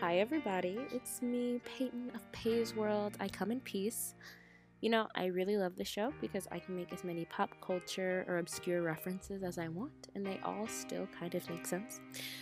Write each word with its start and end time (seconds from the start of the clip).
Hi, 0.00 0.16
everybody. 0.16 0.78
It's 0.92 1.20
me, 1.20 1.60
Peyton 1.62 2.10
of 2.14 2.32
Pay's 2.32 2.74
World. 2.74 3.18
I 3.20 3.28
come 3.28 3.52
in 3.52 3.60
peace. 3.60 4.14
You 4.80 4.88
know, 4.88 5.08
I 5.14 5.26
really 5.26 5.58
love 5.58 5.76
the 5.76 5.84
show 5.84 6.14
because 6.22 6.48
I 6.50 6.58
can 6.58 6.74
make 6.74 6.90
as 6.90 7.04
many 7.04 7.26
pop 7.26 7.50
culture 7.60 8.24
or 8.26 8.38
obscure 8.38 8.80
references 8.80 9.42
as 9.42 9.58
I 9.58 9.68
want, 9.68 10.08
and 10.14 10.24
they 10.24 10.40
all 10.42 10.66
still 10.66 11.06
kind 11.18 11.34
of 11.34 11.46
make 11.50 11.66
sense. 11.66 12.00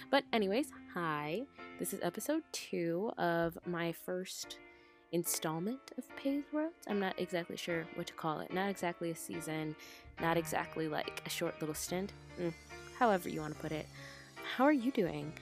But, 0.09 0.23
anyways, 0.33 0.71
hi. 0.95 1.43
This 1.80 1.93
is 1.93 1.98
episode 2.00 2.43
two 2.52 3.11
of 3.18 3.59
my 3.66 3.90
first 3.90 4.59
installment 5.11 5.80
of 5.98 6.04
Pay's 6.16 6.45
World. 6.52 6.75
I'm 6.86 7.00
not 7.00 7.18
exactly 7.18 7.56
sure 7.56 7.88
what 7.96 8.06
to 8.06 8.12
call 8.12 8.38
it. 8.38 8.52
Not 8.52 8.70
exactly 8.70 9.11
a 9.11 9.16
season, 9.16 9.75
not 10.20 10.36
exactly 10.36 10.86
like 10.86 11.22
a 11.27 11.30
short 11.30 11.59
little 11.59 11.75
stint. 11.75 12.12
Mm, 12.40 12.54
however, 13.00 13.29
you 13.29 13.40
want 13.40 13.56
to 13.56 13.61
put 13.61 13.72
it. 13.72 13.86
How 14.56 14.62
are 14.62 14.72
you 14.72 14.93
doing? 14.93 15.32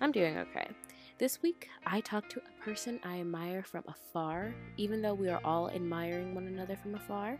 I'm 0.00 0.10
doing 0.10 0.36
okay. 0.36 0.66
This 1.20 1.42
week, 1.42 1.68
I 1.84 2.00
talked 2.00 2.30
to 2.30 2.38
a 2.40 2.64
person 2.64 2.98
I 3.04 3.20
admire 3.20 3.62
from 3.62 3.84
afar, 3.86 4.54
even 4.78 5.02
though 5.02 5.12
we 5.12 5.28
are 5.28 5.42
all 5.44 5.68
admiring 5.68 6.34
one 6.34 6.46
another 6.46 6.76
from 6.76 6.94
afar. 6.94 7.38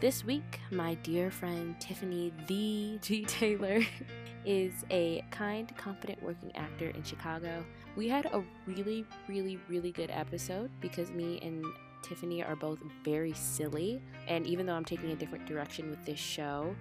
This 0.00 0.24
week, 0.24 0.60
my 0.70 0.94
dear 1.02 1.32
friend 1.32 1.74
Tiffany 1.80 2.32
the 2.46 3.00
G 3.02 3.24
Taylor 3.24 3.80
is 4.46 4.84
a 4.92 5.24
kind, 5.32 5.76
confident 5.76 6.22
working 6.22 6.54
actor 6.54 6.90
in 6.90 7.02
Chicago. 7.02 7.64
We 7.96 8.08
had 8.08 8.26
a 8.26 8.44
really, 8.64 9.04
really, 9.26 9.58
really 9.68 9.90
good 9.90 10.12
episode 10.12 10.70
because 10.80 11.10
me 11.10 11.40
and 11.42 11.64
Tiffany 12.02 12.44
are 12.44 12.54
both 12.54 12.78
very 13.02 13.32
silly, 13.32 14.00
and 14.28 14.46
even 14.46 14.66
though 14.66 14.74
I'm 14.74 14.84
taking 14.84 15.10
a 15.10 15.16
different 15.16 15.46
direction 15.46 15.90
with 15.90 16.04
this 16.04 16.20
show, 16.20 16.76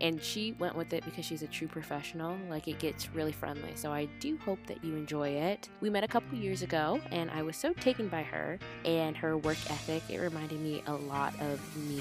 and 0.00 0.22
she 0.22 0.52
went 0.52 0.76
with 0.76 0.92
it 0.92 1.04
because 1.04 1.24
she's 1.24 1.42
a 1.42 1.46
true 1.46 1.68
professional 1.68 2.36
like 2.48 2.68
it 2.68 2.78
gets 2.78 3.12
really 3.14 3.32
friendly 3.32 3.72
so 3.74 3.92
i 3.92 4.06
do 4.20 4.38
hope 4.44 4.58
that 4.66 4.82
you 4.84 4.94
enjoy 4.94 5.28
it. 5.28 5.68
We 5.80 5.90
met 5.90 6.04
a 6.04 6.08
couple 6.08 6.38
years 6.38 6.62
ago 6.62 7.00
and 7.10 7.30
i 7.30 7.42
was 7.42 7.56
so 7.56 7.72
taken 7.72 8.08
by 8.08 8.22
her 8.22 8.58
and 8.84 9.16
her 9.16 9.36
work 9.36 9.58
ethic 9.70 10.02
it 10.08 10.18
reminded 10.18 10.60
me 10.60 10.82
a 10.86 10.94
lot 10.94 11.34
of 11.40 11.60
me. 11.88 12.00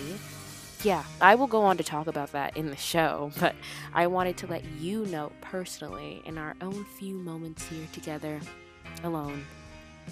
Yeah 0.83 1.03
i 1.21 1.35
will 1.35 1.47
go 1.47 1.61
on 1.61 1.77
to 1.77 1.83
talk 1.83 2.07
about 2.07 2.31
that 2.33 2.55
in 2.55 2.69
the 2.69 2.75
show 2.75 3.31
but 3.39 3.55
i 3.93 4.07
wanted 4.07 4.37
to 4.37 4.47
let 4.47 4.63
you 4.79 5.05
know 5.07 5.31
personally 5.41 6.21
in 6.25 6.37
our 6.37 6.55
own 6.61 6.85
few 6.99 7.15
moments 7.15 7.67
here 7.67 7.87
together 7.93 8.39
alone 9.03 9.45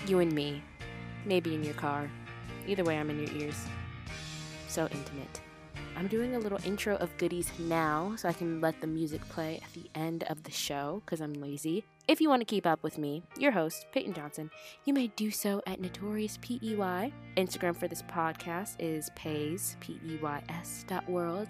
you 0.07 0.19
and 0.19 0.31
me 0.31 0.61
maybe 1.25 1.53
in 1.53 1.63
your 1.63 1.73
car 1.75 2.09
either 2.67 2.83
way 2.83 2.97
i'm 2.97 3.09
in 3.09 3.19
your 3.19 3.31
ears. 3.35 3.65
So 4.67 4.89
intimate 4.91 5.41
I'm 5.97 6.07
doing 6.07 6.35
a 6.35 6.39
little 6.39 6.59
intro 6.65 6.97
of 6.97 7.15
goodies 7.17 7.49
now 7.57 8.15
so 8.17 8.27
I 8.27 8.33
can 8.33 8.59
let 8.59 8.81
the 8.81 8.87
music 8.87 9.21
play 9.29 9.61
at 9.63 9.73
the 9.73 9.89
end 9.95 10.23
of 10.23 10.43
the 10.43 10.51
show 10.51 11.01
because 11.05 11.21
I'm 11.21 11.33
lazy. 11.33 11.85
If 12.07 12.19
you 12.19 12.27
want 12.27 12.41
to 12.41 12.45
keep 12.45 12.67
up 12.67 12.83
with 12.83 12.97
me, 12.97 13.23
your 13.39 13.51
host, 13.51 13.85
Peyton 13.93 14.13
Johnson, 14.13 14.51
you 14.83 14.93
may 14.93 15.07
do 15.15 15.31
so 15.31 15.61
at 15.65 15.79
Notorious 15.79 16.37
PEY. 16.41 17.13
Instagram 17.37 17.77
for 17.77 17.87
this 17.87 18.01
podcast 18.03 18.75
is 18.77 19.09
Pays, 19.15 19.77
P 19.79 19.99
E 20.05 20.17
Y 20.21 20.43
S 20.49 20.83
dot 20.87 21.09
world. 21.09 21.47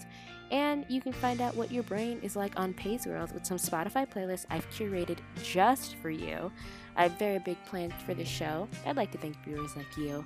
And 0.51 0.85
you 0.89 1.01
can 1.01 1.11
find 1.11 1.41
out 1.41 1.55
what 1.55 1.71
your 1.71 1.83
brain 1.83 2.19
is 2.21 2.35
like 2.35 2.57
on 2.59 2.73
Pays 2.75 3.07
World 3.07 3.33
with 3.33 3.47
some 3.47 3.57
Spotify 3.57 4.07
playlists 4.07 4.45
I've 4.51 4.69
curated 4.69 5.17
just 5.43 5.95
for 5.95 6.11
you. 6.11 6.51
I 6.95 7.03
have 7.03 7.17
very 7.17 7.39
big 7.39 7.57
plans 7.65 7.93
for 8.05 8.13
this 8.13 8.27
show. 8.27 8.67
I'd 8.85 8.95
like 8.95 9.11
to 9.13 9.17
thank 9.17 9.43
viewers 9.43 9.75
like 9.75 9.97
you. 9.97 10.23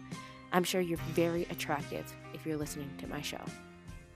I'm 0.52 0.66
sure 0.66 0.82
you're 0.82 0.98
very 1.14 1.44
attractive 1.52 2.06
if 2.34 2.46
you're 2.46 2.58
listening 2.58 2.90
to 2.98 3.08
my 3.08 3.22
show. 3.22 3.42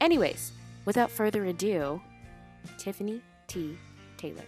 Anyways, 0.03 0.51
without 0.83 1.09
further 1.09 1.45
ado, 1.45 2.01
Tiffany 2.77 3.21
T. 3.47 3.77
Taylor. 4.17 4.43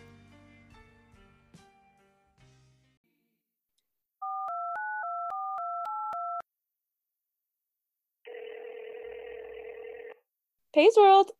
Pays 10.73 10.93
World. 10.97 11.31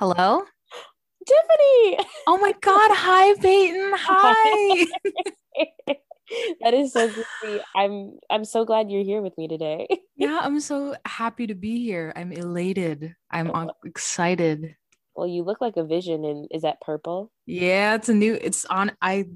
Hello? 0.00 0.44
Tiffany. 1.26 1.98
Oh 2.26 2.38
my 2.40 2.54
God. 2.62 2.90
Hi, 2.94 3.34
Peyton. 3.34 3.92
Hi. 3.94 4.86
that 6.60 6.74
is 6.74 6.92
so 6.92 7.08
goofy. 7.08 7.62
I'm 7.74 8.18
I'm 8.30 8.44
so 8.44 8.64
glad 8.64 8.90
you're 8.90 9.04
here 9.04 9.22
with 9.22 9.36
me 9.38 9.48
today. 9.48 9.86
yeah, 10.16 10.40
I'm 10.42 10.60
so 10.60 10.96
happy 11.04 11.46
to 11.46 11.54
be 11.54 11.82
here. 11.82 12.12
I'm 12.16 12.32
elated. 12.32 13.14
I'm 13.30 13.52
excited. 13.84 14.76
Well, 15.14 15.26
you 15.26 15.42
look 15.42 15.60
like 15.60 15.76
a 15.76 15.84
vision 15.84 16.24
and 16.24 16.48
is 16.50 16.62
that 16.62 16.80
purple? 16.80 17.32
Yeah, 17.46 17.94
it's 17.94 18.08
a 18.08 18.14
new 18.14 18.34
it's 18.40 18.64
on 18.66 18.92
I 19.02 19.26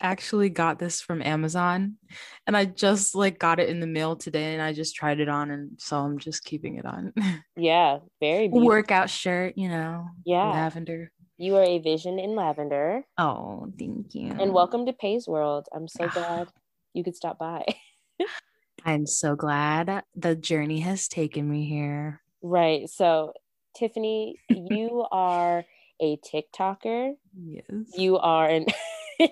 actually 0.00 0.50
got 0.50 0.78
this 0.78 1.00
from 1.00 1.22
Amazon 1.22 1.96
and 2.46 2.56
I 2.56 2.66
just 2.66 3.14
like 3.14 3.38
got 3.38 3.58
it 3.58 3.68
in 3.68 3.80
the 3.80 3.86
mail 3.86 4.16
today 4.16 4.52
and 4.52 4.62
I 4.62 4.72
just 4.72 4.94
tried 4.94 5.20
it 5.20 5.28
on 5.28 5.50
and 5.50 5.70
so 5.78 5.98
I'm 5.98 6.18
just 6.18 6.44
keeping 6.44 6.76
it 6.76 6.86
on. 6.86 7.12
Yeah, 7.56 7.98
very 8.20 8.48
beautiful. 8.48 8.66
Workout 8.66 9.08
shirt, 9.08 9.56
you 9.56 9.68
know. 9.68 10.08
Yeah. 10.26 10.50
Lavender. 10.50 11.12
You 11.36 11.56
are 11.56 11.64
a 11.64 11.78
vision 11.78 12.18
in 12.18 12.36
lavender. 12.36 13.02
Oh, 13.18 13.72
thank 13.78 14.14
you. 14.14 14.30
And 14.38 14.52
welcome 14.52 14.86
to 14.86 14.92
Pays 14.92 15.26
World. 15.26 15.66
I'm 15.74 15.88
so 15.88 16.08
glad 16.14 16.48
you 16.92 17.02
could 17.02 17.16
stop 17.16 17.38
by. 17.38 17.64
I'm 18.84 19.06
so 19.06 19.34
glad 19.34 20.04
the 20.14 20.36
journey 20.36 20.80
has 20.80 21.08
taken 21.08 21.50
me 21.50 21.66
here. 21.68 22.20
Right. 22.42 22.88
So, 22.88 23.32
Tiffany, 23.76 24.38
you 24.54 25.06
are 25.12 25.64
a 26.00 26.18
TikToker. 26.18 27.14
Yes. 27.44 27.64
You 27.96 28.18
are 28.18 28.48
an 28.48 28.66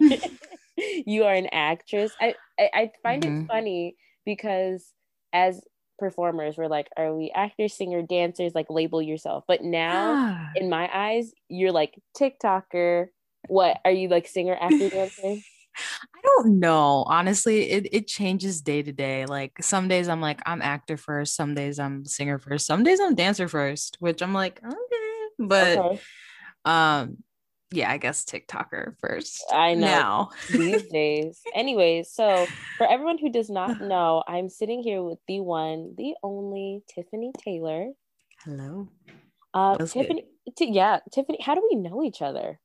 you 1.07 1.25
are 1.25 1.35
an 1.35 1.49
actress. 1.53 2.12
I 2.21 2.35
I, 2.59 2.71
I 2.75 2.91
find 3.03 3.23
it 3.23 3.31
Mhm. 3.31 3.47
funny 3.47 3.97
because 4.25 4.93
as 5.33 5.61
performers, 5.99 6.57
we're 6.57 6.69
like, 6.69 6.89
are 6.97 7.15
we 7.15 7.31
actors, 7.35 7.75
singer, 7.75 8.03
dancers? 8.03 8.55
Like 8.55 8.67
label 8.71 9.03
yourself. 9.03 9.45
But 9.47 9.63
now, 9.63 10.41
in 10.57 10.69
my 10.69 10.89
eyes, 10.93 11.33
you're 11.49 11.73
like 11.73 11.99
TikToker. 12.19 13.09
What 13.49 13.81
are 13.85 13.91
you 13.91 14.09
like, 14.09 14.27
singer, 14.29 14.57
actor, 14.61 14.89
dancer? 14.91 15.41
I 15.77 16.21
don't 16.23 16.61
know. 16.61 17.05
Honestly, 17.07 17.71
it, 17.71 17.89
it 17.93 18.07
changes 18.07 18.61
day 18.61 18.83
to 18.83 18.93
day. 18.93 19.27
Like 19.27 19.53
some 19.63 19.89
days 19.89 20.09
I'm 20.09 20.21
like, 20.21 20.41
I'm 20.47 20.63
actor 20.63 20.97
first. 20.97 21.35
Some 21.35 21.55
days 21.55 21.79
I'm 21.79 22.05
singer 22.05 22.39
first. 22.39 22.67
Some 22.67 22.85
days 22.85 23.01
I'm 23.01 23.15
dancer 23.15 23.49
first, 23.49 23.97
which 24.01 24.23
I'm 24.23 24.35
like, 24.35 24.61
okay. 24.65 25.29
But 25.39 25.79
Okay. 25.79 26.01
um, 26.65 27.17
yeah, 27.72 27.91
I 27.91 27.97
guess 27.97 28.25
TikToker 28.25 28.94
first. 29.00 29.44
I 29.53 29.75
know. 29.75 29.87
Now. 29.87 30.31
these 30.50 30.84
days. 30.88 31.41
Anyways, 31.55 32.12
so 32.12 32.47
for 32.78 32.87
everyone 32.87 33.19
who 33.19 33.31
does 33.31 33.50
not 33.50 33.81
know, 33.93 34.22
I'm 34.28 34.49
sitting 34.49 34.83
here 34.83 35.03
with 35.03 35.19
the 35.27 35.41
one, 35.41 35.94
the 35.97 36.15
only 36.22 36.82
Tiffany 36.94 37.32
Taylor. 37.44 37.88
Hello. 38.44 38.88
Uh, 39.55 39.77
Tiffany, 39.78 40.25
Ti- 40.56 40.71
yeah, 40.72 41.00
Tiffany. 41.12 41.38
How 41.43 41.55
do 41.55 41.66
we 41.71 41.77
know 41.77 42.03
each 42.03 42.22
other? 42.22 42.59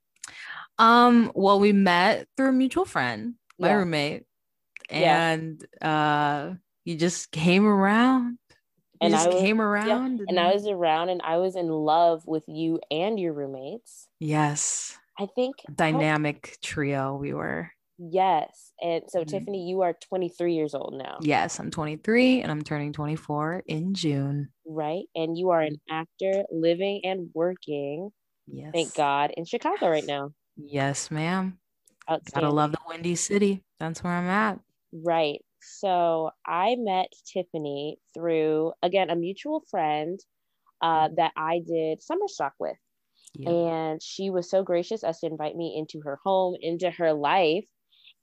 Um, 0.77 1.31
well, 1.35 1.59
we 1.59 1.71
met 1.73 2.27
through 2.37 2.49
a 2.49 2.53
mutual 2.53 2.85
friend, 2.85 3.35
my 3.59 3.69
Yeah. 3.69 3.73
roommate, 3.75 4.23
Yeah. 4.91 5.31
and 5.31 5.65
uh 5.81 6.53
you 6.85 6.95
just 6.95 7.31
came 7.31 7.65
around. 7.65 8.37
And 9.01 9.15
I 9.15 9.27
was- 9.27 9.35
came 9.41 9.61
around. 9.61 10.21
And 10.27 10.39
I 10.39 10.53
was 10.53 10.67
around, 10.67 11.09
and 11.09 11.21
I 11.23 11.37
was 11.37 11.55
in 11.55 11.69
love 11.69 12.25
with 12.25 12.43
you 12.47 12.79
and 12.91 13.19
your 13.19 13.33
roommates. 13.33 14.07
yes, 14.19 14.97
I 15.19 15.25
think 15.27 15.55
dynamic 15.73 16.57
trio 16.61 17.15
we 17.15 17.33
were. 17.33 17.71
Yes, 17.99 18.73
and 18.81 19.03
so 19.09 19.21
Mhm. 19.23 19.27
Tiffany, 19.27 19.67
you 19.67 19.81
are 19.81 19.93
23 19.93 20.53
years 20.53 20.75
old 20.75 20.93
now, 20.93 21.17
Yes, 21.21 21.59
I'm 21.59 21.71
23 21.71 22.41
and 22.41 22.51
I'm 22.51 22.61
turning 22.63 22.93
24 22.93 23.63
in 23.67 23.93
June. 23.95 24.49
right? 24.65 25.05
And 25.15 25.35
you 25.37 25.49
are 25.49 25.61
an 25.61 25.77
actor 25.89 26.45
living 26.51 27.01
and 27.05 27.31
working, 27.33 28.11
Yes. 28.47 28.71
thank 28.73 28.93
God, 28.93 29.31
in 29.37 29.45
Chicago 29.45 29.89
right 29.89 30.05
now. 30.05 30.33
Yes, 30.55 31.09
ma'am. 31.09 31.57
Gotta 32.07 32.49
love 32.49 32.71
the 32.71 32.79
Windy 32.87 33.15
City. 33.15 33.63
That's 33.79 34.03
where 34.03 34.13
I'm 34.13 34.27
at. 34.27 34.59
Right. 34.93 35.43
So 35.67 36.31
I 36.45 36.75
met 36.77 37.11
Tiffany 37.25 37.97
through, 38.13 38.73
again, 38.81 39.09
a 39.09 39.15
mutual 39.15 39.61
friend 39.69 40.19
uh, 40.81 41.09
that 41.17 41.31
I 41.35 41.61
did 41.65 42.01
summer 42.01 42.27
stock 42.27 42.53
with. 42.59 42.77
Yeah. 43.35 43.49
And 43.49 44.01
she 44.01 44.29
was 44.29 44.49
so 44.49 44.63
gracious 44.63 45.03
as 45.03 45.19
to 45.19 45.27
invite 45.27 45.55
me 45.55 45.75
into 45.77 46.01
her 46.05 46.19
home, 46.23 46.55
into 46.59 46.89
her 46.91 47.13
life. 47.13 47.67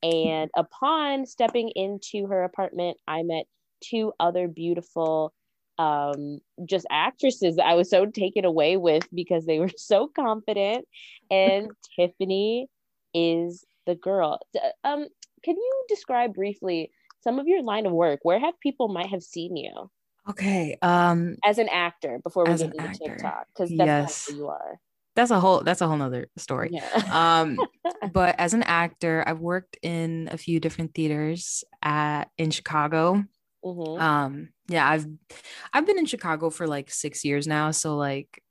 And 0.02 0.50
upon 0.56 1.26
stepping 1.26 1.70
into 1.74 2.26
her 2.26 2.44
apartment, 2.44 2.98
I 3.06 3.22
met 3.22 3.46
two 3.82 4.12
other 4.18 4.48
beautiful 4.48 5.32
um 5.76 6.38
just 6.66 6.86
actresses 6.88 7.56
that 7.56 7.66
I 7.66 7.74
was 7.74 7.90
so 7.90 8.06
taken 8.06 8.44
away 8.44 8.76
with 8.76 9.08
because 9.12 9.44
they 9.44 9.58
were 9.58 9.72
so 9.76 10.06
confident 10.06 10.86
and 11.32 11.68
Tiffany 11.96 12.68
is 13.12 13.64
the 13.84 13.96
girl. 13.96 14.38
Um 14.84 15.06
can 15.42 15.56
you 15.56 15.84
describe 15.88 16.34
briefly 16.34 16.90
some 17.24 17.40
of 17.40 17.48
your 17.48 17.62
line 17.62 17.86
of 17.86 17.92
work? 17.92 18.20
Where 18.22 18.38
have 18.38 18.54
people 18.60 18.88
might 18.88 19.08
have 19.10 19.22
seen 19.24 19.56
you 19.56 19.90
Okay. 20.30 20.78
Um, 20.80 21.36
as 21.44 21.58
an 21.58 21.68
actor 21.68 22.20
before 22.24 22.44
we 22.46 22.56
get 22.56 22.72
into 22.74 22.80
actor, 22.80 22.98
TikTok? 23.04 23.46
Because 23.54 23.70
that's 23.76 23.86
yes. 23.86 24.26
who 24.28 24.36
you 24.36 24.48
are. 24.48 24.78
that's 25.16 25.30
a 25.30 25.40
whole 25.40 25.60
that's 25.62 25.80
a 25.82 25.86
whole 25.88 25.96
nother 25.98 26.28
story. 26.38 26.70
Yeah. 26.72 26.86
Um, 27.10 27.58
but 28.12 28.34
as 28.38 28.54
an 28.54 28.62
actor, 28.62 29.24
I've 29.26 29.40
worked 29.40 29.76
in 29.82 30.28
a 30.32 30.38
few 30.38 30.60
different 30.60 30.94
theaters 30.94 31.64
at 31.82 32.30
in 32.38 32.50
Chicago. 32.50 33.24
Mhm. 33.64 34.00
Um, 34.00 34.48
yeah, 34.68 34.88
I've 34.88 35.06
I've 35.74 35.86
been 35.86 35.98
in 35.98 36.06
Chicago 36.06 36.50
for 36.50 36.66
like 36.66 36.90
six 36.90 37.24
years 37.24 37.46
now. 37.46 37.70
So 37.72 37.96
like 37.96 38.42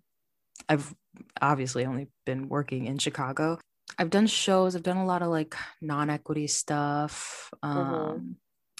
I've 0.70 0.94
obviously 1.42 1.86
only 1.86 2.08
been 2.25 2.50
working 2.50 2.86
in 2.86 2.98
Chicago. 3.00 3.60
I've 3.98 4.10
done 4.10 4.28
shows, 4.28 4.75
I've 4.75 4.84
done 4.84 4.98
a 4.98 5.06
lot 5.06 5.22
of 5.22 5.30
like 5.30 5.56
non-equity 5.81 6.48
stuff. 6.48 7.52
Um, 7.64 7.78
Mhm. 7.78 8.36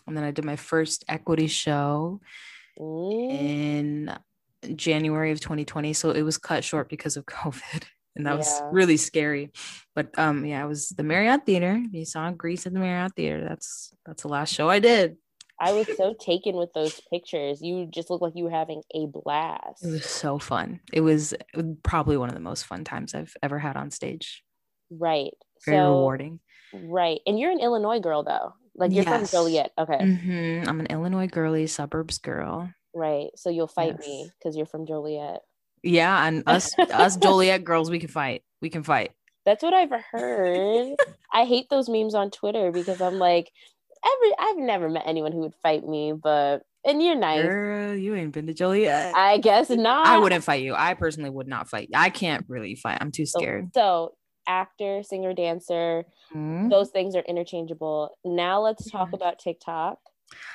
And 0.08 0.16
then 0.18 0.24
I 0.24 0.32
did 0.32 0.46
my 0.46 0.56
first 0.56 1.04
equity 1.08 1.48
show 1.48 2.22
Mm. 2.80 3.32
in 3.32 4.18
January 4.76 5.32
of 5.32 5.40
2020. 5.40 5.94
So 5.94 6.10
it 6.12 6.24
was 6.24 6.38
cut 6.38 6.64
short 6.64 6.90
because 6.90 7.18
of 7.18 7.26
COVID. 7.28 7.84
And 8.16 8.26
that 8.28 8.38
was 8.38 8.62
really 8.72 8.98
scary. 8.98 9.52
But 9.96 10.18
um 10.18 10.46
yeah, 10.46 10.64
it 10.64 10.68
was 10.68 10.90
the 10.90 11.04
Marriott 11.04 11.46
Theater. 11.46 11.82
You 11.92 12.06
saw 12.06 12.30
Grease 12.32 12.66
at 12.66 12.74
the 12.74 12.80
Marriott 12.80 13.14
Theater. 13.16 13.46
That's 13.48 13.92
that's 14.06 14.24
the 14.24 14.28
last 14.30 14.54
show 14.54 14.70
I 14.70 14.80
did. 14.80 15.18
I 15.60 15.72
was 15.72 15.88
so 15.98 16.14
taken 16.20 16.56
with 16.56 16.74
those 16.74 17.00
pictures. 17.12 17.62
You 17.62 17.86
just 17.86 18.10
look 18.10 18.22
like 18.22 18.34
you 18.36 18.44
were 18.44 18.50
having 18.52 18.82
a 18.94 19.06
blast. 19.06 19.84
It 19.84 19.92
was 19.92 20.06
so 20.06 20.38
fun. 20.40 20.80
It 20.92 21.02
was 21.02 21.34
probably 21.84 22.18
one 22.18 22.30
of 22.30 22.36
the 22.36 22.42
most 22.42 22.66
fun 22.66 22.84
times 22.84 23.14
I've 23.16 23.36
ever 23.42 23.60
had 23.60 23.78
on 23.78 23.90
stage. 23.92 24.44
Right. 24.90 25.34
Very 25.66 25.78
so, 25.78 25.84
rewarding. 25.94 26.40
Right. 26.74 27.22
And 27.26 27.40
you're 27.40 27.52
an 27.52 27.62
Illinois 27.62 28.00
girl 28.00 28.24
though. 28.24 28.54
Like 28.76 28.92
you're 28.92 29.04
Yes. 29.04 29.30
from 29.32 29.38
Joliet. 29.40 29.72
Okay. 29.78 29.98
Mhm. 29.98 30.68
I'm 30.68 30.80
an 30.80 30.88
Illinois 30.88 31.28
girly, 31.28 31.68
suburbs 31.68 32.18
girl. 32.18 32.70
Right. 32.96 33.30
So 33.36 33.50
you'll 33.50 33.68
fight 33.68 34.00
me 34.00 34.30
because 34.40 34.56
you're 34.56 34.66
from 34.66 34.86
Joliet. 34.86 35.42
Yeah, 35.84 36.26
and 36.26 36.44
us 36.48 36.78
us 36.80 37.18
Joliet 37.18 37.64
girls, 37.66 37.90
we 37.92 38.00
can 38.00 38.10
fight. 38.10 38.44
We 38.62 38.70
can 38.70 38.84
fight. 38.84 39.12
That's 39.46 39.62
what 39.62 39.74
I've 39.74 39.92
heard. 40.12 40.96
I 41.34 41.46
hate 41.46 41.70
those 41.70 41.90
memes 41.90 42.16
on 42.16 42.32
Twitter 42.32 42.72
because 42.72 43.02
I'm 43.02 43.20
like, 43.20 43.52
every 44.06 44.32
I've 44.40 44.58
never 44.58 44.90
met 44.90 45.04
anyone 45.06 45.32
who 45.34 45.40
would 45.40 45.56
fight 45.62 45.86
me, 45.86 46.14
but 46.14 46.64
and 46.86 47.02
you're 47.04 47.16
nice. 47.16 47.44
Girl, 47.44 47.96
you 47.96 48.16
ain't 48.16 48.34
been 48.34 48.48
to 48.48 48.54
Joliet. 48.54 49.14
I, 49.16 49.38
guess 49.38 49.70
not. 49.70 50.06
I 50.08 50.18
wouldn't 50.20 50.44
fight 50.44 50.64
you. 50.64 50.74
I 50.76 50.94
personally 50.96 51.30
would 51.30 51.48
not 51.48 51.70
fight. 51.70 51.90
I 51.96 52.10
can't 52.10 52.46
really 52.50 52.76
fight. 52.76 52.98
I'm 53.02 53.12
too 53.12 53.26
So- 53.26 53.40
scared. 53.40 53.70
So, 53.74 54.14
actor, 54.48 55.04
singer, 55.04 55.34
dancer, 55.34 56.06
Mhm. 56.34 56.70
those 56.72 56.90
things 56.92 57.16
are 57.16 57.22
interchangeable. 57.24 58.18
Now 58.26 58.62
let's 58.62 58.90
talk 58.90 59.10
Mhm. 59.10 59.16
about 59.16 59.40
TikTok, 59.40 60.00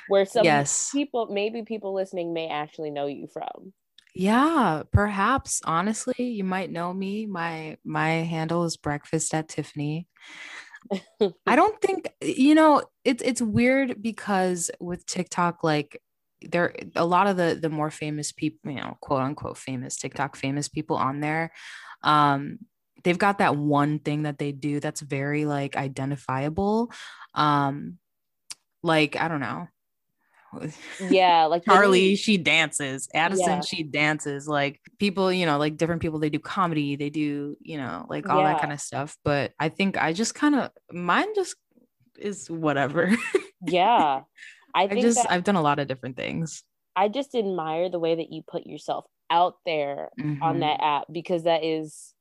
where 0.07 0.25
some 0.25 0.45
Yes. 0.45 0.91
people, 0.91 1.27
maybe 1.27 1.63
people 1.63 1.93
listening, 1.93 2.33
may 2.33 2.47
actually 2.49 2.91
know 2.91 3.07
you 3.07 3.27
from. 3.27 3.73
Yeah, 4.15 4.83
perhaps. 4.91 5.61
Honestly, 5.65 6.15
you 6.19 6.43
might 6.43 6.71
know 6.71 6.93
me. 6.93 7.25
My 7.25 7.77
my 7.83 8.09
handle 8.09 8.63
is 8.65 8.75
breakfast 8.77 9.33
at 9.33 9.47
Tiffany. 9.47 10.07
I 11.47 11.55
don't 11.55 11.79
think 11.81 12.11
you 12.21 12.55
know 12.55 12.83
it's 13.03 13.23
it's 13.23 13.41
weird 13.41 14.01
because 14.01 14.69
with 14.79 15.05
TikTok, 15.05 15.63
like 15.63 16.01
there 16.41 16.73
a 16.95 17.05
lot 17.05 17.27
of 17.27 17.37
the 17.37 17.57
the 17.59 17.69
more 17.69 17.91
famous 17.91 18.31
people, 18.31 18.71
you 18.71 18.77
know, 18.77 18.97
quote 19.01 19.21
unquote 19.21 19.57
famous 19.57 19.97
TikTok 19.97 20.35
famous 20.35 20.67
people 20.69 20.95
on 20.95 21.19
there, 21.21 21.51
um, 22.03 22.59
they've 23.03 23.17
got 23.17 23.37
that 23.39 23.55
one 23.55 23.99
thing 23.99 24.23
that 24.23 24.37
they 24.37 24.51
do 24.51 24.79
that's 24.79 25.01
very 25.01 25.45
like 25.45 25.75
identifiable. 25.75 26.91
Um, 27.33 27.97
like 28.83 29.15
I 29.19 29.27
don't 29.27 29.39
know. 29.41 29.67
Yeah, 30.99 31.45
like 31.45 31.63
Charlie, 31.63 32.15
she 32.15 32.37
dances. 32.37 33.07
Addison, 33.13 33.45
Yeah. 33.57 33.61
she 33.61 33.83
dances. 33.83 34.47
Like 34.47 34.81
people, 34.97 35.31
you 35.31 35.45
know, 35.45 35.59
like 35.59 35.77
different 35.77 36.01
people, 36.01 36.17
they 36.19 36.29
do 36.31 36.39
comedy, 36.39 36.95
they 36.95 37.11
do, 37.11 37.55
you 37.61 37.77
know, 37.77 38.05
like 38.09 38.27
all 38.29 38.43
that 38.43 38.59
kind 38.59 38.73
of 38.73 38.81
stuff. 38.81 39.15
But 39.23 39.53
I 39.59 39.69
think 39.69 39.95
I 39.97 40.11
just 40.13 40.33
kind 40.33 40.55
of 40.55 40.71
mine 40.91 41.27
just 41.35 41.55
is 42.17 42.49
whatever. 42.49 43.15
Yeah, 43.67 44.21
I 44.73 44.83
I 44.83 45.01
just 45.01 45.19
I've 45.29 45.43
done 45.43 45.57
a 45.57 45.61
lot 45.61 45.79
of 45.79 45.89
different 45.89 46.15
things. 46.15 46.63
I 46.95 47.09
just 47.09 47.35
admire 47.35 47.89
the 47.89 47.99
way 47.99 48.15
that 48.15 48.31
you 48.31 48.41
put 48.41 48.65
yourself 48.65 49.03
out 49.29 49.55
there 49.65 50.09
on 50.41 50.55
Mhm. 50.55 50.59
that 50.61 50.81
app 50.81 51.03
because 51.11 51.43
that 51.43 51.65
is 51.65 52.13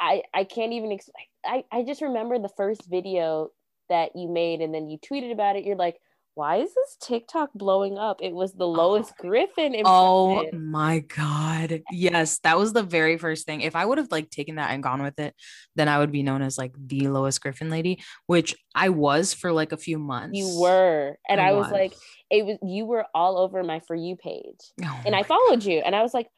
I 0.00 0.22
I 0.32 0.44
can't 0.44 0.72
even 0.72 0.90
explain 0.90 1.26
I 1.44 1.64
I 1.70 1.84
just 1.84 2.02
remember 2.02 2.38
the 2.38 2.48
first 2.48 2.88
video 2.88 3.50
that 3.88 4.16
you 4.16 4.28
made 4.28 4.60
and 4.60 4.74
then 4.74 4.88
you 4.88 4.98
tweeted 4.98 5.32
about 5.32 5.56
it 5.56 5.64
you're 5.64 5.76
like 5.76 6.00
why 6.34 6.56
is 6.56 6.72
this 6.72 6.96
TikTok 7.02 7.50
blowing 7.54 7.98
up 7.98 8.18
it 8.22 8.32
was 8.32 8.54
the 8.54 8.66
oh. 8.66 8.70
Lois 8.70 9.12
Griffin 9.18 9.74
Oh 9.84 10.48
my 10.52 11.00
god. 11.00 11.82
Yes, 11.90 12.38
that 12.38 12.56
was 12.56 12.72
the 12.72 12.82
very 12.82 13.18
first 13.18 13.46
thing. 13.46 13.60
If 13.60 13.76
I 13.76 13.84
would 13.84 13.98
have 13.98 14.10
like 14.10 14.30
taken 14.30 14.54
that 14.54 14.70
and 14.70 14.82
gone 14.82 15.02
with 15.02 15.18
it, 15.18 15.34
then 15.74 15.88
I 15.88 15.98
would 15.98 16.12
be 16.12 16.22
known 16.22 16.40
as 16.40 16.56
like 16.56 16.72
the 16.78 17.08
Lois 17.08 17.38
Griffin 17.38 17.68
lady, 17.68 18.02
which 18.26 18.54
I 18.74 18.88
was 18.90 19.34
for 19.34 19.52
like 19.52 19.72
a 19.72 19.76
few 19.76 19.98
months. 19.98 20.38
you 20.38 20.60
were 20.60 21.16
and 21.28 21.40
I, 21.40 21.52
was, 21.52 21.64
was. 21.64 21.72
like 21.72 21.94
it 22.30 22.46
was 22.46 22.58
you 22.62 22.86
were 22.86 23.06
all 23.14 23.36
over 23.36 23.62
my 23.62 23.80
for 23.80 23.96
you 23.96 24.16
page 24.16 24.60
Oh 24.82 25.00
and 25.04 25.14
I 25.14 25.24
followed 25.24 25.64
you 25.64 25.80
and 25.84 25.94
I 25.94 26.02
was 26.02 26.14
like 26.14 26.28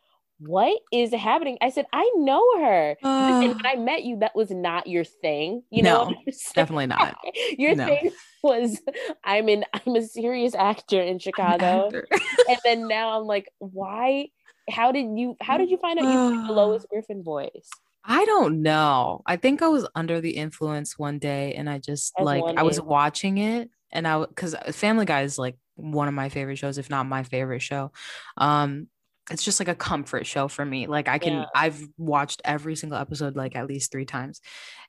what 0.47 0.79
is 0.93 1.13
happening 1.13 1.59
I 1.61 1.71
said 1.71 1.87
I 1.93 2.11
know 2.17 2.45
her 2.61 2.97
God. 3.03 3.31
and 3.43 3.55
when 3.55 3.67
I 3.67 3.77
met 3.77 4.05
you, 4.05 4.19
that 4.21 4.35
was 4.35 4.51
not 4.51 4.87
your 4.87 5.05
thing. 5.05 5.63
You 5.71 5.83
know, 5.83 6.05
No, 6.05 6.17
what 6.25 6.35
definitely 6.55 6.87
not. 6.87 7.17
your 7.59 7.75
No. 7.75 7.87
thing 7.87 8.11
was 8.43 8.81
I'm 9.25 9.49
in 9.49 9.65
I'm 9.73 9.97
a 9.97 10.03
serious 10.03 10.55
actor 10.55 11.01
in 11.01 11.19
Chicago. 11.19 11.87
Actor. 11.87 12.07
and 12.49 12.59
then 12.65 12.89
now 12.89 13.19
I'm 13.21 13.27
like, 13.27 13.49
why? 13.59 14.29
How 14.71 14.93
did 14.93 15.19
you 15.19 15.37
how 15.41 15.59
did 15.59 15.71
you 15.71 15.77
find 15.79 15.99
out 15.99 16.05
you 16.05 16.31
picked 16.31 16.47
the 16.49 16.53
Lois 16.61 16.85
Griffin 16.91 17.23
voice? 17.23 17.69
I 18.05 18.25
don't 18.25 18.63
know. 18.63 19.23
I 19.27 19.37
think 19.37 19.63
I 19.63 19.69
was 19.69 19.87
under 19.95 20.21
the 20.21 20.31
influence 20.37 20.99
one 20.99 21.19
day 21.21 21.55
and 21.55 21.71
I 21.71 21.79
just 21.79 22.13
As 22.19 22.25
like 22.25 22.43
I 22.57 22.65
was 22.65 22.81
watching 22.81 23.39
it 23.39 23.71
and 23.93 24.09
I 24.09 24.21
because 24.25 24.57
Family 24.73 25.05
Guy 25.05 25.23
is 25.23 25.39
like 25.39 25.57
one 25.77 26.09
of 26.09 26.15
my 26.15 26.29
favorite 26.29 26.57
shows, 26.57 26.79
if 26.79 26.91
not 26.91 27.07
my 27.07 27.23
favorite 27.23 27.61
show. 27.63 27.93
Um, 28.37 28.89
it's 29.31 29.43
just 29.43 29.61
like 29.61 29.69
a 29.69 29.75
comfort 29.75 30.27
show 30.27 30.49
for 30.49 30.65
me. 30.65 30.87
Like 30.87 31.09
I 31.09 31.19
can 31.19 31.35
Yeah. 31.35 31.47
I've 31.55 31.87
watched 31.97 32.43
every 32.45 32.77
single 32.77 32.99
episode 32.99 33.37
like 33.37 33.55
at 33.57 33.67
least 33.67 33.93
three 33.93 34.05
times. 34.05 34.41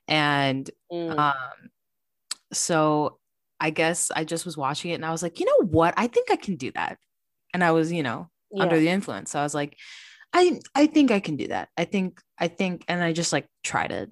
And 0.08 0.68
Mm, 0.92 1.18
um 1.18 1.70
so 2.52 3.18
I 3.60 3.70
guess 3.70 4.10
I 4.14 4.24
just 4.24 4.44
was 4.44 4.56
watching 4.56 4.90
it 4.90 4.94
and 4.94 5.06
I 5.06 5.10
was 5.10 5.22
like, 5.22 5.40
you 5.40 5.46
know 5.46 5.66
what? 5.68 5.94
I 5.96 6.06
think 6.06 6.30
I 6.30 6.36
can 6.36 6.56
do 6.56 6.70
that. 6.72 6.98
And 7.52 7.62
I 7.62 7.70
was, 7.70 7.92
you 7.92 8.02
know, 8.02 8.28
under 8.58 8.78
the 8.78 8.88
influence. 8.88 9.30
So 9.30 9.38
I 9.38 9.42
was 9.42 9.54
like, 9.54 9.76
I 10.32 10.60
I 10.74 10.86
think 10.86 11.10
I 11.10 11.20
can 11.20 11.36
do 11.36 11.48
that. 11.48 11.68
I 11.76 11.84
think 11.84 12.20
I 12.38 12.48
think 12.48 12.84
and 12.88 13.02
I 13.02 13.12
just 13.12 13.32
like 13.32 13.48
tried 13.62 13.92
it. 13.92 14.10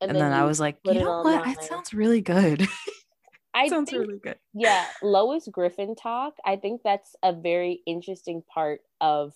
And, 0.00 0.14
then, 0.16 0.32
I 0.32 0.44
was 0.44 0.60
like, 0.60 0.76
you 0.84 0.94
know 0.94 1.22
what? 1.22 1.46
It 1.48 1.62
sounds 1.62 1.94
really 1.94 2.20
good. 2.20 2.68
I 3.54 3.68
sounds 3.68 3.88
think 3.88 4.02
really 4.02 4.18
good. 4.18 4.36
yeah, 4.52 4.84
Lois 5.02 5.48
Griffin 5.48 5.94
talk. 5.94 6.34
I 6.44 6.56
think 6.56 6.82
that's 6.82 7.16
a 7.22 7.32
very 7.32 7.80
interesting 7.86 8.42
part 8.52 8.80
of 9.00 9.32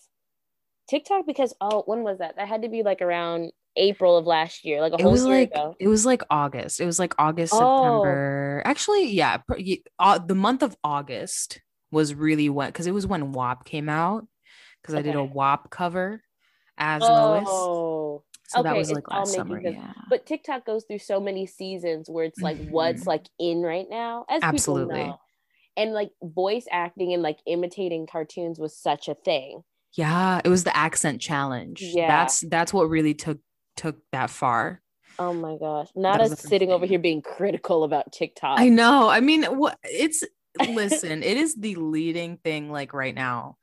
TikTok 0.88 1.26
because 1.26 1.54
oh, 1.60 1.82
when 1.86 2.02
was 2.02 2.18
that? 2.18 2.36
That 2.36 2.48
had 2.48 2.62
to 2.62 2.68
be 2.68 2.82
like 2.82 3.02
around 3.02 3.52
April 3.76 4.16
of 4.16 4.26
last 4.26 4.64
year, 4.64 4.80
like 4.80 4.92
a 4.92 4.96
It 4.98 5.02
whole 5.02 5.12
was 5.12 5.26
year 5.26 5.40
like 5.40 5.50
ago. 5.52 5.76
it 5.78 5.88
was 5.88 6.04
like 6.06 6.22
August. 6.30 6.80
It 6.80 6.86
was 6.86 6.98
like 6.98 7.14
August, 7.18 7.52
Oh. 7.54 7.58
September. 7.58 8.62
Actually, 8.64 9.10
yeah, 9.12 9.38
uh, 9.98 10.18
the 10.18 10.34
month 10.34 10.62
of 10.62 10.76
August 10.82 11.60
was 11.90 12.14
really 12.14 12.48
what 12.48 12.66
because 12.68 12.86
it 12.86 12.92
was 12.94 13.06
when 13.06 13.32
WAP 13.32 13.64
came 13.64 13.88
out 13.88 14.26
because 14.82 14.94
I 14.94 15.02
did 15.02 15.14
a 15.14 15.20
Okay. 15.20 15.32
WAP 15.34 15.70
cover 15.70 16.22
as 16.76 17.02
Lois. 17.02 17.44
Oh, 17.48 18.22
So 18.48 18.62
that 18.62 18.70
okay, 18.70 18.78
was 18.78 18.88
it's 18.90 18.94
like 18.96 19.10
last 19.10 19.32
summer. 19.34 19.60
Yeah. 19.60 19.92
but 20.10 20.26
TikTok 20.26 20.64
goes 20.64 20.84
through 20.84 21.00
so 21.00 21.20
many 21.20 21.46
seasons 21.46 22.08
where 22.08 22.24
it's 22.24 22.40
like 22.42 22.56
what's 22.70 23.02
Mhm. 23.04 23.06
like 23.06 23.26
in 23.38 23.62
right 23.62 23.86
now, 23.88 24.24
as 24.28 24.42
Absolutely. 24.42 24.94
people 24.94 25.02
know. 25.04 25.20
And 25.76 25.92
like 25.92 26.10
voice 26.22 26.66
acting 26.72 27.12
and 27.12 27.22
like 27.22 27.38
imitating 27.46 28.06
cartoons 28.08 28.58
was 28.58 28.76
such 28.76 29.08
a 29.08 29.14
thing. 29.14 29.62
Yeah, 29.94 30.40
it 30.44 30.48
was 30.48 30.64
the 30.64 30.76
accent 30.76 31.20
challenge. 31.20 31.80
Yeah. 31.82 32.08
That's 32.08 32.40
that's 32.48 32.72
what 32.72 32.88
really 32.88 33.14
took 33.14 33.38
took 33.76 33.96
that 34.12 34.30
far. 34.30 34.80
Oh 35.18 35.32
my 35.32 35.56
gosh. 35.56 35.88
Not 35.96 36.20
us 36.20 36.40
sitting 36.40 36.70
over 36.70 36.86
here 36.86 36.98
being 36.98 37.22
critical 37.22 37.84
about 37.84 38.12
TikTok. 38.12 38.60
I 38.60 38.68
know. 38.68 39.08
I 39.08 39.20
mean, 39.20 39.44
what 39.44 39.78
it's 39.82 40.22
listen, 40.68 41.22
it 41.22 41.36
is 41.36 41.54
the 41.56 41.74
leading 41.76 42.36
thing 42.38 42.70
like 42.70 42.92
right 42.92 43.14
now. 43.14 43.56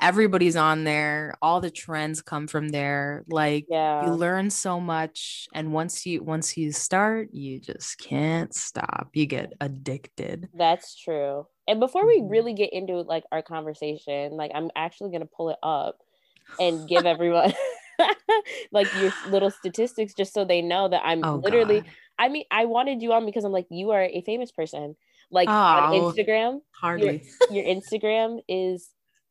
Everybody's 0.00 0.56
on 0.56 0.84
there. 0.84 1.34
All 1.42 1.60
the 1.60 1.70
trends 1.70 2.22
come 2.22 2.46
from 2.46 2.68
there. 2.70 3.24
Like 3.28 3.66
Yeah. 3.68 4.06
you 4.06 4.12
learn 4.14 4.50
so 4.50 4.80
much 4.80 5.46
and 5.54 5.72
once 5.72 6.06
you 6.06 6.22
once 6.22 6.56
you 6.56 6.72
start, 6.72 7.28
you 7.32 7.60
just 7.60 7.98
can't 7.98 8.54
stop. 8.54 9.10
You 9.12 9.26
get 9.26 9.52
addicted. 9.60 10.48
That's 10.54 10.96
true. 10.98 11.46
And 11.68 11.80
before 11.80 12.06
we 12.06 12.20
Mhm. 12.20 12.30
really 12.30 12.54
get 12.54 12.72
into 12.72 12.94
like 13.02 13.24
our 13.30 13.42
conversation, 13.42 14.32
like 14.32 14.50
I'm 14.54 14.70
actually 14.74 15.10
gonna 15.12 15.26
pull 15.26 15.50
it 15.50 15.58
up 15.62 15.98
and 16.58 16.88
give 16.88 17.04
everyone 17.06 17.52
like 18.72 18.88
your 19.00 19.12
little 19.28 19.50
statistics 19.50 20.14
just 20.14 20.32
so 20.32 20.44
they 20.44 20.62
know 20.62 20.88
that 20.88 21.02
I'm 21.04 21.22
Oh 21.24 21.34
literally 21.36 21.82
God. 21.82 21.90
I 22.18 22.28
mean 22.28 22.44
I 22.50 22.64
wanted 22.64 23.02
you 23.02 23.12
on 23.12 23.26
because 23.26 23.44
I'm 23.44 23.52
like 23.52 23.66
you 23.70 23.90
are 23.90 24.02
a 24.02 24.22
famous 24.22 24.50
person. 24.50 24.96
Like 25.30 25.48
on 25.48 25.92
Oh. 25.94 26.12
Instagram, 26.12 26.60
hardly. 26.72 27.22
your 27.52 27.64
Instagram 27.64 28.40
is 28.48 28.88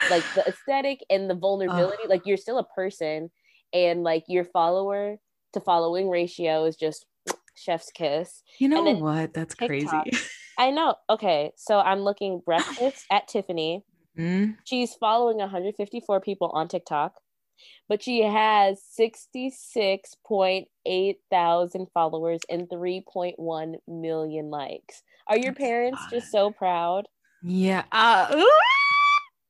like 0.10 0.24
the 0.36 0.48
aesthetic 0.48 1.04
and 1.10 1.30
the 1.30 1.36
vulnerability. 1.36 2.04
like 2.08 2.26
you're 2.26 2.38
still 2.38 2.58
a 2.58 2.64
person 2.64 3.30
and 3.74 4.04
like 4.04 4.24
your 4.28 4.46
follower 4.46 5.18
to 5.54 5.60
following 5.60 6.10
ratio 6.10 6.66
is 6.66 6.76
just 6.76 7.06
chef's 7.56 7.92
kiss. 7.92 8.44
You 8.58 8.70
know 8.70 8.84
what? 8.84 9.34
That's 9.34 9.56
TikTok, 9.56 10.06
crazy. 10.06 10.26
I 10.58 10.72
know. 10.72 10.96
Okay, 11.10 11.52
so 11.56 11.80
I'm 11.80 12.02
looking 12.02 12.42
breakfast 12.46 13.06
at 13.12 13.28
Tiffany. 13.28 13.84
Mm-hmm. 14.18 14.54
She's 14.66 14.96
following 14.96 15.38
154 15.38 16.20
people 16.20 16.50
on 16.50 16.68
TikTok, 16.68 17.14
but 17.88 18.04
she 18.04 18.24
has 18.24 18.82
66.8 19.00 21.16
thousand 21.32 21.88
followers 21.94 22.42
and 22.50 22.68
3.1 22.68 23.76
million 23.88 24.50
likes. 24.50 25.04
Are 25.28 25.38
your 25.38 25.54
parents 25.54 26.02
just 26.10 26.32
so 26.32 26.52
proud? 26.52 27.08
Yeah. 27.42 27.84
Uh, 27.92 28.44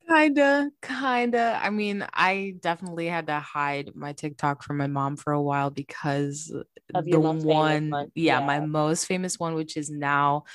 kinda, 0.09 0.71
kinda. 0.81 1.59
I 1.61 1.69
mean, 1.69 2.05
I 2.13 2.55
definitely 2.59 3.07
had 3.07 3.27
to 3.27 3.39
hide 3.39 3.91
my 3.95 4.13
TikTok 4.13 4.63
from 4.63 4.77
my 4.77 4.87
mom 4.87 5.15
for 5.15 5.33
a 5.33 5.41
while 5.41 5.69
because 5.69 6.51
the 6.93 7.19
one, 7.19 7.43
one. 7.43 7.91
Yeah, 8.15 8.39
yeah, 8.39 8.45
my 8.45 8.59
most 8.59 9.05
famous 9.05 9.39
one, 9.39 9.55
which 9.55 9.77
is 9.77 9.89
now 9.89 10.45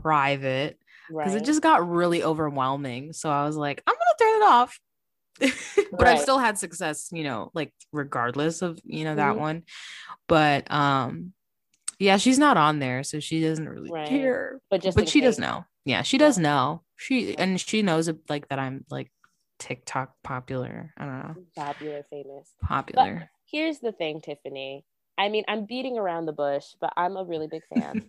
private, 0.00 0.78
because 1.08 1.32
right. 1.32 1.42
it 1.42 1.44
just 1.44 1.62
got 1.62 1.88
really 1.88 2.22
overwhelming. 2.22 3.12
So 3.12 3.30
I 3.30 3.44
was 3.44 3.56
like, 3.56 3.82
I'm 3.86 3.94
gonna 3.94 4.30
turn 4.30 4.42
it 4.42 4.44
off. 4.44 4.80
but 5.90 6.02
right. 6.02 6.08
I've 6.08 6.20
still 6.20 6.38
had 6.38 6.58
success, 6.58 7.08
you 7.12 7.24
know, 7.24 7.50
like 7.54 7.72
regardless 7.92 8.62
of 8.62 8.78
you 8.84 9.04
know 9.04 9.16
that 9.16 9.32
mm-hmm. 9.32 9.40
one. 9.40 9.62
But 10.28 10.70
um, 10.70 11.32
yeah, 11.98 12.16
she's 12.16 12.38
not 12.38 12.56
on 12.56 12.78
there, 12.78 13.02
so 13.02 13.20
she 13.20 13.40
doesn't 13.40 13.68
really 13.68 13.90
right. 13.90 14.08
care. 14.08 14.60
But 14.70 14.82
just 14.82 14.96
but 14.96 15.08
she 15.08 15.20
case. 15.20 15.30
does 15.30 15.38
know. 15.38 15.64
Yeah, 15.84 16.02
she 16.02 16.18
does 16.18 16.38
know. 16.38 16.82
She 17.02 17.36
and 17.36 17.60
she 17.60 17.82
knows 17.82 18.08
like 18.28 18.48
that 18.48 18.60
I'm 18.60 18.84
like 18.88 19.10
TikTok 19.58 20.14
popular. 20.22 20.92
I 20.96 21.04
don't 21.04 21.18
know. 21.18 21.34
Popular, 21.56 22.04
famous. 22.08 22.54
Popular. 22.62 23.18
But 23.20 23.28
here's 23.50 23.80
the 23.80 23.92
thing, 23.92 24.20
Tiffany. 24.20 24.84
I 25.18 25.28
mean, 25.28 25.44
I'm 25.48 25.66
beating 25.66 25.98
around 25.98 26.26
the 26.26 26.32
bush, 26.32 26.64
but 26.80 26.92
I'm 26.96 27.16
a 27.16 27.24
really 27.24 27.48
big 27.48 27.62
fan. 27.74 28.04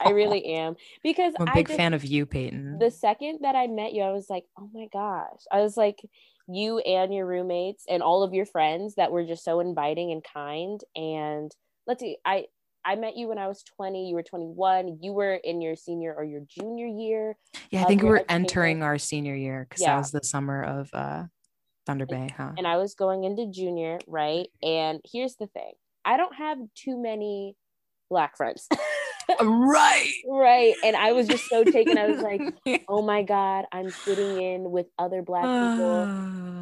I 0.00 0.10
really 0.10 0.44
am 0.56 0.76
because 1.02 1.34
I'm 1.38 1.48
a 1.48 1.54
big 1.54 1.66
just, 1.66 1.76
fan 1.76 1.92
of 1.92 2.04
you, 2.04 2.24
Peyton. 2.24 2.78
The 2.78 2.90
second 2.90 3.40
that 3.42 3.56
I 3.56 3.66
met 3.66 3.92
you, 3.92 4.02
I 4.02 4.12
was 4.12 4.30
like, 4.30 4.44
oh 4.58 4.70
my 4.72 4.86
gosh. 4.92 5.40
I 5.52 5.60
was 5.60 5.76
like, 5.76 6.00
you 6.48 6.78
and 6.78 7.12
your 7.12 7.26
roommates 7.26 7.84
and 7.88 8.02
all 8.02 8.22
of 8.22 8.32
your 8.32 8.46
friends 8.46 8.94
that 8.94 9.12
were 9.12 9.24
just 9.24 9.44
so 9.44 9.60
inviting 9.60 10.12
and 10.12 10.24
kind. 10.24 10.80
And 10.96 11.50
let's 11.86 12.00
see, 12.00 12.16
I 12.24 12.46
I 12.84 12.96
met 12.96 13.16
you 13.16 13.28
when 13.28 13.38
I 13.38 13.46
was 13.46 13.62
20, 13.76 14.08
you 14.08 14.14
were 14.14 14.22
21, 14.22 14.98
you 15.00 15.12
were 15.12 15.34
in 15.34 15.60
your 15.60 15.76
senior 15.76 16.14
or 16.14 16.24
your 16.24 16.42
junior 16.48 16.86
year. 16.86 17.36
Yeah, 17.70 17.82
I 17.82 17.84
think 17.84 18.02
we 18.02 18.08
were 18.08 18.24
entering 18.28 18.82
our 18.82 18.98
senior 18.98 19.34
year 19.34 19.66
because 19.68 19.82
yeah. 19.82 19.94
that 19.94 19.98
was 19.98 20.10
the 20.10 20.22
summer 20.22 20.62
of 20.62 20.90
uh, 20.92 21.24
Thunder 21.86 22.06
Bay, 22.06 22.28
huh? 22.36 22.52
And 22.56 22.66
I 22.66 22.76
was 22.78 22.94
going 22.94 23.24
into 23.24 23.46
junior, 23.46 23.98
right? 24.06 24.48
And 24.62 25.00
here's 25.10 25.36
the 25.36 25.46
thing 25.48 25.72
I 26.04 26.16
don't 26.16 26.34
have 26.34 26.58
too 26.74 27.00
many 27.00 27.56
black 28.08 28.36
friends. 28.36 28.68
right. 29.40 30.12
Right. 30.26 30.74
And 30.84 30.96
I 30.96 31.12
was 31.12 31.28
just 31.28 31.48
so 31.48 31.64
taken. 31.64 31.96
I 31.98 32.08
was 32.08 32.20
like, 32.66 32.82
oh 32.88 33.02
my 33.02 33.22
God, 33.22 33.66
I'm 33.72 33.90
sitting 33.90 34.40
in 34.40 34.70
with 34.70 34.86
other 34.98 35.22
black 35.22 35.44
people 35.44 36.02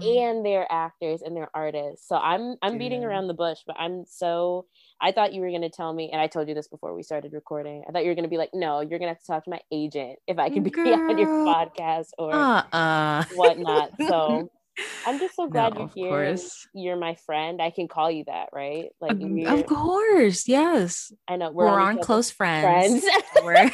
and 0.02 0.44
they're 0.44 0.70
actors 0.70 1.22
and 1.22 1.36
they're 1.36 1.50
artists. 1.54 2.06
So 2.06 2.16
I'm 2.16 2.56
I'm 2.62 2.72
Dude. 2.72 2.78
beating 2.80 3.04
around 3.04 3.28
the 3.28 3.34
bush, 3.34 3.58
but 3.66 3.76
I'm 3.78 4.04
so 4.06 4.66
I 5.00 5.12
thought 5.12 5.32
you 5.32 5.40
were 5.40 5.50
gonna 5.50 5.70
tell 5.70 5.92
me, 5.92 6.10
and 6.10 6.20
I 6.20 6.26
told 6.26 6.48
you 6.48 6.54
this 6.54 6.68
before 6.68 6.94
we 6.94 7.02
started 7.02 7.32
recording. 7.32 7.84
I 7.88 7.92
thought 7.92 8.02
you 8.02 8.08
were 8.08 8.14
gonna 8.14 8.28
be 8.28 8.38
like, 8.38 8.50
no, 8.52 8.80
you're 8.80 8.98
gonna 8.98 9.12
have 9.12 9.20
to 9.20 9.26
talk 9.26 9.44
to 9.44 9.50
my 9.50 9.60
agent 9.70 10.18
if 10.26 10.38
I 10.38 10.50
can 10.50 10.62
be 10.64 10.70
Girl. 10.70 10.92
on 10.92 11.18
your 11.18 11.28
podcast 11.28 12.08
or 12.18 12.34
uh-uh. 12.34 13.24
whatnot. 13.34 13.92
So 14.06 14.50
I'm 15.06 15.18
just 15.18 15.36
so 15.36 15.48
glad 15.48 15.74
no, 15.74 15.90
you're 15.94 16.24
here. 16.24 16.36
You're 16.74 16.96
my 16.96 17.14
friend. 17.14 17.60
I 17.60 17.70
can 17.70 17.88
call 17.88 18.10
you 18.10 18.24
that, 18.24 18.48
right? 18.52 18.90
Like, 19.00 19.20
of 19.20 19.66
course, 19.66 20.46
yes. 20.46 21.12
I 21.26 21.36
know 21.36 21.50
we're, 21.50 21.66
we're 21.66 21.80
on, 21.80 21.98
close 21.98 22.30
friends. 22.30 23.04
friends. 23.04 23.24
we're 23.44 23.70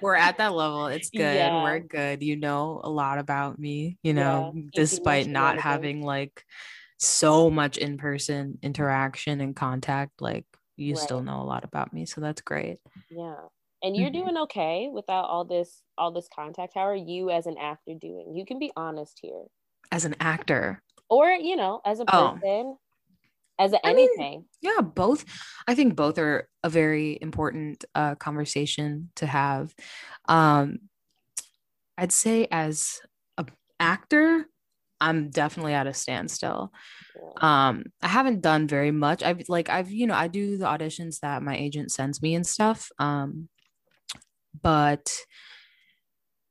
we're 0.00 0.14
at 0.14 0.38
that 0.38 0.54
level. 0.54 0.86
It's 0.86 1.10
good. 1.10 1.36
Yeah. 1.36 1.62
We're 1.62 1.80
good. 1.80 2.22
You 2.22 2.36
know 2.36 2.80
a 2.82 2.90
lot 2.90 3.18
about 3.18 3.58
me. 3.58 3.98
You 4.02 4.14
know, 4.14 4.52
yeah. 4.54 4.62
despite 4.74 5.26
not 5.26 5.58
having 5.58 6.02
like 6.02 6.44
so 6.98 7.50
much 7.50 7.78
in 7.78 7.98
person 7.98 8.58
interaction 8.62 9.40
and 9.40 9.56
contact, 9.56 10.20
like 10.20 10.46
you 10.76 10.94
right. 10.94 11.02
still 11.02 11.22
know 11.22 11.40
a 11.40 11.44
lot 11.44 11.64
about 11.64 11.92
me. 11.92 12.06
So 12.06 12.20
that's 12.20 12.40
great. 12.40 12.78
Yeah. 13.10 13.34
And 13.82 13.96
you're 13.96 14.10
mm-hmm. 14.10 14.26
doing 14.26 14.36
okay 14.38 14.88
without 14.92 15.24
all 15.24 15.44
this 15.44 15.82
all 15.98 16.12
this 16.12 16.28
contact. 16.34 16.72
How 16.74 16.86
are 16.86 16.94
you 16.94 17.30
as 17.30 17.46
an 17.46 17.56
actor 17.58 17.94
doing? 18.00 18.34
You 18.34 18.46
can 18.46 18.58
be 18.58 18.70
honest 18.76 19.18
here 19.20 19.44
as 19.92 20.04
an 20.04 20.16
actor 20.18 20.82
or 21.08 21.28
you 21.30 21.54
know 21.54 21.80
as 21.84 22.00
a 22.00 22.04
oh. 22.08 22.32
person 22.32 22.42
oh. 22.44 22.78
as 23.58 23.72
a 23.72 23.86
anything 23.86 24.18
I 24.18 24.30
mean, 24.30 24.44
yeah 24.62 24.80
both 24.80 25.24
i 25.68 25.74
think 25.74 25.94
both 25.94 26.18
are 26.18 26.48
a 26.64 26.70
very 26.70 27.18
important 27.20 27.84
uh, 27.94 28.14
conversation 28.16 29.10
to 29.16 29.26
have 29.26 29.74
um 30.28 30.78
i'd 31.98 32.10
say 32.10 32.48
as 32.50 33.00
an 33.38 33.46
actor 33.78 34.46
i'm 35.02 35.28
definitely 35.30 35.74
at 35.74 35.86
a 35.86 35.94
standstill 35.94 36.72
um 37.38 37.84
i 38.02 38.08
haven't 38.08 38.40
done 38.40 38.66
very 38.66 38.90
much 38.90 39.22
i've 39.22 39.42
like 39.48 39.68
i've 39.68 39.90
you 39.90 40.06
know 40.06 40.14
i 40.14 40.28
do 40.28 40.56
the 40.56 40.64
auditions 40.64 41.20
that 41.20 41.42
my 41.42 41.56
agent 41.56 41.92
sends 41.92 42.22
me 42.22 42.34
and 42.34 42.46
stuff 42.46 42.90
um 42.98 43.48
but 44.62 45.14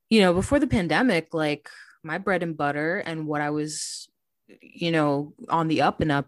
you 0.09 0.21
know 0.21 0.33
before 0.33 0.59
the 0.59 0.67
pandemic 0.67 1.33
like 1.33 1.69
my 2.03 2.17
bread 2.17 2.43
and 2.43 2.57
butter 2.57 2.99
and 2.99 3.27
what 3.27 3.41
I 3.41 3.49
was, 3.49 4.09
you 4.61 4.91
know, 4.91 5.33
on 5.49 5.67
the 5.67 5.81
up 5.81 6.01
and 6.01 6.11
up 6.11 6.27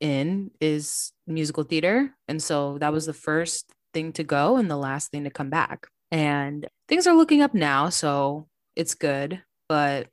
in 0.00 0.50
is 0.60 1.12
musical 1.26 1.64
theater. 1.64 2.14
And 2.28 2.42
so 2.42 2.78
that 2.78 2.92
was 2.92 3.06
the 3.06 3.12
first 3.12 3.70
thing 3.94 4.12
to 4.14 4.24
go 4.24 4.56
and 4.56 4.70
the 4.70 4.76
last 4.76 5.10
thing 5.10 5.24
to 5.24 5.30
come 5.30 5.50
back. 5.50 5.86
And 6.10 6.66
things 6.88 7.06
are 7.06 7.16
looking 7.16 7.42
up 7.42 7.54
now, 7.54 7.88
so 7.88 8.48
it's 8.76 8.94
good, 8.94 9.42
but 9.68 10.08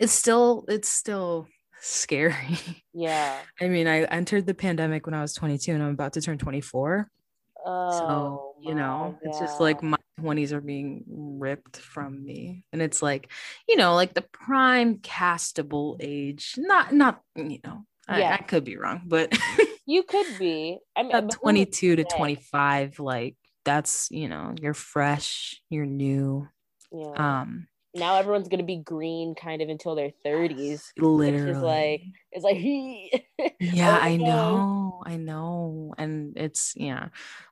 it's 0.00 0.12
still 0.12 0.64
it's 0.66 0.88
still 0.88 1.46
scary. 1.80 2.58
Yeah. 2.92 3.38
I 3.60 3.68
mean, 3.68 3.86
I 3.86 4.02
entered 4.02 4.46
the 4.46 4.52
pandemic 4.52 5.06
when 5.06 5.14
I 5.14 5.22
was 5.22 5.32
22 5.32 5.72
and 5.72 5.80
I'm 5.80 5.90
about 5.90 6.14
to 6.14 6.20
turn 6.20 6.38
24. 6.38 7.08
Oh, 7.64 7.90
so, 7.92 8.54
you 8.60 8.74
know, 8.74 9.16
it's 9.22 9.38
just 9.38 9.60
like 9.60 9.80
my 9.80 9.96
20s 10.20 10.50
are 10.50 10.60
being 10.60 11.04
ripped 11.06 11.76
from 11.76 12.24
me. 12.24 12.64
And 12.72 12.82
it's 12.82 13.00
like, 13.00 13.30
you 13.68 13.76
know, 13.76 13.94
like 13.94 14.12
the 14.12 14.24
prime 14.32 14.96
castable 14.96 15.98
age. 16.00 16.56
Not, 16.58 16.92
not, 16.92 17.20
you 17.36 17.60
know, 17.64 17.84
yeah. 18.08 18.30
I, 18.30 18.34
I 18.34 18.38
could 18.38 18.64
be 18.64 18.76
wrong, 18.76 19.02
but 19.06 19.38
you 19.86 20.02
could 20.02 20.26
be. 20.36 20.80
I 20.96 21.04
mean, 21.04 21.28
22 21.28 21.94
to 21.94 22.04
25, 22.04 22.98
like 22.98 23.36
that's, 23.64 24.10
you 24.10 24.28
know, 24.28 24.52
you're 24.60 24.74
fresh, 24.74 25.62
you're 25.70 25.86
new. 25.86 26.48
Yeah. 26.90 27.12
Um, 27.42 27.68
now 27.94 28.16
everyone's 28.16 28.48
gonna 28.48 28.62
be 28.62 28.76
green 28.76 29.34
kind 29.34 29.62
of 29.62 29.68
until 29.68 29.94
their 29.94 30.10
30s. 30.24 30.82
Literally. 30.98 31.50
It's 32.32 32.44
like 32.44 32.62
it's 33.12 33.24
like 33.48 33.54
Yeah, 33.60 33.98
oh, 34.00 34.04
I 34.04 34.16
know. 34.16 35.02
I 35.06 35.16
know. 35.16 35.94
And 35.98 36.36
it's 36.36 36.74
yeah. 36.76 37.08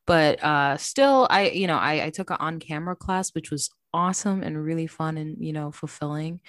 But 0.07 0.42
uh 0.42 0.76
still 0.76 1.26
I 1.30 1.49
you 1.50 1.66
know, 1.66 1.76
I, 1.76 2.07
I 2.07 2.11
took 2.11 2.30
an 2.30 2.37
on-camera 2.40 2.97
class, 2.97 3.35
which 3.35 3.50
was 3.50 3.71
awesome 3.92 4.42
and 4.42 4.62
really 4.62 4.87
fun 4.87 5.16
and 5.16 5.37
you 5.40 5.52
know 5.52 5.71
fulfilling. 5.71 6.40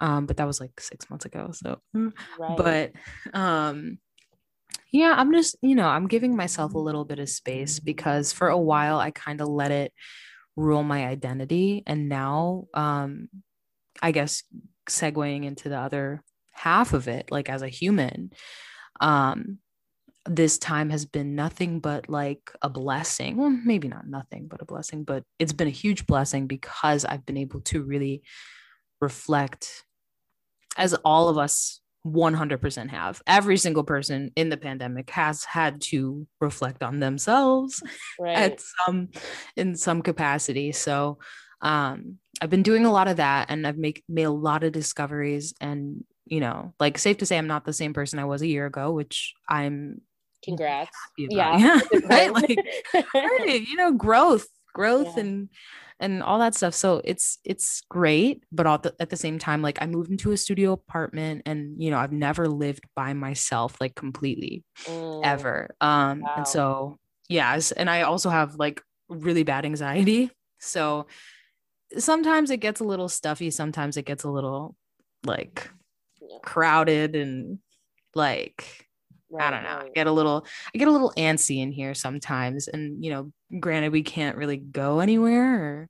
Um, 0.00 0.26
but 0.26 0.36
that 0.36 0.46
was 0.46 0.60
like 0.60 0.78
six 0.78 1.08
months 1.08 1.24
ago. 1.24 1.50
So 1.52 1.80
right. 2.38 2.56
but 2.56 2.92
um 3.32 3.98
yeah, 4.92 5.14
I'm 5.16 5.32
just, 5.32 5.56
you 5.62 5.74
know, 5.74 5.88
I'm 5.88 6.06
giving 6.06 6.36
myself 6.36 6.74
a 6.74 6.78
little 6.78 7.04
bit 7.04 7.18
of 7.18 7.28
space 7.28 7.80
because 7.80 8.32
for 8.32 8.48
a 8.48 8.58
while 8.58 8.98
I 8.98 9.10
kind 9.10 9.40
of 9.40 9.48
let 9.48 9.70
it 9.70 9.92
rule 10.56 10.82
my 10.82 11.06
identity. 11.06 11.82
And 11.86 12.08
now 12.08 12.66
um 12.74 13.28
i 14.02 14.10
guess 14.10 14.42
segueing 14.88 15.44
into 15.44 15.68
the 15.68 15.78
other 15.78 16.22
half 16.52 16.92
of 16.92 17.08
it 17.08 17.30
like 17.30 17.48
as 17.48 17.62
a 17.62 17.68
human 17.68 18.30
um 19.00 19.58
this 20.28 20.58
time 20.58 20.90
has 20.90 21.06
been 21.06 21.34
nothing 21.36 21.78
but 21.78 22.08
like 22.08 22.50
a 22.60 22.68
blessing. 22.68 23.36
Well 23.36 23.50
maybe 23.50 23.88
not 23.88 24.08
nothing 24.08 24.48
but 24.48 24.60
a 24.60 24.64
blessing 24.64 25.04
but 25.04 25.22
it's 25.38 25.52
been 25.52 25.68
a 25.68 25.70
huge 25.70 26.06
blessing 26.06 26.46
because 26.46 27.04
i've 27.04 27.24
been 27.24 27.36
able 27.36 27.60
to 27.60 27.82
really 27.82 28.22
reflect 29.00 29.84
as 30.76 30.94
all 31.04 31.28
of 31.28 31.38
us 31.38 31.80
100% 32.06 32.88
have. 32.88 33.22
Every 33.26 33.56
single 33.56 33.84
person 33.84 34.30
in 34.36 34.48
the 34.48 34.56
pandemic 34.56 35.10
has 35.10 35.44
had 35.44 35.80
to 35.82 36.26
reflect 36.40 36.82
on 36.82 37.00
themselves 37.00 37.82
right. 38.20 38.36
at 38.36 38.60
some 38.60 39.08
in 39.56 39.76
some 39.76 40.02
capacity. 40.02 40.72
So 40.72 41.18
um 41.62 42.18
I've 42.40 42.50
been 42.50 42.62
doing 42.62 42.84
a 42.84 42.92
lot 42.92 43.08
of 43.08 43.16
that 43.16 43.50
and 43.50 43.66
I've 43.66 43.78
make 43.78 44.04
made 44.08 44.24
a 44.24 44.30
lot 44.30 44.62
of 44.62 44.72
discoveries 44.72 45.54
and 45.60 46.04
you 46.26 46.40
know, 46.40 46.74
like 46.80 46.98
safe 46.98 47.18
to 47.18 47.26
say 47.26 47.38
I'm 47.38 47.46
not 47.46 47.64
the 47.64 47.72
same 47.72 47.94
person 47.94 48.18
I 48.18 48.24
was 48.24 48.42
a 48.42 48.48
year 48.48 48.66
ago, 48.66 48.92
which 48.92 49.34
I'm 49.48 50.00
congrats. 50.44 50.96
Yeah. 51.18 51.56
yeah. 51.92 52.00
right? 52.04 52.32
Like 52.32 52.56
you 53.46 53.76
know, 53.76 53.92
growth 53.92 54.46
growth 54.76 55.16
Yeah. 55.16 55.22
and 55.22 55.48
and 55.98 56.22
all 56.22 56.38
that 56.38 56.54
stuff 56.54 56.74
so 56.74 57.00
it's 57.04 57.38
it's 57.44 57.80
great 57.88 58.44
but 58.52 58.66
all 58.66 58.78
the, 58.78 58.94
at 59.00 59.08
the 59.10 59.16
same 59.16 59.38
time 59.38 59.62
like 59.62 59.78
i 59.80 59.86
moved 59.86 60.10
into 60.10 60.32
a 60.32 60.36
studio 60.36 60.72
apartment 60.72 61.42
and 61.46 61.82
you 61.82 61.90
know 61.90 61.98
i've 61.98 62.12
never 62.12 62.46
lived 62.48 62.84
by 62.94 63.14
myself 63.14 63.76
like 63.80 63.94
completely 63.94 64.62
Mm, 64.86 65.20
ever 65.24 65.74
um 65.80 66.20
Wow. 66.22 66.32
and 66.36 66.46
so 66.46 66.98
yes 67.28 67.72
and 67.72 67.88
i 67.88 68.02
also 68.02 68.28
have 68.28 68.56
like 68.56 68.82
really 69.08 69.42
bad 69.42 69.64
anxiety 69.64 70.30
so 70.60 71.06
sometimes 71.98 72.50
it 72.50 72.58
gets 72.58 72.80
a 72.80 72.84
little 72.84 73.08
stuffy 73.08 73.50
sometimes 73.50 73.96
it 73.96 74.04
gets 74.04 74.24
a 74.24 74.30
little 74.30 74.76
like 75.24 75.70
Yeah. 76.20 76.38
crowded 76.42 77.16
and 77.16 77.58
like 78.14 78.85
I 79.38 79.50
don't 79.50 79.62
know. 79.64 79.68
I 79.70 79.88
get 79.94 80.06
a 80.06 80.12
little 80.12 80.46
I 80.74 80.78
get 80.78 80.88
a 80.88 80.92
little 80.92 81.12
antsy 81.16 81.58
in 81.60 81.72
here 81.72 81.94
sometimes. 81.94 82.68
And 82.68 83.04
you 83.04 83.10
know, 83.10 83.32
granted 83.60 83.92
we 83.92 84.02
can't 84.02 84.36
really 84.36 84.56
go 84.56 85.00
anywhere 85.00 85.54
or 85.82 85.88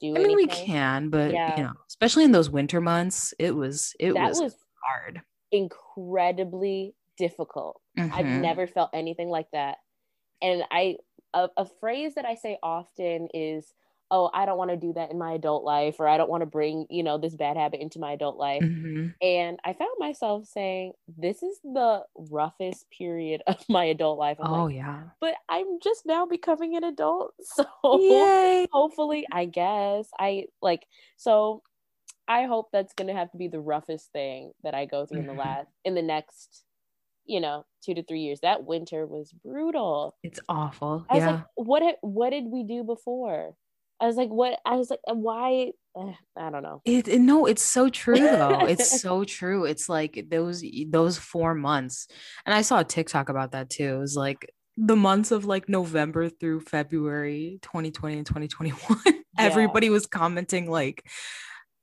Do 0.00 0.06
I 0.16 0.20
mean 0.20 0.36
we 0.36 0.48
can, 0.48 1.10
but 1.10 1.32
Yeah. 1.32 1.56
you 1.56 1.62
know, 1.62 1.72
especially 1.88 2.24
in 2.24 2.32
those 2.32 2.50
winter 2.50 2.80
months, 2.80 3.34
it 3.38 3.54
was 3.56 3.94
it 4.00 4.18
was, 4.18 4.40
was 4.40 4.56
hard. 4.84 5.22
incredibly 5.52 6.94
difficult. 7.16 7.80
I've 8.10 8.26
Mhm. 8.26 8.42
never 8.42 8.66
felt 8.66 8.90
anything 8.92 9.28
like 9.28 9.50
that. 9.52 9.78
And 10.42 10.64
I 10.70 10.98
a, 11.34 11.48
a 11.56 11.66
phrase 11.66 12.14
that 12.16 12.26
I 12.26 12.34
say 12.36 12.58
often 12.62 13.28
is, 13.34 13.74
"Oh, 14.10 14.30
I 14.34 14.46
don't 14.46 14.58
want 14.58 14.70
to 14.70 14.76
do 14.76 14.92
that 14.94 15.10
in 15.10 15.18
my 15.18 15.32
adult 15.34 15.64
life 15.64 16.00
or 16.00 16.08
I 16.08 16.16
don't 16.18 16.30
want 16.30 16.42
to 16.42 16.46
bring, 16.46 16.86
you 16.90 17.02
know, 17.02 17.18
this 17.18 17.36
bad 17.36 17.56
habit 17.56 17.80
into 17.80 17.98
my 18.00 18.12
adult 18.12 18.36
life." 18.38 18.66
Mhm. 18.66 19.14
And 19.22 19.58
I 19.64 19.72
found 19.74 19.92
myself 19.98 20.46
saying, 20.46 20.94
"This 21.08 21.42
is 21.42 21.60
the 21.62 22.06
roughest 22.16 22.90
period 22.90 23.42
of 23.46 23.64
my 23.68 23.84
adult 23.86 24.18
life." 24.18 24.38
I'm 24.40 24.48
Oh 24.48 24.66
like, 24.66 24.68
yeah. 24.68 25.10
"But 25.20 25.36
I'm 25.48 25.80
just 25.80 26.06
now 26.06 26.26
becoming 26.26 26.76
an 26.76 26.84
adult." 26.84 27.34
So 27.44 27.66
Yay. 27.92 28.66
hopefully 28.72 29.26
i 29.32 29.46
guess 29.46 30.10
i 30.20 30.46
like 30.62 30.86
so 31.16 31.62
i 32.28 32.44
hope 32.44 32.70
that's 32.72 32.94
gonna 32.94 33.14
have 33.14 33.30
to 33.32 33.38
be 33.38 33.48
the 33.48 33.60
roughest 33.60 34.12
thing 34.12 34.52
that 34.62 34.74
i 34.74 34.84
go 34.86 35.06
through 35.06 35.20
in 35.20 35.26
the 35.26 35.34
Mhm. 35.34 35.34
last 35.34 35.68
in 35.84 35.94
the 35.94 36.02
next 36.02 36.64
you 37.26 37.40
know 37.40 37.66
two 37.82 37.94
to 37.94 38.02
three 38.04 38.20
years 38.20 38.40
that 38.40 38.64
winter 38.64 39.06
was 39.06 39.32
brutal 39.32 40.16
It's 40.22 40.40
awful. 40.48 41.06
i 41.10 41.14
was 41.16 41.24
yeah. 41.24 41.26
like 41.26 41.42
what 41.56 41.96
what 42.02 42.30
did 42.30 42.46
we 42.46 42.64
do 42.64 42.84
before 42.84 43.56
i 44.00 44.06
was 44.06 44.16
like 44.16 44.28
what 44.30 44.58
i 44.64 44.76
was 44.76 44.90
like 44.90 45.00
why 45.12 45.70
eh, 45.98 46.12
i 46.36 46.50
don't 46.50 46.62
know 46.62 46.80
It, 46.84 47.08
it- 47.08 47.20
no, 47.20 47.46
it's 47.46 47.62
so 47.62 47.88
true 47.88 48.16
though. 48.18 48.64
It's 48.66 49.00
so 49.02 49.24
true. 49.24 49.64
It's 49.64 49.88
like 49.88 50.26
those 50.30 50.64
those 50.88 51.18
four 51.18 51.54
months, 51.54 52.06
and 52.46 52.54
I 52.54 52.62
saw 52.62 52.80
a 52.80 52.84
TikTok 52.84 53.28
about 53.28 53.52
that 53.52 53.70
too. 53.70 53.96
It 53.96 53.98
was 53.98 54.16
like 54.16 54.50
the 54.76 54.96
months 54.96 55.30
of 55.30 55.44
like 55.44 55.68
November 55.68 56.28
through 56.30 56.60
February 56.60 57.58
2020 57.62 58.18
and 58.18 58.26
2021. 58.26 58.98
Everybody 59.38 59.90
was 59.90 60.06
commenting 60.06 60.70
like 60.70 61.04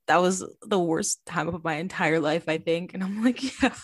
that 0.06 0.20
was 0.20 0.44
the 0.62 0.78
worst 0.78 1.24
time 1.26 1.48
of 1.48 1.62
my 1.62 1.74
entire 1.74 2.18
life, 2.18 2.48
I 2.48 2.58
think. 2.58 2.94
And 2.94 3.02
I'm 3.04 3.22
like, 3.22 3.42
yeah, 3.62 3.74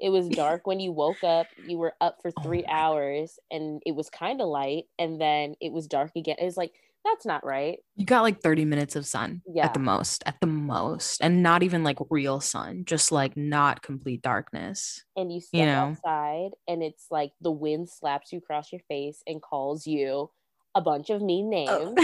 it 0.00 0.10
was 0.10 0.28
dark 0.28 0.66
when 0.66 0.80
you 0.80 0.92
woke 0.92 1.22
up 1.22 1.46
you 1.66 1.78
were 1.78 1.92
up 2.00 2.16
for 2.22 2.30
Oh 2.36 2.42
three 2.42 2.64
my 2.66 2.72
hours 2.72 3.38
and 3.50 3.82
it 3.86 3.94
was 3.94 4.08
kind 4.10 4.40
of 4.40 4.48
light 4.48 4.84
and 4.98 5.20
then 5.20 5.54
it 5.60 5.72
was 5.72 5.86
dark 5.86 6.12
again 6.16 6.36
it 6.40 6.44
was 6.44 6.56
like 6.56 6.72
that's 7.04 7.24
not 7.26 7.44
right 7.44 7.78
you 7.96 8.04
got 8.06 8.22
like 8.22 8.40
30 8.42 8.64
minutes 8.64 8.94
of 8.96 9.06
sun 9.06 9.42
Yeah. 9.46 9.64
at 9.66 9.74
the 9.74 9.80
most, 9.80 10.22
at 10.26 10.36
the 10.40 10.46
most, 10.46 11.20
and 11.22 11.42
not 11.42 11.62
even 11.62 11.82
like 11.84 11.98
real 12.10 12.40
sun, 12.40 12.84
just 12.86 13.10
like 13.12 13.36
not 13.36 13.82
complete 13.82 14.22
darkness. 14.22 15.02
and 15.16 15.32
you 15.32 15.40
step 15.40 15.58
You 15.60 15.66
know. 15.66 15.96
outside 15.96 16.50
and 16.68 16.82
it's 16.82 17.06
like 17.10 17.32
the 17.40 17.50
wind 17.50 17.88
slaps 17.90 18.32
you 18.32 18.38
across 18.38 18.72
your 18.72 18.80
face 18.88 19.22
and 19.26 19.40
calls 19.42 19.86
you 19.86 20.30
a 20.74 20.80
bunch 20.80 21.10
of 21.10 21.20
mean 21.20 21.50
names. 21.50 21.94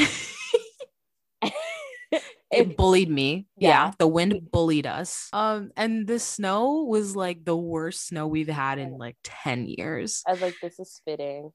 it 2.50 2.76
bullied 2.76 3.11
me. 3.11 3.47
Yeah. 3.57 3.69
Yeah. 3.69 3.91
the 3.99 4.07
wind 4.09 4.50
bullied 4.53 4.87
us. 4.87 5.29
Um, 5.33 5.71
and 5.76 6.07
the 6.07 6.19
snow 6.19 6.85
was 6.88 7.15
like 7.17 7.45
the 7.45 7.57
worst 7.57 8.09
snow 8.09 8.26
we've 8.26 8.49
had 8.49 8.79
in 8.79 8.97
like 8.99 9.17
10 9.25 9.67
years. 9.67 10.23
I 10.26 10.33
was 10.33 10.41
like, 10.43 10.55
this 10.62 10.79
is 10.79 11.00
fitting. 11.05 11.50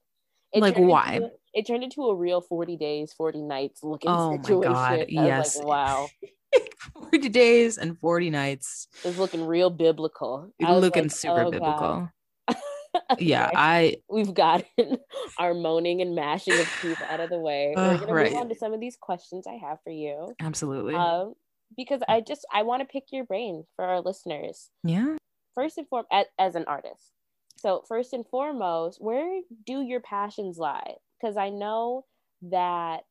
Like, 0.53 0.77
why? 0.77 1.15
into- 1.15 1.31
it 1.53 1.67
turned 1.67 1.83
into 1.83 2.03
a 2.03 2.15
real 2.15 2.41
40 2.41 2.77
days, 2.77 3.13
40 3.13 3.41
nights 3.41 3.83
looking 3.83 4.09
Oh 4.09 4.37
my. 4.37 4.61
God, 4.61 5.05
yes. 5.09 5.57
like, 5.57 5.67
wow. 5.67 6.07
40 7.11 7.29
days 7.29 7.77
and 7.77 7.99
40 7.99 8.29
nights. 8.29 8.87
It's 9.03 9.17
looking 9.17 9.45
real 9.45 9.69
biblical. 9.69 10.53
Looking 10.59 11.03
like, 11.03 11.11
super 11.11 11.43
oh, 11.43 11.51
biblical. 11.51 12.09
Yeah, 13.19 13.45
Okay. 13.47 13.53
I 13.55 13.95
We've 14.09 14.33
gotten 14.33 14.65
our 15.39 15.53
moaning 15.53 16.01
and 16.01 16.13
mashing 16.13 16.59
of 16.59 16.69
teeth 16.81 17.01
out 17.09 17.21
of 17.21 17.29
the 17.29 17.39
way. 17.39 17.73
We're 17.73 17.97
gonna 17.99 18.13
right. 18.13 18.31
move 18.31 18.41
on 18.41 18.49
to 18.49 18.55
some 18.55 18.73
of 18.73 18.81
these 18.81 18.97
questions 18.99 19.45
I 19.47 19.53
have 19.65 19.77
for 19.85 19.91
you. 19.91 20.33
absolutely. 20.41 20.95
Um, 20.95 21.33
because 21.77 22.01
I 22.09 22.19
just 22.19 22.45
I 22.53 22.63
want 22.63 22.81
to 22.81 22.85
pick 22.85 23.05
your 23.13 23.23
brain 23.23 23.63
for 23.77 23.85
our 23.85 24.01
listeners. 24.01 24.69
yeah. 24.83 25.15
first 25.55 25.77
and 25.77 25.87
foremost 25.87 26.09
as, 26.11 26.25
as 26.37 26.55
an 26.55 26.65
artist 26.67 27.13
so 27.61 27.83
first 27.87 28.13
and 28.13 28.25
foremost 28.27 28.99
where 29.01 29.41
do 29.65 29.81
your 29.81 29.99
passions 30.01 30.57
lie? 30.57 30.95
Because 31.19 31.37
i 31.37 31.49
know 31.49 32.05
that 32.43 33.05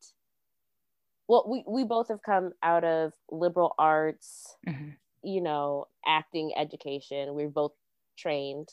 well 1.29 1.45
we, 1.49 1.65
we 1.69 1.85
both 1.85 2.09
have 2.09 2.23
come 2.23 2.53
out 2.63 2.85
of 2.85 3.13
liberal 3.31 3.75
arts 3.79 4.57
Mhm. 4.67 4.97
you 5.23 5.41
know 5.41 5.87
acting 6.07 6.53
education 6.57 7.35
we're 7.35 7.49
both 7.49 7.73
trained. 8.19 8.69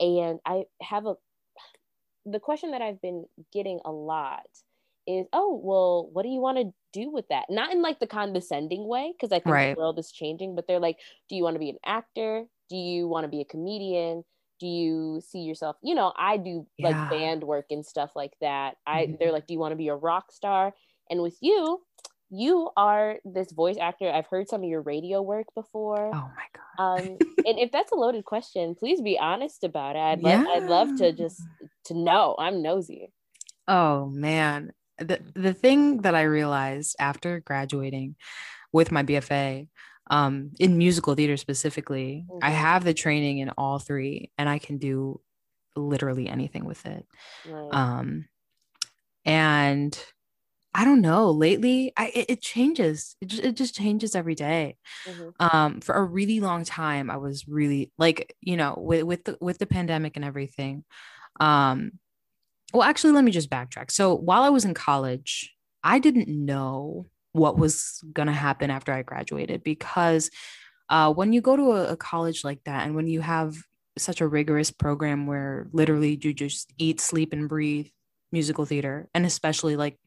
And 0.00 0.40
i 0.46 0.64
have 0.82 1.06
a 1.06 1.14
the 2.26 2.40
question 2.40 2.70
that 2.72 2.82
i've 2.82 3.00
been 3.00 3.26
getting 3.52 3.80
a 3.84 3.90
lot 3.92 4.46
is 5.06 5.26
oh 5.32 5.60
well 5.62 6.08
what 6.12 6.22
do 6.22 6.28
you 6.28 6.40
want 6.40 6.58
to 6.58 6.72
do 6.92 7.08
with 7.08 7.28
that? 7.28 7.44
Not 7.48 7.72
in 7.72 7.82
like 7.82 8.00
the 8.00 8.06
condescending 8.06 8.86
way 8.88 9.12
because 9.12 9.32
i 9.32 9.36
think 9.38 9.46
Right. 9.52 9.74
the 9.74 9.80
world 9.80 9.98
is 9.98 10.10
changing 10.12 10.54
but 10.56 10.66
they're 10.66 10.80
like 10.80 10.98
do 11.28 11.36
you 11.36 11.42
want 11.44 11.54
to 11.54 11.60
be 11.60 11.70
an 11.70 11.78
actor? 11.84 12.44
Do 12.68 12.76
you 12.76 13.08
want 13.08 13.24
to 13.24 13.28
be 13.28 13.40
a 13.40 13.44
comedian 13.44 14.24
do 14.60 14.66
you 14.66 15.20
see 15.26 15.40
yourself 15.40 15.76
you 15.82 15.94
know 15.94 16.12
i 16.16 16.36
do 16.36 16.66
like 16.80 16.94
Yeah. 16.96 17.08
band 17.10 17.42
work 17.44 17.66
and 17.70 17.84
stuff 17.84 18.12
like 18.14 18.34
that 18.40 18.76
i 18.86 19.06
Mhm. 19.06 19.18
they're 19.18 19.32
like 19.32 19.46
do 19.46 19.54
you 19.54 19.58
want 19.60 19.72
to 19.72 19.76
be 19.76 19.88
a 19.88 19.96
rock 19.96 20.30
star 20.32 20.74
and 21.10 21.22
with 21.22 21.36
you 21.40 21.82
you 22.30 22.70
are 22.76 23.18
this 23.24 23.50
voice 23.52 23.76
actor 23.78 24.10
i've 24.10 24.26
heard 24.28 24.48
some 24.48 24.62
of 24.62 24.68
your 24.68 24.82
radio 24.82 25.20
work 25.22 25.46
before 25.54 26.12
Oh 26.14 26.30
my 26.36 26.44
God. 26.54 26.84
um 26.84 27.18
and 27.46 27.58
if 27.58 27.72
that's 27.72 27.92
a 27.92 27.96
loaded 27.96 28.24
question 28.24 28.74
please 28.74 29.00
be 29.00 29.18
honest 29.18 29.64
about 29.64 29.96
it 29.96 30.00
i'd 30.00 30.20
love 30.22 30.40
i'd 30.54 30.64
love 30.64 30.94
to 30.96 31.12
just 31.12 31.48
to 31.86 31.94
know 31.94 32.36
i'm 32.38 32.62
nosy 32.62 33.12
Oh 33.68 34.06
man. 34.06 34.72
The 34.98 35.20
the 35.34 35.54
thing 35.54 36.02
that 36.02 36.14
I 36.14 36.22
realized 36.22 36.96
after 36.98 37.40
graduating 37.40 38.16
with 38.72 38.92
my 38.92 39.02
BFA 39.02 39.68
um 40.10 40.52
in 40.60 40.78
musical 40.78 41.14
theater 41.16 41.38
specifically, 41.38 42.28
I 42.42 42.50
Mhm. 42.50 42.52
have 42.52 42.84
the 42.84 42.94
training 42.94 43.38
in 43.38 43.50
all 43.50 43.78
three 43.80 44.30
and 44.38 44.48
I 44.48 44.58
can 44.60 44.78
do 44.78 45.20
literally 45.76 46.28
anything 46.28 46.64
with 46.66 46.86
it. 46.86 47.06
right 47.44 47.80
Um 47.80 48.28
and 49.24 49.98
I 50.74 50.84
don't 50.84 51.00
know, 51.02 51.30
lately 51.30 51.92
I 51.96 52.08
it, 52.14 52.26
it 52.30 52.42
changes. 52.42 53.16
It 53.20 53.26
just, 53.28 53.44
it 53.44 53.56
just 53.56 53.74
changes 53.76 54.14
every 54.16 54.34
day 54.36 54.76
Mhm. 55.04 55.32
um 55.40 55.80
for 55.80 55.94
a 55.96 56.04
really 56.04 56.40
long 56.40 56.64
time 56.64 57.10
i 57.10 57.16
was 57.18 57.48
really 57.48 57.92
like 57.98 58.36
you 58.42 58.56
know 58.56 58.74
with 58.78 59.04
with 59.04 59.24
the 59.24 59.38
with 59.40 59.58
the 59.58 59.66
pandemic 59.66 60.16
and 60.16 60.24
everything 60.24 60.84
um 61.40 61.92
well 62.72 62.82
actually 62.84 63.12
let 63.12 63.24
me 63.24 63.30
just 63.32 63.50
backtrack 63.50 63.90
so 63.90 64.14
while 64.14 64.42
i 64.42 64.48
was 64.50 64.64
in 64.64 64.74
college 64.74 65.54
i 65.84 65.98
didn't 65.98 66.28
know 66.28 67.06
what 67.32 67.56
was 67.58 68.02
going 68.12 68.26
to 68.26 68.32
happen 68.32 68.70
after 68.70 68.92
i 68.92 69.02
graduated 69.02 69.62
because 69.62 70.30
uh 70.88 71.12
when 71.12 71.32
you 71.32 71.40
go 71.40 71.56
to 71.56 71.72
a, 71.72 71.92
a 71.92 71.96
college 71.96 72.44
like 72.44 72.62
that 72.64 72.86
and 72.86 72.94
when 72.94 73.06
you 73.06 73.20
have 73.20 73.56
such 73.98 74.20
a 74.20 74.28
rigorous 74.28 74.70
program 74.70 75.26
where 75.26 75.68
literally 75.72 76.18
you 76.22 76.32
just 76.32 76.72
eat 76.78 77.00
sleep 77.00 77.32
and 77.32 77.48
breathe 77.48 77.88
musical 78.32 78.64
theater 78.64 79.08
and 79.14 79.26
especially 79.26 79.76
like 79.76 79.98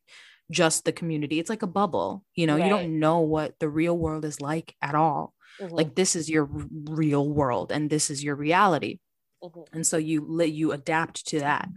just 0.52 0.86
the 0.86 0.92
community 0.92 1.40
it's 1.40 1.50
like 1.50 1.64
a 1.64 1.68
bubble 1.68 2.24
you 2.36 2.46
know 2.48 2.56
you 2.56 2.70
don't 2.70 3.00
know 3.00 3.20
what 3.20 3.54
the 3.60 3.70
real 3.70 3.98
world 3.98 4.26
is 4.26 4.42
like 4.42 4.76
at 4.82 4.96
all 4.96 5.34
Mhm. 5.62 5.78
like 5.78 5.96
this 5.96 6.16
is 6.16 6.30
your 6.30 6.50
r- 6.54 6.66
real 6.90 7.30
world 7.30 7.72
and 7.72 7.90
this 7.90 8.10
is 8.10 8.24
your 8.24 8.36
reality 8.36 9.00
Mhm. 9.44 9.66
and 9.74 9.88
so 9.88 9.98
you 9.98 10.26
let 10.28 10.52
you 10.52 10.72
adapt 10.72 11.26
to 11.28 11.40
that 11.40 11.70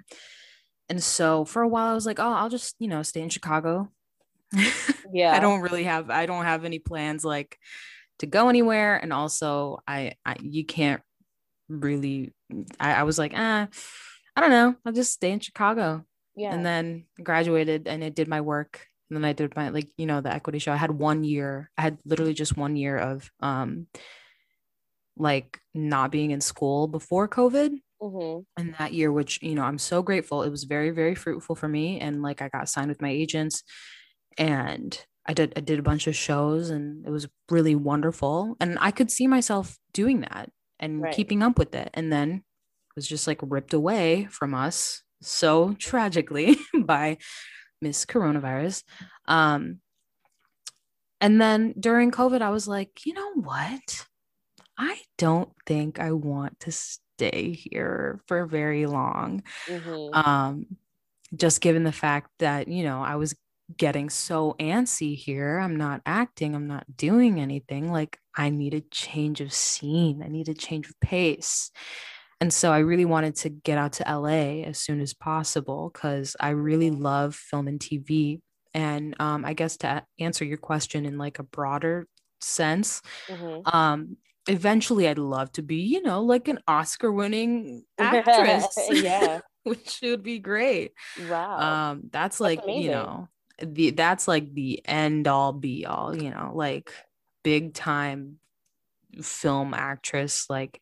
and 0.88 1.02
so 1.02 1.44
for 1.44 1.62
a 1.62 1.68
while 1.68 1.88
i 1.88 1.94
was 1.94 2.06
like 2.06 2.18
oh 2.20 2.32
i'll 2.32 2.48
just 2.48 2.74
you 2.78 2.88
know 2.88 3.02
stay 3.02 3.20
in 3.22 3.28
chicago 3.28 3.90
yeah. 5.12 5.32
i 5.32 5.40
don't 5.40 5.60
really 5.60 5.84
have 5.84 6.10
i 6.10 6.26
don't 6.26 6.44
have 6.44 6.64
any 6.64 6.78
plans 6.78 7.24
like 7.24 7.58
to 8.18 8.26
go 8.26 8.48
anywhere 8.48 8.96
and 8.96 9.12
also 9.12 9.78
i, 9.86 10.14
I 10.24 10.36
you 10.40 10.64
can't 10.64 11.02
really 11.68 12.32
I, 12.78 12.94
I 12.94 13.02
was 13.02 13.18
like 13.18 13.32
ah 13.34 13.68
i 14.36 14.40
don't 14.40 14.50
know 14.50 14.74
i'll 14.84 14.92
just 14.92 15.12
stay 15.12 15.32
in 15.32 15.40
chicago. 15.40 16.04
Yeah. 16.36 16.52
and 16.54 16.66
then 16.66 17.04
graduated 17.22 17.88
and 17.88 18.04
I 18.04 18.10
did 18.10 18.28
my 18.28 18.42
work 18.42 18.86
and 19.08 19.16
then 19.16 19.24
I 19.24 19.32
did 19.32 19.56
my 19.56 19.70
like 19.70 19.88
you 19.96 20.04
know 20.04 20.20
the 20.20 20.30
equity 20.30 20.58
show. 20.58 20.70
I 20.70 20.76
had 20.76 20.90
one 20.90 21.24
year 21.24 21.70
I 21.78 21.82
had 21.82 21.96
literally 22.04 22.34
just 22.34 22.58
one 22.58 22.76
year 22.76 22.98
of 22.98 23.30
um 23.40 23.86
like 25.16 25.58
not 25.74 26.10
being 26.12 26.30
in 26.30 26.40
school 26.42 26.88
before 26.88 27.26
covid. 27.26 27.72
Mhm. 28.02 28.44
and 28.58 28.74
that 28.78 28.92
year 28.92 29.10
which 29.10 29.42
you 29.42 29.54
know 29.54 29.62
I'm 29.62 29.78
so 29.78 30.02
grateful 30.02 30.42
it 30.42 30.50
was 30.50 30.64
very 30.64 30.90
very 30.90 31.14
fruitful 31.14 31.54
for 31.56 31.66
me 31.68 31.98
and 31.98 32.20
like 32.20 32.42
I 32.42 32.50
got 32.50 32.68
signed 32.68 32.88
with 32.90 33.00
my 33.00 33.08
agents 33.08 33.62
and 34.38 35.04
I 35.26 35.32
did 35.34 35.52
I 35.56 35.60
did 35.60 35.78
a 35.78 35.82
bunch 35.82 36.06
of 36.06 36.16
shows 36.16 36.70
and 36.70 37.06
it 37.06 37.10
was 37.10 37.28
really 37.50 37.74
wonderful. 37.74 38.56
And 38.60 38.78
I 38.80 38.90
could 38.90 39.10
see 39.10 39.26
myself 39.26 39.78
doing 39.92 40.20
that 40.20 40.50
and 40.78 41.02
Right. 41.02 41.14
keeping 41.14 41.42
up 41.42 41.58
with 41.58 41.74
it. 41.74 41.90
And 41.94 42.12
then 42.12 42.30
it 42.30 42.96
was 42.96 43.08
just 43.08 43.26
like 43.26 43.40
ripped 43.42 43.74
away 43.74 44.26
from 44.30 44.54
us 44.54 45.02
so 45.22 45.74
tragically 45.74 46.56
by 46.84 47.18
Miss 47.82 48.04
Coronavirus. 48.06 48.84
Um 49.26 49.80
and 51.20 51.40
then 51.40 51.74
during 51.78 52.10
COVID 52.10 52.42
I 52.42 52.50
was 52.50 52.68
like 52.68 53.04
you 53.04 53.14
know 53.14 53.32
what? 53.34 54.06
I 54.78 55.00
don't 55.18 55.50
think 55.66 55.98
I 55.98 56.12
want 56.12 56.60
to 56.60 56.72
stay 56.72 57.52
here 57.52 58.20
for 58.26 58.46
very 58.46 58.86
long. 58.86 59.42
Mhm. 59.68 60.14
um 60.14 60.66
just 61.34 61.60
given 61.60 61.82
the 61.84 61.92
fact 61.92 62.30
that 62.38 62.68
you 62.68 62.84
know 62.84 63.02
i 63.02 63.16
was 63.16 63.34
getting 63.76 64.08
so 64.08 64.54
antsy 64.60 65.16
here 65.16 65.58
i'm 65.58 65.76
not 65.76 66.00
acting 66.06 66.54
i'm 66.54 66.66
not 66.68 66.84
doing 66.96 67.40
anything 67.40 67.90
like 67.90 68.18
i 68.36 68.48
need 68.48 68.74
a 68.74 68.80
change 68.80 69.40
of 69.40 69.52
scene 69.52 70.22
i 70.22 70.28
need 70.28 70.48
a 70.48 70.54
change 70.54 70.88
of 70.88 70.98
pace 71.00 71.70
and 72.40 72.52
so 72.52 72.72
i 72.72 72.78
really 72.78 73.04
wanted 73.04 73.34
to 73.34 73.48
get 73.48 73.78
out 73.78 73.92
to 73.94 74.04
la 74.18 74.28
as 74.28 74.78
soon 74.78 75.00
as 75.00 75.14
possible 75.14 75.90
because 75.92 76.36
i 76.40 76.50
really 76.50 76.90
love 76.90 77.34
film 77.34 77.66
and 77.66 77.80
tv 77.80 78.40
and 78.74 79.14
um, 79.20 79.44
i 79.44 79.52
guess 79.52 79.76
to 79.76 79.86
a- 79.88 80.06
answer 80.22 80.44
your 80.44 80.58
question 80.58 81.04
in 81.06 81.18
like 81.18 81.38
a 81.38 81.42
broader 81.44 82.06
sense 82.40 83.02
Mhm. 83.28 83.62
um 83.72 84.16
eventually 84.48 85.08
i'd 85.08 85.18
love 85.18 85.50
to 85.52 85.62
be 85.62 85.76
you 85.76 86.02
know 86.02 86.22
like 86.22 86.46
an 86.48 86.60
oscar 86.68 87.10
winning 87.10 87.84
actress 87.98 88.76
yeah. 88.90 89.40
which 89.64 89.98
would 90.02 90.22
be 90.22 90.38
great. 90.38 90.92
Wow. 91.28 91.90
Um, 91.90 92.02
that's 92.12 92.38
like 92.38 92.60
you 92.68 92.90
know 92.90 93.28
the 93.62 93.90
that's 93.90 94.28
like 94.28 94.52
the 94.54 94.80
end 94.86 95.26
all 95.28 95.52
be 95.52 95.86
all. 95.86 96.14
You 96.16 96.30
know, 96.30 96.52
like 96.54 96.92
big 97.42 97.74
time 97.74 98.38
film 99.22 99.74
actress. 99.74 100.48
Like 100.50 100.80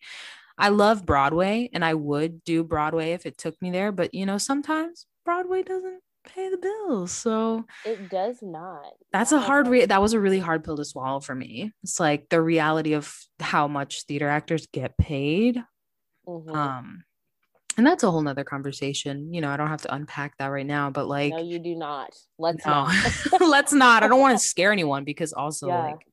I 0.59 0.69
love 0.69 1.05
Broadway, 1.07 1.71
and 1.73 1.85
I 1.85 1.95
would 1.95 2.45
do 2.45 2.65
Broadway 2.65 3.13
if 3.13 3.27
it 3.27 3.39
took 3.39 3.61
me 3.61 3.71
there. 3.71 3.93
But 3.93 4.15
you 4.15 4.27
know, 4.27 4.39
sometimes 4.39 5.07
Broadway 5.25 5.63
doesn't 5.63 6.01
pay 6.27 6.49
the 6.49 6.57
bills, 6.59 7.13
so 7.13 7.65
it 7.85 8.09
does 8.09 8.39
not. 8.43 8.93
that's 9.13 9.33
a 9.33 9.41
hard 9.41 9.69
re- 9.69 9.85
that 9.87 10.01
was 10.01 10.13
a 10.15 10.21
really 10.21 10.39
hard 10.39 10.65
pill 10.65 10.77
to 10.77 10.85
swallow 10.85 11.21
for 11.21 11.35
me. 11.35 11.73
It's 11.83 12.01
like 12.01 12.29
the 12.29 12.41
reality 12.41 12.95
of 12.95 13.15
how 13.41 13.69
much 13.69 14.05
theater 14.05 14.29
actors 14.29 14.67
get 14.73 14.97
paid 14.97 15.63
Mhm. 16.27 16.55
um 16.57 17.05
and 17.77 17.87
that's 17.87 18.03
a 18.03 18.11
whole 18.11 18.23
nother 18.23 18.45
conversation 18.45 19.33
you 19.33 19.41
know 19.41 19.51
i 19.51 19.57
don't 19.57 19.69
have 19.69 19.83
to 19.83 19.95
unpack 19.95 20.37
that 20.39 20.47
right 20.47 20.67
now 20.67 20.91
but 20.91 21.07
like 21.07 21.33
no, 21.33 21.39
you 21.43 21.59
do 21.59 21.75
not. 21.75 22.15
Let's 22.39 22.67
no 22.67 22.85
not. 22.85 23.41
let's 23.41 23.73
not 23.73 24.03
i 24.03 24.09
don't 24.09 24.21
want 24.21 24.39
to 24.39 24.45
scare 24.45 24.73
anyone 24.73 25.05
because 25.05 25.33
also 25.33 25.69
Yeah. 25.69 25.81
like 25.89 26.07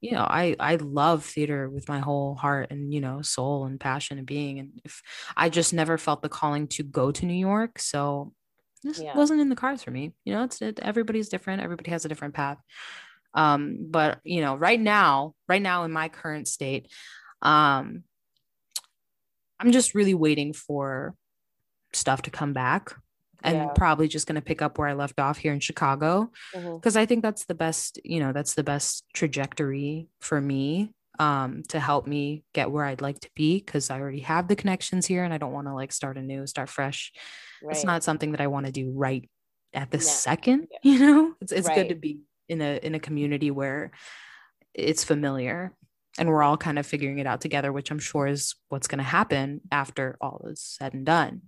you 0.00 0.12
know 0.12 0.22
i 0.22 0.54
i 0.60 0.76
love 0.76 1.24
theater 1.24 1.68
with 1.68 1.88
my 1.88 1.98
whole 1.98 2.34
heart 2.34 2.70
and 2.70 2.92
you 2.92 3.00
know 3.00 3.20
soul 3.22 3.64
and 3.64 3.80
passion 3.80 4.18
and 4.18 4.26
being 4.26 4.58
and 4.60 4.80
if 4.84 5.02
i 5.36 5.48
just 5.48 5.72
never 5.72 5.98
felt 5.98 6.22
the 6.22 6.28
calling 6.28 6.68
to 6.68 6.82
go 6.82 7.10
to 7.10 7.26
new 7.26 7.34
york 7.34 7.78
so 7.78 8.32
this 8.84 9.00
Yeah. 9.00 9.16
wasn't 9.16 9.40
in 9.40 9.48
the 9.48 9.56
cards 9.56 9.82
for 9.82 9.90
me 9.90 10.12
you 10.24 10.32
know 10.32 10.44
it's 10.44 10.62
it, 10.62 10.78
everybody's 10.80 11.28
different 11.28 11.62
everybody 11.62 11.90
has 11.90 12.04
a 12.04 12.08
different 12.08 12.34
path 12.34 12.58
um 13.34 13.88
but 13.90 14.20
you 14.24 14.40
know 14.40 14.54
right 14.54 14.80
now 14.80 15.34
right 15.48 15.60
now 15.62 15.82
in 15.84 15.90
my 15.90 16.08
current 16.08 16.46
state 16.46 16.90
um 17.42 18.04
i'm 19.60 19.72
just 19.72 19.94
really 19.94 20.14
waiting 20.14 20.52
for 20.52 21.14
stuff 21.92 22.22
to 22.22 22.30
come 22.30 22.52
back 22.52 22.94
and 23.42 23.56
Yeah. 23.56 23.66
probably 23.74 24.08
just 24.08 24.26
going 24.26 24.34
to 24.34 24.42
pick 24.42 24.60
up 24.62 24.78
where 24.78 24.88
i 24.88 24.92
left 24.94 25.18
off 25.20 25.38
here 25.38 25.52
in 25.52 25.60
chicago 25.60 26.30
because 26.52 26.96
I 26.96 27.06
think 27.06 27.22
that's 27.22 27.44
the 27.44 27.54
best, 27.54 27.98
you 28.04 28.20
know, 28.20 28.32
that's 28.32 28.54
the 28.54 28.62
best 28.62 29.04
trajectory 29.14 30.08
for 30.20 30.40
me 30.40 30.92
um 31.18 31.62
to 31.68 31.80
help 31.80 32.06
me 32.06 32.44
get 32.54 32.70
where 32.70 32.84
I'd 32.84 33.00
like 33.00 33.18
to 33.20 33.30
be 33.34 33.58
because 33.58 33.90
I 33.90 33.98
already 34.00 34.20
have 34.20 34.46
the 34.46 34.54
connections 34.54 35.06
here 35.06 35.24
and 35.24 35.34
I 35.34 35.38
don't 35.38 35.52
want 35.52 35.66
to 35.66 35.74
like 35.74 35.90
start 35.92 36.16
anew, 36.16 36.46
start 36.46 36.68
fresh. 36.68 37.12
It's 37.70 37.84
not 37.84 38.04
something 38.04 38.30
that 38.32 38.40
I 38.40 38.46
want 38.46 38.66
to 38.66 38.72
do 38.72 38.92
right 38.94 39.28
at 39.74 39.90
the 39.90 39.98
No. 39.98 40.02
second, 40.04 40.68
Yeah. 40.70 40.78
you 40.82 40.98
know. 41.00 41.34
It's 41.40 41.52
it's 41.52 41.68
good 41.68 41.88
to 41.88 41.94
be 41.96 42.20
in 42.48 42.60
a 42.62 42.78
in 42.82 42.94
a 42.94 43.00
community 43.00 43.50
where 43.50 43.90
it's 44.74 45.02
familiar 45.04 45.72
and 46.18 46.28
we're 46.28 46.42
all 46.42 46.56
kind 46.56 46.78
of 46.78 46.86
figuring 46.86 47.18
it 47.18 47.26
out 47.26 47.40
together, 47.40 47.72
which 47.72 47.90
I'm 47.90 47.98
sure 47.98 48.26
is 48.26 48.54
what's 48.68 48.88
going 48.88 48.98
to 48.98 49.04
happen 49.04 49.60
after 49.72 50.16
all 50.20 50.42
is 50.48 50.60
said 50.62 50.94
and 50.94 51.06
done. 51.06 51.42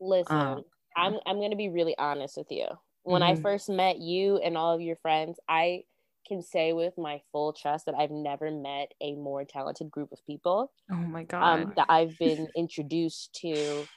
Listen, 0.00 0.30
Um, 0.30 0.64
I'm 0.96 1.18
I'm 1.26 1.40
gonna 1.40 1.56
be 1.56 1.68
really 1.68 1.96
honest 1.98 2.36
with 2.36 2.50
you. 2.50 2.66
When 3.02 3.22
I 3.22 3.34
Mhm. 3.34 3.34
first 3.34 3.68
met 3.68 3.98
you 3.98 4.36
and 4.38 4.56
all 4.56 4.74
of 4.74 4.80
your 4.80 4.96
friends, 4.96 5.38
I 5.48 5.84
can 6.26 6.42
say 6.42 6.72
with 6.72 6.98
my 6.98 7.22
full 7.32 7.52
trust 7.52 7.86
that 7.86 7.94
I've 7.94 8.10
never 8.10 8.50
met 8.50 8.92
a 9.00 9.14
more 9.14 9.44
talented 9.44 9.90
group 9.90 10.10
of 10.12 10.24
people 10.26 10.72
Oh 10.90 10.96
my 10.96 11.22
god. 11.24 11.42
um, 11.42 11.74
that 11.76 11.86
I've 11.90 12.18
been 12.18 12.48
introduced 12.56 13.34
to 13.42 13.90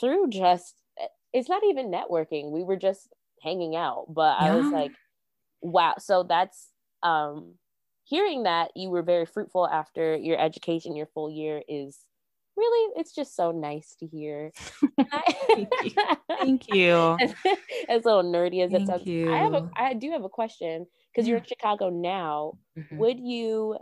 through 0.00 0.28
just 0.30 0.82
it's 1.32 1.48
not 1.50 1.64
even 1.64 1.90
networking. 1.92 2.52
We 2.52 2.64
were 2.64 2.76
just 2.76 3.12
hanging 3.42 3.76
out, 3.76 4.06
but 4.10 4.38
I 4.38 4.52
was 4.52 4.72
like, 4.72 4.94
wow. 5.62 5.94
So 5.98 6.22
that's 6.24 6.72
um 7.02 7.58
hearing 8.04 8.44
that 8.44 8.70
you 8.76 8.90
were 8.90 9.02
very 9.02 9.26
fruitful 9.26 9.66
after 9.66 10.16
your 10.16 10.38
education, 10.38 10.96
your 10.96 11.06
full 11.06 11.30
year 11.30 11.62
is 11.68 12.04
really 12.56 12.92
it's 12.96 13.14
just 13.14 13.34
so 13.34 13.50
nice 13.50 13.96
to 13.98 14.06
hear. 14.06 14.52
Thank 16.28 16.68
you. 16.68 17.16
as, 17.20 17.34
as 17.88 18.04
little 18.04 18.22
nerdy 18.22 18.64
as 18.64 18.72
it 18.72 18.86
Thank 18.86 18.88
sounds, 18.88 19.08
I 19.08 19.38
have 19.38 19.54
a 19.54 19.56
you. 19.56 19.70
I 19.76 19.94
do 19.94 20.10
have 20.12 20.24
a 20.24 20.28
question 20.28 20.86
because 21.12 21.26
you're 21.28 21.38
in 21.38 21.44
Chicago 21.44 21.90
now. 21.90 22.58
Mhm. 22.78 22.98
Would 22.98 23.20
you 23.20 23.78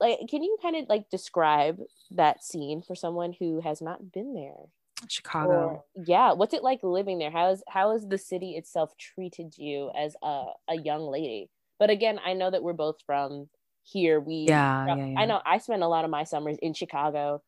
like? 0.00 0.20
Can 0.28 0.42
you 0.42 0.56
kind 0.62 0.76
of 0.76 0.86
like 0.88 1.10
describe 1.10 1.80
that 2.12 2.44
scene 2.44 2.82
for 2.82 2.94
someone 2.94 3.32
who 3.32 3.60
has 3.60 3.80
not 3.80 4.12
been 4.12 4.34
there? 4.34 4.68
Chicago. 5.08 5.48
Or 5.48 5.84
yeah, 5.94 6.32
what's 6.32 6.54
it 6.54 6.62
like 6.62 6.80
living 6.82 7.18
there? 7.18 7.30
How 7.30 7.50
is 7.50 7.62
how 7.68 7.92
has 7.92 8.06
the 8.06 8.18
city 8.18 8.56
itself 8.56 8.96
treated 8.96 9.56
you 9.56 9.90
as 9.96 10.16
a 10.22 10.46
a 10.68 10.76
young 10.76 11.02
lady? 11.02 11.50
But 11.78 11.90
again, 11.90 12.18
I 12.24 12.34
know 12.34 12.50
that 12.50 12.62
we're 12.62 12.72
both 12.72 12.96
from 13.06 13.48
here. 13.84 14.20
We 14.20 14.46
Yeah, 14.48 14.86
from- 14.86 14.98
yeah, 14.98 15.06
yeah. 15.06 15.20
I 15.20 15.24
know 15.26 15.40
I 15.44 15.58
spent 15.58 15.82
a 15.82 15.88
lot 15.88 16.04
of 16.04 16.10
my 16.10 16.24
summers 16.24 16.58
in 16.60 16.74
Chicago. 16.74 17.42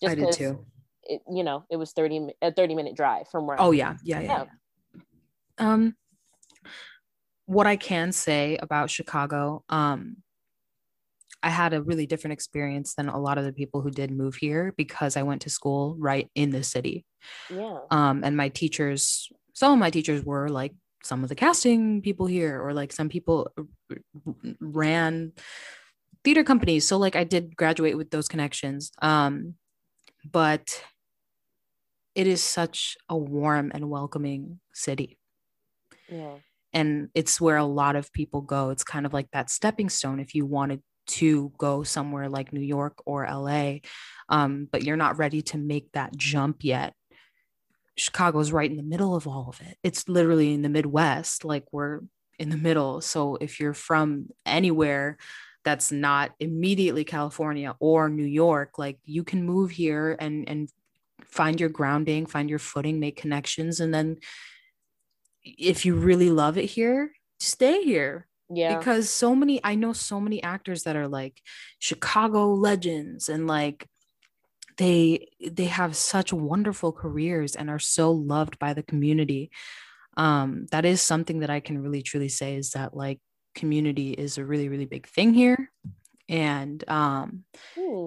Just 0.00 0.12
I 0.12 0.14
did 0.14 0.32
too. 0.32 0.66
It, 1.04 1.22
you 1.30 1.42
know, 1.44 1.64
it 1.70 1.76
was 1.76 1.92
thirty 1.92 2.28
a 2.42 2.52
thirty 2.52 2.74
minute 2.74 2.94
drive 2.94 3.28
from 3.28 3.46
where. 3.46 3.58
I 3.60 3.64
Oh 3.64 3.70
yeah, 3.70 3.96
yeah, 4.02 4.20
yeah, 4.20 4.26
Yeah. 4.26 4.44
yeah. 4.44 5.02
Um, 5.58 5.96
what 7.46 7.66
I 7.66 7.76
can 7.76 8.12
say 8.12 8.58
about 8.58 8.90
Chicago, 8.90 9.64
um, 9.70 10.18
I 11.42 11.50
had 11.50 11.72
a 11.72 11.82
really 11.82 12.06
different 12.06 12.32
experience 12.32 12.94
than 12.94 13.08
a 13.08 13.18
lot 13.18 13.38
of 13.38 13.44
the 13.44 13.52
people 13.52 13.80
who 13.80 13.90
did 13.90 14.10
move 14.10 14.34
here 14.34 14.74
because 14.76 15.16
I 15.16 15.22
went 15.22 15.42
to 15.42 15.50
school 15.50 15.96
right 15.98 16.28
in 16.34 16.50
the 16.50 16.62
city. 16.62 17.06
Yeah. 17.48 17.78
Um, 17.90 18.22
and 18.24 18.36
my 18.36 18.50
teachers, 18.50 19.28
some 19.54 19.72
of 19.72 19.78
my 19.78 19.90
teachers 19.90 20.24
were 20.24 20.48
like 20.48 20.74
some 21.02 21.22
of 21.22 21.28
the 21.28 21.34
casting 21.34 22.02
people 22.02 22.26
here, 22.26 22.60
or 22.60 22.72
like 22.72 22.92
some 22.92 23.08
people 23.08 23.52
ran 24.60 25.32
theater 26.24 26.44
companies. 26.44 26.86
So 26.86 26.96
like 26.98 27.16
I 27.16 27.24
did 27.24 27.56
graduate 27.56 27.96
with 27.96 28.10
those 28.10 28.28
connections. 28.28 28.90
Um, 29.00 29.54
but 30.30 30.82
it 32.14 32.26
is 32.26 32.42
such 32.42 32.96
a 33.08 33.16
warm 33.16 33.70
and 33.74 33.88
welcoming 33.88 34.60
city. 34.74 35.18
Yeah. 36.08 36.34
And 36.72 37.08
it's 37.14 37.40
where 37.40 37.56
a 37.56 37.64
lot 37.64 37.96
of 37.96 38.12
people 38.12 38.40
go. 38.40 38.70
It's 38.70 38.84
kind 38.84 39.06
of 39.06 39.12
like 39.12 39.30
that 39.32 39.50
stepping 39.50 39.88
stone 39.88 40.20
if 40.20 40.34
you 40.34 40.44
wanted 40.44 40.82
to 41.06 41.52
go 41.58 41.82
somewhere 41.82 42.28
like 42.28 42.52
New 42.52 42.60
York 42.60 42.98
or 43.06 43.26
LA, 43.26 43.76
um, 44.28 44.68
but 44.70 44.82
you're 44.82 44.96
not 44.96 45.16
ready 45.16 45.42
to 45.42 45.58
make 45.58 45.90
that 45.92 46.16
jump 46.16 46.62
yet. 46.62 46.92
Chicago's 47.98 48.52
right 48.52 48.70
in 48.70 48.76
the 48.76 48.82
middle 48.82 49.14
of 49.14 49.26
all 49.26 49.48
of 49.48 49.60
it. 49.60 49.76
It's 49.82 50.08
literally 50.08 50.54
in 50.54 50.62
the 50.62 50.68
Midwest, 50.68 51.44
like 51.44 51.64
we're 51.72 52.00
in 52.38 52.48
the 52.50 52.56
middle. 52.56 53.00
So 53.00 53.36
if 53.40 53.58
you're 53.60 53.74
from 53.74 54.28
anywhere 54.46 55.18
that's 55.64 55.90
not 55.90 56.30
immediately 56.38 57.04
California 57.04 57.74
or 57.80 58.08
New 58.08 58.24
York, 58.24 58.78
like 58.78 58.98
you 59.04 59.24
can 59.24 59.44
move 59.44 59.70
here 59.72 60.16
and 60.18 60.48
and 60.48 60.70
find 61.24 61.60
your 61.60 61.68
grounding, 61.68 62.26
find 62.26 62.48
your 62.48 62.60
footing, 62.60 63.00
make 63.00 63.16
connections, 63.16 63.80
and 63.80 63.92
then 63.92 64.16
if 65.42 65.84
you 65.84 65.94
really 65.94 66.30
love 66.30 66.56
it 66.56 66.66
here, 66.66 67.12
stay 67.40 67.82
here 67.82 68.26
Yeah. 68.50 68.78
because 68.78 69.08
so 69.10 69.34
many 69.34 69.60
i 69.62 69.74
know 69.74 69.92
so 69.92 70.20
many 70.20 70.42
actors 70.42 70.82
that 70.84 70.96
are 70.96 71.06
like 71.06 71.40
chicago 71.78 72.52
legends 72.52 73.28
and 73.28 73.46
like 73.46 73.86
they 74.78 75.28
they 75.46 75.66
have 75.66 75.94
such 75.96 76.32
wonderful 76.32 76.92
careers 76.92 77.54
and 77.56 77.68
are 77.70 77.78
so 77.78 78.10
loved 78.12 78.58
by 78.58 78.72
the 78.72 78.82
community 78.82 79.50
um 80.16 80.66
that 80.70 80.84
is 80.84 81.02
something 81.02 81.40
that 81.40 81.50
i 81.50 81.60
can 81.60 81.82
really 81.82 82.02
truly 82.02 82.28
say 82.28 82.54
is 82.54 82.70
that 82.70 82.96
like 82.96 83.20
community 83.54 84.12
is 84.12 84.38
a 84.38 84.44
really 84.44 84.68
really 84.68 84.86
big 84.86 85.06
thing 85.06 85.34
here 85.34 85.70
and 86.28 86.88
um 86.88 87.44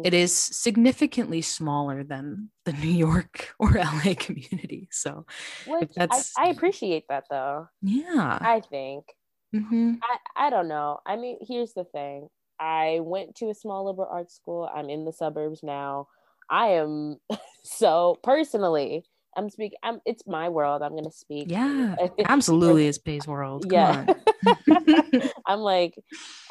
it 0.04 0.14
is 0.14 0.36
significantly 0.36 1.42
smaller 1.42 2.04
than 2.04 2.50
the 2.66 2.74
new 2.74 2.88
york 2.92 3.54
or 3.60 3.72
la 3.74 4.14
community 4.16 4.88
so 4.92 5.26
Which 5.68 5.92
I, 5.92 6.08
that's- 6.08 6.34
I 6.38 6.50
appreciate 6.50 7.06
that 7.10 7.26
though. 7.30 7.68
yeah 7.82 8.38
I 8.42 8.62
think 8.62 9.06
Mm-hmm. 9.54 9.96
I, 10.02 10.48
I 10.48 10.50
don't 10.50 10.70
know. 10.70 11.02
I 11.06 11.18
mean, 11.18 11.38
here's 11.42 11.74
the 11.74 11.84
thing. 11.84 12.30
I 12.58 13.00
went 13.02 13.36
to 13.36 13.50
a 13.50 13.54
small 13.54 13.86
liberal 13.86 14.08
arts 14.10 14.34
school. 14.34 14.70
I'm 14.74 14.90
in 14.90 15.04
the 15.04 15.12
suburbs 15.12 15.62
now. 15.62 16.08
I 16.52 16.74
am 16.74 17.18
so 17.64 18.20
personally, 18.22 19.06
I'm 19.38 19.50
speaking. 19.50 19.78
I'm. 19.82 20.02
It's 20.06 20.28
my 20.28 20.50
world. 20.50 20.82
I'm 20.82 20.96
gonna 20.96 21.12
speak. 21.12 21.48
Yeah, 21.50 21.96
absolutely. 22.28 22.88
It's 22.88 22.98
Pay's 22.98 23.26
world. 23.28 23.64
Come 23.64 23.72
yeah. 23.72 24.06
I'm 25.48 25.60
like, 25.60 25.96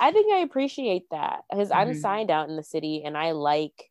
I 0.00 0.10
think 0.12 0.32
I 0.32 0.38
appreciate 0.38 1.04
that 1.10 1.42
because 1.50 1.70
I'm 1.70 1.88
Mhm. 1.90 2.00
signed 2.00 2.30
out 2.30 2.48
in 2.48 2.56
the 2.56 2.62
city, 2.64 3.02
and 3.04 3.16
I 3.16 3.32
like 3.32 3.90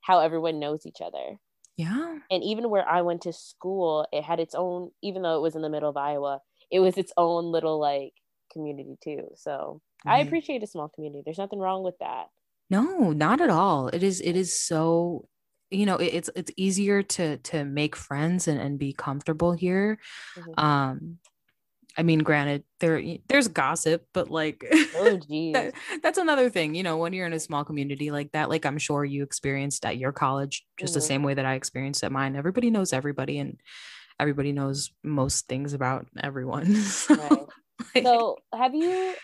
how 0.00 0.20
everyone 0.20 0.58
knows 0.58 0.84
each 0.86 1.00
other. 1.00 1.38
yeah. 1.76 2.18
And 2.28 2.42
even 2.42 2.70
where 2.70 2.86
I 2.88 3.02
went 3.02 3.22
to 3.22 3.32
school, 3.32 4.06
it 4.12 4.24
had 4.24 4.40
its 4.40 4.54
own. 4.56 4.90
Even 5.02 5.22
though 5.22 5.36
it 5.36 5.42
was 5.42 5.54
in 5.54 5.62
the 5.62 5.68
middle 5.70 5.88
of 5.88 5.96
Iowa, 5.96 6.40
it 6.72 6.80
was 6.80 6.96
its 6.98 7.12
own 7.16 7.52
little 7.52 7.78
like 7.78 8.14
community 8.52 8.96
too. 9.02 9.28
So 9.36 9.80
I 10.04 10.18
appreciate 10.26 10.62
a 10.64 10.66
small 10.66 10.88
community. 10.88 11.22
There's 11.24 11.38
nothing 11.38 11.60
wrong 11.60 11.84
with 11.84 11.98
that. 11.98 12.26
No, 12.68 13.12
not 13.12 13.40
at 13.40 13.50
all. 13.50 13.88
It 13.88 14.02
is. 14.02 14.20
It 14.20 14.34
is 14.34 14.58
so. 14.58 15.28
You 15.70 15.86
know, 15.86 15.96
it, 15.96 16.06
it's 16.14 16.30
it's 16.36 16.50
easier 16.56 17.02
to 17.02 17.38
to 17.38 17.64
make 17.64 17.96
friends 17.96 18.48
and 18.48 18.60
and 18.60 18.78
be 18.78 18.92
comfortable 18.92 19.52
here. 19.52 19.98
Mhm. 20.36 20.58
Um, 20.58 21.18
I 21.98 22.02
mean, 22.02 22.20
granted, 22.20 22.64
there 22.80 23.02
there's 23.28 23.48
gossip, 23.48 24.06
but 24.12 24.30
like. 24.30 24.64
Oh 24.94 25.16
geez. 25.28 25.52
that, 25.54 25.74
that's 26.02 26.18
another 26.18 26.48
thing 26.50 26.74
you 26.74 26.82
know 26.82 26.96
when 26.96 27.12
you're 27.12 27.26
in 27.26 27.32
a 27.34 27.40
small 27.40 27.64
community 27.64 28.10
like 28.10 28.32
that 28.32 28.48
like 28.48 28.64
i'm 28.64 28.78
sure 28.78 29.04
you 29.04 29.22
experienced 29.22 29.84
at 29.84 29.98
your 29.98 30.12
college 30.12 30.64
just 30.78 30.94
the 30.94 31.00
Mhm. 31.00 31.04
same 31.04 31.22
way 31.22 31.34
that 31.34 31.44
i 31.46 31.54
experienced 31.54 32.02
at 32.04 32.12
mine 32.12 32.36
everybody 32.36 32.70
knows 32.70 32.92
everybody 32.94 33.38
and 33.38 33.60
everybody 34.20 34.52
knows 34.52 34.90
most 35.04 35.48
things 35.48 35.72
about 35.74 36.06
everyone 36.22 36.74
So, 36.76 37.14
Right. 37.94 38.04
like, 38.04 38.04
so 38.04 38.38
have 38.54 38.74
you 38.74 39.14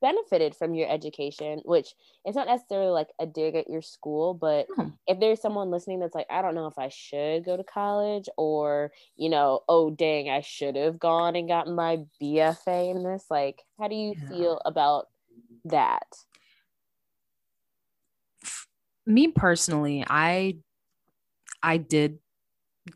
benefited 0.00 0.54
from 0.54 0.74
your 0.74 0.88
education 0.90 1.60
which 1.64 1.94
it's 2.24 2.36
not 2.36 2.46
necessarily 2.46 2.90
like 2.90 3.08
a 3.20 3.26
dig 3.26 3.54
at 3.54 3.68
your 3.68 3.82
school 3.82 4.34
but 4.34 4.66
No. 4.76 4.92
if 5.06 5.18
there's 5.20 5.40
someone 5.40 5.70
listening 5.70 6.00
that's 6.00 6.14
like 6.14 6.26
i 6.30 6.42
don't 6.42 6.54
know 6.54 6.66
if 6.66 6.78
i 6.78 6.88
should 6.88 7.44
go 7.44 7.56
to 7.56 7.64
college 7.64 8.28
or 8.36 8.90
you 9.16 9.28
know 9.28 9.60
oh 9.68 9.90
dang 9.90 10.28
i 10.28 10.40
should 10.40 10.76
have 10.76 10.98
gone 10.98 11.36
and 11.36 11.48
gotten 11.48 11.74
my 11.74 11.98
bfa 12.22 12.90
in 12.90 13.02
this 13.02 13.26
like 13.30 13.62
how 13.78 13.88
do 13.88 13.94
you 13.94 14.14
Yeah. 14.14 14.28
feel 14.28 14.60
about 14.64 15.06
that 15.64 16.06
me 19.06 19.28
personally 19.28 20.04
i 20.08 20.56
i 21.62 21.76
did 21.76 22.18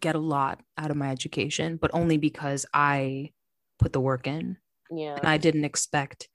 get 0.01 0.15
a 0.15 0.19
lot 0.21 0.61
out 0.79 0.91
of 0.91 0.97
my 0.97 1.11
education 1.11 1.77
but 1.77 1.91
only 1.95 2.17
because 2.19 2.67
i 2.75 3.31
put 3.79 3.93
the 3.93 4.01
work 4.01 4.27
in 4.27 4.57
yeah 4.91 5.17
and 5.17 5.27
i 5.27 5.37
didn't 5.37 5.65
expect 5.65 6.29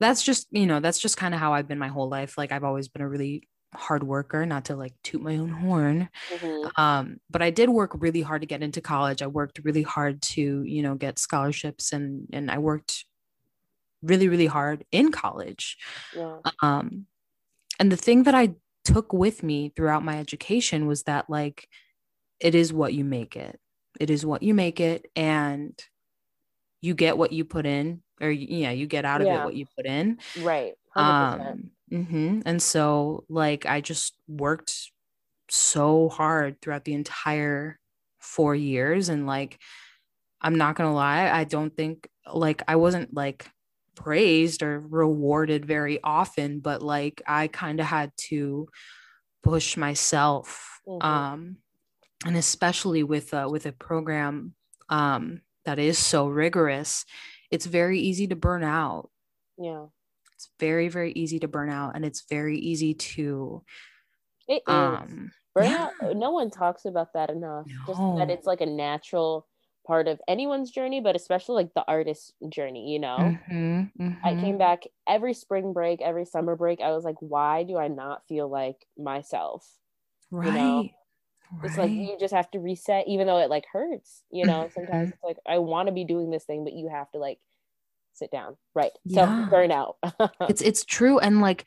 that's 0.00 0.22
just 0.22 0.48
you 0.50 0.66
know 0.66 0.80
that's 0.80 0.98
just 0.98 1.16
kind 1.16 1.34
of 1.34 1.40
how 1.40 1.52
i've 1.54 1.68
been 1.68 1.78
my 1.78 1.88
whole 1.88 2.08
life. 2.08 2.36
Like 2.38 2.52
i've 2.52 2.64
always 2.64 2.88
been 2.88 3.02
a 3.02 3.08
really 3.08 3.48
hard 3.74 4.02
worker 4.02 4.44
not 4.46 4.64
to 4.66 4.74
like 4.76 4.94
toot 5.04 5.22
my 5.22 5.36
own 5.36 5.50
horn. 5.50 6.08
Mhm. 6.34 6.78
um 6.78 7.20
but 7.30 7.42
i 7.42 7.50
did 7.50 7.68
work 7.70 7.92
really 7.94 8.22
hard 8.22 8.42
to 8.42 8.46
get 8.46 8.62
into 8.62 8.80
college. 8.80 9.22
I 9.22 9.26
worked 9.28 9.60
really 9.64 9.82
hard 9.82 10.22
to 10.34 10.62
you 10.64 10.82
know 10.82 10.94
get 10.96 11.18
scholarships 11.18 11.92
and 11.92 12.26
and 12.32 12.50
i 12.50 12.58
worked 12.58 13.04
really 14.02 14.28
really 14.28 14.46
hard 14.46 14.84
in 14.92 15.12
college. 15.12 15.76
Yeah. 16.16 16.38
Um 16.62 17.06
and 17.78 17.92
the 17.92 17.96
thing 17.96 18.24
that 18.24 18.34
i 18.34 18.54
took 18.84 19.12
with 19.12 19.42
me 19.42 19.72
throughout 19.76 20.04
my 20.04 20.18
education 20.18 20.86
was 20.86 21.02
that 21.04 21.28
like 21.30 21.68
it 22.40 22.54
is 22.54 22.72
what 22.72 22.94
you 22.94 23.04
make 23.04 23.36
it. 23.36 23.60
It 24.00 24.10
is 24.10 24.24
what 24.26 24.42
you 24.42 24.54
make 24.54 24.80
it 24.80 25.06
and 25.16 25.78
you 26.80 26.94
get 26.94 27.16
what 27.18 27.32
you 27.32 27.44
put 27.44 27.66
in 27.66 28.02
or 28.20 28.30
yeah 28.30 28.70
you 28.70 28.86
get 28.86 29.04
out 29.04 29.20
of 29.20 29.26
Yeah. 29.26 29.42
it 29.42 29.44
what 29.44 29.54
you 29.54 29.66
put 29.76 29.86
in 29.86 30.18
right 30.38 30.74
100%. 30.96 31.40
um 31.40 31.70
mhm. 31.90 32.42
and 32.46 32.60
so 32.62 33.24
like 33.28 33.66
i 33.66 33.80
just 33.80 34.14
worked 34.28 34.90
so 35.48 36.08
hard 36.08 36.60
throughout 36.60 36.84
the 36.84 36.94
entire 36.94 37.78
four 38.18 38.54
years 38.54 39.08
and 39.08 39.26
like 39.26 39.58
i'm 40.40 40.56
not 40.56 40.74
gonna 40.76 40.94
lie 40.94 41.28
i 41.30 41.44
don't 41.44 41.76
think 41.76 42.08
like 42.32 42.62
i 42.68 42.76
wasn't 42.76 43.12
like 43.14 43.48
praised 43.96 44.62
or 44.62 44.80
rewarded 44.80 45.66
very 45.66 45.98
often 46.02 46.60
but 46.60 46.82
like 46.82 47.20
i 47.26 47.46
kind 47.48 47.80
of 47.80 47.86
had 47.86 48.10
to 48.16 48.68
push 49.42 49.76
myself 49.76 50.80
Mhm. 50.86 51.04
um 51.04 51.56
and 52.26 52.36
especially 52.36 53.02
with 53.02 53.32
uh, 53.34 53.48
with 53.50 53.66
a 53.66 53.72
program 53.72 54.54
um 54.88 55.40
that 55.70 55.78
is 55.78 55.98
so 55.98 56.26
rigorous 56.26 57.04
it's 57.50 57.66
very 57.66 57.98
easy 58.00 58.26
to 58.28 58.36
burn 58.36 58.62
out. 58.62 59.10
Yeah. 59.58 59.86
It's 60.34 60.50
very 60.58 60.88
very 60.88 61.12
easy 61.12 61.38
to 61.40 61.48
burn 61.48 61.70
out 61.70 61.92
and 61.94 62.04
it's 62.04 62.24
very 62.28 62.58
easy 62.58 62.94
to 62.94 63.62
it 64.48 64.62
is. 64.66 64.74
um 64.74 65.30
burnout 65.56 65.90
yeah. 66.02 66.12
no 66.14 66.30
one 66.30 66.50
talks 66.50 66.86
about 66.86 67.12
that 67.14 67.30
enough. 67.30 67.66
Just 67.86 68.00
that 68.18 68.30
it's 68.30 68.46
like 68.46 68.60
a 68.60 68.66
natural 68.66 69.46
part 69.86 70.08
of 70.08 70.20
anyone's 70.28 70.70
journey 70.70 71.00
but 71.00 71.16
especially 71.16 71.62
like 71.62 71.74
the 71.74 71.84
artist's 71.86 72.32
journey 72.48 72.92
you 72.92 72.98
know? 72.98 73.16
Mhm, 73.18 73.90
i 74.24 74.32
mhm. 74.32 74.40
came 74.40 74.58
back 74.58 74.84
every 75.08 75.34
spring 75.34 75.72
break 75.72 76.00
every 76.02 76.24
summer 76.24 76.54
break 76.54 76.80
i 76.80 76.92
was 76.92 77.04
like 77.04 77.16
why 77.20 77.62
do 77.64 77.76
i 77.76 77.88
not 77.88 78.26
feel 78.28 78.48
like 78.48 78.76
myself? 78.98 79.66
Right 80.30 80.54
know, 80.54 80.88
it's 81.64 81.76
like 81.76 81.90
you 81.90 82.16
just 82.18 82.34
have 82.34 82.50
to 82.50 82.58
reset 82.58 83.06
even 83.06 83.26
though 83.26 83.38
it 83.38 83.50
like 83.50 83.64
hurts 83.72 84.22
you 84.30 84.44
know 84.44 84.68
sometimes 84.74 85.10
it's 85.10 85.22
like 85.24 85.36
i 85.46 85.58
want 85.58 85.88
to 85.88 85.92
be 85.92 86.04
doing 86.04 86.30
this 86.30 86.44
thing 86.44 86.64
but 86.64 86.72
you 86.72 86.88
have 86.88 87.10
to 87.12 87.18
like 87.18 87.38
sit 88.12 88.30
down. 88.30 88.56
Right. 88.74 88.92
So 89.08 89.26
Yeah. 89.26 89.48
burnout 89.50 89.94
it's 90.48 90.62
it's 90.62 90.84
true 90.84 91.18
and 91.18 91.40
like 91.40 91.64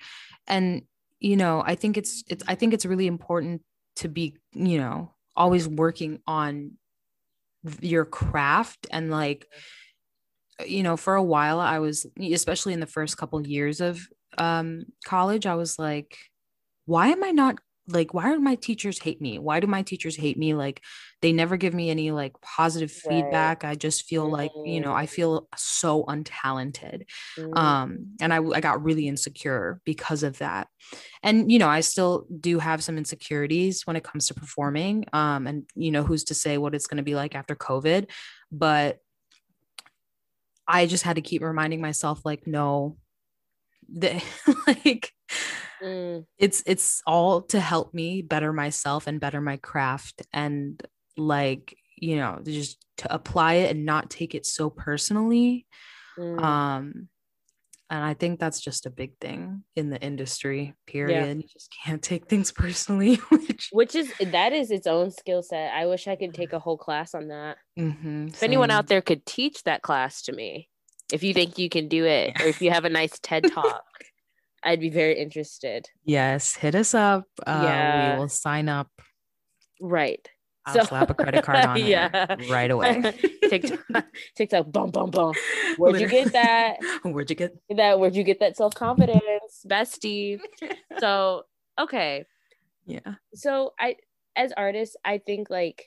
and 0.47 0.83
you 1.19 1.35
know 1.35 1.63
i 1.65 1.75
think 1.75 1.97
it's 1.97 2.23
it's 2.27 2.43
i 2.47 2.55
think 2.55 2.73
it's 2.73 2.85
really 2.85 3.07
important 3.07 3.61
to 3.95 4.07
be 4.07 4.35
you 4.51 4.77
know 4.77 5.13
always 5.35 5.67
working 5.67 6.19
on 6.27 6.73
your 7.81 8.05
craft 8.05 8.87
and 8.91 9.09
like 9.09 9.47
you 10.65 10.83
know 10.83 10.97
for 10.97 11.15
a 11.15 11.23
while 11.23 11.59
i 11.59 11.79
was 11.79 12.05
especially 12.19 12.73
in 12.73 12.79
the 12.79 12.85
first 12.85 13.17
couple 13.17 13.45
years 13.47 13.79
of 13.79 14.01
um 14.37 14.85
college 15.05 15.45
i 15.45 15.55
was 15.55 15.79
like 15.79 16.17
why 16.85 17.07
am 17.07 17.23
i 17.23 17.31
not 17.31 17.55
like 17.87 18.13
why 18.13 18.31
do 18.31 18.39
my 18.39 18.55
teachers 18.55 18.99
hate 18.99 19.19
me? 19.21 19.39
Why 19.39 19.59
do 19.59 19.67
my 19.67 19.81
teachers 19.81 20.15
hate 20.15 20.37
me? 20.37 20.53
Like 20.53 20.81
they 21.21 21.33
never 21.33 21.57
give 21.57 21.73
me 21.73 21.89
any 21.89 22.11
like 22.11 22.39
positive 22.41 22.91
Right. 23.05 23.07
feedback. 23.07 23.63
I 23.65 23.75
just 23.75 24.05
feel 24.05 24.29
like 24.29 24.53
you 24.63 24.79
know 24.79 24.93
i 24.93 25.05
feel 25.05 25.47
so 25.57 26.03
untalented. 26.05 27.03
Mm, 27.37 27.53
um 27.57 28.07
and 28.21 28.33
I, 28.33 28.37
I 28.37 28.61
got 28.61 28.83
really 28.83 29.07
insecure 29.07 29.81
because 29.85 30.23
of 30.23 30.37
that. 30.39 30.67
And 31.23 31.51
you 31.51 31.59
know 31.59 31.69
i 31.69 31.81
still 31.81 32.27
do 32.39 32.59
have 32.59 32.83
some 32.83 32.97
insecurities 32.97 33.85
when 33.85 33.95
it 33.95 34.03
comes 34.03 34.27
to 34.27 34.33
performing 34.33 35.05
um 35.13 35.47
and 35.47 35.65
you 35.75 35.91
know 35.91 36.03
who's 36.03 36.25
to 36.25 36.33
say 36.33 36.57
what 36.57 36.75
it's 36.75 36.87
going 36.87 36.97
to 36.97 37.03
be 37.03 37.15
like 37.15 37.35
after 37.35 37.55
covid 37.55 38.09
but 38.51 38.99
i 40.67 40.85
just 40.85 41.03
had 41.03 41.15
to 41.15 41.21
keep 41.21 41.41
reminding 41.41 41.81
myself 41.81 42.21
like 42.25 42.47
no. 42.47 42.97
The, 43.93 44.23
like 44.67 45.11
mm, 45.81 46.25
it's 46.37 46.63
it's 46.65 47.01
all 47.05 47.41
to 47.41 47.59
help 47.59 47.93
me 47.93 48.21
better 48.21 48.53
myself 48.53 49.07
and 49.07 49.19
better 49.19 49.41
my 49.41 49.57
craft 49.57 50.21
and 50.33 50.81
like 51.17 51.77
you 51.97 52.17
know 52.17 52.39
just 52.43 52.83
to 52.97 53.13
apply 53.13 53.55
it 53.55 53.75
and 53.75 53.85
not 53.85 54.09
take 54.09 54.35
it 54.35 54.45
so 54.45 54.69
personally 54.69 55.65
mm. 56.17 56.41
um 56.41 57.07
and 57.89 58.03
i 58.03 58.13
think 58.13 58.39
that's 58.39 58.59
just 58.59 58.85
a 58.85 58.89
big 58.89 59.17
thing 59.19 59.63
in 59.75 59.89
the 59.89 60.01
industry 60.01 60.73
period. 60.87 61.37
You 61.37 61.47
just 61.47 61.73
can't 61.85 62.01
take 62.01 62.27
things 62.27 62.51
personally 62.63 63.15
which 63.29 63.69
which 63.71 63.95
is 63.95 64.11
that 64.19 64.53
is 64.53 64.71
its 64.71 64.87
own 64.87 65.11
skill 65.11 65.43
set. 65.43 65.73
I 65.73 65.85
wish 65.85 66.07
i 66.07 66.15
could 66.15 66.33
take 66.33 66.53
a 66.53 66.59
whole 66.59 66.77
class 66.77 67.13
on 67.13 67.27
that. 67.29 67.57
Mm-hmm, 67.79 68.27
if 68.29 68.43
anyone 68.43 68.71
out 68.71 68.87
there 68.87 69.01
could 69.01 69.25
teach 69.25 69.63
that 69.63 69.81
class 69.81 70.23
to 70.23 70.33
me 70.33 70.69
if 71.11 71.23
you 71.23 71.33
think 71.33 71.57
you 71.57 71.69
can 71.69 71.87
do 71.87 72.05
it 72.05 72.41
or 72.41 72.47
if 72.47 72.61
you 72.61 72.71
have 72.71 72.85
a 72.85 72.89
nice 72.89 73.19
ted 73.19 73.43
talk 73.53 73.83
i'd 74.63 74.79
be 74.79 74.89
very 74.89 75.17
interested. 75.19 75.87
Yes 76.05 76.55
hit 76.55 76.75
us 76.75 76.93
up. 76.93 77.25
Uh 77.45 77.61
Yeah. 77.63 78.13
we 78.13 78.19
will 78.19 78.29
sign 78.29 78.69
up. 78.69 78.89
Right. 79.81 80.27
I'll 80.65 80.73
So- 80.75 80.83
slap 80.83 81.09
a 81.09 81.13
credit 81.13 81.43
card 81.43 81.65
on 81.65 81.77
Yeah. 81.85 82.09
it 82.29 82.49
right 82.49 82.71
away. 82.71 83.01
Tiktok 83.49 84.05
tiktok 84.35 84.71
bum 84.71 84.91
bum 84.91 85.11
bum. 85.11 85.33
Where'd 85.77 85.99
you 85.99 86.07
get 86.07 86.31
that? 86.33 86.77
Where'd 87.03 87.29
you 87.29 87.35
get 87.35 87.53
that? 87.75 87.99
Where'd 87.99 88.15
you 88.15 88.23
get 88.23 88.39
that 88.39 88.55
self-confidence 88.57 89.65
bestie? 89.67 90.39
So 90.99 91.43
okay. 91.79 92.25
Yeah. 92.85 93.15
So 93.33 93.73
i 93.79 93.95
as 94.35 94.51
artists 94.57 94.95
i 95.05 95.19
think 95.19 95.49
like 95.51 95.85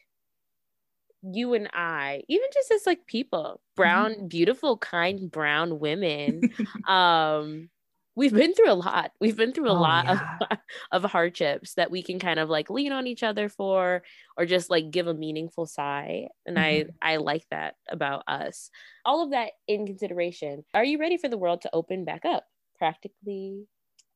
you 1.22 1.54
and 1.54 1.68
i 1.74 2.22
even 2.28 2.46
just 2.54 2.70
as 2.70 2.86
like 2.86 3.04
people 3.06 3.60
brown 3.74 4.28
beautiful 4.28 4.76
kind 4.78 5.28
brown 5.30 5.80
women 5.80 6.40
um 6.86 7.68
we've 8.16 8.32
been 8.32 8.54
through 8.54 8.70
a 8.72 8.74
lot. 8.74 9.12
We've 9.20 9.36
been 9.36 9.52
through 9.52 9.70
a 9.70 9.72
Oh, 9.72 9.80
lot 9.80 10.06
yeah. 10.06 10.12
of 10.40 10.58
of 10.92 11.04
hardships 11.04 11.74
that 11.74 11.90
we 11.90 12.02
can 12.02 12.18
kind 12.18 12.40
of 12.40 12.48
like 12.48 12.70
lean 12.70 12.92
on 12.92 13.06
each 13.06 13.22
other 13.22 13.48
for 13.48 14.02
or 14.36 14.46
just 14.46 14.70
like 14.70 14.90
give 14.90 15.06
a 15.06 15.14
meaningful 15.14 15.66
sigh. 15.66 16.28
And 16.46 16.58
Mhm. 16.58 16.60
I 16.60 16.86
I 17.02 17.16
like 17.18 17.46
that 17.50 17.76
about 17.88 18.24
us. 18.26 18.70
All 19.04 19.22
of 19.22 19.30
that 19.30 19.52
in 19.68 19.86
consideration. 19.86 20.64
Are 20.74 20.84
you 20.84 20.98
ready 20.98 21.16
for 21.18 21.28
the 21.28 21.38
world 21.38 21.62
to 21.62 21.70
open 21.74 22.04
back 22.04 22.24
up 22.24 22.44
practically, 22.78 23.66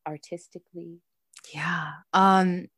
artistically? 0.07 1.01
Yeah. 1.53 1.93
Um 2.13 2.69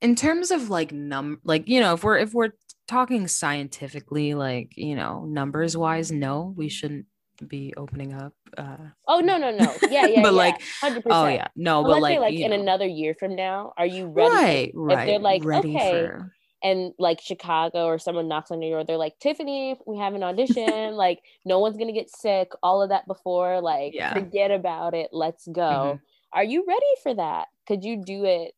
in 0.00 0.14
terms 0.14 0.50
of 0.50 0.70
like 0.70 0.92
num 0.92 1.40
like 1.44 1.68
you 1.68 1.80
know, 1.80 1.94
if 1.94 2.04
we're 2.04 2.18
if 2.18 2.32
we're 2.34 2.52
talking 2.86 3.26
scientifically 3.28 4.34
like, 4.34 4.76
you 4.76 4.94
know, 4.94 5.24
numbers 5.24 5.76
wise, 5.76 6.12
no, 6.12 6.54
we 6.56 6.68
shouldn't 6.68 7.06
be 7.46 7.72
opening 7.76 8.12
up 8.14 8.34
uh 8.56 8.76
Oh 9.06 9.20
no 9.20 9.38
no 9.38 9.50
no 9.50 9.78
yeah 9.88 10.06
yeah 10.06 10.22
But, 10.22 10.34
yeah. 10.34 10.34
like, 10.34 10.62
hundred 10.82 11.04
oh 11.10 11.24
percent. 11.24 11.34
yeah, 11.34 11.48
no, 11.56 11.82
But 11.82 11.88
but 11.88 12.00
like, 12.00 12.20
like 12.20 12.40
in 12.40 12.50
know, 12.50 12.60
another 12.62 12.86
year 12.86 13.14
from 13.14 13.36
now, 13.36 13.72
are 13.76 13.86
you 13.86 14.06
ready? 14.06 14.34
right, 14.34 14.72
right. 14.74 15.06
they're 15.06 15.18
like, 15.18 15.42
ready 15.44 15.76
okay, 15.76 16.12
for 16.12 16.32
and 16.62 16.92
like 16.98 17.20
Chicago 17.20 17.86
or 17.86 17.98
someone 17.98 18.28
knocks 18.28 18.50
on 18.50 18.60
your 18.62 18.78
door, 18.78 18.84
they're 18.84 18.96
like, 18.96 19.18
Tiffany, 19.20 19.76
we 19.86 19.98
have 19.98 20.14
an 20.14 20.22
audition. 20.22 20.94
like, 20.96 21.20
no 21.44 21.58
one's 21.60 21.76
gonna 21.78 21.92
get 21.92 22.10
sick. 22.10 22.50
All 22.62 22.82
of 22.82 22.90
that 22.90 23.06
before, 23.06 23.60
like, 23.60 23.94
Yeah. 23.94 24.12
forget 24.12 24.50
about 24.50 24.94
it. 24.94 25.08
Let's 25.12 25.46
go. 25.46 25.94
Mhm. 25.94 26.00
Are 26.32 26.44
you 26.44 26.64
ready 26.66 26.94
for 27.02 27.14
that? 27.14 27.48
Could 27.66 27.84
you 27.84 27.96
do 28.04 28.24
it? 28.24 28.52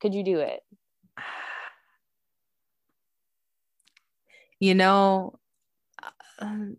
Could 0.00 0.14
you 0.14 0.22
do 0.24 0.40
it? 0.40 0.60
you 4.60 4.74
know, 4.74 5.38
um, 6.40 6.76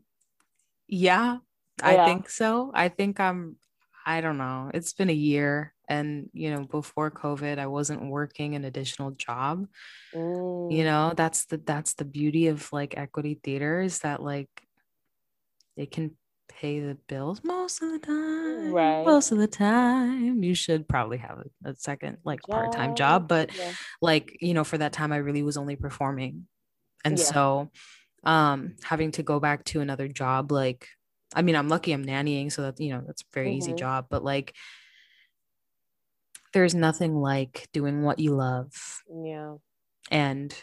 yeah, 0.96 1.38
I 1.84 1.96
Yeah. 1.96 2.06
think 2.06 2.30
so. 2.30 2.72
I 2.74 2.88
think 2.90 3.20
I'm, 3.20 3.58
I 4.06 4.22
don't 4.22 4.38
know. 4.38 4.72
It's 4.74 4.94
been 4.94 5.10
a 5.10 5.14
year. 5.32 5.74
And, 5.90 6.30
you 6.34 6.50
know, 6.52 6.64
before 6.66 7.12
COVID, 7.12 7.60
I 7.60 7.68
wasn't 7.68 8.10
working 8.10 8.56
an 8.56 8.64
additional 8.66 9.12
job. 9.12 9.68
Mm, 10.14 10.72
You 10.72 10.84
know, 10.84 11.14
that's 11.16 11.46
the 11.46 11.58
that's 11.58 11.94
the 11.96 12.06
beauty 12.06 12.48
of 12.48 12.72
like 12.72 12.98
equity 12.98 13.40
theater 13.44 13.82
is 13.82 14.00
that 14.00 14.22
like 14.22 14.50
they 15.78 15.86
can 15.86 16.12
pay 16.48 16.80
the 16.80 16.96
bills 17.08 17.42
most 17.44 17.82
of 17.82 17.92
the 17.92 18.00
time. 18.00 18.72
Right. 18.72 19.06
Most 19.06 19.32
of 19.32 19.38
the 19.38 19.48
time. 19.48 20.42
You 20.44 20.56
should 20.56 20.88
probably 20.88 21.18
have 21.18 21.40
a, 21.66 21.72
a 21.72 21.76
second 21.76 22.18
like 22.24 22.42
part-time 22.44 22.96
job. 22.96 23.28
But 23.28 23.56
yeah. 23.58 23.74
like 24.02 24.38
you 24.42 24.54
know 24.54 24.64
for 24.64 24.78
that 24.78 24.94
time 24.94 25.12
i 25.12 25.18
really 25.18 25.44
was 25.44 25.58
only 25.58 25.76
performing 25.76 26.48
and 27.04 27.18
Yeah. 27.18 27.26
so 27.26 27.70
um 28.26 28.76
having 28.84 29.12
to 29.12 29.24
go 29.24 29.40
back 29.40 29.64
to 29.66 29.82
another 29.82 30.08
job 30.08 30.52
like 30.52 30.88
i 31.36 31.42
mean 31.42 31.56
i'm 31.56 31.70
lucky 31.70 31.92
i'm 31.92 32.06
nannying 32.06 32.52
so 32.52 32.64
that 32.64 32.80
you 32.80 32.92
know 32.92 33.04
that's 33.06 33.22
a 33.22 33.26
very 33.34 33.54
easy 33.56 33.74
Mhm. 33.74 33.78
job 33.78 34.06
but 34.10 34.24
like 34.24 34.54
there's 36.54 36.74
nothing 36.76 37.16
like 37.16 37.68
doing 37.74 38.04
what 38.04 38.20
you 38.20 38.34
love 38.34 38.72
Yeah. 39.10 39.56
and 40.12 40.56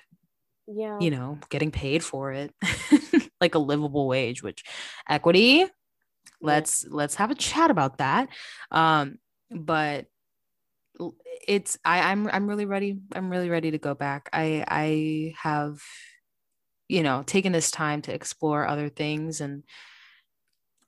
Yeah. 0.67 0.99
you 1.01 1.11
know 1.11 1.39
getting 1.51 1.71
paid 1.71 2.03
for 2.05 2.33
it 2.33 2.55
like 3.41 3.55
a 3.55 3.59
livable 3.59 4.07
wage 4.09 4.43
which 4.43 4.65
equity 5.09 5.67
let's 6.41 6.87
let's 6.91 7.17
have 7.17 7.31
a 7.31 7.35
chat 7.35 7.71
about 7.71 7.99
that 7.99 8.29
um 8.71 9.17
but 9.51 10.07
it's 11.49 11.79
i 11.85 12.11
i'm 12.11 12.29
i'm 12.29 12.47
really 12.47 12.67
ready 12.67 12.99
i'm 13.15 13.31
really 13.31 13.49
ready 13.51 13.71
to 13.71 13.79
go 13.79 13.95
back 13.95 14.29
i 14.33 14.65
i 14.69 15.35
have 15.41 15.81
you 16.93 17.03
know 17.03 17.23
taking 17.27 17.53
this 17.53 17.71
time 17.71 18.03
to 18.03 18.15
explore 18.15 18.67
other 18.69 18.89
things 18.89 19.41
and 19.41 19.65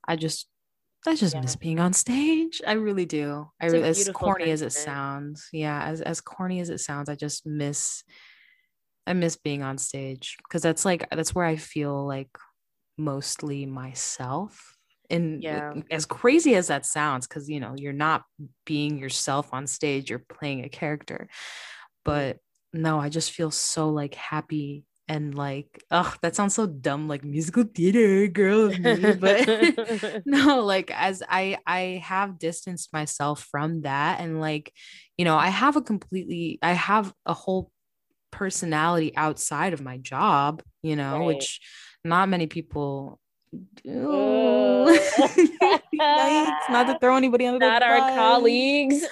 i 0.07 0.15
just 0.15 0.47
i 1.07 1.15
just 1.15 1.35
Yeah. 1.35 1.41
miss 1.41 1.55
being 1.55 1.79
on 1.79 1.93
stage. 1.93 2.61
I 2.65 2.73
really 2.73 3.05
do. 3.05 3.49
I 3.61 3.65
It's 3.65 3.73
a 3.73 3.79
really 3.81 3.99
as 4.01 4.09
corny 4.09 4.51
as 4.51 4.61
it 4.61 4.71
sounds 4.73 5.49
yeah 5.51 5.83
as 5.83 6.01
as 6.01 6.21
corny 6.21 6.59
as 6.59 6.69
it 6.69 6.79
sounds 6.79 7.09
i 7.09 7.15
just 7.15 7.45
miss 7.45 8.03
i 9.07 9.13
miss 9.13 9.35
being 9.35 9.63
on 9.63 9.77
stage 9.77 10.37
because 10.43 10.61
that's 10.61 10.85
like 10.85 11.09
that's 11.09 11.33
where 11.35 11.45
i 11.45 11.55
feel 11.55 12.05
like 12.07 12.29
mostly 12.97 13.65
myself. 13.65 14.77
And 15.09 15.43
Yeah. 15.43 15.73
as 15.91 16.05
crazy 16.05 16.55
as 16.55 16.67
that 16.67 16.85
sounds 16.85 17.27
because 17.27 17.49
you 17.49 17.59
know 17.59 17.75
you're 17.77 17.93
not 17.93 18.23
being 18.65 18.97
yourself 18.97 19.53
on 19.53 19.67
stage 19.67 20.09
you're 20.09 20.19
playing 20.19 20.63
a 20.63 20.69
character. 20.69 21.27
But 22.03 22.37
no 22.73 22.99
i 22.99 23.09
just 23.09 23.31
feel 23.31 23.51
so 23.51 23.89
like 23.89 24.15
happy 24.15 24.83
and 25.07 25.35
like 25.35 25.83
oh 25.91 26.13
that 26.21 26.35
sounds 26.35 26.53
so 26.55 26.65
dumb 26.65 27.07
like 27.07 27.23
musical 27.23 27.63
theater 27.63 28.27
girl 28.27 28.69
me 28.69 29.13
but 29.13 29.47
no 30.25 30.61
like 30.61 30.89
as 30.91 31.21
i 31.29 31.57
i 31.67 32.01
have 32.03 32.39
distanced 32.39 32.91
myself 32.91 33.43
from 33.51 33.81
that 33.81 34.19
and 34.19 34.41
like 34.41 34.73
you 35.17 35.25
know 35.25 35.35
i 35.37 35.47
have 35.47 35.75
a 35.75 35.81
completely 35.81 36.57
i 36.63 36.71
have 36.73 37.13
a 37.25 37.33
whole 37.33 37.71
personality 38.31 39.15
outside 39.15 39.73
of 39.73 39.81
my 39.81 39.97
job 39.97 40.61
you 40.81 40.95
know 40.95 41.19
Right. 41.19 41.25
which 41.27 41.61
not 42.03 42.27
many 42.29 42.47
people 42.47 43.19
do. 43.83 44.89
Yikes, 45.95 46.69
not 46.69 46.87
to 46.87 46.97
throw 46.99 47.15
anybody 47.15 47.45
under 47.45 47.59
Not 47.65 47.81
the 47.81 47.85
our 47.87 47.99
bus. 47.99 48.15
colleagues. 48.15 49.05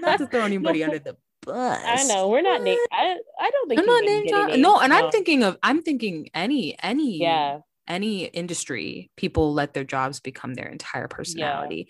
not 0.00 0.18
to 0.18 0.26
throw 0.26 0.42
anybody 0.44 0.84
under 0.84 0.98
the 0.98 1.16
bus. 1.46 1.82
I 1.84 2.04
know 2.04 2.28
we're 2.28 2.42
not. 2.42 2.62
Na- 2.62 2.76
I 2.92 3.16
I 3.40 3.50
don't 3.50 3.68
think 3.68 3.80
I'm 3.80 3.86
not 3.86 4.04
name 4.04 4.24
get 4.24 4.30
drop- 4.32 4.50
any 4.50 4.62
no 4.62 4.78
and 4.80 4.92
i'm 4.92 5.10
thinking 5.10 5.42
of 5.42 5.56
i'm 5.62 5.82
thinking 5.82 6.28
any 6.34 6.76
any 6.82 7.18
Yeah. 7.18 7.60
any 7.88 8.24
industry 8.26 9.10
people 9.16 9.52
let 9.54 9.74
their 9.74 9.84
jobs 9.84 10.20
become 10.20 10.54
their 10.54 10.68
entire 10.68 11.08
personality. 11.08 11.88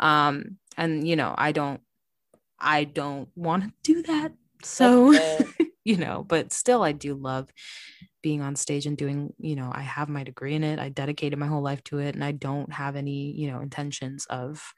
Um 0.00 0.58
and 0.76 1.06
you 1.08 1.16
know 1.16 1.34
i 1.36 1.52
don't 1.52 1.80
i 2.60 2.84
don't 2.84 3.28
want 3.36 3.64
to 3.64 3.72
do 3.82 4.02
that 4.02 4.32
so 4.62 5.12
you 5.84 5.96
know 5.96 6.24
but 6.26 6.52
still 6.52 6.82
i 6.82 6.92
do 6.92 7.14
love 7.14 7.48
being 8.22 8.40
on 8.42 8.56
stage 8.56 8.86
and 8.86 8.96
doing 8.96 9.32
you 9.38 9.54
know 9.56 9.70
i 9.72 9.82
have 9.82 10.08
my 10.08 10.24
degree 10.24 10.54
in 10.54 10.64
it 10.64 10.78
i 10.78 10.88
dedicated 10.88 11.38
my 11.38 11.46
whole 11.46 11.62
life 11.62 11.82
to 11.84 11.98
it 11.98 12.14
and 12.14 12.24
i 12.24 12.32
don't 12.32 12.72
have 12.72 12.96
any 12.96 13.30
you 13.32 13.50
know 13.50 13.60
intentions 13.60 14.26
of 14.28 14.74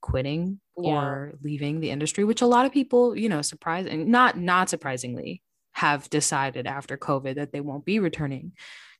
quitting 0.00 0.60
Yeah. 0.76 1.18
or 1.20 1.34
leaving 1.42 1.80
the 1.80 1.90
industry 1.90 2.24
which 2.24 2.40
a 2.42 2.46
lot 2.46 2.66
of 2.66 2.72
people 2.72 3.16
you 3.16 3.28
know 3.28 3.42
surprising 3.42 4.10
not 4.10 4.36
not 4.38 4.68
surprisingly 4.68 5.42
have 5.72 6.08
decided 6.10 6.66
after 6.66 6.96
covid 6.96 7.36
that 7.36 7.52
they 7.52 7.60
won't 7.60 7.84
be 7.84 7.98
returning 7.98 8.52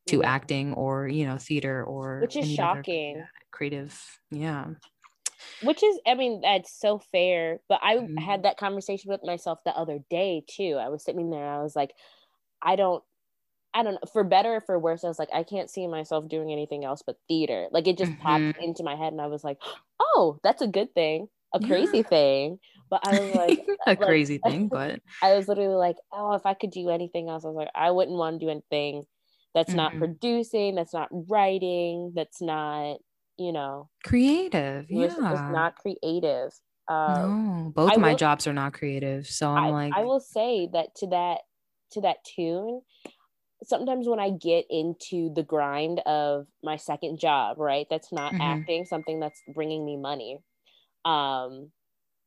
to 0.07 0.23
Yeah. 0.23 0.29
acting 0.29 0.75
or 0.75 1.09
you 1.09 1.27
know 1.27 1.39
theater 1.39 1.85
or 1.85 2.21
Which 2.23 2.37
is 2.37 2.49
shocking. 2.49 3.27
creative 3.51 4.01
yeah 4.31 4.67
Which 5.61 5.83
is, 5.83 6.01
I 6.07 6.15
mean, 6.15 6.41
that's 6.41 6.73
so 6.73 6.99
fair. 6.99 7.61
But 7.69 7.81
I 7.83 7.97
Mhm. 7.97 8.19
had 8.19 8.45
that 8.45 8.57
conversation 8.57 9.11
with 9.11 9.21
myself 9.25 9.61
the 9.65 9.77
other 9.77 9.99
day 10.09 10.43
too. 10.49 10.77
I 10.81 10.89
was 10.89 11.05
sitting 11.05 11.31
there, 11.31 11.47
I 11.47 11.63
was 11.63 11.77
like, 11.77 11.93
I 12.63 12.77
don't, 12.77 13.05
I 13.73 13.83
don't 13.83 13.95
know, 13.95 14.01
for 14.13 14.25
better 14.25 14.57
or 14.57 14.61
for 14.61 14.79
worse. 14.79 15.05
I 15.05 15.09
was 15.09 15.19
like, 15.19 15.29
I 15.33 15.43
can't 15.45 15.71
see 15.71 15.87
myself 15.87 16.29
doing 16.29 16.51
anything 16.53 16.85
else 16.85 17.03
but 17.07 17.17
theater. 17.29 17.69
Like 17.71 17.87
it 17.87 17.97
just 17.99 18.19
popped 18.19 18.59
into 18.61 18.83
my 18.83 18.97
head, 18.97 19.13
and 19.13 19.21
I 19.21 19.27
was 19.29 19.45
like, 19.45 19.59
oh, 20.01 20.39
that's 20.43 20.61
a 20.63 20.67
good 20.67 20.93
thing, 20.95 21.29
a 21.55 21.61
crazy 21.61 21.99
Yeah. 21.99 22.03
thing. 22.05 22.59
But 22.91 23.07
I 23.07 23.21
was 23.21 23.35
like, 23.37 23.59
a 23.87 23.91
like- 23.91 24.01
crazy 24.01 24.39
thing 24.45 24.67
but 24.69 25.01
I 25.23 25.35
was 25.35 25.47
literally 25.47 25.77
like, 25.77 25.97
oh, 26.13 26.33
if 26.35 26.45
I 26.47 26.55
could 26.55 26.71
do 26.73 26.91
anything 26.91 27.29
else, 27.29 27.45
I 27.45 27.49
was 27.49 27.57
like, 27.57 27.71
I 27.75 27.91
wouldn't 27.93 28.17
want 28.17 28.41
to 28.41 28.47
do 28.47 28.51
anything 28.51 29.05
that's 29.55 29.73
not 29.73 29.93
Mhm. 29.93 29.99
producing, 29.99 30.75
that's 30.75 30.93
not 30.95 31.09
writing, 31.11 32.13
that's 32.15 32.41
not, 32.43 32.99
you 33.37 33.53
know, 33.53 33.89
creative 34.05 34.87
it 34.91 34.95
was, 34.97 35.15
yeah 35.19 35.33
it's 35.33 35.41
not 35.53 35.77
creative. 35.77 36.51
Um, 36.89 37.65
no 37.65 37.73
both 37.75 37.93
I 37.93 37.97
my 37.99 38.11
will- 38.11 38.17
jobs 38.17 38.47
are 38.49 38.53
not 38.53 38.73
creative 38.73 39.25
so 39.29 39.49
i'm 39.51 39.65
I, 39.65 39.71
like 39.71 39.93
I 39.95 40.03
will 40.03 40.19
say 40.19 40.69
that 40.73 40.95
to 40.97 41.07
that 41.09 41.39
to 41.93 42.01
that 42.01 42.17
tune, 42.25 42.81
sometimes 43.65 44.09
when 44.09 44.21
I 44.21 44.31
get 44.31 44.67
into 44.71 45.33
the 45.35 45.43
grind 45.43 46.01
of 46.01 46.47
my 46.63 46.77
second 46.77 47.19
job, 47.19 47.59
right, 47.59 47.87
that's 47.91 48.13
not 48.13 48.35
Mhm. 48.35 48.41
acting, 48.41 48.85
something 48.87 49.21
that's 49.21 49.43
bringing 49.49 49.85
me 49.85 49.97
money, 49.97 50.39
um, 51.05 51.73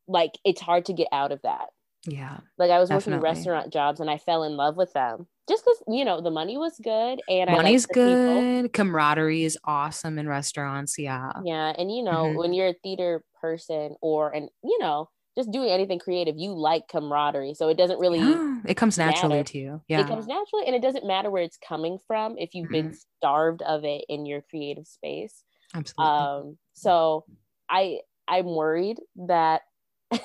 like 0.08 0.34
it's 0.46 0.62
hard 0.62 0.86
to 0.88 0.93
get 0.93 1.10
out 1.13 1.32
of 1.34 1.41
that. 1.43 1.69
yeah 2.06 2.39
Like 2.58 2.72
I 2.72 2.80
was 2.80 2.91
working 2.91 3.19
restaurant 3.19 3.74
jobs 3.74 4.00
and 4.00 4.10
I 4.10 4.17
fell 4.17 4.43
in 4.43 4.58
love 4.58 4.78
with 4.78 4.93
them 4.93 5.28
just 5.50 5.65
because 5.65 5.84
you 5.89 6.06
know 6.06 6.22
the 6.22 6.32
money 6.32 6.58
was 6.58 6.80
good 6.80 7.22
and 7.28 7.48
money's 7.48 7.86
the 7.89 7.96
people. 7.96 8.50
good 8.56 8.74
camaraderie 8.74 9.43
is 9.43 9.58
awesome 9.65 10.17
in 10.17 10.28
restaurants 10.28 10.98
yeah 10.98 11.32
Yeah, 11.36 11.74
and 11.78 11.91
you 11.91 12.04
know 12.04 12.32
Mhm. 12.32 12.36
when 12.36 12.54
you're 12.54 12.67
a 12.69 12.74
theater 12.84 13.24
person 13.41 13.96
or 14.02 14.34
and 14.34 14.50
you 14.63 14.78
know 14.80 15.10
just 15.36 15.52
doing 15.52 15.69
anything 15.69 16.00
creative, 16.00 16.36
you 16.38 16.54
like 16.54 16.88
camaraderie, 16.88 17.54
so 17.56 17.69
it 17.69 17.78
doesn't 17.78 18.00
really 18.00 18.43
Yeah, 18.43 18.62
it 18.65 18.76
comes 18.78 18.98
naturally 18.98 19.43
matter. 19.43 19.46
to 19.46 19.58
you 19.58 19.82
yeah 19.88 20.00
it 20.00 20.08
comes 20.08 20.27
naturally, 20.27 20.65
and 20.65 20.75
it 20.75 20.81
doesn't 20.81 21.06
matter 21.06 21.29
where 21.31 21.44
it's 21.44 21.58
coming 21.58 22.00
from 22.08 22.38
if 22.38 22.56
you've 22.56 22.71
been 22.71 22.94
starved 22.94 23.62
of 23.63 23.84
it 23.86 24.06
in 24.10 24.25
your 24.25 24.42
creative 24.42 24.88
space. 24.88 25.44
absolutely 25.73 26.27
Um, 26.40 26.58
so 26.73 27.25
I 27.69 28.02
I'm 28.27 28.48
worried 28.56 29.00
that 29.27 29.63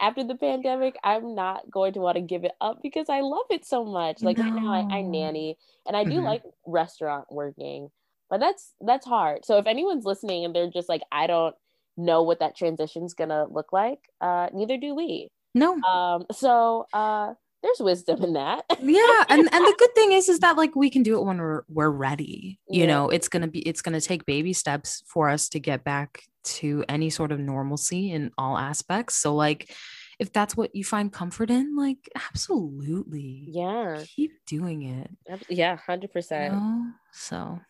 after 0.00 0.24
the 0.24 0.34
pandemic, 0.36 0.96
I'm 1.04 1.34
not 1.34 1.70
going 1.70 1.92
to 1.94 2.00
want 2.00 2.16
to 2.16 2.22
give 2.22 2.44
it 2.44 2.52
up 2.60 2.78
because 2.82 3.08
I 3.08 3.20
love 3.20 3.46
it 3.50 3.64
so 3.64 3.84
much. 3.84 4.22
Like 4.24 4.38
right 4.38 4.52
now, 4.54 4.72
I, 4.90 4.98
I 4.98 5.02
nanny 5.02 5.58
and 5.86 5.96
I 5.96 6.04
do 6.04 6.20
Mhm. 6.20 6.24
like 6.24 6.42
restaurant 6.66 7.26
working, 7.30 7.90
but 8.30 8.40
that's 8.40 8.74
that's 8.80 9.06
hard. 9.06 9.44
So 9.44 9.58
if 9.58 9.66
anyone's 9.66 10.04
listening 10.04 10.44
and 10.44 10.54
they're 10.54 10.70
just 10.70 10.88
like, 10.88 11.02
I 11.12 11.26
don't, 11.26 11.54
know 11.96 12.22
what 12.22 12.40
that 12.40 12.56
transition's 12.56 13.14
gonna 13.14 13.46
look 13.50 13.72
like. 13.72 14.00
Uh, 14.20 14.48
neither 14.52 14.76
do 14.76 14.94
we. 14.94 15.28
No. 15.54 15.80
Um, 15.82 16.24
so 16.32 16.86
uh, 16.92 17.34
there's 17.62 17.78
wisdom 17.80 18.22
in 18.24 18.32
that. 18.34 18.64
yeah, 18.82 19.24
and 19.28 19.40
and 19.52 19.64
the 19.64 19.74
good 19.78 19.94
thing 19.94 20.12
is 20.12 20.28
is 20.28 20.40
that 20.40 20.56
like 20.56 20.74
we 20.76 20.90
can 20.90 21.02
do 21.02 21.18
it 21.18 21.24
when 21.24 21.38
we're 21.38 21.62
we're 21.68 21.90
ready. 21.90 22.58
You 22.68 22.80
Yeah. 22.80 22.86
know, 22.86 23.08
it's 23.10 23.28
gonna 23.28 23.48
be 23.48 23.60
it's 23.60 23.82
gonna 23.82 24.00
take 24.00 24.26
baby 24.26 24.52
steps 24.52 25.02
for 25.06 25.28
us 25.30 25.48
to 25.50 25.60
get 25.60 25.84
back 25.84 26.22
to 26.44 26.84
any 26.88 27.08
sort 27.08 27.32
of 27.32 27.38
normalcy 27.40 28.10
in 28.12 28.30
all 28.36 28.58
aspects. 28.58 29.14
So 29.14 29.34
like 29.34 29.74
if 30.18 30.32
that's 30.32 30.56
what 30.56 30.74
you 30.74 30.84
find 30.84 31.12
comfort 31.12 31.50
in, 31.50 31.74
like 31.74 32.08
absolutely. 32.14 33.46
yeah, 33.50 34.02
Keep 34.14 34.32
doing 34.46 34.82
it. 34.82 35.10
yeah, 35.48 35.76
hundred 35.76 36.02
You 36.04 36.08
percent. 36.08 36.54
know? 36.54 36.86
So 37.12 37.60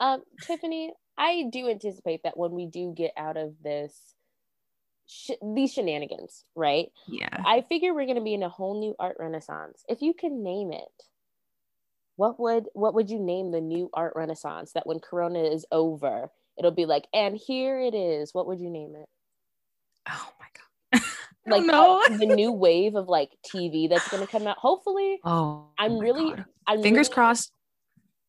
Um, 0.00 0.22
Tiffany, 0.42 0.92
I 1.18 1.44
do 1.50 1.68
anticipate 1.68 2.22
that 2.24 2.36
when 2.36 2.52
we 2.52 2.66
do 2.66 2.92
get 2.96 3.12
out 3.16 3.36
of 3.36 3.54
this, 3.62 3.94
sh- 5.06 5.30
these 5.54 5.72
shenanigans, 5.72 6.44
right? 6.54 6.88
yeah. 7.08 7.28
I 7.44 7.62
figure 7.62 7.94
we're 7.94 8.04
going 8.06 8.16
to 8.18 8.24
be 8.24 8.34
in 8.34 8.42
a 8.42 8.48
whole 8.48 8.78
new 8.78 8.94
art 8.98 9.16
renaissance. 9.18 9.84
If 9.88 10.02
you 10.02 10.12
can 10.14 10.42
name 10.42 10.72
it, 10.72 10.88
what 12.16 12.40
would 12.40 12.66
what 12.72 12.94
would 12.94 13.10
you 13.10 13.18
name 13.18 13.50
the 13.50 13.60
new 13.60 13.90
art 13.92 14.14
renaissance 14.16 14.72
that 14.72 14.86
when 14.86 15.00
Corona 15.00 15.42
is 15.42 15.66
over, 15.70 16.30
it'll 16.58 16.70
be 16.70 16.86
like, 16.86 17.06
and 17.12 17.36
here 17.36 17.78
it 17.80 17.94
is. 17.94 18.32
What 18.32 18.46
would 18.46 18.60
you 18.60 18.70
name 18.70 18.94
it? 18.96 19.08
Oh 20.08 20.32
my 20.40 20.46
god. 20.52 21.02
Like 21.48 21.64
don't 21.64 22.12
uh, 22.12 22.16
the 22.16 22.26
new 22.26 22.50
wave 22.50 22.96
of 22.96 23.06
like 23.08 23.30
TV 23.54 23.88
that's 23.88 24.08
going 24.08 24.20
to 24.24 24.30
come 24.30 24.46
out. 24.48 24.56
Hopefully, 24.58 25.20
oh, 25.24 25.66
I'm 25.78 25.98
really- 25.98 26.30
God. 26.34 26.44
I'm 26.66 26.82
fingers 26.82 27.06
really- 27.06 27.14
crossed. 27.14 27.52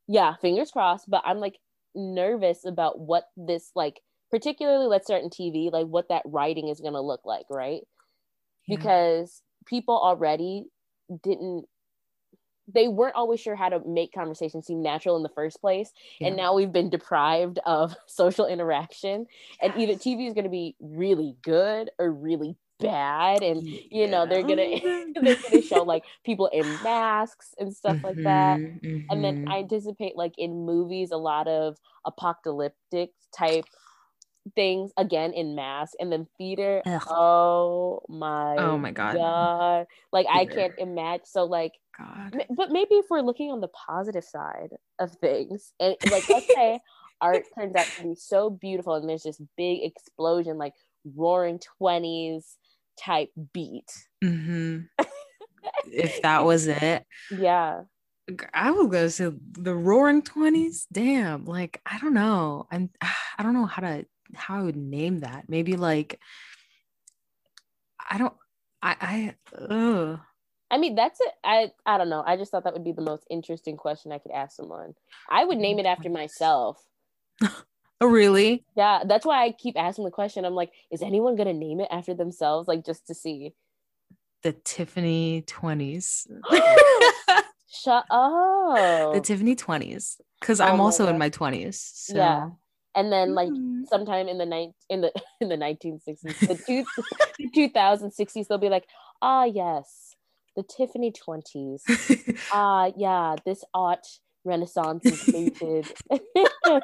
yeah 0.07 0.35
fingers 0.35 0.69
crossed 0.71 1.09
but 1.09 1.21
i'm 1.25 1.39
like 1.39 1.57
nervous 1.95 2.65
about 2.65 2.99
what 2.99 3.25
this 3.35 3.71
like 3.75 4.01
particularly 4.29 4.87
let's 4.87 5.05
start 5.05 5.23
in 5.23 5.29
tv 5.29 5.71
like 5.71 5.87
what 5.87 6.09
that 6.09 6.21
writing 6.25 6.67
is 6.67 6.79
going 6.79 6.93
to 6.93 7.01
look 7.01 7.21
like 7.25 7.45
right? 7.49 7.81
Yeah. 8.67 8.77
because 8.77 9.41
people 9.65 9.97
already 9.97 10.65
didn't 11.23 11.65
they 12.73 12.87
weren't 12.87 13.15
always 13.15 13.39
sure 13.39 13.55
how 13.55 13.69
to 13.69 13.81
make 13.85 14.11
conversation 14.11 14.61
seem 14.61 14.81
natural 14.81 15.15
in 15.15 15.23
the 15.23 15.29
first 15.29 15.61
place. 15.61 15.91
And 16.19 16.35
now 16.35 16.53
we've 16.53 16.71
been 16.71 16.89
deprived 16.89 17.59
of 17.65 17.95
social 18.07 18.45
interaction. 18.45 19.25
And 19.61 19.73
either 19.77 19.93
tv 19.93 20.27
is 20.27 20.33
going 20.33 20.43
to 20.43 20.49
be 20.49 20.75
really 20.81 21.35
good 21.41 21.89
or 21.97 22.11
really 22.11 22.57
bad 22.81 23.43
and 23.43 23.63
you 23.89 24.07
know 24.07 24.25
they're 24.25 24.43
gonna 24.43 24.67
they're 25.15 25.37
gonna 25.37 25.61
show 25.61 25.83
like 25.83 26.03
people 26.23 26.47
in 26.47 26.79
masks 26.81 27.53
and 27.59 27.73
stuff 27.75 27.97
like 28.03 28.17
that 28.23 28.61
Mhm, 28.61 29.01
and 29.09 29.23
then 29.23 29.35
mhm. 29.35 29.47
I 29.47 29.59
anticipate 29.59 30.15
like 30.17 30.33
in 30.37 30.65
movies 30.65 31.11
a 31.11 31.17
lot 31.17 31.47
of 31.47 31.77
apocalyptic 32.05 33.11
type 33.37 33.65
things 34.55 34.91
again 34.97 35.33
in 35.33 35.55
mass 35.55 35.93
and 35.99 36.11
then 36.11 36.27
theater 36.37 36.83
Ugh. 36.85 37.01
oh 37.07 38.01
my 38.09 38.57
Oh 38.57 38.77
my 38.77 38.91
God. 38.91 39.17
God. 39.17 39.87
like 40.11 40.27
I 40.29 40.45
can't 40.45 40.73
imagine 40.77 41.25
so 41.25 41.45
like 41.45 41.73
God. 41.97 42.33
m- 42.33 42.55
but 42.55 42.71
maybe 42.71 42.95
if 42.95 43.05
we're 43.09 43.21
looking 43.21 43.51
on 43.51 43.61
the 43.61 43.69
positive 43.69 44.23
side 44.23 44.71
of 44.99 45.11
things 45.15 45.73
and 45.79 45.95
like 46.03 46.25
let's 46.29 46.51
say 46.53 46.79
art 47.21 47.45
turns 47.55 47.75
out 47.75 47.87
to 47.97 48.03
be 48.03 48.15
so 48.15 48.49
beautiful 48.49 48.95
and 48.95 49.09
there's 49.09 49.23
this 49.23 49.41
big 49.57 49.83
explosion 49.83 50.57
like 50.57 50.73
roaring 51.15 51.59
20s 51.81 52.57
type 52.97 53.29
beat 53.53 53.91
hmm 54.21 54.79
if 55.91 56.21
that 56.21 56.43
was 56.45 56.67
it, 56.67 57.05
yeah 57.31 57.81
I 58.53 58.71
would 58.71 58.91
go 58.91 59.07
to 59.07 59.39
the 59.53 59.73
Roaring 59.73 60.21
Twenties. 60.21 60.85
Damn, 60.91 61.45
like 61.45 61.81
I 61.85 61.97
don't 61.99 62.13
know. 62.13 62.67
I'm 62.71 62.89
I 63.01 63.43
don't 63.43 63.53
know 63.53 63.65
how 63.65 63.81
to 63.81 64.05
how 64.35 64.59
I 64.59 64.63
would 64.63 64.75
name 64.75 65.19
that. 65.19 65.45
Maybe 65.47 65.77
like 65.77 66.19
I 68.09 68.17
don't. 68.17 68.33
I 68.81 68.95
I 68.99 69.35
ugh. 69.57 70.19
I 70.69 70.77
mean, 70.77 70.95
that's 70.95 71.19
it. 71.21 71.31
I 71.43 71.71
I 71.85 71.97
don't 71.97 72.09
know. 72.09 72.23
I 72.25 72.35
just 72.35 72.51
thought 72.51 72.65
that 72.65 72.73
would 72.73 72.83
be 72.83 72.91
the 72.91 73.01
most 73.01 73.25
interesting 73.29 73.77
question 73.77 74.11
I 74.11 74.17
could 74.17 74.31
ask 74.31 74.55
someone. 74.55 74.93
I 75.29 75.45
would 75.45 75.57
name 75.57 75.79
it 75.79 75.85
after 75.85 76.09
myself. 76.09 76.83
Oh 77.99 78.07
really? 78.07 78.63
Yeah, 78.75 79.01
that's 79.05 79.25
why 79.25 79.43
I 79.45 79.51
keep 79.51 79.75
asking 79.77 80.05
the 80.05 80.11
question. 80.11 80.45
I'm 80.45 80.53
like, 80.53 80.71
is 80.91 81.01
anyone 81.01 81.35
gonna 81.35 81.53
name 81.53 81.79
it 81.79 81.87
after 81.91 82.13
themselves? 82.13 82.67
Like 82.67 82.85
just 82.85 83.07
to 83.07 83.13
see. 83.15 83.53
The 84.43 84.53
Tiffany 84.53 85.43
Twenties. 85.47 86.27
Shut 87.69 88.05
up. 88.09 89.13
the 89.13 89.21
Tiffany 89.21 89.55
Twenties. 89.55 90.19
Because 90.39 90.61
Oh 90.61 90.65
I'm 90.65 90.79
also 90.79 91.07
in 91.07 91.17
my 91.17 91.29
twenties. 91.29 91.79
So. 91.81 92.17
Yeah. 92.17 92.49
and 92.95 93.11
then 93.11 93.33
like 93.33 93.49
Mm. 93.49 93.85
sometime 93.87 94.27
in 94.27 94.37
the 94.37 94.45
night 94.45 94.69
in 94.89 95.01
the 95.01 95.11
in 95.41 95.49
the 95.49 95.55
1960s, 95.57 96.21
the, 96.21 96.59
two, 96.67 96.85
the 97.39 97.49
2060s, 97.55 98.47
they'll 98.47 98.57
be 98.59 98.69
like, 98.69 98.85
ah 99.21 99.45
yes, 99.45 100.15
the 100.55 100.63
Tiffany 100.63 101.11
20s. 101.11 101.81
Ah 102.51 102.91
yeah, 102.95 103.35
this 103.45 103.63
art 103.73 104.05
renaissance 104.47 105.05
included. 105.05 105.85
the 106.09 106.81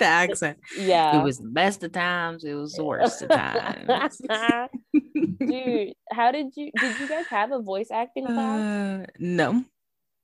accent. 0.00 0.58
yeah. 0.76 1.18
It 1.20 1.24
was 1.24 1.38
the 1.38 1.48
best 1.48 1.82
of 1.82 1.92
times. 1.92 2.44
It 2.44 2.54
was 2.54 2.74
the 2.74 2.84
worst 2.84 3.22
of 3.22 3.30
times. 3.30 4.20
Dude, 5.40 5.92
how 6.12 6.30
did 6.32 6.52
you 6.56 6.70
did 6.78 7.00
you 7.00 7.08
guys 7.08 7.26
have 7.26 7.52
a 7.52 7.60
voice 7.60 7.90
acting 7.90 8.26
class? 8.26 8.60
Uh, 8.60 9.06
no, 9.18 9.64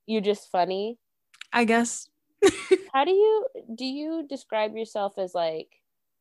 You're 0.05 0.21
just 0.21 0.51
funny. 0.51 0.97
I 1.51 1.65
guess. 1.65 2.09
How 2.93 3.05
do 3.05 3.11
you 3.11 3.45
do 3.75 3.85
you 3.85 4.25
describe 4.27 4.75
yourself 4.75 5.17
as 5.17 5.33
like 5.33 5.67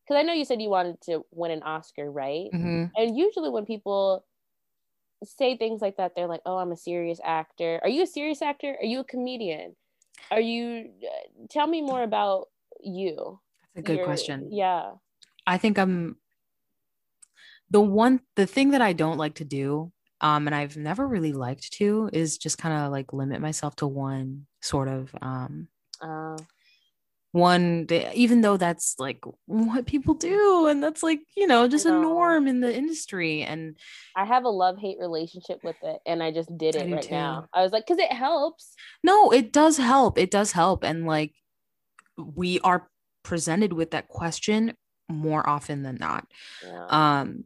because 0.04 0.18
I 0.18 0.22
know 0.22 0.32
you 0.32 0.44
said 0.44 0.62
you 0.62 0.70
wanted 0.70 1.00
to 1.02 1.24
win 1.32 1.50
an 1.50 1.62
Oscar, 1.62 2.10
right? 2.10 2.50
Mhm. 2.52 2.90
And 2.96 3.16
usually 3.16 3.50
when 3.50 3.64
people 3.66 4.24
say 5.24 5.56
things 5.56 5.80
like 5.80 5.96
that, 5.96 6.14
they're 6.14 6.26
like, 6.26 6.42
"Oh, 6.46 6.56
I'm 6.58 6.72
a 6.72 6.76
serious 6.76 7.20
actor." 7.24 7.80
Are 7.82 7.88
you 7.88 8.02
a 8.02 8.06
serious 8.06 8.42
actor? 8.42 8.76
Are 8.80 8.84
you 8.86 9.00
a 9.00 9.04
comedian? 9.04 9.76
Are 10.30 10.40
you? 10.40 10.90
uh, 11.02 11.46
Tell 11.50 11.66
me 11.66 11.82
more 11.82 12.02
about 12.02 12.48
you. 12.82 13.40
That's 13.74 13.84
a 13.84 13.86
good 13.86 13.96
Your- 13.98 14.04
question. 14.06 14.48
Yeah. 14.50 14.92
I 15.46 15.58
think 15.58 15.78
I'm 15.78 16.16
the 17.70 17.80
one 17.80 18.20
the 18.36 18.46
thing 18.46 18.70
that 18.70 18.80
I 18.82 18.92
don't 18.92 19.18
like 19.18 19.34
to 19.36 19.44
do, 19.44 19.92
um, 20.20 20.46
and 20.46 20.54
I've 20.54 20.76
never 20.76 21.06
really 21.06 21.32
liked 21.32 21.72
to, 21.74 22.08
is 22.12 22.38
just 22.38 22.56
kind 22.58 22.74
of 22.84 22.92
like 22.92 23.12
limit 23.12 23.40
myself 23.40 23.76
to 23.76 23.86
one 23.86 24.46
sort 24.62 24.88
of 24.88 25.14
um 25.20 25.68
Uh, 26.00 26.38
one 27.34 27.84
day, 27.86 28.12
even 28.14 28.42
though 28.42 28.56
that's 28.56 28.94
like 28.98 29.24
what 29.46 29.86
people 29.86 30.14
do, 30.14 30.66
and 30.68 30.82
that's 30.82 31.02
like, 31.02 31.20
you 31.36 31.46
know, 31.48 31.66
just 31.68 31.84
a 31.84 31.90
norm 31.90 32.46
in 32.46 32.60
the 32.60 32.74
industry. 32.74 33.42
And 33.42 33.76
I 34.16 34.24
have 34.24 34.44
a 34.44 34.48
love 34.48 34.78
hate 34.78 34.98
relationship 35.00 35.58
with 35.64 35.76
it, 35.82 35.98
and 36.06 36.22
I 36.22 36.30
just 36.30 36.56
did 36.56 36.76
I 36.76 36.78
it 36.78 36.90
right 36.92 37.02
too. 37.02 37.10
now. 37.10 37.46
I 37.52 37.62
was 37.62 37.72
like, 37.72 37.84
because 37.86 37.98
it 37.98 38.12
helps. 38.12 38.74
no, 39.02 39.32
it 39.32 39.52
does 39.52 39.76
help. 39.76 40.16
It 40.18 40.30
does 40.30 40.52
help. 40.52 40.84
And 40.84 41.06
like 41.06 41.32
we 42.16 42.60
are 42.60 42.88
presented 43.22 43.72
with 43.72 43.90
that 43.92 44.08
question 44.08 44.74
more 45.08 45.48
often 45.48 45.82
than 45.82 45.96
not. 46.00 46.26
Yeah. 46.62 46.86
um 46.88 47.44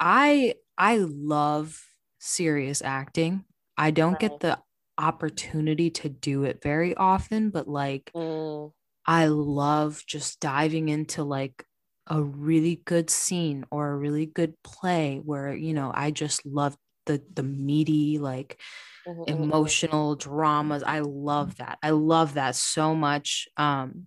i 0.00 0.54
i 0.78 0.96
love 0.98 1.80
serious 2.20 2.82
acting 2.82 3.44
i 3.76 3.90
don't 3.90 4.12
Right. 4.12 4.20
get 4.20 4.40
the 4.40 4.58
opportunity 4.98 5.90
to 5.90 6.08
do 6.08 6.44
it 6.44 6.62
very 6.62 6.94
often 6.96 7.50
but 7.50 7.68
like 7.68 8.12
Mm, 8.14 8.72
i 9.10 9.26
love 9.26 10.02
just 10.06 10.40
diving 10.40 10.88
into 10.88 11.24
like 11.24 11.64
a 12.08 12.22
really 12.22 12.82
good 12.86 13.10
scene 13.10 13.64
or 13.72 13.90
a 13.90 13.96
really 13.98 14.26
good 14.26 14.54
play 14.64 15.20
where 15.24 15.54
you 15.54 15.74
know 15.74 15.90
i 15.94 16.10
just 16.12 16.46
love 16.46 16.76
the 17.06 17.22
the 17.34 17.42
meaty 17.42 18.18
like 18.18 18.60
mhm, 19.06 19.26
mhm, 19.26 19.26
mhm. 19.28 19.32
emotional 19.32 20.16
dramas. 20.16 20.82
I 20.84 21.00
love 21.00 21.56
that. 21.58 21.78
I 21.82 21.90
love 21.90 22.34
that 22.34 22.56
so 22.56 22.94
much 22.94 23.48
um 23.56 24.06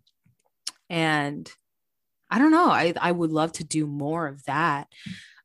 and 0.89 1.51
i 2.30 2.39
don't 2.39 2.51
know 2.51 2.70
i 2.70 2.93
i 3.01 3.12
would 3.12 3.32
love 3.32 3.51
to 3.54 3.64
do 3.64 3.88
more 3.88 4.28
of 4.28 4.43
that 4.45 4.88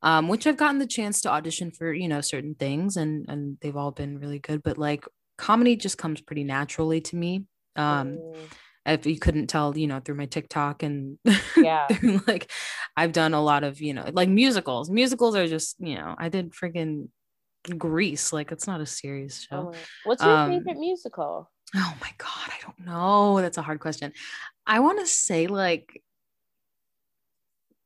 um 0.02 0.28
which 0.28 0.46
i've 0.46 0.56
gotten 0.56 0.78
the 0.78 0.86
chance 0.86 1.20
to 1.22 1.30
audition 1.30 1.70
for 1.70 1.92
you 1.92 2.08
know 2.08 2.20
certain 2.20 2.54
things 2.54 2.96
and 2.96 3.26
and 3.28 3.58
they've 3.60 3.76
all 3.76 3.92
been 3.92 4.18
really 4.18 4.38
good 4.38 4.62
but 4.62 4.78
like 4.78 5.06
comedy 5.38 5.76
just 5.76 5.98
comes 5.98 6.20
pretty 6.20 6.44
naturally 6.44 7.00
to 7.00 7.16
me 7.16 7.44
um 7.76 8.22
Mm, 8.22 8.48
if 8.88 9.06
you 9.06 9.18
couldn't 9.18 9.46
tell 9.48 9.76
you 9.76 9.86
know 9.86 10.00
through 10.00 10.14
my 10.16 10.26
tiktok 10.26 10.82
and 10.82 11.18
Yeah. 11.62 11.88
like 12.26 12.50
i've 12.96 13.12
done 13.12 13.34
a 13.34 13.42
lot 13.42 13.64
of 13.64 13.80
you 13.80 13.92
know 13.94 14.04
like 14.12 14.28
musicals 14.28 14.90
musicals 14.90 15.34
are 15.36 15.46
just 15.46 15.76
you 15.78 15.94
know 15.96 16.14
i 16.18 16.28
did 16.28 16.52
freaking 16.52 17.08
grease 17.76 18.32
like 18.32 18.52
it's 18.52 18.66
not 18.66 18.80
a 18.80 18.86
serious 18.86 19.46
show 19.50 19.70
oh 19.72 19.74
What's 20.04 20.22
your 20.22 20.36
Um, 20.36 20.50
favorite 20.50 20.78
musical? 20.78 21.50
Oh 21.76 21.94
my 22.00 22.10
god, 22.16 22.48
I 22.48 22.56
don't 22.62 22.86
know. 22.86 23.42
That's 23.42 23.58
a 23.58 23.62
hard 23.62 23.78
question. 23.78 24.12
I 24.66 24.80
want 24.80 25.00
to 25.00 25.06
say 25.06 25.48
like 25.48 26.02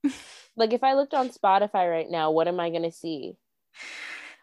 Like, 0.57 0.72
if 0.72 0.84
I 0.84 0.94
looked 0.94 1.14
on 1.14 1.30
Spotify 1.30 1.90
right 1.90 2.09
now, 2.09 2.30
what 2.30 2.46
am 2.46 2.61
I 2.61 2.70
gonna 2.70 2.92
see? 2.92 3.34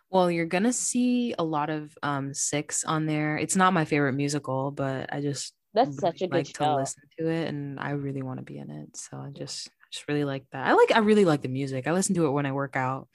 well, 0.10 0.32
you're 0.32 0.46
going 0.48 0.64
to 0.64 0.74
see 0.74 1.36
a 1.38 1.44
lot 1.44 1.70
of 1.70 1.96
um 2.02 2.34
6 2.34 2.84
on 2.84 3.06
there. 3.06 3.38
It's 3.38 3.56
not 3.56 3.74
my 3.74 3.86
favorite 3.86 4.14
musical, 4.14 4.72
but 4.72 5.14
I 5.14 5.22
just 5.22 5.54
That's 5.74 5.98
such 5.98 6.22
a 6.22 6.28
good 6.28 6.34
like 6.38 6.48
show. 6.48 6.66
to 6.66 6.76
listen 6.76 7.04
to 7.20 7.28
it 7.30 7.48
and 7.48 7.80
I 7.80 7.92
really 7.92 8.22
want 8.24 8.40
to 8.40 8.44
be 8.46 8.58
in 8.58 8.70
it. 8.72 8.98
So 8.98 9.18
I 9.18 9.30
just 9.30 9.68
I 9.68 9.86
just 9.92 10.08
really 10.08 10.24
like 10.26 10.46
that. 10.52 10.68
I 10.68 10.74
like 10.74 10.92
I 10.94 11.00
really 11.00 11.26
like 11.26 11.42
the 11.42 11.48
music. 11.48 11.88
I 11.88 11.92
listen 11.92 12.16
to 12.16 12.26
it 12.26 12.32
when 12.32 12.46
I 12.46 12.52
work 12.52 12.76
out. 12.76 13.08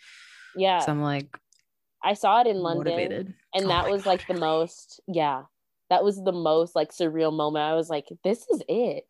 Yeah. 0.56 0.78
So 0.80 0.92
I'm 0.92 1.02
like 1.02 1.28
I 2.02 2.14
saw 2.14 2.40
it 2.42 2.46
in 2.46 2.58
London. 2.58 2.84
motivated. 2.84 3.34
And 3.54 3.64
Oh 3.66 3.68
that 3.68 3.88
was 3.90 4.04
like 4.06 4.26
the 4.26 4.34
most, 4.34 5.00
yeah. 5.08 5.44
That 5.90 6.02
was 6.04 6.22
the 6.22 6.32
most 6.32 6.74
like 6.76 6.90
surreal 6.92 7.32
moment. 7.32 7.64
I 7.64 7.74
was 7.74 7.88
like, 7.88 8.06
this 8.24 8.46
is 8.50 8.62
it. 8.68 9.04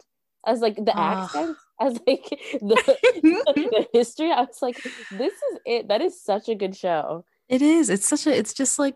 I 0.46 0.52
was 0.52 0.60
like, 0.60 0.76
the 0.76 0.92
Ah. 0.94 1.24
accents. 1.24 1.60
I 1.80 1.84
was 1.84 1.98
like, 2.06 2.24
the, 2.60 2.96
the 3.22 3.86
history. 3.92 4.30
I 4.30 4.42
was 4.42 4.62
like, 4.62 4.76
this 5.10 5.32
is 5.32 5.58
it. 5.66 5.88
That 5.88 6.02
is 6.02 6.22
such 6.22 6.48
a 6.48 6.54
good 6.54 6.76
show. 6.76 7.24
it 7.48 7.62
is. 7.62 7.90
It's 7.90 8.06
such 8.06 8.26
a 8.26 8.36
it's 8.36 8.54
just 8.54 8.78
like 8.78 8.94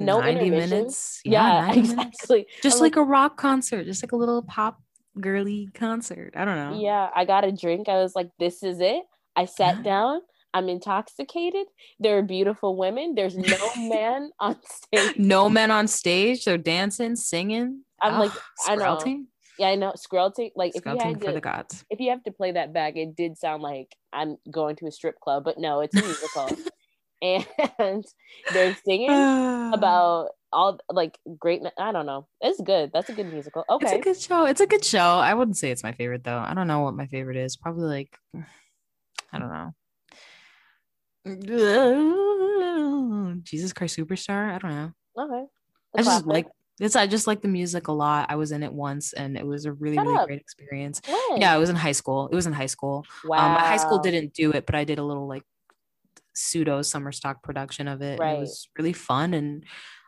No 0.00 0.20
90 0.20 0.50
minutes. 0.50 1.20
Yeah, 1.24 1.66
90 1.66 1.80
minutes. 1.82 1.92
exactly. 2.14 2.46
Just 2.62 2.78
I'm 2.78 2.82
like, 2.82 2.96
a 2.96 3.02
rock 3.02 3.36
concert, 3.36 3.84
just 3.84 4.02
like 4.02 4.12
a 4.12 4.16
little 4.16 4.42
pop 4.42 4.80
girly 5.20 5.68
concert. 5.74 6.32
I 6.36 6.44
don't 6.44 6.56
know. 6.56 6.80
Yeah, 6.80 7.10
I 7.14 7.24
got 7.24 7.44
a 7.44 7.52
drink. 7.52 7.88
I 7.88 7.96
was 8.02 8.14
like, 8.14 8.30
this 8.38 8.62
is 8.62 8.80
it. 8.80 9.02
I 9.36 9.44
sat 9.44 9.76
Yeah. 9.78 9.82
down. 9.82 10.20
I'm 10.52 10.68
intoxicated. 10.68 11.66
There 12.00 12.18
are 12.18 12.22
beautiful 12.22 12.76
women. 12.76 13.14
There's 13.14 13.36
no 13.36 13.56
man 13.76 14.30
on 14.40 14.56
stage. 14.64 15.16
No 15.18 15.48
men 15.48 15.70
on 15.70 15.86
stage. 15.86 16.44
They're 16.44 16.58
dancing, 16.58 17.14
singing. 17.14 17.84
I'm 18.02 18.18
like, 18.18 18.32
Ugh, 18.32 18.40
I 18.68 18.76
know. 18.76 19.24
Yeah, 19.58 19.68
I 19.68 19.74
know. 19.76 19.92
Skrelting. 19.92 20.50
Like, 20.56 20.74
if 20.74 20.84
you 20.86 20.96
had 20.98 21.22
for 21.22 21.32
the 21.32 21.40
gods. 21.40 21.84
if 21.90 22.00
you 22.00 22.10
have 22.10 22.22
to 22.24 22.32
play 22.32 22.52
that 22.52 22.72
back, 22.72 22.96
it 22.96 23.14
did 23.14 23.36
sound 23.36 23.62
like 23.62 23.94
I'm 24.12 24.38
going 24.50 24.74
to 24.76 24.86
a 24.86 24.90
strip 24.90 25.20
club, 25.20 25.44
but 25.44 25.58
no, 25.58 25.80
it's 25.80 25.94
a 25.94 26.00
musical. 26.02 26.48
and 27.78 28.04
they're 28.52 28.76
singing 28.84 29.10
about 29.10 30.30
all 30.52 30.78
like 30.90 31.18
great. 31.38 31.62
I 31.78 31.92
don't 31.92 32.06
know. 32.06 32.26
It's 32.40 32.60
good. 32.60 32.90
That's 32.92 33.08
a 33.08 33.12
good 33.12 33.32
musical. 33.32 33.64
Okay 33.68 33.86
it's 33.86 33.94
a 33.94 33.98
good 33.98 34.20
show. 34.20 34.46
It's 34.46 34.60
a 34.60 34.66
good 34.66 34.84
show. 34.84 34.98
I 34.98 35.34
wouldn't 35.34 35.56
say 35.56 35.70
it's 35.70 35.82
my 35.82 35.92
favorite 35.92 36.24
though. 36.24 36.38
I 36.38 36.54
don't 36.54 36.66
know 36.66 36.80
what 36.80 36.94
my 36.94 37.06
favorite 37.06 37.36
is. 37.36 37.56
Probably 37.56 37.84
like 37.84 38.18
I 39.32 39.38
don't 39.38 39.52
know. 39.52 39.74
Jesus 43.44 43.72
Christ 43.72 43.96
Superstar. 43.96 44.54
I 44.54 44.58
don't 44.58 44.70
know. 44.70 44.92
okay. 45.18 45.44
The 45.94 46.00
I 46.00 46.02
just 46.02 46.26
like 46.26 46.46
it's 46.80 46.96
I 46.96 47.06
just 47.06 47.26
like 47.26 47.42
the 47.42 47.48
music 47.48 47.88
a 47.88 47.92
lot. 47.92 48.26
I 48.30 48.36
was 48.36 48.52
in 48.52 48.62
it 48.62 48.72
once 48.72 49.12
and 49.12 49.36
it 49.36 49.46
was 49.46 49.66
a 49.66 49.72
really, 49.72 49.96
Shut 49.96 50.06
really 50.06 50.18
up. 50.18 50.26
great 50.26 50.40
experience. 50.40 51.02
When? 51.06 51.40
Yeah, 51.40 51.54
it 51.54 51.58
was 51.58 51.68
in 51.68 51.76
high 51.76 51.92
school. 51.92 52.28
It 52.28 52.34
was 52.34 52.46
in 52.46 52.54
high 52.54 52.66
school. 52.66 53.04
Wow. 53.22 53.46
Um, 53.46 53.52
my 53.52 53.60
high 53.60 53.76
school 53.76 53.98
didn't 53.98 54.32
do 54.32 54.52
it, 54.52 54.64
but 54.64 54.74
I 54.74 54.84
did 54.84 54.98
a 54.98 55.04
little 55.04 55.28
like 55.28 55.44
pseudo 56.40 56.82
summer 56.82 57.12
stock 57.12 57.42
production 57.42 57.88
of 57.88 58.02
it. 58.02 58.18
Right. 58.18 58.36
it 58.36 58.40
was 58.40 58.68
really 58.78 58.92
fun 58.92 59.34
and 59.34 59.64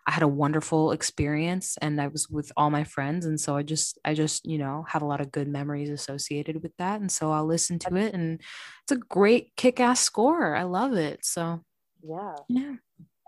I 0.06 0.10
had 0.10 0.24
a 0.24 0.28
wonderful 0.28 0.90
experience 0.90 1.76
and 1.80 2.00
I 2.00 2.08
was 2.08 2.28
with 2.28 2.50
all 2.56 2.70
my 2.70 2.82
friends. 2.82 3.24
And 3.24 3.40
so 3.40 3.56
I 3.56 3.62
just, 3.62 4.00
I 4.04 4.14
just, 4.14 4.44
you 4.44 4.58
know, 4.58 4.84
have 4.88 5.02
a 5.02 5.06
lot 5.06 5.20
of 5.20 5.30
good 5.30 5.46
memories 5.46 5.90
associated 5.90 6.60
with 6.60 6.72
that. 6.78 7.00
And 7.00 7.10
so 7.10 7.30
I'll 7.30 7.46
listen 7.46 7.78
to 7.80 7.94
it 7.96 8.12
and 8.12 8.40
it's 8.82 8.90
a 8.90 8.96
great 8.96 9.52
kick 9.56 9.78
ass 9.78 10.00
score. 10.00 10.56
I 10.56 10.64
love 10.64 10.94
it. 10.94 11.24
So 11.24 11.60
Yeah. 12.02 12.34
yeah. 12.48 12.74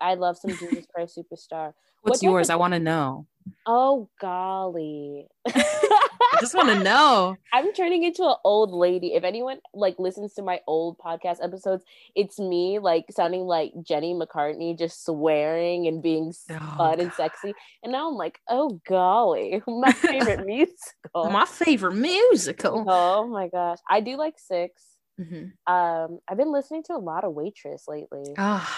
I 0.01 0.15
love 0.15 0.37
some 0.37 0.51
Jesus 0.51 0.85
Christ 0.93 1.17
Superstar. 1.17 1.75
What's 2.03 2.19
of- 2.19 2.25
yours? 2.25 2.51
I 2.51 2.57
want 2.57 2.75
to 2.75 2.81
know. 2.81 3.29
Oh 3.67 4.09
golly. 4.21 5.29
I 6.33 6.41
just 6.41 6.55
want 6.55 6.69
to 6.69 6.83
know. 6.83 7.37
I'm 7.53 7.73
turning 7.73 8.03
into 8.05 8.25
an 8.25 8.35
old 8.45 8.73
lady. 8.73 9.15
If 9.15 9.25
anyone 9.25 9.59
like 9.73 9.99
listens 9.99 10.35
to 10.35 10.43
my 10.43 10.61
old 10.67 10.99
podcast 10.99 11.43
episodes, 11.43 11.85
it's 12.15 12.39
me 12.39 12.79
like 12.79 13.07
sounding 13.11 13.43
like 13.43 13.73
Jenny 13.83 14.15
McCarthy, 14.15 14.75
just 14.75 15.05
swearing 15.05 15.87
and 15.87 16.03
being 16.03 16.33
Oh, 16.51 16.75
fun 16.77 17.01
and 17.01 17.13
sexy. 17.13 17.55
And 17.83 17.93
now 17.93 18.09
I'm 18.09 18.15
like, 18.17 18.41
oh 18.49 18.81
golly, 18.89 19.63
my 19.69 19.93
favorite 19.93 20.45
musical. 20.47 21.31
My 21.31 21.45
favorite 21.47 21.95
musical. 21.95 22.85
oh 22.89 23.27
my 23.29 23.49
gosh, 23.49 23.79
I 23.89 24.01
do 24.01 24.17
like 24.17 24.35
six. 24.39 24.83
Mhm. 25.21 25.53
Um, 25.67 26.19
I've 26.29 26.37
been 26.37 26.53
listening 26.53 26.83
to 26.85 26.95
a 26.95 26.99
lot 26.99 27.23
of 27.25 27.35
Waitress 27.35 27.85
lately. 27.87 28.35
Ah, 28.37 28.69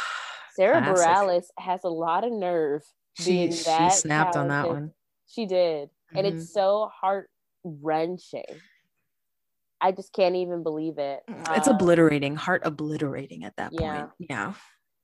Sara 0.55 0.83
classic. 0.83 1.07
Bareilles 1.07 1.45
has 1.59 1.85
a 1.85 1.89
lot 1.89 2.25
of 2.25 2.33
nerve. 2.33 2.83
she, 3.19 3.51
she 3.53 3.91
snapped 3.91 4.37
on 4.37 4.49
that 4.49 4.69
one. 4.69 4.93
She 5.27 5.47
did. 5.47 5.89
And 6.15 6.27
Mhm. 6.27 6.33
it's 6.37 6.53
so 6.53 6.91
heart 7.01 7.31
wrenching. 7.83 8.45
I 9.81 9.93
just 9.93 10.13
can't 10.13 10.37
even 10.37 10.63
believe 10.63 10.99
it. 10.99 11.23
It's 11.29 11.69
Um, 11.69 11.75
obliterating, 11.75 12.35
heart 12.37 12.63
obliterating 12.65 13.45
at 13.45 13.57
that 13.57 13.73
yeah. 13.73 14.01
point. 14.01 14.11
Yeah. 14.19 14.53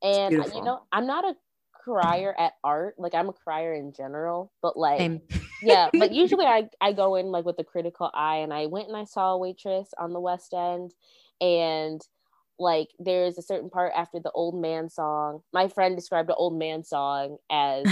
And 0.02 0.32
you 0.32 0.62
know, 0.64 0.80
I'm 0.90 1.06
not 1.06 1.24
a 1.24 1.36
crier 1.84 2.34
at 2.38 2.54
art. 2.64 2.94
Like 2.98 3.14
I'm 3.14 3.28
a 3.28 3.32
crier 3.32 3.74
in 3.74 3.92
general, 3.92 4.52
but 4.62 4.76
like 4.76 4.98
Same. 4.98 5.20
yeah, 5.62 5.90
but 5.92 6.12
usually 6.12 6.46
I 6.46 6.68
I 6.80 6.92
go 6.92 7.16
in 7.16 7.26
like 7.26 7.44
with 7.44 7.58
a 7.58 7.64
critical 7.64 8.10
eye 8.12 8.36
and 8.36 8.52
I 8.52 8.66
went 8.66 8.88
and 8.88 8.96
I 8.96 9.04
saw 9.04 9.32
a 9.32 9.38
waitress 9.38 9.92
on 9.98 10.12
the 10.12 10.20
West 10.20 10.54
End 10.54 10.92
and 11.40 12.00
like 12.62 12.88
there's 12.98 13.36
a 13.36 13.42
certain 13.42 13.68
part 13.68 13.92
after 13.94 14.20
the 14.20 14.30
old 14.30 14.54
man 14.54 14.88
song. 14.88 15.42
My 15.52 15.68
friend 15.68 15.96
described 15.96 16.28
the 16.28 16.34
old 16.34 16.56
man 16.58 16.84
song 16.84 17.36
as 17.50 17.84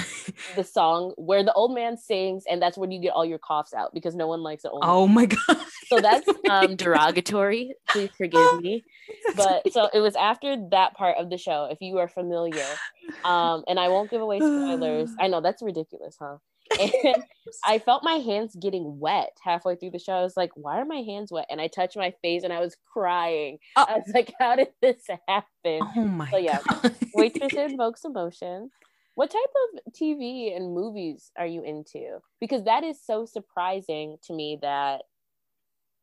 the 0.57 0.64
song 0.64 1.12
where 1.16 1.43
the 1.45 1.53
old 1.53 1.75
man 1.75 1.97
sings 1.99 2.45
and 2.49 2.62
that's 2.62 2.79
when 2.79 2.91
you 2.91 3.01
get 3.01 3.11
all 3.11 3.27
your 3.27 3.39
coughs 3.39 3.75
out 3.75 3.93
because 3.93 4.14
no 4.14 4.27
one 4.27 4.43
likes 4.43 4.62
the 4.62 4.71
old 4.71 4.83
man. 4.83 4.91
oh 4.91 5.07
my 5.07 5.27
god. 5.27 5.57
So 5.89 6.01
that's 6.01 6.27
um 6.51 6.77
derogatory. 6.77 7.75
Please 7.91 8.11
forgive 8.16 8.61
me. 8.62 8.85
But 9.37 9.73
so 9.73 9.89
it 9.93 10.01
was 10.01 10.14
after 10.16 10.57
that 10.71 10.95
part 10.95 11.16
of 11.18 11.31
the 11.31 11.37
show, 11.39 11.68
if 11.71 11.79
you 11.81 11.99
are 11.99 12.09
familiar. 12.09 12.64
Um, 13.25 13.64
and 13.66 13.79
I 13.79 13.89
won't 13.89 14.11
give 14.11 14.21
away 14.21 14.39
spoilers. 14.39 15.11
I 15.21 15.27
know 15.29 15.41
that's 15.41 15.62
ridiculous, 15.62 16.16
huh? 16.21 16.37
And 16.81 17.24
I 17.64 17.78
felt 17.78 18.03
my 18.05 18.14
hands 18.14 18.57
getting 18.61 18.99
wet 18.99 19.37
halfway 19.43 19.76
through 19.76 19.91
the 19.91 19.99
show. 19.99 20.14
I 20.14 20.22
was 20.22 20.37
like, 20.37 20.51
why 20.55 20.81
are 20.81 20.85
my 20.85 21.03
hands 21.03 21.31
wet? 21.31 21.47
And 21.51 21.61
I 21.61 21.68
touched 21.68 21.97
my 21.97 22.14
face 22.22 22.43
and 22.45 22.53
I 22.53 22.61
was 22.61 22.76
crying. 22.93 23.59
Oh. 23.76 23.87
I 23.89 23.95
was 23.95 24.11
like, 24.14 24.33
how 24.39 24.57
did 24.57 24.68
this 24.81 25.07
happen? 25.28 25.81
oh 25.97 26.05
my 26.05 26.31
So, 26.31 26.37
yeah. 26.39 26.59
god. 26.68 26.95
Waitress 27.14 27.53
invokes 27.55 28.05
emotion. 28.05 28.70
What 29.14 29.31
type 29.31 29.41
of 29.74 29.93
TV 29.93 30.57
and 30.57 30.74
movies 30.74 31.31
are 31.37 31.47
you 31.47 31.62
into? 31.62 32.18
Because 32.41 32.64
that 32.64 32.85
is 32.85 32.99
so 33.05 33.26
surprising 33.26 34.16
to 34.24 34.33
me 34.33 34.59
that 34.62 35.03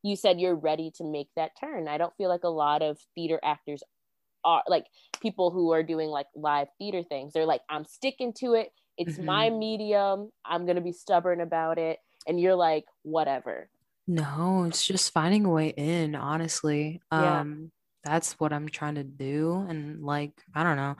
you 0.03 0.15
said 0.15 0.39
you're 0.39 0.55
ready 0.55 0.91
to 0.97 1.03
make 1.03 1.29
that 1.35 1.51
turn. 1.59 1.87
I 1.87 1.97
don't 1.97 2.15
feel 2.17 2.29
like 2.29 2.43
a 2.43 2.49
lot 2.49 2.81
of 2.81 2.99
theater 3.15 3.39
actors 3.43 3.81
are 4.45 4.63
like 4.67 4.85
people 5.21 5.51
who 5.51 5.71
are 5.71 5.83
doing 5.83 6.09
like 6.09 6.27
live 6.35 6.67
theater 6.77 7.01
things. 7.03 7.33
They're 7.33 7.45
like, 7.45 7.61
I'm 7.69 7.85
sticking 7.85 8.33
to 8.39 8.53
it. 8.53 8.71
It's 8.97 9.17
my 9.17 9.49
medium. 9.49 10.31
I'm 10.45 10.65
going 10.65 10.75
to 10.75 10.81
be 10.81 10.91
stubborn 10.91 11.41
about 11.41 11.77
it. 11.77 11.99
And 12.27 12.39
you're 12.39 12.55
like, 12.55 12.85
whatever. 13.03 13.69
No, 14.07 14.63
it's 14.63 14.85
just 14.85 15.13
finding 15.13 15.45
a 15.45 15.49
way 15.49 15.67
in, 15.69 16.15
honestly. 16.15 17.01
Yeah. 17.11 17.41
Um 17.41 17.71
that's 18.03 18.39
what 18.39 18.53
I'm 18.53 18.69
trying 18.69 18.95
to 18.95 19.03
do 19.03 19.65
and 19.67 20.01
like 20.01 20.31
I 20.55 20.63
don't 20.63 20.77
know. 20.77 20.95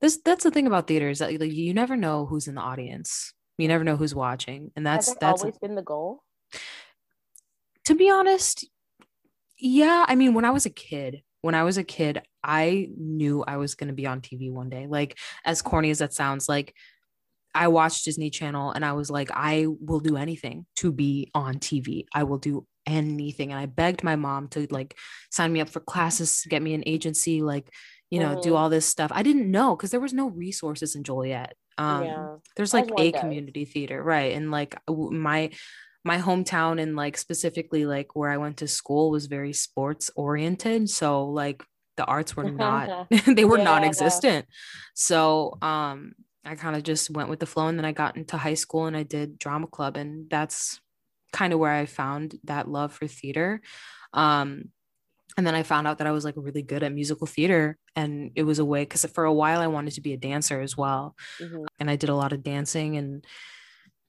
This 0.00 0.20
that's 0.24 0.44
the 0.44 0.50
thing 0.52 0.68
about 0.68 0.86
theater 0.86 1.08
is 1.08 1.18
that 1.18 1.32
like, 1.40 1.52
you 1.52 1.74
never 1.74 1.96
know 1.96 2.24
who's 2.24 2.46
in 2.46 2.54
the 2.54 2.60
audience. 2.60 3.32
You 3.58 3.66
never 3.66 3.82
know 3.82 3.96
who's 3.96 4.14
watching. 4.14 4.70
And 4.76 4.86
that's 4.86 5.08
that 5.08 5.20
that's 5.20 5.42
always 5.42 5.58
been 5.58 5.74
the 5.74 5.82
goal? 5.82 6.22
to 7.84 7.94
be 7.94 8.10
honest, 8.10 8.68
yeah, 9.58 10.04
I 10.08 10.14
mean, 10.14 10.34
when 10.34 10.44
I 10.44 10.50
was 10.50 10.66
a 10.66 10.70
kid, 10.70 11.22
when 11.40 11.54
I 11.54 11.64
was 11.64 11.78
a 11.78 11.84
kid, 11.84 12.22
I 12.42 12.88
knew 12.96 13.42
I 13.42 13.56
was 13.56 13.74
going 13.74 13.88
to 13.88 13.94
be 13.94 14.06
on 14.06 14.20
TV 14.20 14.50
one 14.52 14.68
day. 14.68 14.86
Like, 14.88 15.18
as 15.44 15.62
corny 15.62 15.90
as 15.90 15.98
that 15.98 16.12
sounds, 16.12 16.48
like, 16.48 16.74
I 17.54 17.68
watched 17.68 18.04
Disney 18.04 18.30
Channel 18.30 18.72
and 18.72 18.84
I 18.84 18.92
was 18.92 19.10
like, 19.10 19.30
I 19.32 19.66
will 19.80 20.00
do 20.00 20.16
anything 20.16 20.66
to 20.76 20.92
be 20.92 21.30
on 21.34 21.56
TV. 21.58 22.06
I 22.14 22.22
will 22.24 22.38
do 22.38 22.66
anything. 22.86 23.52
And 23.52 23.60
I 23.60 23.66
begged 23.66 24.02
my 24.02 24.16
mom 24.16 24.48
to 24.48 24.66
like 24.70 24.96
sign 25.30 25.52
me 25.52 25.60
up 25.60 25.68
for 25.68 25.80
classes, 25.80 26.44
get 26.48 26.62
me 26.62 26.74
an 26.74 26.82
agency, 26.86 27.42
like, 27.42 27.68
you 28.10 28.20
know, 28.20 28.40
do 28.42 28.52
Mhm. 28.52 28.56
all 28.58 28.68
this 28.70 28.86
stuff. 28.86 29.10
I 29.14 29.22
didn't 29.22 29.50
know 29.50 29.76
because 29.76 29.90
there 29.90 30.00
was 30.00 30.12
no 30.12 30.28
resources 30.28 30.94
in 30.94 31.04
Joliet. 31.04 31.54
Um, 31.78 32.04
yeah. 32.04 32.36
there's 32.56 32.74
like 32.74 32.90
a 32.98 33.10
does. 33.12 33.20
community 33.20 33.64
theater 33.64 34.02
right 34.02 34.34
and 34.34 34.50
like 34.50 34.76
my 34.88 35.50
my 36.04 36.18
hometown 36.18 36.78
and 36.80 36.96
like 36.96 37.16
specifically 37.16 37.86
like 37.86 38.14
where 38.14 38.28
i 38.30 38.36
went 38.36 38.58
to 38.58 38.68
school 38.68 39.10
was 39.10 39.24
very 39.24 39.54
sports 39.54 40.10
oriented 40.14 40.90
so 40.90 41.24
like 41.24 41.64
the 41.96 42.04
arts 42.04 42.36
were 42.36 42.50
not 42.50 43.08
they 43.26 43.46
were 43.46 43.56
Yeah. 43.56 43.64
non-existent 43.64 44.44
so 44.94 45.56
um 45.62 46.12
i 46.44 46.54
kind 46.54 46.76
of 46.76 46.82
just 46.82 47.10
went 47.10 47.28
with 47.28 47.40
the 47.40 47.46
flow 47.46 47.68
and 47.68 47.78
then 47.78 47.84
i 47.84 47.92
got 47.92 48.16
into 48.16 48.36
high 48.36 48.54
school 48.54 48.86
and 48.86 48.96
i 48.96 49.02
did 49.02 49.38
drama 49.38 49.66
club 49.66 49.96
and 49.96 50.28
that's 50.30 50.80
kind 51.32 51.52
of 51.52 51.58
where 51.58 51.72
i 51.72 51.86
found 51.86 52.34
that 52.44 52.68
love 52.68 52.92
for 52.92 53.06
theater 53.06 53.60
um 54.12 54.64
and 55.36 55.46
then 55.46 55.54
I 55.54 55.62
found 55.62 55.86
out 55.88 55.98
that 55.98 56.06
I 56.06 56.12
was 56.12 56.24
like 56.26 56.34
really 56.36 56.62
good 56.62 56.82
at 56.82 56.92
musical 56.92 57.26
theater, 57.26 57.78
and 57.96 58.32
it 58.36 58.42
was 58.42 58.58
a 58.58 58.64
way 58.66 58.82
because 58.82 59.04
for 59.06 59.24
a 59.24 59.32
while 59.32 59.60
I 59.62 59.66
wanted 59.66 59.94
to 59.94 60.02
be 60.02 60.12
a 60.12 60.18
dancer 60.18 60.60
as 60.60 60.76
well 60.76 61.16
Mhm. 61.38 61.68
and 61.78 61.90
I 61.90 61.96
did 61.96 62.10
a 62.10 62.14
lot 62.16 62.32
of 62.32 62.42
dancing 62.42 62.96
and 62.96 63.24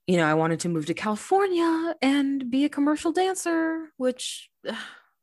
you 0.07 0.17
know, 0.17 0.25
I 0.25 0.33
wanted 0.33 0.59
to 0.61 0.69
move 0.69 0.85
to 0.87 0.93
California 0.93 1.95
and 2.01 2.49
be 2.51 2.65
a 2.65 2.69
commercial 2.69 3.11
dancer, 3.11 3.89
which 3.97 4.49
ugh, 4.67 4.75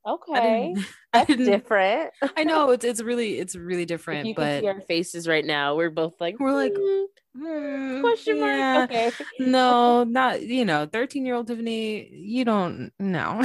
Okay. 0.07 0.75
That's 1.13 1.35
different. 1.35 2.11
I 2.37 2.45
know 2.45 2.71
it's 2.71 2.85
it's 2.85 3.03
really 3.03 3.39
it's 3.39 3.55
really 3.57 3.83
If 3.83 3.89
different, 3.89 4.25
you 4.25 4.35
can 4.35 4.45
but 4.45 4.61
see 4.61 4.67
our 4.69 4.81
faces 4.81 5.27
right 5.29 5.45
now, 5.45 5.77
we're 5.77 5.91
both 5.91 6.21
like, 6.21 6.39
We're 6.39 6.53
like, 6.53 6.75
"Hmm, 6.77 7.43
mm, 7.45 8.01
question 8.01 8.41
mark. 8.41 8.55
yeah, 8.59 8.85
Okay. 8.85 9.13
no, 9.39 10.05
not 10.05 10.43
you 10.43 10.65
know, 10.65 10.87
13 10.91 11.27
year 11.27 11.35
old 11.35 11.47
Tiffany, 11.49 12.09
you 12.09 12.45
don't 12.45 12.93
know. 12.99 13.43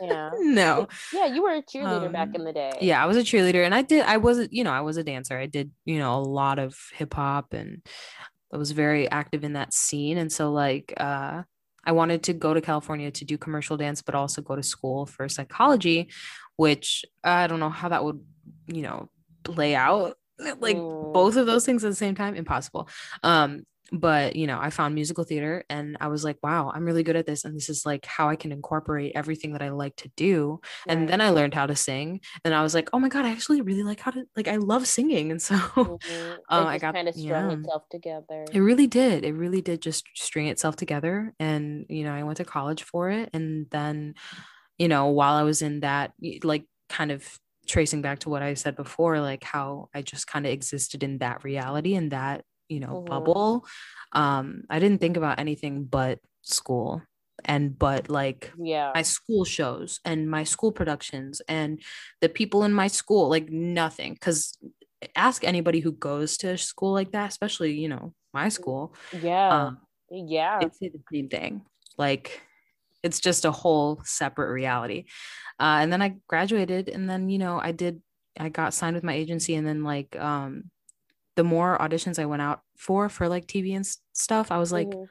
Yeah. 0.00 0.30
no. 0.40 0.86
Yeah, 1.12 1.26
you 1.26 1.42
were 1.42 1.54
a 1.56 1.62
cheerleader 1.62 2.12
back 2.12 2.28
Um, 2.28 2.34
in 2.34 2.44
the 2.44 2.52
day. 2.52 2.72
Yeah, 2.80 3.02
I 3.02 3.06
was 3.06 3.16
a 3.16 3.20
cheerleader 3.22 3.64
and 3.64 3.74
I 3.74 3.82
did 3.82 4.04
I 4.04 4.18
wasn't. 4.18 4.52
you 4.52 4.64
know, 4.64 4.72
I 4.72 4.82
was 4.82 4.96
a 4.96 5.04
dancer. 5.04 5.36
I 5.38 5.46
did, 5.46 5.72
you 5.84 5.98
know, 5.98 6.14
a 6.18 6.20
lot 6.22 6.58
of 6.58 6.76
hip 6.92 7.14
hop 7.14 7.52
and 7.52 7.82
I 8.52 8.56
was 8.58 8.70
very 8.72 9.10
active 9.10 9.44
in 9.44 9.54
that 9.54 9.74
scene 9.74 10.18
and 10.18 10.32
so 10.32 10.52
like 10.52 10.94
uh 10.96 11.42
I 11.84 11.92
wanted 11.92 12.22
to 12.24 12.32
go 12.32 12.54
to 12.54 12.60
California 12.60 13.10
to 13.10 13.24
do 13.24 13.38
commercial 13.38 13.76
dance 13.76 14.02
but 14.02 14.14
also 14.14 14.42
go 14.42 14.56
to 14.56 14.62
school 14.62 15.06
for 15.06 15.28
psychology, 15.28 16.10
which 16.56 17.04
I 17.24 17.46
don't 17.46 17.60
know 17.60 17.70
how 17.70 17.88
that 17.88 18.04
would, 18.04 18.20
you 18.66 18.82
know, 18.82 19.10
play 19.44 19.74
out. 19.74 20.16
Like 20.60 20.76
both 20.76 21.34
of 21.34 21.46
those 21.46 21.66
things 21.66 21.84
at 21.84 21.88
the 21.88 21.96
same 21.96 22.14
time? 22.14 22.36
Impossible. 22.36 22.88
Um 23.24 23.64
but 23.92 24.36
you 24.36 24.46
know, 24.46 24.58
I 24.60 24.70
found 24.70 24.94
musical 24.94 25.24
theater 25.24 25.64
and 25.70 25.96
I 26.00 26.08
was 26.08 26.22
like, 26.24 26.36
wow, 26.42 26.70
I'm 26.74 26.84
really 26.84 27.02
good 27.02 27.16
at 27.16 27.26
this 27.26 27.44
and 27.44 27.56
this 27.56 27.68
is 27.70 27.86
like 27.86 28.04
how 28.04 28.28
I 28.28 28.36
can 28.36 28.52
incorporate 28.52 29.12
everything 29.14 29.52
that 29.52 29.62
I 29.62 29.70
like 29.70 29.96
to 29.96 30.10
do 30.16 30.60
and 30.86 31.08
then 31.08 31.20
I 31.20 31.30
learned 31.30 31.54
how 31.54 31.66
to 31.66 31.74
sing 31.76 32.20
and 32.44 32.54
I 32.54 32.62
was 32.62 32.74
like 32.74 32.90
oh 32.92 32.98
my 32.98 33.08
god 33.08 33.24
I 33.24 33.30
actually 33.30 33.60
really 33.62 33.82
like 33.82 34.00
how 34.00 34.10
to 34.10 34.24
like 34.36 34.48
I 34.48 34.56
love 34.56 34.86
singing 34.86 35.30
and 35.30 35.40
so 35.40 35.54
Mhm. 35.76 36.36
uh, 36.50 36.64
I 36.66 36.78
got- 36.78 36.94
kind 36.94 37.08
of 37.08 37.14
strung 37.14 37.50
yeah. 37.50 37.56
itself 37.58 37.82
together. 37.90 38.44
it 38.52 38.60
really 38.60 38.86
did 38.86 39.24
it 39.24 39.32
really 39.34 39.60
did 39.62 39.80
just 39.82 40.04
string 40.14 40.46
itself 40.48 40.76
together 40.76 41.32
and 41.40 41.86
you 41.88 42.04
know 42.04 42.12
I 42.12 42.22
went 42.24 42.36
to 42.38 42.44
college 42.44 42.82
for 42.82 43.10
it 43.10 43.30
and 43.32 43.66
then 43.70 44.14
you 44.78 44.88
know 44.88 45.06
while 45.06 45.34
I 45.34 45.42
was 45.42 45.62
in 45.62 45.80
that 45.80 46.12
like 46.44 46.64
kind 46.88 47.10
of 47.10 47.26
tracing 47.66 48.00
back 48.02 48.20
to 48.20 48.30
what 48.30 48.42
I 48.42 48.54
said 48.54 48.76
before 48.76 49.20
like 49.20 49.44
how 49.44 49.88
I 49.94 50.02
just 50.02 50.26
kind 50.26 50.46
of 50.46 50.52
existed 50.52 51.02
in 51.02 51.18
that 51.18 51.44
reality 51.44 51.94
and 51.94 52.10
that 52.12 52.44
you 52.68 52.80
know 52.80 53.02
Mhm. 53.02 53.06
bubble 53.06 53.66
um 54.12 54.62
I 54.70 54.78
didn't 54.78 55.00
think 55.00 55.16
about 55.16 55.38
anything 55.38 55.84
but 55.84 56.18
school 56.42 57.02
and 57.44 57.78
but 57.78 58.10
like 58.10 58.52
yeah. 58.58 58.90
my 58.94 59.02
school 59.02 59.44
shows 59.44 60.00
and 60.04 60.30
my 60.30 60.44
school 60.44 60.72
productions 60.72 61.40
and 61.48 61.80
the 62.20 62.28
people 62.28 62.64
in 62.64 62.72
my 62.72 62.88
school 62.88 63.28
like 63.28 63.48
nothing 63.50 64.14
because 64.14 64.58
ask 65.14 65.44
anybody 65.44 65.80
who 65.80 65.92
goes 65.92 66.36
to 66.38 66.58
school 66.58 66.92
like 66.92 67.12
that 67.12 67.28
especially 67.30 67.72
you 67.72 67.88
know 67.88 68.12
my 68.34 68.48
school 68.48 68.94
yeah. 69.22 69.66
um 69.66 69.78
yeah. 70.10 70.58
it's 70.60 70.78
the 70.78 70.90
same 71.12 71.28
thing 71.28 71.62
like 71.96 72.42
it's 73.04 73.20
just 73.20 73.44
a 73.44 73.50
whole 73.52 74.00
separate 74.04 74.52
reality 74.52 75.04
uh, 75.60 75.78
and 75.80 75.92
then 75.92 76.02
i 76.02 76.16
graduated 76.26 76.88
and 76.88 77.08
then 77.08 77.28
you 77.28 77.38
know 77.38 77.60
i 77.62 77.70
did 77.70 78.02
i 78.40 78.48
got 78.48 78.74
signed 78.74 78.96
with 78.96 79.04
my 79.04 79.14
agency 79.14 79.54
and 79.54 79.66
then 79.66 79.84
like 79.84 80.16
um 80.18 80.64
the 81.38 81.44
more 81.44 81.78
auditions 81.78 82.18
i 82.18 82.26
went 82.26 82.42
out 82.42 82.60
for 82.76 83.08
for 83.08 83.28
like 83.28 83.46
tv 83.46 83.74
and 83.78 83.86
stuff 84.12 84.50
i 84.50 84.58
was 84.58 84.72
like 84.72 84.88
Mhm. 84.88 85.06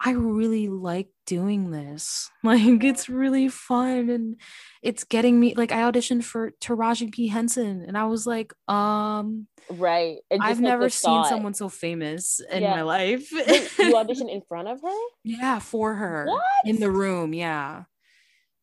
I 0.00 0.10
really 0.10 0.68
like 0.68 1.08
doing 1.24 1.70
this. 1.70 2.28
Like 2.42 2.82
it's 2.84 3.08
really 3.08 3.48
fun 3.48 4.10
and 4.10 4.36
it's 4.82 5.04
getting 5.04 5.40
me 5.40 5.54
like 5.54 5.72
I 5.72 5.80
auditioned 5.88 6.24
for 6.24 6.50
Taraji 6.60 7.10
P 7.10 7.28
Henson 7.28 7.84
and 7.86 7.96
I 7.96 8.04
was 8.04 8.26
like, 8.26 8.52
um, 8.68 9.46
right. 9.70 10.18
I've 10.30 10.58
like, 10.60 10.70
never 10.70 10.90
seen 10.90 11.24
someone 11.24 11.54
so 11.54 11.70
famous 11.70 12.40
in 12.52 12.62
Yeah. 12.64 12.74
my 12.76 12.82
life. 12.82 13.24
Wait, 13.32 13.70
you 13.78 13.94
auditioned 14.00 14.30
in 14.30 14.42
front 14.42 14.68
of 14.68 14.82
her? 14.82 15.00
yeah, 15.22 15.58
for 15.58 15.94
her 15.94 16.26
What? 16.28 16.66
in 16.66 16.80
the 16.80 16.90
room. 16.90 17.32
Yeah. 17.32 17.84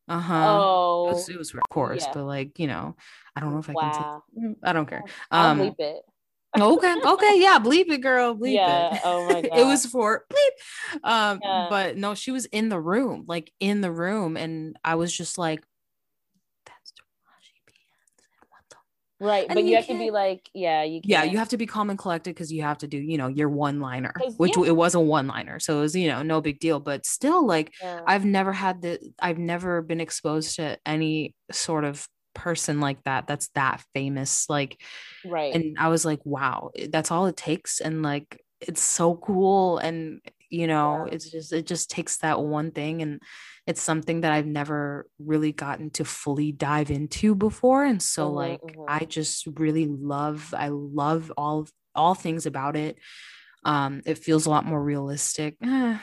Uh-huh. 0.06 0.34
It 0.34 0.46
Oh, 0.46 1.04
was, 1.08 1.28
it 1.28 1.38
was 1.38 1.54
of 1.54 1.60
course, 1.70 2.04
yeah. 2.04 2.12
but 2.14 2.24
like, 2.24 2.60
you 2.60 2.68
know, 2.68 2.94
I 3.34 3.40
don't 3.40 3.50
know 3.52 3.58
if 3.58 3.70
I 3.70 3.74
can 3.74 3.90
wow. 3.90 4.22
say 4.36 4.54
I 4.62 4.72
don't 4.72 4.86
care. 4.88 5.02
I'll 5.30 5.50
Um 5.50 5.58
bleep 5.58 5.80
it. 5.80 6.02
Okay, 6.58 6.94
okay, 7.04 7.40
yeah, 7.40 7.58
bleep 7.58 7.90
it, 7.90 7.98
girl. 8.02 8.34
Bleep 8.34 8.54
Yeah, 8.54 8.94
it. 8.94 9.00
oh 9.04 9.26
my 9.26 9.42
god. 9.42 9.50
it 9.58 9.64
was 9.64 9.86
for 9.86 10.24
bleep. 10.32 11.00
Um, 11.04 11.40
Yeah. 11.42 11.66
but 11.70 11.96
no, 11.96 12.14
she 12.14 12.30
was 12.30 12.46
in 12.46 12.68
the 12.68 12.80
room, 12.80 13.24
like 13.26 13.52
in 13.60 13.80
the 13.80 13.92
room, 13.92 14.36
and 14.36 14.76
I 14.84 14.96
was 14.96 15.16
just 15.16 15.38
like, 15.38 15.64
"That's 16.66 16.92
Taraji 16.92 17.66
P. 17.66 17.74
Henson. 17.90 18.26
What 18.48 18.62
the 18.70 18.76
Right. 19.24 19.46
and 19.48 19.54
But 19.54 19.64
you, 19.64 19.70
you 19.70 19.76
have 19.76 19.86
to 19.86 19.94
be 19.98 20.10
like, 20.10 20.50
yeah, 20.54 20.82
you 20.82 21.00
yeah 21.04 21.20
can't. 21.20 21.32
you 21.32 21.38
have 21.38 21.48
to 21.50 21.56
be 21.56 21.66
calm 21.66 21.90
and 21.90 21.98
collected 21.98 22.30
because 22.34 22.52
you 22.52 22.62
have 22.62 22.78
to 22.78 22.86
do 22.86 22.98
you 22.98 23.16
know 23.18 23.28
your 23.28 23.48
one 23.48 23.80
liner, 23.80 24.12
which 24.36 24.56
yeah. 24.56 24.64
it 24.64 24.76
was 24.76 24.94
a 24.94 25.00
one 25.00 25.26
liner 25.26 25.58
so 25.60 25.78
it 25.78 25.80
was 25.80 25.96
you 25.96 26.08
know 26.08 26.22
no 26.22 26.40
big 26.40 26.58
deal 26.60 26.80
but 26.80 27.04
still 27.06 27.46
like 27.46 27.72
Yeah. 27.80 28.00
i've 28.06 28.24
never 28.24 28.52
had 28.52 28.82
the 28.82 28.98
i've 29.20 29.38
never 29.38 29.82
been 29.82 30.00
exposed 30.00 30.56
to 30.56 30.78
any 30.86 31.34
sort 31.50 31.84
of 31.84 32.06
person 32.34 32.80
like 32.80 33.02
that 33.04 33.26
that's 33.26 33.48
that 33.54 33.82
famous 33.94 34.48
like 34.48 34.82
right. 35.24 35.54
and 35.54 35.76
i 35.78 35.88
was 35.88 36.04
like 36.04 36.20
wow 36.24 36.70
that's 36.90 37.10
all 37.10 37.26
it 37.26 37.36
takes 37.36 37.80
and 37.80 38.02
like 38.02 38.40
it's 38.60 38.82
so 38.82 39.16
cool 39.16 39.78
and 39.78 40.20
you 40.50 40.66
know 40.66 41.04
Yeah. 41.04 41.10
it's 41.10 41.30
just 41.30 41.52
it 41.52 41.66
just 41.66 41.90
takes 41.90 42.18
that 42.18 42.40
one 42.40 42.70
thing 42.70 43.02
and 43.02 43.20
it's 43.66 43.80
something 43.82 44.20
that 44.22 44.32
i've 44.32 44.46
never 44.46 45.06
really 45.18 45.52
gotten 45.52 45.90
to 45.90 46.04
fully 46.04 46.52
dive 46.52 46.90
into 46.90 47.34
before 47.34 47.84
and 47.84 48.02
so 48.02 48.30
Mhm, 48.30 48.32
like 48.32 48.62
mhm. 48.62 48.88
i 48.88 49.04
just 49.04 49.46
really 49.58 49.86
love 49.86 50.54
i 50.56 50.68
love 50.68 51.32
all 51.36 51.66
all 51.94 52.14
things 52.14 52.46
about 52.46 52.76
it 52.76 52.98
um 53.64 54.02
it 54.06 54.18
feels 54.18 54.46
a 54.46 54.50
lot 54.50 54.64
more 54.64 54.82
realistic 54.82 55.56
Eh, 55.62 55.98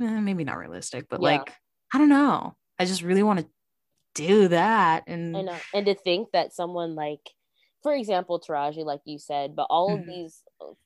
eh, 0.00 0.20
maybe 0.20 0.44
not 0.44 0.58
realistic 0.58 1.06
but 1.08 1.20
Yeah. 1.20 1.44
like 1.46 1.54
i 1.92 1.98
don't 1.98 2.08
know 2.08 2.54
i 2.78 2.84
just 2.84 3.02
really 3.02 3.22
want 3.22 3.40
to 3.40 3.46
do 4.14 4.48
that 4.48 5.04
and 5.06 5.34
I 5.36 5.42
know. 5.42 5.58
And 5.74 5.86
to 5.86 5.94
think 5.94 6.28
that 6.32 6.52
someone 6.54 6.94
like, 6.94 7.20
for 7.82 7.94
example, 7.94 8.40
Taraji, 8.40 8.84
like 8.84 9.00
you 9.04 9.18
said, 9.18 9.56
but 9.56 9.66
all 9.70 9.94
of 9.94 10.00
Mhm. 10.00 10.06
these 10.06 10.42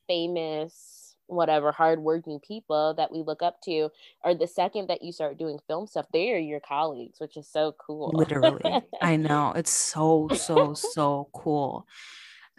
famous, 0.09 1.17
whatever, 1.27 1.73
hardworking 1.73 2.41
people 2.41 2.95
that 2.95 3.13
we 3.13 3.23
look 3.23 3.43
up 3.43 3.61
to 3.65 3.91
are 4.25 4.35
the 4.35 4.47
second 4.47 4.89
that 4.89 5.03
you 5.03 5.13
start 5.13 5.39
doing 5.39 5.59
film 5.67 5.87
stuff, 5.87 6.07
they 6.13 6.33
are 6.33 6.39
your 6.39 6.61
colleagues, 6.61 7.21
which 7.21 7.37
is 7.37 7.49
so 7.51 7.75
cool. 7.85 8.13
literally 8.15 8.83
i 9.03 9.17
know 9.17 9.53
it's 9.57 9.71
so 9.73 10.31
so 10.33 10.73
so 10.75 11.29
cool 11.33 11.87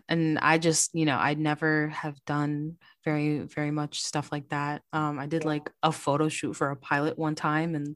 and 0.09 0.38
i 0.39 0.57
just 0.57 0.93
you 0.93 1.05
know 1.05 1.18
I'd 1.18 1.39
never 1.39 1.89
have 1.89 2.24
done 2.26 2.78
very 3.03 3.39
very 3.39 3.72
much 3.72 4.01
stuff 4.01 4.32
like 4.32 4.49
that 4.49 4.82
um 4.93 5.20
i 5.20 5.26
did 5.26 5.45
like 5.45 5.72
a 5.84 5.91
photo 5.91 6.30
shoot 6.30 6.53
for 6.55 6.70
a 6.72 6.76
pilot 6.76 7.18
one 7.18 7.36
time 7.36 7.76
and 7.76 7.95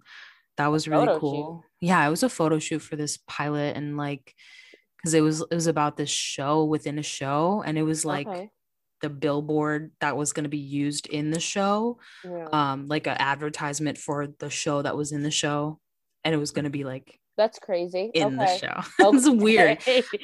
that 0.62 0.72
was 0.72 0.88
really 0.88 1.06
photo 1.06 1.14
shoot? 1.16 1.20
cool 1.20 1.64
yeah 1.80 2.06
it 2.06 2.10
was 2.10 2.24
a 2.24 2.30
photo 2.30 2.60
shoot 2.60 2.80
for 2.80 2.96
this 2.96 3.18
pilot 3.28 3.76
and 3.76 3.98
like 3.98 4.34
because 4.98 5.14
it 5.14 5.22
was 5.22 5.42
it 5.42 5.56
was 5.56 5.68
about 5.68 5.98
this 5.98 6.10
show 6.10 6.64
within 6.64 7.00
a 7.00 7.04
show 7.04 7.64
and 7.66 7.78
it 7.78 7.84
was 7.84 8.06
like 8.06 8.28
Okay. 8.28 8.50
the 9.02 9.10
billboard 9.10 9.92
that 10.00 10.16
was 10.16 10.32
going 10.34 10.44
to 10.44 10.50
be 10.50 10.58
used 10.58 11.08
in 11.08 11.32
the 11.32 11.40
show 11.40 11.98
Yeah. 12.24 12.48
um 12.54 12.88
like 12.88 13.08
an 13.08 13.18
advertisement 13.18 13.98
for 13.98 14.28
the 14.40 14.50
show 14.50 14.82
that 14.84 14.96
was 14.96 15.12
in 15.12 15.24
the 15.24 15.32
show 15.32 15.80
and 16.24 16.36
it 16.36 16.38
was 16.38 16.52
going 16.52 16.66
to 16.66 16.70
be 16.70 16.84
like 16.84 17.20
That's 17.36 17.58
crazy. 17.58 18.12
in 18.14 18.36
the 18.38 18.44
okay. 18.44 18.60
show. 18.60 18.82
it's 19.18 19.28
weird. 19.28 19.80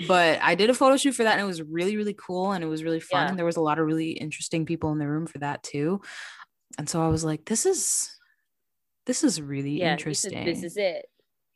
But 0.08 0.40
I 0.44 0.54
did 0.54 0.70
a 0.70 0.76
photo 0.76 0.96
shoot 0.98 1.14
for 1.16 1.24
that 1.24 1.34
and 1.34 1.42
it 1.42 1.46
was 1.46 1.64
really, 1.64 1.98
really 1.98 2.14
cool 2.14 2.52
and 2.52 2.64
it 2.64 2.68
was 2.68 2.84
really 2.84 3.00
fun. 3.00 3.24
Yeah. 3.24 3.30
And 3.30 3.38
there 3.40 3.46
was 3.48 3.58
a 3.58 3.62
lot 3.62 3.80
of 3.80 3.88
really 3.88 4.12
interesting 4.12 4.68
people 4.68 4.92
in 4.92 5.00
the 5.00 5.08
room 5.08 5.26
for 5.26 5.40
that 5.40 5.64
too. 5.64 6.02
And 6.78 6.88
so 6.88 7.02
I 7.02 7.08
was 7.08 7.24
like, 7.24 7.46
this 7.46 7.66
is 7.66 8.16
this 9.08 9.24
is 9.24 9.42
really 9.42 9.80
yeah, 9.80 9.94
you 9.94 10.14
said 10.14 10.32
interesting. 10.34 10.46
this 10.46 10.64
is 10.64 10.78
it. 10.78 11.08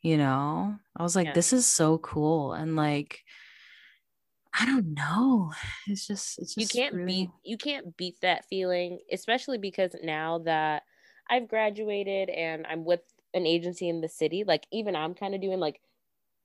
you 0.02 0.16
know? 0.16 0.74
I 0.96 1.02
was 1.04 1.14
like, 1.14 1.26
Yeah. 1.28 1.32
this 1.34 1.52
is 1.52 1.64
so 1.66 1.98
cool. 1.98 2.52
And 2.54 2.74
like 2.74 3.20
I 4.58 4.66
don't 4.66 4.92
know. 4.94 5.52
It's 5.86 6.06
just 6.06 6.38
it's 6.38 6.54
just 6.54 6.74
you 6.74 6.80
can't 6.80 6.94
really 6.94 7.06
beat 7.06 7.30
you 7.44 7.56
can't 7.56 7.96
beat 7.96 8.16
that 8.22 8.44
feeling 8.48 8.98
especially 9.10 9.58
because 9.58 9.94
now 10.02 10.38
that 10.40 10.82
i've 11.30 11.48
graduated 11.48 12.28
and 12.28 12.66
i'm 12.68 12.84
with 12.84 13.00
an 13.34 13.46
agency 13.46 13.88
in 13.88 14.00
the 14.00 14.08
city 14.08 14.44
like 14.44 14.66
even 14.72 14.94
i'm 14.96 15.14
kind 15.14 15.34
of 15.34 15.40
doing 15.40 15.58
like 15.60 15.80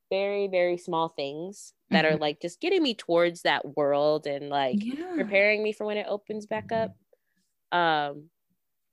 very 0.10 0.48
very 0.48 0.78
small 0.78 1.10
things 1.10 1.74
that 1.92 2.06
are 2.06 2.14
Mhm. 2.18 2.22
like 2.22 2.40
just 2.42 2.62
getting 2.62 2.82
me 2.84 2.94
towards 2.94 3.42
that 3.42 3.76
world 3.76 4.26
and 4.28 4.50
like 4.50 4.84
yeah. 4.84 5.16
preparing 5.16 5.62
me 5.64 5.74
for 5.74 5.86
when 5.86 5.98
it 5.98 6.06
opens 6.08 6.46
back 6.46 6.72
up 6.72 6.96
um 7.72 8.30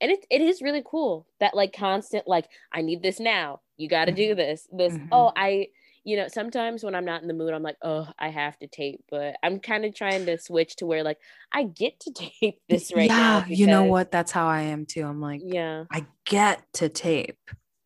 and 0.01 0.11
it, 0.11 0.25
it 0.31 0.41
is 0.41 0.63
really 0.63 0.83
cool 0.85 1.27
that 1.41 1.55
like 1.55 1.73
constant 1.73 2.27
like 2.27 2.49
i 2.73 2.83
need 2.83 3.03
this 3.03 3.21
now 3.21 3.61
you 3.77 3.89
got 3.89 4.07
to 4.07 4.13
do 4.13 4.35
this 4.35 4.69
this 4.73 4.95
Mhm. 4.95 5.09
oh 5.13 5.33
i 5.37 5.69
you 6.05 6.17
know 6.17 6.29
sometimes 6.29 6.85
when 6.85 6.95
i'm 6.95 7.05
not 7.05 7.23
in 7.23 7.29
the 7.29 7.35
mood 7.35 7.53
i'm 7.55 7.63
like 7.63 7.77
oh 7.83 8.07
i 8.19 8.29
have 8.29 8.59
to 8.59 8.67
tape 8.67 9.03
but 9.11 9.37
i'm 9.43 9.59
kind 9.59 9.85
of 9.85 9.95
trying 9.95 10.27
to 10.27 10.39
switch 10.39 10.77
to 10.77 10.87
where 10.87 11.03
like 11.03 11.19
i 11.53 11.65
get 11.65 11.99
to 12.01 12.13
tape 12.41 12.61
this 12.69 12.93
right 12.95 13.09
yeah, 13.09 13.41
now 13.41 13.45
you 13.49 13.67
know 13.67 13.85
what? 13.85 14.11
That's 14.11 14.33
how 14.33 14.47
I 14.47 14.63
am 14.63 14.87
too. 14.87 15.05
I'm 15.05 15.21
like, 15.21 15.41
yeah 15.45 15.85
I 15.91 16.07
get 16.25 16.63
to 16.75 16.89
tape. 16.89 17.39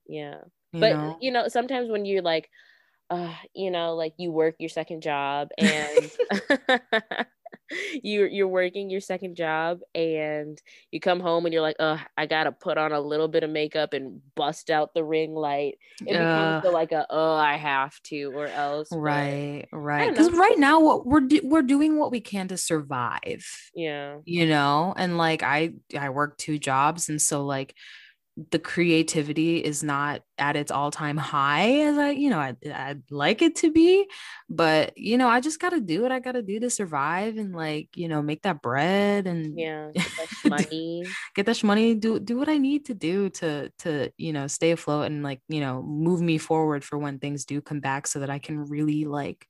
yeah 0.06 0.38
You 0.72 0.80
but 0.80 0.90
know? 0.90 1.18
you 1.20 1.30
know 1.30 1.48
sometimes 1.48 1.90
when 1.90 2.04
you're 2.04 2.22
like 2.22 2.50
uh 3.10 3.32
you 3.54 3.70
know 3.70 3.94
like 3.94 4.14
you 4.18 4.30
work 4.30 4.56
your 4.58 4.68
second 4.68 5.02
job 5.02 5.48
and 5.56 6.10
you're 8.02 8.26
you're 8.26 8.48
working 8.48 8.90
your 8.90 9.00
second 9.00 9.36
job 9.36 9.80
and 9.94 10.60
you 10.90 11.00
come 11.00 11.20
home 11.20 11.46
and 11.46 11.52
you're 11.52 11.62
like 11.62 11.76
uh 11.78 11.98
i 12.16 12.26
gotta 12.26 12.52
put 12.52 12.78
on 12.78 12.92
a 12.92 13.00
little 13.00 13.28
bit 13.28 13.42
of 13.42 13.50
makeup 13.50 13.92
and 13.92 14.20
bust 14.34 14.70
out 14.70 14.94
the 14.94 15.04
ring 15.04 15.34
light. 15.34 15.78
It 16.00 16.12
becomes 16.12 16.62
the, 16.62 16.70
like 16.70 16.92
a 16.92 17.06
oh 17.10 17.34
i 17.34 17.56
have 17.56 18.00
to 18.04 18.32
or 18.34 18.46
else 18.46 18.88
but, 18.90 18.98
right 18.98 19.66
right 19.72 20.10
because 20.10 20.30
right 20.30 20.58
now 20.58 20.80
what 20.80 21.06
we're 21.06 21.20
do- 21.20 21.40
we're 21.44 21.62
doing 21.62 21.98
what 21.98 22.10
we 22.10 22.20
can 22.20 22.48
to 22.48 22.56
survive 22.56 23.44
yeah. 23.74 24.18
you 24.24 24.46
know? 24.46 24.94
And 24.96 25.18
like 25.18 25.42
i 25.42 25.72
i 25.98 26.10
work 26.10 26.38
two 26.38 26.58
jobs 26.58 27.08
and 27.08 27.20
so 27.20 27.44
like 27.44 27.74
the 28.50 28.58
creativity 28.58 29.58
is 29.58 29.82
not 29.82 30.22
at 30.38 30.54
its 30.54 30.70
all-time 30.70 31.16
high 31.16 31.80
as 31.80 31.98
I, 31.98 32.10
you 32.10 32.30
know, 32.30 32.38
I'd, 32.38 32.64
I'd 32.68 33.02
like 33.10 33.42
it 33.42 33.56
to 33.56 33.72
be, 33.72 34.06
but 34.48 34.96
you 34.96 35.18
know, 35.18 35.28
I 35.28 35.40
just 35.40 35.58
got 35.58 35.70
to 35.70 35.80
do 35.80 36.02
what 36.02 36.12
I 36.12 36.20
got 36.20 36.32
to 36.32 36.42
do 36.42 36.60
to 36.60 36.70
survive 36.70 37.36
and 37.36 37.52
like, 37.52 37.88
you 37.96 38.06
know, 38.06 38.22
make 38.22 38.42
that 38.42 38.62
bread 38.62 39.26
and 39.26 39.58
yeah, 39.58 39.90
get 39.94 40.06
that 40.16 40.28
money, 40.44 41.04
get 41.34 41.46
that 41.46 41.64
money, 41.64 41.96
do 41.96 42.20
do 42.20 42.38
what 42.38 42.48
I 42.48 42.58
need 42.58 42.84
to 42.86 42.94
do 42.94 43.28
to 43.30 43.72
to 43.80 44.12
you 44.16 44.32
know 44.32 44.46
stay 44.46 44.70
afloat 44.70 45.06
and 45.06 45.24
like 45.24 45.40
you 45.48 45.60
know 45.60 45.82
move 45.82 46.20
me 46.20 46.38
forward 46.38 46.84
for 46.84 46.96
when 46.96 47.18
things 47.18 47.44
do 47.44 47.60
come 47.60 47.80
back, 47.80 48.06
so 48.06 48.20
that 48.20 48.30
I 48.30 48.38
can 48.38 48.66
really 48.66 49.04
like 49.04 49.46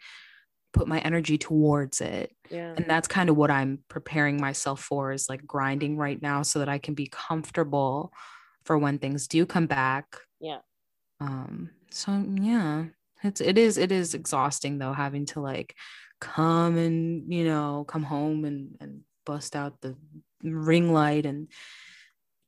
put 0.73 0.89
my 0.89 1.01
energy 1.01 1.37
towards 1.37 2.01
it. 2.01 2.35
Yeah, 2.51 2.73
and 2.75 2.87
that's 2.89 3.09
kind 3.09 3.29
of 3.29 3.37
what 3.37 3.51
I'm 3.51 3.81
preparing 3.89 4.41
myself 4.41 4.81
for 4.81 5.13
is 5.13 5.29
like 5.29 5.47
grinding 5.47 5.99
right 5.99 6.21
now, 6.21 6.41
so 6.41 6.61
that 6.61 6.71
I 6.71 6.79
can 6.79 6.95
be 6.95 7.09
comfortable 7.11 8.15
for 8.69 8.77
when 8.77 8.99
things 8.99 9.27
do 9.27 9.47
come 9.47 9.67
back. 9.67 10.19
Yeah. 10.41 10.59
Um, 11.21 11.71
so 11.91 12.23
yeah, 12.35 12.85
it's 13.25 13.41
it 13.41 13.57
is 13.57 13.79
it 13.79 13.91
is 13.91 14.13
exhausting 14.13 14.79
though, 14.79 14.93
having 14.93 15.25
to 15.33 15.41
like 15.41 15.75
come 16.21 16.77
and 16.77 17.33
you 17.33 17.45
know, 17.45 17.87
come 17.89 18.03
home 18.03 18.45
and 18.45 18.77
and 18.79 19.01
bust 19.25 19.57
out 19.57 19.81
the 19.81 19.97
ring 20.43 20.93
light 20.93 21.25
and 21.25 21.49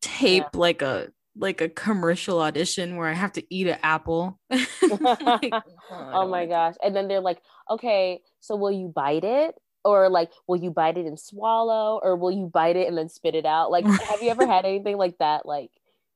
tape 0.02 0.44
yeah. 0.52 0.60
like 0.60 0.82
a 0.82 1.08
like 1.38 1.62
a 1.62 1.70
commercial 1.70 2.38
audition 2.42 2.96
where 2.96 3.08
I 3.08 3.14
have 3.14 3.32
to 3.32 3.44
eat 3.48 3.68
an 3.68 3.78
apple. 3.82 4.38
like, 4.50 4.60
oh, 5.52 5.62
oh 5.90 6.28
my 6.28 6.44
gosh. 6.44 6.74
And 6.84 6.94
then 6.94 7.08
they're 7.08 7.20
like, 7.20 7.40
okay, 7.70 8.20
so 8.40 8.56
will 8.56 8.72
you 8.72 8.92
bite 8.94 9.24
it? 9.24 9.54
Or 9.86 10.10
like, 10.10 10.32
will 10.46 10.58
you 10.58 10.70
bite 10.70 10.98
it 10.98 11.06
and 11.06 11.18
swallow? 11.18 11.98
Or 12.02 12.14
will 12.14 12.30
you 12.30 12.44
bite 12.52 12.76
it 12.76 12.88
and 12.88 12.98
then 12.98 13.08
spit 13.08 13.34
it 13.34 13.46
out? 13.46 13.70
Like, 13.70 13.86
have 13.86 14.20
you 14.20 14.28
ever 14.28 14.46
had 14.46 14.66
anything 14.66 14.98
like 14.98 15.16
that? 15.18 15.46
Like, 15.46 15.70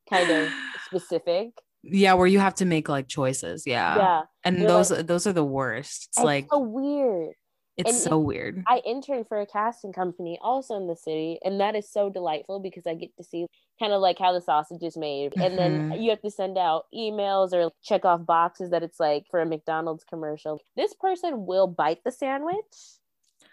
kind 0.08 0.30
of 0.30 0.48
specific. 0.86 1.50
Yeah, 1.82 2.14
where 2.14 2.26
you 2.26 2.38
have 2.38 2.54
to 2.56 2.64
make 2.64 2.88
like 2.88 3.08
choices. 3.08 3.66
Yeah. 3.66 3.96
Yeah. 3.96 4.22
And 4.44 4.58
You're 4.58 4.68
those 4.68 4.90
like, 4.90 5.06
those 5.06 5.26
are 5.26 5.32
the 5.32 5.44
worst. 5.44 6.08
It's, 6.08 6.18
it's 6.18 6.24
like 6.24 6.46
so 6.50 6.58
weird. 6.58 7.34
It's 7.76 7.90
and 7.90 7.98
so 7.98 8.18
weird. 8.18 8.62
I 8.68 8.80
interned 8.86 9.26
for 9.26 9.40
a 9.40 9.46
casting 9.46 9.92
company 9.92 10.38
also 10.40 10.76
in 10.76 10.86
the 10.86 10.94
city, 10.94 11.40
and 11.44 11.60
that 11.60 11.74
is 11.74 11.90
so 11.90 12.08
delightful 12.08 12.60
because 12.60 12.86
I 12.86 12.94
get 12.94 13.16
to 13.16 13.24
see 13.24 13.46
kind 13.80 13.92
of 13.92 14.00
like 14.00 14.18
how 14.18 14.32
the 14.32 14.40
sausage 14.40 14.82
is 14.82 14.96
made. 14.96 15.32
Mm-hmm. 15.32 15.40
And 15.40 15.58
then 15.58 15.90
mm-hmm. 15.90 16.00
you 16.00 16.10
have 16.10 16.22
to 16.22 16.30
send 16.30 16.56
out 16.56 16.84
emails 16.94 17.52
or 17.52 17.72
check 17.82 18.04
off 18.04 18.24
boxes 18.24 18.70
that 18.70 18.84
it's 18.84 19.00
like 19.00 19.24
for 19.28 19.40
a 19.40 19.46
McDonald's 19.46 20.04
commercial. 20.04 20.60
This 20.76 20.94
person 20.94 21.46
will 21.46 21.66
bite 21.66 22.04
the 22.04 22.12
sandwich 22.12 22.62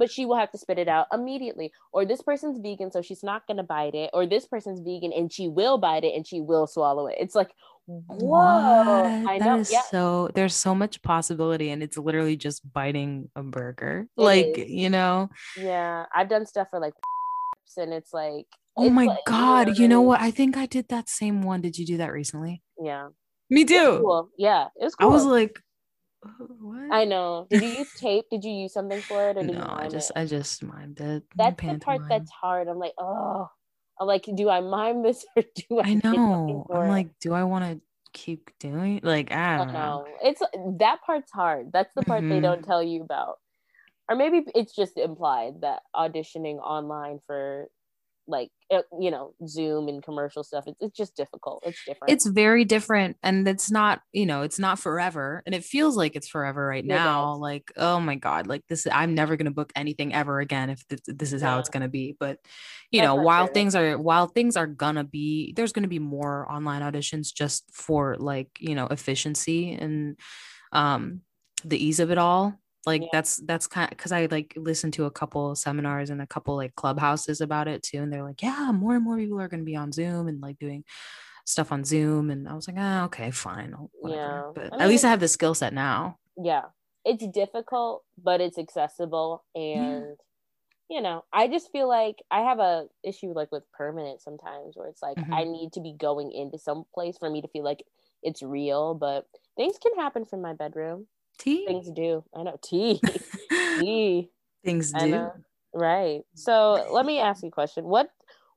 but 0.02 0.10
she 0.10 0.26
will 0.26 0.36
have 0.36 0.50
to 0.50 0.58
spit 0.58 0.80
it 0.80 0.88
out 0.88 1.06
immediately. 1.14 1.72
Or 1.94 2.06
this 2.06 2.24
person's 2.24 2.58
vegan, 2.58 2.92
so 2.92 3.04
she's 3.04 3.22
not 3.22 3.46
gonna 3.46 3.62
bite 3.62 3.94
it. 3.94 4.10
Or 4.14 4.26
this 4.26 4.48
person's 4.48 4.80
vegan 4.80 5.14
and 5.14 5.32
she 5.32 5.48
will 5.48 5.78
bite 5.78 6.04
it 6.04 6.16
and 6.16 6.26
she 6.26 6.42
will 6.42 6.66
swallow 6.66 7.06
it. 7.06 7.18
It's 7.20 7.36
like, 7.36 7.52
whoa! 7.86 8.08
What? 8.18 9.30
I 9.30 9.38
know. 9.38 9.64
yeah. 9.70 9.84
So 9.92 10.32
there's 10.34 10.56
so 10.56 10.74
much 10.74 11.04
possibility, 11.04 11.70
and 11.70 11.84
it's 11.84 12.00
literally 12.00 12.36
just 12.36 12.62
biting 12.74 13.30
a 13.36 13.44
burger. 13.44 14.08
It 14.18 14.22
like 14.22 14.58
is. 14.58 14.72
you 14.72 14.90
know. 14.90 15.30
Yeah, 15.56 16.06
I've 16.16 16.30
done 16.30 16.48
stuff 16.48 16.70
for 16.72 16.80
like, 16.80 16.94
and 17.78 17.94
it's 17.94 18.12
like. 18.12 18.48
Oh 18.76 18.86
it's 18.86 18.94
my 18.94 19.06
like, 19.06 19.20
god! 19.28 19.68
You 19.68 19.74
know, 19.74 19.82
you 19.82 19.88
know 19.90 20.02
what? 20.02 20.22
I 20.22 20.32
think 20.32 20.58
I 20.58 20.66
did 20.66 20.88
that 20.90 21.10
same 21.10 21.44
one. 21.44 21.62
Did 21.62 21.78
you 21.78 21.86
do 21.86 21.98
that 21.98 22.12
recently? 22.12 22.64
Yeah. 22.82 23.10
Me 23.52 23.66
too. 23.66 24.00
Cool. 24.02 24.30
Yeah, 24.38 24.68
it 24.80 24.86
was. 24.86 24.96
Cool. 24.96 25.10
I 25.10 25.14
was 25.14 25.26
like, 25.26 25.60
what? 26.60 26.92
I 26.92 27.06
know. 27.06 27.48
Did 27.50 27.64
you 27.64 27.70
use 27.70 27.94
tape? 27.98 28.26
Did 28.30 28.44
you 28.44 28.52
use 28.52 28.74
something 28.74 29.02
for 29.02 29.30
it, 29.30 29.38
or 29.38 29.44
did 29.44 29.56
no? 29.56 29.68
I 29.68 29.88
just 29.88 30.12
it? 30.12 30.18
I 30.18 30.26
just 30.26 30.66
mimed 30.66 31.00
it. 31.00 31.24
That's 31.36 31.62
the 31.62 31.80
part 31.80 32.02
that's 32.08 32.32
hard. 32.32 32.68
I'm 32.68 32.78
like, 32.78 32.94
oh, 32.98 33.50
I'm 34.00 34.08
like, 34.08 34.28
do 34.36 34.50
I 34.50 34.62
mime 34.62 35.04
this 35.04 35.26
or 35.36 35.44
do 35.56 35.80
I? 35.80 35.90
I 35.90 35.94
know. 36.04 36.68
I'm 36.72 36.90
like, 36.90 37.20
do 37.20 37.34
I 37.34 37.44
want 37.44 37.66
to 37.66 37.82
keep 38.14 38.52
doing? 38.60 39.00
Like, 39.04 39.32
I 39.32 39.58
don't, 39.58 39.70
I 39.70 39.74
know. 39.74 39.80
know. 39.80 40.08
It's 40.24 40.42
that 40.80 41.00
part's 41.06 41.32
hard. 41.32 41.72
That's 41.72 41.94
the 41.96 42.04
part 42.04 42.22
mm-hmm. 42.22 42.30
they 42.30 42.40
don't 42.40 42.64
tell 42.64 42.84
you 42.84 43.02
about, 43.02 43.40
or 44.10 44.16
maybe 44.16 44.44
it's 44.54 44.76
just 44.76 44.98
implied 44.98 45.62
that 45.62 45.82
auditioning 45.96 46.58
online 46.58 47.20
for 47.26 47.68
like 48.32 48.50
uh, 48.72 48.82
you 49.00 49.12
know 49.12 49.34
zoom 49.46 49.88
and 49.90 50.02
commercial 50.02 50.44
stuff 50.44 50.64
it's, 50.66 50.78
it's 50.80 50.98
just 50.98 51.16
difficult 51.16 51.62
it's 51.66 51.84
different. 51.86 52.12
It's 52.12 52.26
very 52.26 52.66
different 52.66 53.18
and 53.22 53.48
it's 53.48 53.70
not 53.70 54.02
you 54.14 54.26
know 54.26 54.42
it's 54.42 54.58
not 54.58 54.80
forever 54.80 55.44
and 55.46 55.54
it 55.54 55.64
feels 55.64 55.98
like 55.98 56.16
it's 56.16 56.30
forever 56.30 56.66
right 56.66 56.86
now 56.86 57.36
like 57.36 57.72
oh 57.76 58.00
my 58.00 58.16
god 58.16 58.48
like 58.48 58.66
this 58.68 58.88
i'm 58.92 59.14
never 59.14 59.36
going 59.36 59.46
to 59.46 59.52
book 59.52 59.72
anything 59.76 60.14
ever 60.14 60.40
again 60.40 60.70
if 60.70 60.88
this, 60.88 61.02
this 61.06 61.34
is 61.34 61.42
yeah. 61.42 61.50
how 61.50 61.60
it's 61.60 61.70
going 61.70 61.84
to 61.84 61.90
be 61.90 62.16
but 62.20 62.40
you 62.90 63.02
That's 63.02 63.08
know 63.08 63.16
while 63.16 63.48
things 63.48 63.76
are 63.76 63.98
while 63.98 64.28
things 64.28 64.56
are 64.56 64.68
gonna 64.68 65.04
be 65.04 65.54
there's 65.56 65.74
going 65.74 65.84
to 65.84 65.90
be 65.90 66.00
more 66.00 66.50
online 66.52 66.82
auditions 66.82 67.34
just 67.34 67.66
for 67.74 68.16
like 68.18 68.50
you 68.60 68.76
know 68.76 68.88
efficiency 68.88 69.74
and 69.74 70.18
um 70.72 71.22
the 71.64 71.84
ease 71.84 72.00
of 72.00 72.12
it 72.12 72.18
all 72.18 72.61
like 72.86 73.02
yeah. 73.02 73.08
that's 73.12 73.38
that's 73.46 73.68
kind 73.68 73.86
of 73.86 73.98
because 73.98 74.12
i 74.12 74.28
like 74.32 74.54
listened 74.56 74.94
to 74.94 75.06
a 75.06 75.12
couple 75.12 75.54
seminars 75.56 76.10
and 76.10 76.22
a 76.22 76.28
couple 76.28 76.56
like 76.56 76.74
clubhouses 76.76 77.42
about 77.42 77.68
it 77.68 77.84
too 77.84 78.00
and 78.00 78.12
they're 78.12 78.24
like 78.24 78.42
yeah 78.42 78.72
more 78.72 78.96
and 78.96 79.04
more 79.04 79.18
people 79.18 79.40
are 79.40 79.48
going 79.48 79.60
to 79.60 79.66
be 79.66 79.76
on 79.76 79.92
zoom 79.92 80.28
and 80.28 80.42
like 80.42 80.58
doing 80.60 80.84
stuff 81.46 81.72
on 81.72 81.84
zoom 81.84 82.30
and 82.30 82.48
i 82.48 82.54
was 82.54 82.68
like 82.68 82.78
ah, 82.80 83.06
okay 83.06 83.32
fine 83.32 83.74
whatever. 84.00 84.22
yeah 84.22 84.52
but 84.54 84.66
I 84.66 84.70
mean, 84.70 84.82
at 84.82 84.90
least 84.90 85.06
i 85.06 85.10
have 85.10 85.20
the 85.20 85.28
skill 85.28 85.54
set 85.54 85.74
now 85.74 86.18
yeah 86.42 86.66
it's 87.06 87.26
difficult 87.28 88.04
but 88.22 88.42
it's 88.42 88.58
accessible 88.58 89.44
and 89.56 90.06
yeah. 90.90 90.96
you 90.96 91.02
know 91.02 91.24
i 91.34 91.48
just 91.48 91.72
feel 91.72 91.88
like 91.88 92.18
i 92.30 92.42
have 92.42 92.60
a 92.60 92.86
issue 93.04 93.34
like 93.34 93.52
with 93.52 93.64
permanent 93.74 94.22
sometimes 94.22 94.76
where 94.76 94.88
it's 94.88 95.02
like 95.02 95.18
mm-hmm. 95.18 95.34
i 95.34 95.44
need 95.44 95.74
to 95.74 95.82
be 95.82 95.94
going 95.98 96.32
into 96.32 96.58
some 96.58 96.84
place 96.94 97.18
for 97.18 97.30
me 97.30 97.42
to 97.42 97.48
feel 97.48 97.64
like 97.64 97.84
it's 98.24 98.44
real 98.44 98.94
but 98.94 99.26
things 99.58 99.78
can 99.82 99.96
happen 99.96 100.26
from 100.26 100.42
my 100.42 100.54
bedroom 100.54 101.08
Tea. 101.42 101.66
Things 101.66 101.90
do. 101.90 102.24
I 102.36 102.44
know. 102.44 102.58
Tea. 102.64 103.02
tea. 103.80 104.30
Things 104.64 104.94
do. 104.94 105.30
Right. 105.74 106.22
So 106.36 106.88
let 106.92 107.06
me 107.06 107.20
ask 107.20 107.42
you 107.42 107.50
a 107.50 107.52
question. 107.52 107.86
What 107.86 108.10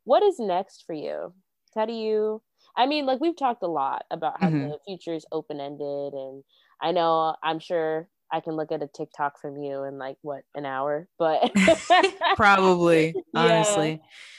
what 0.05 0.23
is 0.23 0.39
next 0.39 0.85
for 0.87 0.93
you? 0.93 1.33
How 1.75 1.87
do 1.87 1.95
you 1.95 2.43
I 2.77 2.87
mean, 2.87 3.07
like 3.07 3.21
we've 3.21 3.37
talked 3.37 3.63
a 3.63 3.69
lot 3.69 4.05
about 4.11 4.41
how 4.41 4.49
mm-hmm. 4.49 4.69
the 4.69 4.79
future 4.85 5.15
is 5.15 5.25
open 5.33 5.61
ended 5.61 6.13
and 6.13 6.45
I 6.83 6.93
know 6.93 7.37
I'm 7.43 7.59
sure 7.59 8.09
I 8.31 8.41
can 8.41 8.57
look 8.57 8.73
at 8.73 8.83
a 8.83 8.89
TikTok 8.89 9.41
from 9.41 9.57
you 9.57 9.85
in 9.85 9.97
like 9.97 10.17
what 10.23 10.43
an 10.55 10.67
hour, 10.67 11.09
but 11.19 11.53
probably 12.37 13.15
honestly. 13.35 13.91
Yeah. 13.93 13.97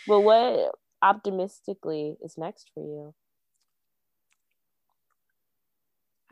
But 0.08 0.20
what 0.22 0.72
optimistically 1.02 2.18
is 2.22 2.38
next 2.38 2.70
for 2.74 2.84
you? 2.84 3.14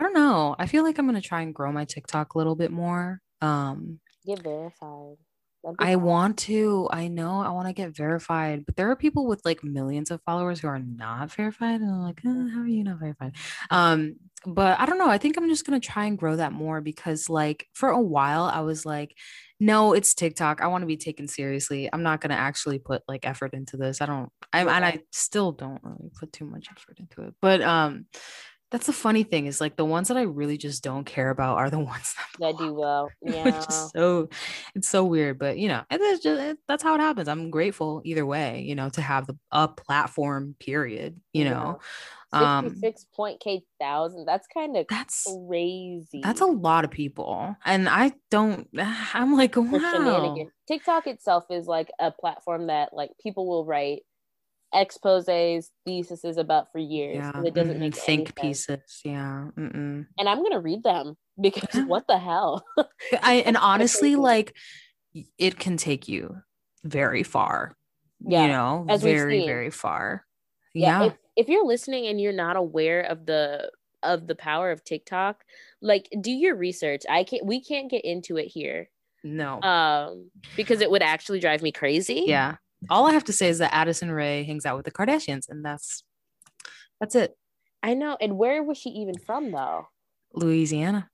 I 0.04 0.06
don't 0.06 0.16
know. 0.16 0.54
I 0.60 0.66
feel 0.66 0.84
like 0.84 0.98
I'm 0.98 1.06
gonna 1.06 1.22
try 1.22 1.44
and 1.44 1.56
grow 1.56 1.72
my 1.72 1.86
TikTok 1.86 2.34
a 2.34 2.38
little 2.38 2.56
bit 2.56 2.72
more. 2.72 3.22
Um 3.42 4.02
get 4.26 4.44
verified. 4.44 5.16
I 5.80 5.96
want 5.96 6.40
to. 6.40 6.90
I 6.92 7.08
know 7.08 7.40
I 7.40 7.52
want 7.52 7.68
to 7.68 7.74
get 7.74 7.96
verified, 7.96 8.66
but 8.66 8.76
there 8.76 8.92
are 8.92 8.98
people 8.98 9.26
with 9.28 9.46
like 9.46 9.64
millions 9.64 10.12
of 10.12 10.22
followers 10.26 10.60
who 10.60 10.68
are 10.68 10.80
not 10.80 11.32
verified, 11.32 11.80
and 11.80 11.90
I'm 11.90 12.02
like, 12.02 12.20
oh, 12.26 12.50
how 12.54 12.60
are 12.60 12.68
you 12.68 12.84
not 12.84 13.00
verified? 13.00 13.38
Um, 13.70 14.16
but 14.46 14.78
I 14.78 14.86
don't 14.86 14.98
know. 14.98 15.08
I 15.08 15.18
think 15.18 15.38
I'm 15.38 15.48
just 15.48 15.66
gonna 15.66 15.80
try 15.80 16.04
and 16.04 16.18
grow 16.18 16.36
that 16.36 16.52
more 16.52 16.82
because, 16.82 17.30
like, 17.30 17.70
for 17.72 17.88
a 17.88 18.02
while, 18.02 18.44
I 18.44 18.60
was 18.60 18.86
like, 18.86 19.16
no, 19.62 19.94
it's 19.94 20.14
TikTok. 20.14 20.62
I 20.62 20.68
want 20.68 20.82
to 20.82 20.86
be 20.86 20.98
taken 20.98 21.30
seriously. 21.30 21.90
I'm 21.94 22.04
not 22.04 22.20
gonna 22.20 22.34
actually 22.34 22.80
put 22.80 23.02
like 23.08 23.26
effort 23.26 23.54
into 23.54 23.78
this. 23.78 24.02
I 24.02 24.06
don't. 24.06 24.30
I'm 24.52 24.68
and 24.68 24.84
I 24.84 25.00
still 25.14 25.54
don't 25.54 25.82
really 25.82 26.12
put 26.20 26.34
too 26.34 26.44
much 26.46 26.68
effort 26.70 27.00
into 27.00 27.22
it. 27.30 27.36
But 27.42 27.62
um, 27.62 28.08
that's 28.74 28.88
the 28.88 28.94
funny 28.94 29.22
thing 29.22 29.46
is 29.46 29.62
like 29.62 29.76
the 29.76 29.86
ones 29.86 30.08
that 30.08 30.18
I 30.18 30.24
really 30.24 30.58
just 30.58 30.84
don't 30.84 31.06
care 31.06 31.30
about 31.30 31.58
are 31.58 31.70
the 31.70 31.78
ones 31.94 32.16
that, 32.40 32.56
that 32.56 32.58
do 32.58 32.74
well. 32.74 33.10
Yeah. 33.22 33.60
so 33.60 34.30
it's 34.74 34.90
so 34.90 35.06
weird, 35.06 35.38
but 35.38 35.60
you 35.60 35.68
know, 35.68 35.84
it's 35.92 36.24
just 36.24 36.58
that's 36.68 36.82
how 36.82 36.96
it 36.96 37.00
happens. 37.00 37.28
I'm 37.28 37.52
grateful 37.52 38.02
either 38.04 38.26
way, 38.26 38.62
you 38.62 38.74
know, 38.74 38.90
to 38.90 39.02
have 39.02 39.28
the 39.28 39.38
a 39.52 39.68
platform. 39.68 40.56
Period. 40.60 41.22
You 41.34 41.46
know. 41.46 41.80
Um, 42.32 42.76
six 42.78 43.06
point 43.16 43.44
thousand. 43.80 44.26
That's 44.26 44.48
kind 44.48 44.76
of 44.76 44.88
that's 44.90 45.32
crazy. 45.48 46.22
That's 46.24 46.42
a 46.42 46.48
lot 46.48 46.84
of 46.84 46.90
people, 46.90 47.56
and 47.64 47.88
I 47.88 48.14
don't. 48.32 48.68
I'm 49.14 49.38
like, 49.38 49.56
wow. 49.56 50.36
TikTok 50.68 51.06
itself 51.06 51.46
is 51.52 51.68
like 51.68 51.92
a 52.00 52.12
platform 52.12 52.68
that 52.68 52.90
like 52.92 53.12
people 53.22 53.48
will 53.48 53.66
write 53.66 54.02
exposes, 54.74 55.72
theses 55.86 56.38
about 56.38 56.72
for 56.72 56.80
years. 56.80 57.18
Yeah. 57.18 57.44
It 57.44 57.54
doesn't 57.54 57.74
mm-hmm. 57.74 57.80
make 57.80 57.96
think 57.96 58.36
pieces. 58.36 59.02
Yeah. 59.04 59.50
Mm-mm. 59.58 60.06
And 60.18 60.30
I'm 60.30 60.42
gonna 60.44 60.60
read 60.60 60.84
them 60.84 61.16
because 61.42 61.86
what 61.86 62.08
the 62.08 62.18
hell? 62.18 62.66
I 63.22 63.44
and 63.46 63.58
honestly, 63.62 64.16
like 64.16 64.56
it 65.38 65.60
can 65.60 65.78
take 65.78 66.08
you 66.08 66.38
very 66.84 67.24
far. 67.24 67.76
Yeah. 68.20 68.44
You 68.44 68.48
know, 68.50 68.86
As 68.90 69.02
very 69.02 69.46
very 69.46 69.70
far. 69.70 70.26
Yeah. 70.74 71.02
yeah. 71.02 71.08
If, 71.08 71.14
if 71.36 71.48
you're 71.50 71.66
listening 71.66 72.08
and 72.08 72.20
you're 72.20 72.34
not 72.34 72.56
aware 72.56 73.02
of 73.02 73.26
the 73.26 73.72
of 74.02 74.28
the 74.28 74.36
power 74.36 74.72
of 74.72 74.84
TikTok, 74.84 75.44
like 75.82 76.10
do 76.20 76.32
your 76.32 76.56
research. 76.56 77.04
I 77.10 77.24
can't. 77.24 77.46
We 77.46 77.62
can't 77.62 77.90
get 77.90 78.04
into 78.06 78.38
it 78.38 78.48
here. 78.48 78.90
No. 79.26 79.62
Um, 79.62 80.32
because 80.58 80.82
it 80.82 80.92
would 80.92 81.04
actually 81.04 81.40
drive 81.40 81.62
me 81.62 81.72
crazy. 81.72 82.26
Yeah 82.28 82.56
all 82.90 83.08
I 83.08 83.14
have 83.14 83.24
to 83.26 83.34
say 83.34 83.50
is 83.50 83.58
that 83.60 83.74
Addison 83.74 84.12
Rae 84.12 84.44
hangs 84.44 84.66
out 84.66 84.76
with 84.78 84.86
the 84.86 84.92
Kardashians, 84.92 85.50
and 85.50 85.64
that's 85.66 86.04
That's 87.00 87.16
it. 87.16 87.36
I 87.82 87.94
know. 87.96 88.18
And 88.22 88.38
where 88.38 88.64
was 88.64 88.78
she 88.78 88.90
even 88.92 89.18
from 89.18 89.52
though? 89.52 89.88
Louisiana. 90.34 91.10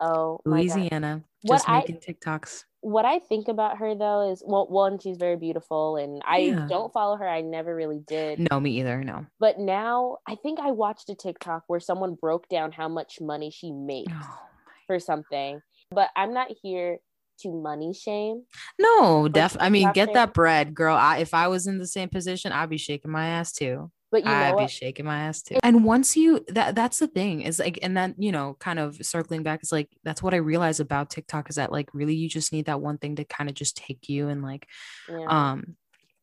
Oh. 0.00 0.40
Louisiana. 0.44 1.22
What 1.42 1.56
Just 1.56 1.68
I- 1.68 1.82
TikToks. 1.82 2.64
What 2.80 3.04
I 3.04 3.18
think 3.18 3.48
about 3.48 3.78
her 3.78 3.94
though 3.96 4.30
is 4.30 4.42
well, 4.46 4.68
one, 4.68 4.98
she's 5.00 5.16
very 5.16 5.36
beautiful, 5.36 5.96
and 5.96 6.22
I 6.24 6.38
Yeah. 6.38 6.66
don't 6.68 6.92
follow 6.92 7.16
her. 7.16 7.28
I 7.28 7.40
never 7.40 7.74
really 7.74 7.98
did. 8.06 8.46
No, 8.50 8.60
me 8.60 8.70
either. 8.78 9.02
No. 9.02 9.26
But 9.40 9.58
now 9.58 10.18
I 10.26 10.36
think 10.36 10.60
I 10.60 10.70
watched 10.70 11.08
a 11.10 11.14
TikTok 11.16 11.64
where 11.66 11.80
someone 11.80 12.14
broke 12.14 12.48
down 12.48 12.70
how 12.72 12.88
much 12.88 13.20
money 13.20 13.50
she 13.50 13.72
makes 13.72 14.12
Oh. 14.14 14.38
for 14.86 15.00
something. 15.00 15.60
But 15.90 16.10
I'm 16.14 16.32
not 16.32 16.48
here 16.62 16.98
to 17.40 17.50
money 17.52 17.92
shame. 17.94 18.44
No, 18.78 19.28
def. 19.28 19.56
I 19.60 19.68
mean, 19.70 19.92
get 19.92 20.12
that 20.14 20.34
bread, 20.34 20.74
girl. 20.74 20.96
I, 20.96 21.18
if 21.18 21.34
I 21.34 21.48
was 21.48 21.66
in 21.66 21.78
the 21.78 21.86
same 21.86 22.08
position, 22.08 22.52
I'd 22.52 22.70
be 22.70 22.78
shaking 22.78 23.10
my 23.10 23.26
ass 23.26 23.52
too. 23.52 23.90
But 24.12 24.22
you 24.24 24.30
know 24.30 24.36
I'd 24.36 24.56
be 24.56 24.62
what? 24.62 24.70
shaking 24.70 25.04
my 25.04 25.22
ass 25.22 25.42
too. 25.42 25.58
And 25.62 25.84
once 25.84 26.16
you 26.16 26.44
that 26.48 26.74
that's 26.74 27.00
the 27.00 27.08
thing 27.08 27.42
is 27.42 27.58
like, 27.58 27.78
and 27.82 27.96
then 27.96 28.14
you 28.18 28.30
know, 28.32 28.56
kind 28.60 28.78
of 28.78 28.96
circling 29.04 29.42
back 29.42 29.62
is 29.62 29.72
like 29.72 29.88
that's 30.04 30.22
what 30.22 30.32
I 30.32 30.38
realize 30.38 30.78
about 30.80 31.10
TikTok 31.10 31.50
is 31.50 31.56
that 31.56 31.72
like 31.72 31.92
really 31.92 32.14
you 32.14 32.28
just 32.28 32.52
need 32.52 32.66
that 32.66 32.80
one 32.80 32.98
thing 32.98 33.16
to 33.16 33.24
kind 33.24 33.50
of 33.50 33.56
just 33.56 33.76
take 33.76 34.08
you 34.08 34.28
and 34.28 34.42
like 34.42 34.68
Yeah. 35.08 35.26
um 35.28 35.76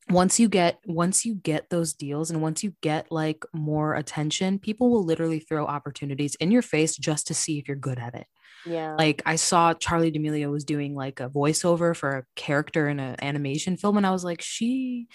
once 0.09 0.39
you 0.39 0.49
get 0.49 0.79
once 0.85 1.25
you 1.25 1.33
get 1.35 1.69
those 1.69 1.93
deals 1.93 2.29
and 2.29 2.41
once 2.41 2.63
you 2.63 2.73
get 2.81 3.09
like 3.09 3.45
more 3.53 3.95
attention 3.95 4.59
people 4.59 4.89
will 4.89 5.05
literally 5.05 5.39
throw 5.39 5.65
opportunities 5.65 6.35
in 6.35 6.51
your 6.51 6.61
face 6.61 6.97
just 6.97 7.27
to 7.27 7.33
see 7.33 7.57
if 7.57 7.67
you're 7.69 7.77
good 7.77 7.97
at 7.97 8.13
it 8.13 8.27
yeah. 8.65 8.95
like 8.95 9.21
i 9.25 9.35
saw 9.35 9.73
charli 9.73 10.11
d'amelio 10.13 10.51
was 10.51 10.63
doing 10.63 10.95
like 10.95 11.19
a 11.19 11.29
voiceover 11.29 11.95
for 11.95 12.17
a 12.17 12.23
character 12.35 12.87
in 12.89 12.99
an 12.99 13.15
animation 13.21 13.77
film 13.77 13.97
and 13.97 14.05
i 14.05 14.11
was 14.11 14.23
like 14.23 14.41
she 14.41 15.07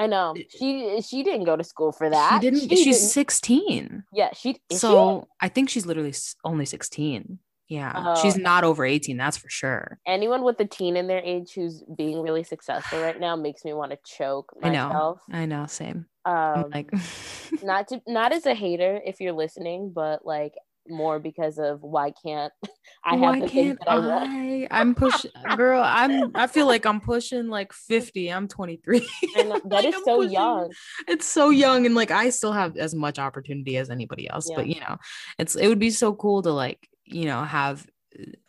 I 0.00 0.06
know. 0.06 0.32
She 0.56 1.00
she 1.02 1.24
didn't 1.24 1.42
go 1.42 1.56
to 1.56 1.64
school 1.64 1.90
for 1.90 2.08
that. 2.08 2.34
she 2.34 2.38
didn't 2.50 2.68
She 2.68 2.76
she's 2.84 2.98
didn't- 3.00 3.10
16 3.10 4.04
yeah, 4.12 4.30
she 4.32 4.50
is 4.50 4.56
she? 4.70 4.76
so 4.78 5.26
i 5.40 5.48
think 5.48 5.68
she's 5.68 5.86
literally 5.86 6.14
only 6.44 6.66
16 6.66 7.40
yeah 7.68 8.14
she's 8.14 8.36
Oh. 8.38 8.40
not 8.40 8.62
over 8.62 8.84
18 8.84 9.16
that's 9.16 9.36
for 9.36 9.50
sure 9.50 9.98
anyone 10.06 10.44
with 10.44 10.60
a 10.60 10.64
teen 10.66 10.96
in 10.96 11.08
their 11.08 11.18
age 11.18 11.50
who's 11.52 11.82
being 11.96 12.22
really 12.22 12.44
successful 12.44 13.00
right 13.00 13.18
now 13.18 13.34
makes 13.34 13.64
me 13.64 13.72
want 13.74 13.90
to 13.90 13.98
choke 14.06 14.52
i 14.62 14.68
know 14.70 14.86
myself. 14.86 15.20
i 15.32 15.46
know 15.46 15.66
same 15.66 16.06
Um, 16.24 16.70
like 16.72 16.92
not 17.64 17.88
to 17.88 18.00
not 18.06 18.32
as 18.32 18.46
a 18.46 18.54
hater 18.54 19.00
if 19.04 19.18
you're 19.20 19.32
listening, 19.44 19.90
but 19.92 20.24
like 20.24 20.52
more 20.90 21.18
because 21.18 21.58
of 21.58 21.82
why 21.82 22.12
can't 22.24 22.52
I 23.04 23.12
have 23.12 23.20
Why 23.20 23.40
the 23.40 23.48
can't 23.48 23.78
that 23.80 23.88
I 23.90 23.98
want? 23.98 24.30
I? 24.30 24.68
I'm 24.70 24.94
pushing, 24.94 25.30
girl. 25.56 25.82
I'm. 25.84 26.32
I 26.34 26.46
feel 26.46 26.66
like 26.66 26.84
I'm 26.84 27.00
pushing 27.12 27.48
like 27.48 27.72
50. 27.72 28.28
I'm 28.32 28.48
23. 28.48 29.08
I 29.36 29.42
know, 29.44 29.52
that 29.52 29.64
Like, 29.64 29.84
is 29.86 29.94
I'm 29.94 30.04
so 30.04 30.16
pushing- 30.16 30.32
young. 30.32 30.72
It's 31.06 31.26
so 31.26 31.50
young, 31.50 31.86
and 31.86 31.94
like 31.94 32.10
I 32.10 32.30
still 32.30 32.52
have 32.52 32.76
as 32.76 32.94
much 32.94 33.18
opportunity 33.18 33.76
as 33.76 33.88
anybody 33.90 34.28
else. 34.28 34.50
But 34.54 34.66
you 34.66 34.80
know, 34.80 34.96
it's 35.38 35.54
it 35.54 35.68
would 35.68 35.78
be 35.78 35.90
so 35.90 36.12
cool 36.14 36.42
to 36.42 36.50
like 36.52 36.88
you 37.04 37.26
know 37.26 37.42
have 37.44 37.86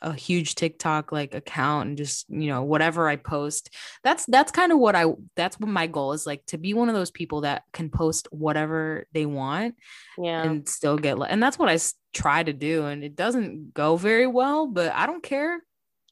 a 0.01 0.13
huge 0.13 0.55
TikTok 0.55 1.11
like 1.11 1.33
account 1.33 1.89
and 1.89 1.97
just 1.97 2.29
you 2.29 2.47
know 2.47 2.63
whatever 2.63 3.07
I 3.07 3.15
post. 3.15 3.69
That's 4.03 4.25
that's 4.25 4.51
kind 4.51 4.71
of 4.71 4.79
what 4.79 4.95
I. 4.95 5.05
That's 5.35 5.59
what 5.59 5.69
my 5.69 5.87
goal 5.87 6.13
is 6.13 6.25
like 6.25 6.45
to 6.47 6.57
be 6.57 6.73
one 6.73 6.89
of 6.89 6.95
those 6.95 7.11
people 7.11 7.41
that 7.41 7.63
can 7.73 7.89
post 7.89 8.27
whatever 8.31 9.05
they 9.13 9.25
want 9.25 9.75
Yeah. 10.17 10.43
and 10.43 10.67
still 10.67 10.97
get 10.97 11.17
and 11.29 11.41
that's 11.41 11.59
what 11.59 11.69
I 11.69 11.77
try 12.13 12.43
to 12.43 12.53
do 12.53 12.85
and 12.85 13.03
it 13.03 13.15
doesn't 13.15 13.73
go 13.73 13.95
very 13.95 14.25
well 14.27 14.67
but 14.67 14.91
I 14.93 15.05
don't 15.05 15.21
care 15.21 15.61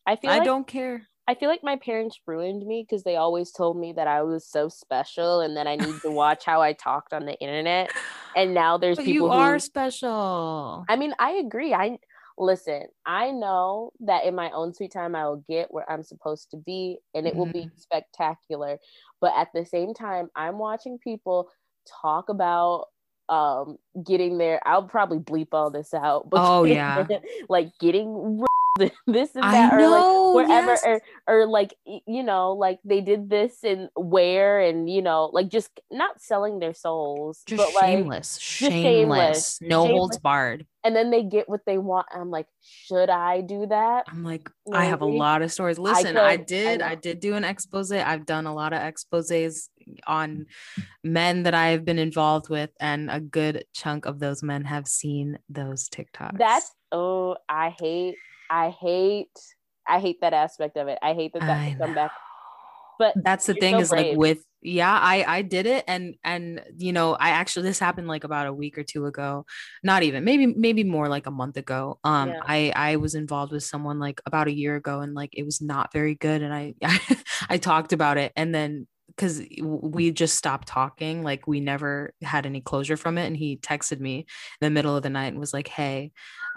I 0.06 0.16
feel 0.16 0.32
I 0.32 0.38
like 0.38 0.46
don't 0.46 0.68
care 0.68 1.08
I 1.28 1.36
feel 1.36 1.50
like 1.50 1.64
my 1.64 1.76
parents 1.76 2.18
ruined 2.26 2.66
me 2.66 2.86
because 2.88 3.04
they 3.04 3.18
always 3.18 3.52
told 3.52 3.78
me 3.78 3.92
that 3.94 4.08
I 4.08 4.22
was 4.24 4.48
so 4.48 4.70
special 4.70 5.42
and 5.42 5.58
that 5.58 5.68
I 5.68 5.76
need 5.76 6.00
to 6.04 6.12
watch 6.12 6.46
how 6.46 6.62
I 6.62 6.72
talked 6.72 7.12
on 7.12 7.26
the 7.26 7.38
internet. 7.42 7.92
And 8.34 8.54
now 8.54 8.78
there's 8.78 8.96
but 8.98 9.04
people 9.04 9.28
you 9.28 9.34
who 9.34 9.38
are 9.38 9.60
special 9.60 10.86
I 10.88 10.96
mean, 10.96 11.14
I 11.20 11.32
agree. 11.32 11.74
I 11.74 11.98
listen, 12.38 12.84
I 13.06 13.32
know 13.32 13.92
that 14.02 14.26
in 14.26 14.36
my 14.36 14.52
own 14.52 14.74
sweet 14.74 14.92
time 14.92 15.16
I 15.16 15.26
will 15.26 15.44
get 15.50 15.72
where 15.74 15.90
I'm 15.92 16.04
supposed 16.04 16.52
to 16.52 16.58
be 16.58 17.00
and 17.14 17.28
it 17.28 17.36
will 17.36 17.48
be 17.48 17.68
Mm-hmm. 17.68 17.78
spectacular. 17.78 18.80
But 19.22 19.34
at 19.36 19.50
the 19.54 19.66
same 19.66 19.94
time, 19.94 20.30
I'm 20.36 20.58
watching 20.60 20.98
people 21.00 21.50
talk 22.02 22.30
about 22.30 22.86
um 23.30 23.78
getting 24.06 24.38
there. 24.38 24.62
I'll 24.66 24.84
probably 24.84 25.20
bleep 25.20 25.50
all 25.54 25.72
this 25.72 25.94
out. 25.94 26.30
But 26.30 26.44
Oh, 26.44 26.64
yeah. 26.66 27.06
like 27.50 27.72
getting 27.80 28.46
this 29.08 29.36
and 29.36 29.46
I 29.46 29.52
that 29.52 29.74
or 29.74 29.88
like 29.88 30.48
wherever 30.48 30.72
yes. 30.72 30.84
or, 30.86 31.02
or 31.28 31.46
like 31.48 31.74
you 31.86 32.24
know 32.24 32.54
like 32.54 32.80
they 32.84 33.02
did 33.02 33.30
this 33.30 33.64
and 33.64 33.90
where 33.96 34.60
and 34.60 34.90
you 34.90 35.02
know 35.02 35.30
like 35.34 35.50
just 35.50 35.70
not 35.92 36.22
selling 36.22 36.60
their 36.60 36.74
souls 36.74 37.44
just 37.46 37.58
but 37.58 37.74
like 37.74 37.86
shameless 37.86 38.38
shameless, 38.38 39.58
shameless, 39.58 39.62
no 39.62 39.88
holds 39.88 40.18
barred 40.18 40.66
and 40.84 40.96
then 40.96 41.12
they 41.12 41.24
get 41.24 41.50
what 41.50 41.66
they 41.66 41.78
want. 41.78 42.08
I'm 42.14 42.32
like, 42.32 42.48
should 42.62 43.10
I 43.10 43.42
do 43.42 43.66
that? 43.66 44.06
I'm 44.08 44.24
like 44.24 44.50
I 44.72 44.86
have 44.86 45.02
a 45.02 45.06
lot 45.06 45.42
of 45.42 45.52
stories 45.52 45.78
listen 45.78 46.16
I, 46.16 46.24
I 46.24 46.36
did 46.38 46.82
I, 46.82 46.94
know. 46.94 46.96
did 46.96 47.20
do 47.20 47.34
an 47.34 47.44
expose 47.44 47.92
I've 47.92 48.26
done 48.26 48.46
a 48.46 48.54
lot 48.54 48.72
of 48.72 48.80
exposés 48.80 49.68
on 50.06 50.46
men 51.04 51.44
that 51.44 51.54
I 51.54 51.70
have 51.70 51.84
been 51.84 52.00
involved 52.00 52.48
with 52.48 52.70
and 52.80 53.12
a 53.12 53.20
good 53.20 53.66
chunk 53.74 54.06
of 54.06 54.20
those 54.20 54.42
men 54.42 54.64
have 54.64 54.88
seen 54.88 55.40
those 55.50 55.90
TikToks 55.90 56.38
That's 56.38 56.72
oh, 56.92 57.38
I 57.50 57.76
hate, 57.78 58.16
I 58.50 58.70
hate, 58.70 59.38
I 59.88 60.00
hate 60.00 60.22
that 60.22 60.34
aspect 60.34 60.78
of 60.78 60.88
it. 60.88 61.00
I 61.02 61.14
hate 61.14 61.34
that 61.34 61.42
that 61.42 61.58
I 61.58 61.70
could 61.70 61.80
come 61.80 61.96
back. 61.96 62.12
But 63.00 63.14
that's 63.24 63.46
the 63.46 63.54
thing 63.54 63.76
so 63.76 63.80
is 63.80 63.92
like 63.92 64.18
with 64.18 64.44
yeah 64.62 65.00
i 65.00 65.24
i 65.28 65.42
did 65.44 65.68
it 65.68 65.84
and 65.88 66.16
and 66.24 66.62
you 66.78 66.92
know 66.92 67.14
i 67.14 67.30
actually 67.30 67.64
this 67.64 67.78
happened 67.78 68.08
like 68.08 68.24
about 68.24 68.48
a 68.48 68.54
week 68.54 68.78
or 68.78 68.84
two 68.84 69.06
ago 69.06 69.46
not 69.84 70.02
even 70.02 70.24
maybe 70.24 70.48
maybe 70.48 70.84
more 70.84 71.08
like 71.08 71.28
a 71.28 71.32
month 71.32 71.58
ago 71.58 72.00
um 72.04 72.30
Yeah. 72.30 72.40
i 72.44 72.74
i 72.76 72.96
was 72.96 73.14
involved 73.14 73.52
with 73.52 73.64
someone 73.64 74.00
like 74.00 74.20
about 74.26 74.48
a 74.48 74.54
year 74.54 74.76
ago 74.76 75.02
and 75.02 75.14
like 75.14 75.30
it 75.34 75.44
was 75.44 75.62
not 75.62 75.94
very 75.94 76.16
good 76.16 76.42
and 76.42 76.54
i 76.54 76.74
i, 77.50 77.58
talked 77.58 77.94
about 77.94 78.18
it 78.18 78.32
and 78.36 78.54
then 78.54 78.88
because 79.08 79.42
we 79.62 80.12
just 80.12 80.36
stopped 80.36 80.68
talking 80.68 81.24
like 81.24 81.48
we 81.48 81.60
never 81.60 82.14
had 82.22 82.46
any 82.46 82.62
closure 82.62 82.98
from 82.98 83.18
it 83.18 83.26
and 83.26 83.38
he 83.38 83.58
texted 83.58 84.00
me 84.00 84.20
in 84.20 84.26
the 84.66 84.70
middle 84.70 84.96
of 84.96 85.04
the 85.04 85.10
night 85.10 85.28
and 85.28 85.40
was 85.40 85.54
like 85.54 85.68
hey 85.68 86.12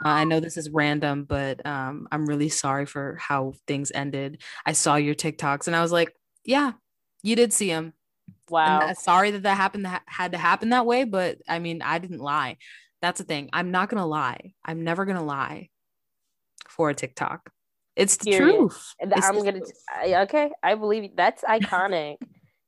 uh, 0.05 0.09
i 0.09 0.25
know 0.25 0.41
this 0.41 0.57
is 0.57 0.69
random 0.71 1.25
but 1.25 1.65
um 1.65 2.07
i'm 2.11 2.27
really 2.27 2.49
sorry 2.49 2.87
for 2.87 3.17
how 3.21 3.53
things 3.67 3.93
ended 3.95 4.43
i 4.67 4.73
saw 4.73 4.97
your 4.97 5.15
tiktoks 5.15 5.67
and 5.67 5.77
i 5.77 5.81
was 5.81 5.93
like 5.93 6.13
yeah 6.45 6.73
you 7.23 7.37
did 7.37 7.53
see 7.53 7.69
him 7.69 7.93
wow, 8.49 8.81
and 8.81 8.91
uh, 8.91 8.95
sorry 8.95 9.31
that 9.31 9.43
that 9.45 9.57
happened 9.57 9.85
that 9.85 10.03
had 10.07 10.33
to 10.33 10.39
happen 10.39 10.71
that 10.71 10.87
way 10.87 11.05
but 11.05 11.39
i 11.49 11.59
mean 11.59 11.83
i 11.83 11.99
didn't 11.99 12.21
lie 12.21 12.57
that's 13.01 13.19
the 13.19 13.25
thing 13.25 13.49
i'm 13.53 13.71
not 13.71 13.89
gonna 13.89 14.07
lie 14.07 14.53
i'm 14.65 14.83
never 14.85 15.05
gonna 15.05 15.25
lie 15.25 15.69
for 16.69 16.91
a 16.91 16.95
tiktok 16.95 17.51
it's 17.97 18.17
the 18.17 18.27
Period. 18.27 18.57
truth 18.57 18.95
It's 19.01 19.29
I'm 19.29 19.37
the 19.37 19.43
gonna. 19.43 19.59
truth. 19.61 19.73
I, 19.95 20.15
okay, 20.23 20.51
I 20.63 20.75
believe 20.75 21.05
you. 21.05 21.11
that's 21.15 21.43
iconic. 21.43 22.17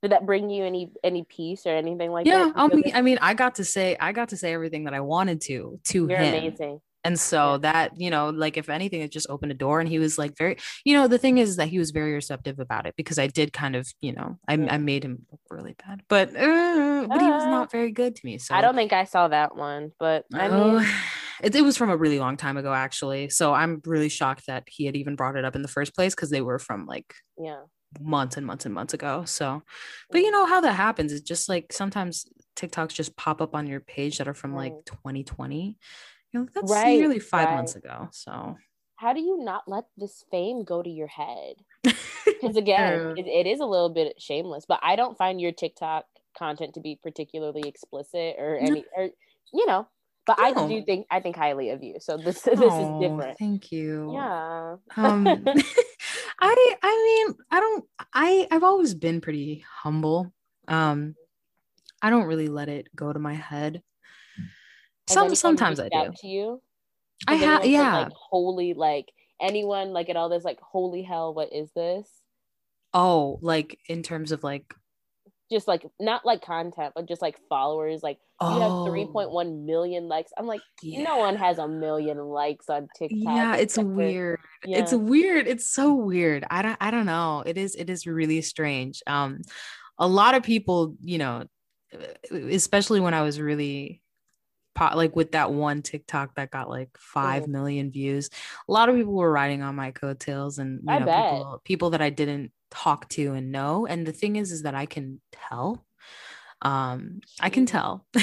Did 0.03 0.13
that 0.13 0.27
bring 0.27 0.51
you 0.51 0.65
any 0.65 0.91
any 1.05 1.25
peace 1.25 1.65
or 1.67 1.71
anything 1.71 2.11
like 2.11 2.27
yeah 2.27 2.51
that? 2.55 2.55
Yeah, 2.57 2.63
I 2.65 2.69
mean 2.75 2.93
i 2.95 3.03
mean 3.03 3.19
i 3.23 3.35
got 3.35 3.55
to 3.57 3.65
say 3.65 3.97
i 4.01 4.13
got 4.13 4.31
to 4.31 4.37
say 4.37 4.53
everything 4.53 4.85
that 4.85 4.95
i 4.95 5.01
wanted 5.01 5.41
to 5.43 5.79
to 5.85 6.07
you're 6.09 6.19
him 6.19 6.35
amazing. 6.37 6.81
and 7.05 7.19
so 7.19 7.59
that 7.59 7.93
you 8.01 8.11
know 8.11 8.31
like 8.31 8.57
if 8.57 8.69
anything 8.69 9.01
it 9.01 9.13
just 9.13 9.29
opened 9.31 9.53
a 9.53 9.55
door 9.55 9.81
and 9.81 9.89
he 9.89 9.99
was 9.99 10.19
like 10.19 10.37
very 10.37 10.57
you 10.85 10.95
know 10.95 11.09
the 11.09 11.19
thing 11.19 11.39
is 11.39 11.57
that 11.57 11.69
he 11.69 11.79
was 11.79 11.91
very 11.91 12.13
receptive 12.15 12.59
about 12.59 12.87
it 12.87 12.95
because 12.97 13.19
i 13.19 13.27
did 13.27 13.53
kind 13.53 13.77
of 13.77 13.89
you 14.01 14.13
know 14.13 14.39
i. 14.49 14.55
I 14.55 14.79
made 14.79 15.05
him 15.05 15.27
look 15.31 15.41
really 15.51 15.75
bad 15.87 16.03
but 16.09 16.29
uh, 16.37 17.07
but 17.09 17.21
he 17.21 17.31
was 17.31 17.45
Uh, 17.45 17.51
not 17.51 17.71
very 17.73 17.91
good 17.93 18.17
to 18.17 18.21
me 18.25 18.39
so 18.39 18.55
I 18.55 18.61
don't 18.61 18.75
think 18.75 18.93
I 18.93 19.05
saw 19.05 19.29
that 19.29 19.57
one, 19.57 19.93
but 19.99 20.25
I 20.35 20.49
Oh, 20.49 20.79
mean, 20.79 20.89
it, 21.43 21.55
it 21.55 21.63
was 21.63 21.77
from 21.77 21.91
a 21.91 21.97
really 21.97 22.19
long 22.19 22.37
time 22.37 22.57
ago, 22.57 22.73
actually. 22.73 23.29
So 23.31 23.53
I'm 23.53 23.81
really 23.85 24.09
shocked 24.09 24.47
that 24.47 24.65
he 24.69 24.85
had 24.87 24.97
even 24.97 25.17
brought 25.17 25.37
it 25.37 25.45
up 25.45 25.57
in 25.57 25.63
the 25.63 25.69
first 25.69 25.95
place 25.95 26.15
because 26.15 26.31
they 26.31 26.41
were 26.41 26.59
from 26.59 26.87
like 26.87 27.15
yeah, 27.39 27.63
months 28.01 28.37
and 28.37 28.47
months 28.47 28.65
and 28.67 28.75
months 28.75 28.95
ago. 28.95 29.25
So, 29.25 29.63
but 30.11 30.21
you 30.21 30.31
know 30.31 30.47
how 30.47 30.61
that 30.61 30.73
happens. 30.73 31.13
It's 31.13 31.23
just 31.23 31.49
like 31.49 31.73
sometimes 31.73 32.27
TikToks 32.57 32.95
just 32.95 33.17
pop 33.17 33.41
up 33.41 33.55
on 33.55 33.67
your 33.67 33.81
page 33.81 34.19
that 34.19 34.29
are 34.29 34.35
from 34.35 34.55
like 34.55 34.75
2020. 34.87 35.79
You 36.33 36.41
know, 36.41 36.47
that's 36.55 36.71
Right, 36.71 36.99
nearly 36.99 37.19
five 37.19 37.49
right. 37.49 37.57
months 37.57 37.75
ago. 37.77 38.09
So, 38.13 38.57
how 38.97 39.13
do 39.13 39.21
you 39.21 39.39
not 39.43 39.65
let 39.67 39.85
this 39.97 40.25
fame 40.31 40.65
go 40.65 40.83
to 40.83 40.91
your 40.91 41.09
head? 41.09 41.57
Because 42.41 42.57
again, 42.57 43.03
it, 43.17 43.27
it 43.27 43.47
is 43.47 43.61
a 43.61 43.67
little 43.67 43.89
bit 43.91 44.21
shameless, 44.21 44.65
but 44.67 44.81
I 44.83 44.97
don't 44.97 45.17
find 45.17 45.41
your 45.41 45.53
TikTok 45.53 46.07
content 46.37 46.75
to 46.75 46.81
be 46.81 46.99
particularly 47.01 47.69
explicit 47.69 48.37
or 48.39 48.57
No. 48.61 48.67
any, 48.67 48.85
or 48.97 49.11
you 49.53 49.67
know. 49.67 49.89
But 50.27 50.39
I 50.41 50.53
do 50.53 50.85
think 50.85 51.07
I 51.11 51.21
think 51.21 51.37
highly 51.37 51.71
of 51.71 51.83
you, 51.83 51.97
so 52.01 52.17
this 52.17 52.43
this 52.43 52.59
Oh, 52.59 52.79
is 52.81 52.99
different. 52.99 53.39
Thank 53.39 53.73
you. 53.73 54.13
Yeah. 54.15 54.77
um 54.97 55.45
i 56.41 56.75
i 56.83 57.25
mean 57.27 57.37
i 57.51 57.61
don't 57.61 57.85
i 58.13 58.47
i've 58.51 58.65
always 58.65 58.95
been 58.95 59.21
pretty 59.21 59.65
humble. 59.69 60.33
Um 60.69 61.15
i 62.01 62.11
don't 62.11 62.27
really 62.27 62.49
let 62.49 62.69
it 62.69 62.89
go 62.95 63.13
to 63.13 63.19
my 63.19 63.35
head. 63.35 63.83
Some 65.09 65.35
sometimes 65.35 65.81
i 65.81 65.89
do. 65.89 66.13
To 66.21 66.27
you, 66.27 66.63
i 67.27 67.35
have 67.35 67.67
yeah. 67.67 68.05
Like 68.05 68.13
holy, 68.13 68.75
like 68.75 69.13
anyone, 69.41 69.93
like 69.93 70.09
at 70.09 70.17
all 70.17 70.29
this, 70.29 70.45
like 70.45 70.61
holy 70.61 71.03
hell, 71.03 71.35
what 71.35 71.53
is 71.53 71.71
this? 71.73 72.09
oh 72.95 73.39
like 73.41 73.79
in 73.89 74.03
terms 74.03 74.33
of 74.33 74.45
like 74.45 74.75
just 75.53 75.69
like 75.69 75.87
not 76.01 76.27
like 76.27 76.43
content, 76.43 76.93
but 76.97 77.07
just 77.07 77.23
like 77.23 77.37
followers. 77.49 78.03
Like 78.03 78.19
you 78.41 78.49
have 78.49 78.73
Oh, 78.73 78.87
3.1 78.91 79.65
million 79.65 80.09
likes. 80.09 80.33
I'm 80.37 80.47
like, 80.47 80.63
yeah. 80.83 81.03
no 81.05 81.19
one 81.19 81.37
has 81.37 81.59
a 81.59 81.69
million 81.69 82.19
likes 82.19 82.69
on 82.69 82.89
TikTok. 82.99 83.19
Yeah, 83.37 83.55
it's 83.57 83.79
weird. 83.79 84.41
yeah. 84.65 84.79
It's 84.79 84.93
weird. 84.93 85.47
It's 85.47 85.69
so 85.69 85.95
weird. 85.95 86.45
I 86.51 86.63
don't 86.63 86.77
I 86.81 86.91
don't 86.91 87.07
know. 87.07 87.45
It 87.47 87.57
is 87.57 87.77
it 87.77 87.89
is 87.89 88.07
really 88.07 88.41
strange. 88.43 89.01
Um 89.07 89.43
a 89.99 90.09
lot 90.09 90.35
of 90.35 90.43
people, 90.43 90.97
you 91.01 91.19
know, 91.19 91.45
especially 92.33 92.99
when 92.99 93.15
I 93.15 93.23
was 93.23 93.41
really 93.41 94.02
like 94.81 95.15
with 95.15 95.33
that 95.33 95.53
one 95.53 95.83
TikTok 95.83 96.35
that 96.37 96.51
got 96.51 96.69
like 96.69 96.91
five 96.99 97.47
million 97.47 97.91
views. 97.91 98.31
A 98.69 98.73
lot 98.73 98.89
of 98.89 98.97
people 98.97 99.15
were 99.15 99.31
riding 99.31 99.63
on 99.63 99.75
my 99.77 99.91
coattails 99.91 100.59
and 100.59 100.81
you 100.83 100.91
I 100.91 100.99
know 100.99 101.07
bet. 101.07 101.25
people 101.25 101.61
people 101.65 101.91
that 101.91 102.03
I 102.03 102.11
didn't 102.11 102.53
talk 102.71 103.09
to 103.11 103.33
and 103.35 103.53
know. 103.53 103.87
And 103.87 104.07
the 104.07 104.13
thing 104.13 104.37
is 104.37 104.51
is 104.53 104.63
that 104.63 104.75
I 104.75 104.87
can 104.87 105.21
tell. 105.49 105.85
Um 106.63 107.21
I 107.41 107.51
can 107.51 107.67
tell. 107.67 108.07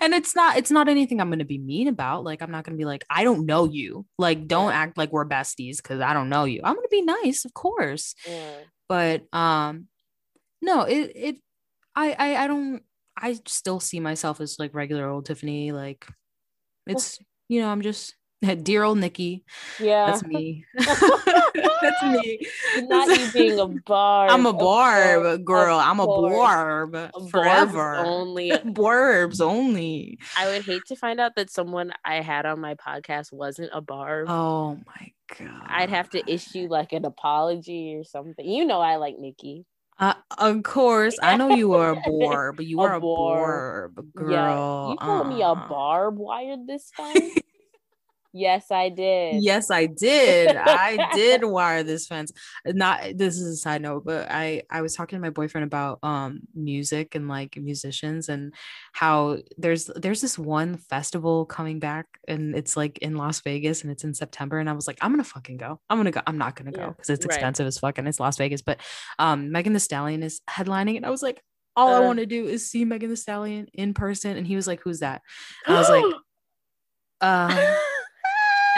and 0.00 0.14
it's 0.14 0.34
not 0.34 0.56
it's 0.56 0.70
not 0.70 0.88
anything 0.88 1.20
I'm 1.20 1.28
going 1.28 1.38
to 1.40 1.44
be 1.44 1.58
mean 1.58 1.88
about. 1.88 2.24
Like 2.24 2.42
I'm 2.42 2.50
not 2.50 2.64
going 2.64 2.76
to 2.76 2.80
be 2.80 2.84
like 2.86 3.04
I 3.10 3.24
don't 3.24 3.46
know 3.46 3.64
you. 3.64 4.06
Like 4.18 4.46
don't 4.46 4.70
Yeah. 4.70 4.78
act 4.78 4.98
like 4.98 5.12
we're 5.12 5.26
besties 5.28 5.82
cuz 5.82 6.00
I 6.00 6.14
don't 6.14 6.28
know 6.28 6.44
you. 6.44 6.60
I'm 6.64 6.74
going 6.74 6.84
to 6.84 6.88
be 6.90 7.02
nice, 7.02 7.44
of 7.44 7.54
course. 7.54 8.14
Yeah. 8.26 8.62
But 8.88 9.22
um 9.34 9.88
no, 10.62 10.82
it 10.82 11.12
it 11.14 11.36
I 11.94 12.12
I 12.18 12.44
I 12.44 12.46
don't 12.46 12.82
I 13.20 13.38
still 13.46 13.80
see 13.80 14.00
myself 14.00 14.40
as 14.40 14.58
like 14.58 14.74
regular 14.74 15.08
old 15.08 15.26
Tiffany 15.26 15.72
like 15.72 16.06
it's 16.86 17.18
you 17.48 17.60
know, 17.60 17.68
I'm 17.68 17.82
just 17.82 18.14
dear 18.62 18.84
old 18.84 18.98
Nikki. 18.98 19.44
Yeah. 19.80 20.06
That's 20.06 20.24
me. 20.24 20.64
That's 20.78 22.02
me. 22.04 22.40
Not 22.82 23.08
you 23.08 23.32
being 23.32 23.58
a 23.58 23.66
barb. 23.66 24.30
I'm 24.30 24.46
a 24.46 24.52
barb 24.52 25.44
girl. 25.44 25.78
of 25.78 25.86
I'm 25.86 26.00
a 26.00 26.06
barb 26.06 26.92
Barbs 26.92 27.30
forever. 27.30 27.96
only. 27.96 28.52
Barbs 28.64 29.40
only. 29.40 30.18
I 30.36 30.48
would 30.48 30.64
hate 30.64 30.82
to 30.86 30.96
find 30.96 31.20
out 31.20 31.34
that 31.36 31.50
someone 31.50 31.92
I 32.04 32.20
had 32.20 32.46
on 32.46 32.60
my 32.60 32.74
podcast 32.74 33.32
wasn't 33.32 33.70
a 33.72 33.80
barb. 33.80 34.28
Oh 34.28 34.78
my 34.86 35.12
god. 35.38 35.66
I'd 35.66 35.90
have 35.90 36.10
to 36.10 36.32
issue 36.32 36.68
like 36.68 36.92
an 36.92 37.04
apology 37.04 37.94
or 37.96 38.04
something. 38.04 38.48
You 38.48 38.64
know, 38.64 38.80
I 38.80 38.96
like 38.96 39.18
Nikki. 39.18 39.64
Uh, 39.98 40.14
of 40.38 40.62
course, 40.62 41.18
I 41.22 41.34
know 41.34 41.48
you 41.48 41.74
are 41.74 41.90
a 41.90 41.96
barb, 41.96 42.56
but 42.56 42.66
you 42.66 42.82
A 42.82 42.82
are 42.82 42.94
a 42.94 43.00
barb. 43.00 43.64
barb 43.80 44.14
Yeah. 44.14 44.56
girl. 44.56 44.64
You 44.82 44.98
called 44.98 45.28
me 45.28 45.42
a 45.42 45.54
Uh. 45.54 45.68
barb 45.68 46.16
wired 46.18 46.66
this 46.66 46.90
time? 46.92 47.32
yes, 48.32 48.70
I 48.70 48.88
did. 48.88 49.42
Yes, 49.42 49.70
I 49.70 49.86
did. 49.86 50.56
I 50.56 51.10
did 51.14 51.44
wire 51.44 51.82
this 51.82 52.06
fence. 52.06 52.32
Not 52.66 53.02
this 53.16 53.38
is 53.38 53.46
a 53.46 53.56
side 53.56 53.82
note, 53.82 54.04
but 54.04 54.30
I 54.30 54.62
I 54.70 54.82
was 54.82 54.94
talking 54.94 55.16
to 55.16 55.20
my 55.22 55.30
boyfriend 55.30 55.64
about 55.64 55.98
um 56.02 56.40
music 56.54 57.14
and 57.14 57.28
like 57.28 57.56
musicians 57.56 58.28
and 58.28 58.54
how 58.92 59.38
there's 59.56 59.86
there's 59.96 60.20
this 60.20 60.38
one 60.38 60.76
festival 60.76 61.46
coming 61.46 61.78
back 61.78 62.06
and 62.26 62.54
it's 62.54 62.76
like 62.76 62.98
in 62.98 63.16
Las 63.16 63.40
Vegas 63.40 63.82
and 63.82 63.90
it's 63.90 64.04
in 64.04 64.14
September 64.14 64.58
and 64.58 64.68
I 64.68 64.72
was 64.72 64.86
like 64.86 64.98
I'm 65.00 65.12
gonna 65.12 65.24
fucking 65.24 65.56
go. 65.56 65.80
I'm 65.88 65.98
gonna 65.98 66.10
go. 66.10 66.20
I'm 66.26 66.38
not 66.38 66.56
gonna 66.56 66.72
go 66.72 66.88
because 66.88 67.10
it's 67.10 67.26
right. 67.26 67.34
expensive 67.34 67.66
as 67.66 67.78
fuck 67.78 67.98
and 67.98 68.06
it's 68.08 68.20
Las 68.20 68.36
Vegas. 68.36 68.62
But 68.62 68.80
um 69.18 69.50
Megan 69.52 69.72
Thee 69.72 69.78
Stallion 69.78 70.22
is 70.22 70.40
headlining 70.48 70.96
and 70.96 71.06
I 71.06 71.10
was 71.10 71.22
like 71.22 71.42
all 71.76 71.88
I 71.94 71.98
Uh. 71.98 72.02
want 72.02 72.18
to 72.18 72.26
do 72.26 72.46
is 72.46 72.68
see 72.70 72.84
Megan 72.84 73.10
Thee 73.10 73.16
Stallion 73.16 73.68
in 73.72 73.94
person 73.94 74.36
and 74.36 74.46
he 74.46 74.56
was 74.56 74.66
like 74.66 74.80
who's 74.80 75.00
that? 75.00 75.22
And 75.66 75.76
I 75.76 75.78
was 75.80 75.88
like 75.90 76.04
um 77.20 77.76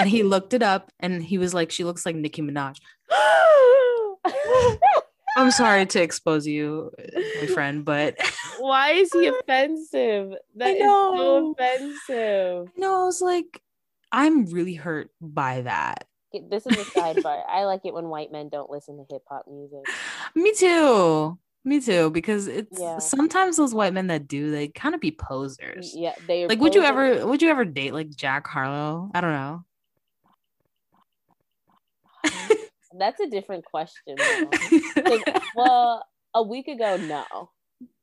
and 0.00 0.08
he 0.08 0.22
looked 0.34 0.54
it 0.54 0.62
up 0.62 0.90
and 1.00 1.22
he 1.22 1.38
was 1.38 1.52
like 1.54 1.70
she 1.70 1.84
looks 1.84 2.04
like 2.06 2.16
nicki 2.16 2.42
minaj 2.42 2.76
i'm 5.36 5.50
sorry 5.50 5.86
to 5.86 6.02
expose 6.02 6.46
you 6.46 6.90
boyfriend 7.40 7.84
but 7.84 8.16
Why 8.58 8.90
is 8.92 9.10
he 9.12 9.26
offensive? 9.26 10.34
That 10.56 10.76
is 10.76 10.82
so 10.82 11.54
offensive. 11.58 12.68
no 12.76 13.02
i 13.02 13.04
was 13.04 13.22
like 13.22 13.62
i'm 14.12 14.46
really 14.46 14.74
hurt 14.74 15.10
by 15.20 15.62
that 15.62 16.06
This 16.50 16.66
is 16.66 16.78
a 16.78 16.84
sidebar. 16.84 17.42
I 17.48 17.64
like 17.64 17.82
it 17.84 17.94
when 17.94 18.08
white 18.08 18.30
men 18.32 18.48
don't 18.50 18.70
listen 18.70 18.96
to 18.98 19.04
hip 19.10 19.22
hop 19.28 19.46
music. 19.48 19.80
me 20.34 20.52
too 20.54 21.38
me 21.64 21.80
too 21.80 22.10
because 22.10 22.46
it's 22.48 22.78
Yeah. 22.80 22.98
sometimes 22.98 23.56
those 23.56 23.74
white 23.74 23.92
men 23.94 24.06
that 24.08 24.28
do 24.28 24.50
they 24.50 24.68
kind 24.68 24.94
of 24.94 25.00
be 25.00 25.10
posers 25.10 25.94
Yeah, 25.96 26.14
they 26.26 26.44
are 26.44 26.48
like 26.48 26.60
would 26.60 26.74
you 26.74 26.82
ever 26.82 27.26
would 27.26 27.40
you 27.42 27.48
ever 27.50 27.64
date 27.64 27.94
like 27.94 28.10
jack 28.10 28.46
harlow 28.46 29.10
i 29.14 29.20
don't 29.20 29.32
know 29.32 29.64
That's 32.98 33.20
a 33.20 33.28
different 33.28 33.64
question. 33.64 34.16
well, 35.54 36.04
a 36.34 36.42
week 36.42 36.68
ago, 36.68 36.96
no. 36.96 37.50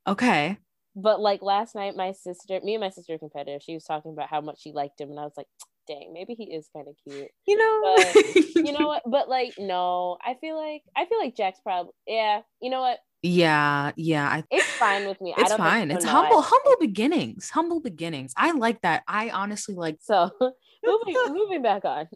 okay 0.06 0.58
But 0.96 1.20
like 1.20 1.42
last 1.42 1.74
night, 1.74 1.94
my 1.96 2.12
sister, 2.12 2.58
me 2.62 2.74
and 2.74 2.80
my 2.80 2.90
sister 2.90 3.14
are 3.14 3.18
competitive. 3.18 3.62
She 3.62 3.74
was 3.74 3.84
talking 3.84 4.12
about 4.12 4.28
how 4.30 4.40
much 4.40 4.60
she 4.62 4.72
liked 4.72 5.00
him, 5.00 5.10
and 5.10 5.20
I 5.20 5.24
was 5.24 5.34
like, 5.36 5.46
"Dang, 5.86 6.12
maybe 6.12 6.34
he 6.34 6.44
is 6.44 6.68
kind 6.74 6.88
of 6.88 6.94
cute." 7.06 7.28
you 7.46 7.56
know 7.56 7.94
But, 7.96 8.24
You 8.66 8.72
know 8.78 8.86
what? 8.88 9.02
But 9.06 9.28
like, 9.28 9.54
no, 9.58 10.16
I 10.24 10.34
feel 10.40 10.56
like 10.56 10.82
I 10.96 11.04
feel 11.06 11.18
like 11.18 11.36
Jack's 11.36 11.60
probably 11.60 11.92
yeah. 12.06 12.40
You 12.60 12.70
know 12.70 12.80
what? 12.80 12.98
yeah 13.22 13.90
yeah 13.96 14.28
i 14.28 14.44
It's 14.48 14.64
fine 14.78 15.04
with 15.08 15.20
me. 15.20 15.34
I 15.36 15.40
it's 15.42 15.54
fine 15.54 15.90
it's 15.90 16.04
humble 16.04 16.40
humble 16.40 16.76
beginnings 16.78 17.50
humble 17.50 17.80
beginnings 17.80 18.32
i 18.36 18.52
like 18.52 18.80
that 18.82 19.02
i 19.08 19.30
honestly 19.30 19.74
like 19.74 19.96
So 20.00 20.30
moving 20.86 21.16
moving 21.34 21.60
back 21.62 21.84
on. 21.84 22.06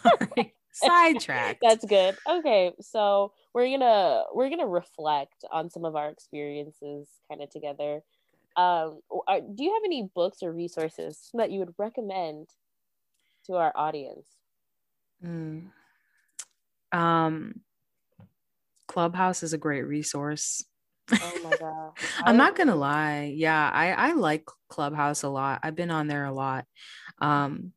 sorry 0.00 0.54
sidetracked 0.72 1.60
That's 1.62 1.84
good. 1.84 2.16
Okay, 2.28 2.72
so 2.80 3.32
we're 3.54 3.70
gonna 3.70 4.24
we're 4.34 4.50
gonna 4.50 4.66
reflect 4.66 5.44
on 5.50 5.70
some 5.70 5.84
of 5.84 5.96
our 5.96 6.08
experiences 6.08 7.08
kind 7.28 7.42
of 7.42 7.50
together. 7.50 8.02
Um, 8.56 9.00
are, 9.26 9.40
do 9.40 9.64
you 9.64 9.72
have 9.72 9.82
any 9.84 10.08
books 10.14 10.42
or 10.42 10.52
resources 10.52 11.30
that 11.34 11.50
you 11.50 11.60
would 11.60 11.74
recommend 11.78 12.48
to 13.46 13.54
our 13.54 13.72
audience? 13.74 14.26
Mm. 15.24 15.70
um 16.90 17.60
clubhouse 18.88 19.42
is 19.44 19.52
a 19.52 19.58
great 19.58 19.82
resource 19.82 20.64
Oh 21.12 21.40
my 21.44 21.56
god, 21.60 21.92
i'm 22.24 22.36
not 22.36 22.56
gonna 22.56 22.74
lie 22.74 23.32
yeah 23.36 23.70
i 23.72 23.92
i 23.92 24.12
like 24.12 24.44
clubhouse 24.68 25.22
a 25.22 25.28
lot 25.28 25.60
i've 25.62 25.76
been 25.76 25.92
on 25.92 26.08
there 26.08 26.24
a 26.24 26.32
lot 26.32 26.66
um 27.20 27.72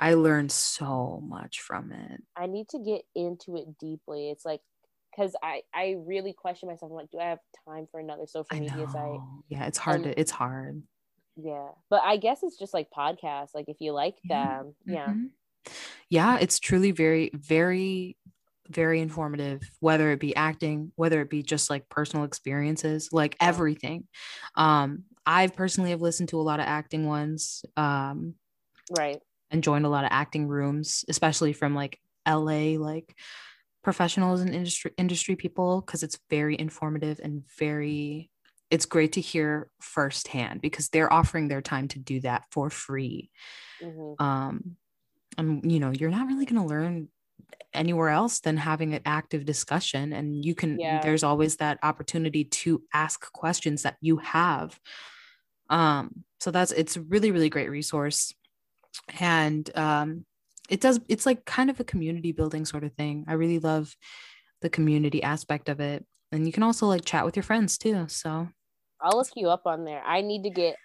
i 0.00 0.14
learned 0.14 0.50
so 0.52 1.20
much 1.24 1.60
from 1.60 1.92
it 1.92 2.22
I 2.36 2.46
need 2.46 2.68
to 2.70 2.78
get 2.78 3.02
into 3.14 3.56
it 3.56 3.76
deeply. 3.78 4.30
It's 4.30 4.44
like 4.46 4.62
because 5.10 5.36
I 5.42 5.62
I 5.74 5.96
really 5.98 6.32
question 6.32 6.68
myself. 6.68 6.90
I'm 6.90 6.96
like, 6.96 7.10
do 7.10 7.18
I 7.18 7.24
have 7.30 7.40
time 7.68 7.86
for 7.90 8.00
another 8.00 8.26
social 8.26 8.46
i 8.50 8.60
media 8.60 8.86
site? 8.88 9.20
yeah 9.48 9.66
it's 9.66 9.78
hard 9.78 10.04
And- 10.04 10.14
to 10.14 10.20
it's 10.20 10.30
hard 10.30 10.82
Yeah, 11.36 11.68
but 11.90 12.02
I 12.02 12.16
guess 12.16 12.42
it's 12.42 12.58
just 12.58 12.74
like 12.74 12.88
podcasts. 12.96 13.54
Like 13.54 13.66
if 13.68 13.76
you 13.80 13.92
like 13.92 14.16
Yeah. 14.24 14.62
them, 14.62 14.74
yeah, 14.86 15.14
Mhm. 15.14 15.30
Yeah, 16.08 16.38
it's 16.38 16.58
truly 16.58 16.90
very, 16.92 17.30
very, 17.34 18.16
very 18.68 19.00
informative, 19.00 19.62
whether 19.80 20.10
it 20.12 20.20
be 20.20 20.34
acting, 20.36 20.92
whether 20.96 21.20
it 21.20 21.30
be 21.30 21.42
just 21.42 21.70
like 21.70 21.88
personal 21.88 22.24
experiences, 22.24 23.08
like 23.12 23.36
Yeah. 23.40 23.48
everything. 23.48 24.08
Um, 24.56 25.04
I 25.26 25.48
personally 25.48 25.90
have 25.90 26.02
listened 26.02 26.30
to 26.30 26.40
a 26.40 26.42
lot 26.42 26.60
of 26.60 26.66
acting 26.66 27.06
ones, 27.06 27.64
um, 27.76 28.34
right. 28.90 29.22
And 29.50 29.62
joined 29.64 29.86
a 29.86 29.88
lot 29.90 30.04
of 30.04 30.10
acting 30.12 30.46
rooms, 30.48 31.04
especially 31.08 31.52
from 31.52 31.74
like 31.74 31.98
LA, 32.26 32.78
like 32.78 33.16
professionals 33.82 34.40
and 34.40 34.54
industry 34.54 34.92
industry 34.98 35.36
people, 35.36 35.82
because 35.82 36.02
it's 36.02 36.18
very 36.30 36.58
informative 36.58 37.20
and 37.22 37.44
very 37.58 38.30
it's 38.70 38.86
great 38.86 39.12
to 39.14 39.20
hear 39.20 39.70
firsthand 39.80 40.60
because 40.60 40.90
they're 40.90 41.12
offering 41.12 41.48
their 41.48 41.62
time 41.62 41.88
to 41.88 41.98
do 41.98 42.20
that 42.20 42.44
for 42.52 42.70
free. 42.70 43.30
Hmm 43.80 44.14
um 44.18 44.76
and 45.38 45.70
you 45.70 45.80
know 45.80 45.90
you're 45.90 46.10
not 46.10 46.26
really 46.26 46.46
going 46.46 46.60
to 46.60 46.68
learn 46.68 47.08
anywhere 47.74 48.10
else 48.10 48.40
than 48.40 48.56
having 48.56 48.94
an 48.94 49.02
active 49.06 49.44
discussion 49.46 50.12
and 50.12 50.44
you 50.44 50.54
can 50.54 50.80
Yeah. 50.80 51.00
there's 51.02 51.24
always 51.24 51.56
that 51.58 51.78
opportunity 51.82 52.44
to 52.44 52.82
ask 52.94 53.32
questions 53.32 53.82
that 53.84 53.96
you 54.00 54.18
have. 54.18 54.80
Um 55.70 56.24
so 56.40 56.50
that's 56.50 56.72
it's 56.72 56.96
a 56.96 57.02
really 57.02 57.30
really 57.30 57.50
great 57.50 57.70
resource 57.70 58.34
and 59.20 59.76
um 59.76 60.24
it 60.68 60.80
does 60.80 61.00
it's 61.08 61.26
like 61.26 61.44
kind 61.44 61.70
of 61.70 61.80
a 61.80 61.84
community 61.84 62.32
building 62.32 62.64
sort 62.64 62.84
of 62.84 62.92
thing 62.94 63.24
i 63.28 63.32
really 63.32 63.58
love 63.58 63.94
the 64.62 64.70
community 64.70 65.22
aspect 65.22 65.68
of 65.68 65.80
it 65.80 66.04
and 66.32 66.46
you 66.46 66.52
can 66.52 66.62
also 66.62 66.86
like 66.86 67.04
chat 67.04 67.24
with 67.24 67.36
your 67.36 67.42
friends 67.42 67.78
too 67.78 68.06
so 68.08 68.48
I'll 69.02 69.16
look 69.16 69.28
you 69.36 69.48
up 69.48 69.66
on 69.66 69.84
there. 69.84 70.02
I 70.04 70.20
need 70.20 70.44
to 70.44 70.50
get. 70.50 70.76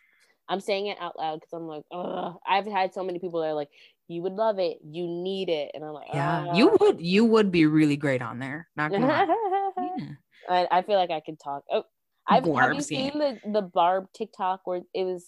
I'm 0.47 0.59
saying 0.59 0.87
it 0.87 0.97
out 1.01 1.17
loud 1.17 1.35
because 1.35 1.53
I'm 1.53 1.67
like, 1.67 1.83
Ugh. 1.91 2.35
I've 2.47 2.67
had 2.67 2.93
so 2.93 3.03
many 3.03 3.19
people 3.19 3.41
that 3.41 3.47
are 3.47 3.53
like, 3.53 3.69
"You 4.07 4.21
would 4.21 4.33
love 4.33 4.59
it. 4.59 4.77
You 4.83 5.07
need 5.07 5.49
it," 5.49 5.71
and 5.73 5.83
I'm 5.83 5.93
like, 5.93 6.07
yeah 6.13 6.45
"Ah." 6.47 6.55
you 6.55 6.77
would 6.79 7.01
you 7.01 7.25
would 7.25 7.51
be 7.51 7.65
really 7.65 7.97
great 7.97 8.21
on 8.21 8.39
there 8.39 8.67
not 8.75 8.91
gonna 8.91 9.07
lie. 9.07 9.25
yeah. 9.97 10.05
I, 10.47 10.67
I 10.71 10.81
feel 10.83 10.97
like 10.97 11.09
I 11.09 11.19
could 11.19 11.39
talk. 11.39 11.63
Oh, 11.71 11.83
I've 12.27 12.45
have 12.45 12.73
you 12.73 12.75
yeah. 12.75 12.79
seen 12.81 13.17
the 13.17 13.39
the 13.51 13.61
Barb 13.61 14.05
TikTok 14.13 14.61
where 14.65 14.81
it 14.93 15.03
was, 15.03 15.27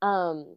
um, 0.00 0.56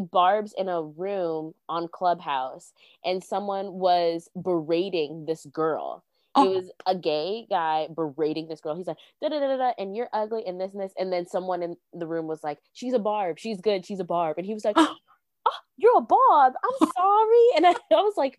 Barb's 0.00 0.54
in 0.56 0.68
a 0.68 0.82
room 0.82 1.54
on 1.68 1.88
Clubhouse, 1.88 2.72
and 3.04 3.22
someone 3.22 3.72
was 3.74 4.28
berating 4.42 5.26
this 5.26 5.46
girl, 5.46 6.04
Oh. 6.36 6.44
It 6.44 6.54
was 6.54 6.70
a 6.86 6.94
gay 6.94 7.46
guy 7.48 7.88
berating 7.94 8.46
this 8.46 8.60
girl. 8.60 8.76
He's 8.76 8.86
like, 8.86 8.98
da 9.22 9.30
da 9.30 9.40
da 9.40 9.56
da, 9.56 9.72
and 9.78 9.96
you're 9.96 10.10
ugly, 10.12 10.44
and 10.46 10.60
this 10.60 10.72
and 10.74 10.82
this. 10.82 10.92
And 10.98 11.10
then 11.10 11.26
someone 11.26 11.62
in 11.62 11.76
the 11.94 12.06
room 12.06 12.26
was 12.26 12.44
like, 12.44 12.58
she's 12.74 12.92
a 12.92 12.98
barb, 12.98 13.38
she's 13.38 13.60
good, 13.60 13.86
she's 13.86 14.00
a 14.00 14.04
barb. 14.04 14.36
And 14.36 14.46
he 14.46 14.52
was 14.52 14.64
like, 14.64 14.76
oh, 14.76 14.94
you're 15.78 15.96
a 15.96 16.02
barb. 16.02 16.52
I'm 16.62 16.88
sorry. 16.94 17.46
And 17.56 17.66
I, 17.66 17.70
I 17.70 18.02
was 18.02 18.14
like, 18.18 18.38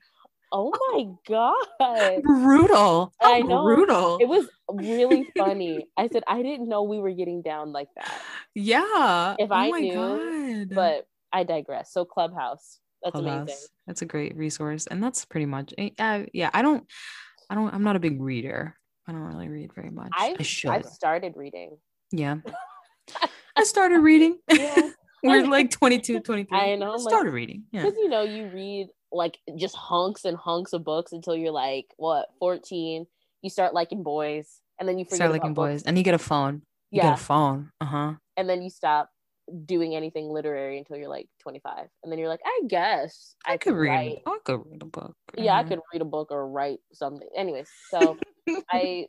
oh, 0.51 0.71
oh 0.73 0.93
my 0.93 1.11
god 1.27 2.21
brutal 2.23 3.11
How 3.19 3.33
i 3.33 3.39
know 3.41 3.63
brutal 3.63 4.17
it 4.21 4.29
was 4.29 4.47
really 4.71 5.27
funny 5.37 5.85
i 5.97 6.07
said 6.07 6.23
i 6.25 6.41
didn't 6.41 6.69
know 6.69 6.83
we 6.83 6.99
were 6.99 7.11
getting 7.11 7.41
down 7.41 7.73
like 7.73 7.89
that 7.97 8.21
yeah 8.55 9.35
if 9.39 9.51
oh 9.51 9.53
i 9.53 9.71
knew 9.71 10.65
god. 10.69 10.73
but 10.73 11.07
i 11.33 11.43
digress 11.43 11.91
so 11.91 12.05
clubhouse 12.05 12.79
that's 13.03 13.13
clubhouse. 13.13 13.43
amazing 13.43 13.67
that's 13.85 14.01
a 14.01 14.05
great 14.05 14.35
resource 14.35 14.87
and 14.87 15.03
that's 15.03 15.25
pretty 15.25 15.45
much 15.45 15.73
uh, 15.99 16.23
yeah 16.33 16.49
i 16.53 16.61
don't 16.61 16.85
I 17.49 17.55
don't. 17.55 17.73
I'm 17.73 17.83
not 17.83 17.95
a 17.95 17.99
big 17.99 18.21
reader. 18.21 18.75
I 19.07 19.11
don't 19.11 19.21
really 19.21 19.47
read 19.47 19.71
very 19.73 19.89
much. 19.89 20.09
I've, 20.17 20.37
I 20.39 20.43
should. 20.43 20.71
I've 20.71 20.85
started 20.85 21.33
reading. 21.35 21.77
Yeah. 22.11 22.37
I 23.55 23.63
started 23.63 23.99
reading. 23.99 24.37
Yeah. 24.51 24.91
We're 25.23 25.47
like 25.47 25.71
22, 25.71 26.19
23. 26.19 26.57
I 26.57 26.75
know. 26.75 26.93
I 26.93 26.97
started 26.97 27.29
like, 27.29 27.35
reading. 27.35 27.63
Yeah. 27.71 27.81
Because 27.81 27.97
you 27.97 28.07
know, 28.07 28.21
you 28.21 28.49
read 28.49 28.87
like 29.11 29.39
just 29.57 29.75
hunks 29.75 30.25
and 30.25 30.37
hunks 30.37 30.73
of 30.73 30.83
books 30.83 31.11
until 31.11 31.35
you're 31.35 31.51
like 31.51 31.87
what 31.97 32.27
14. 32.39 33.07
You 33.41 33.49
start 33.49 33.73
liking 33.73 34.03
boys, 34.03 34.61
and 34.79 34.87
then 34.87 34.99
you 34.99 35.05
start 35.05 35.31
liking 35.31 35.55
boys, 35.55 35.83
and 35.83 35.97
you 35.97 36.03
get 36.03 36.13
a 36.13 36.19
phone. 36.19 36.61
You 36.91 36.97
yeah. 36.97 37.09
get 37.09 37.19
a 37.19 37.23
phone. 37.23 37.71
Uh 37.81 37.85
huh. 37.85 38.13
And 38.37 38.47
then 38.47 38.61
you 38.61 38.69
stop 38.69 39.09
doing 39.65 39.95
anything 39.95 40.29
literary 40.29 40.77
until 40.77 40.97
you're 40.97 41.07
like 41.07 41.29
25 41.39 41.87
and 42.03 42.11
then 42.11 42.19
you're 42.19 42.27
like 42.27 42.41
i 42.45 42.61
guess 42.67 43.35
i, 43.45 43.53
I 43.53 43.57
could, 43.57 43.75
read 43.75 43.89
write. 43.89 44.21
i 44.25 44.37
could 44.43 44.61
read 44.69 44.81
a 44.81 44.85
book 44.85 45.15
yeah 45.37 45.55
i 45.55 45.63
could 45.63 45.79
read 45.93 46.01
a 46.01 46.05
book 46.05 46.31
or 46.31 46.47
write 46.47 46.79
something. 46.93 47.27
Anyways 47.35 47.69
so 47.89 48.17
i 48.71 49.07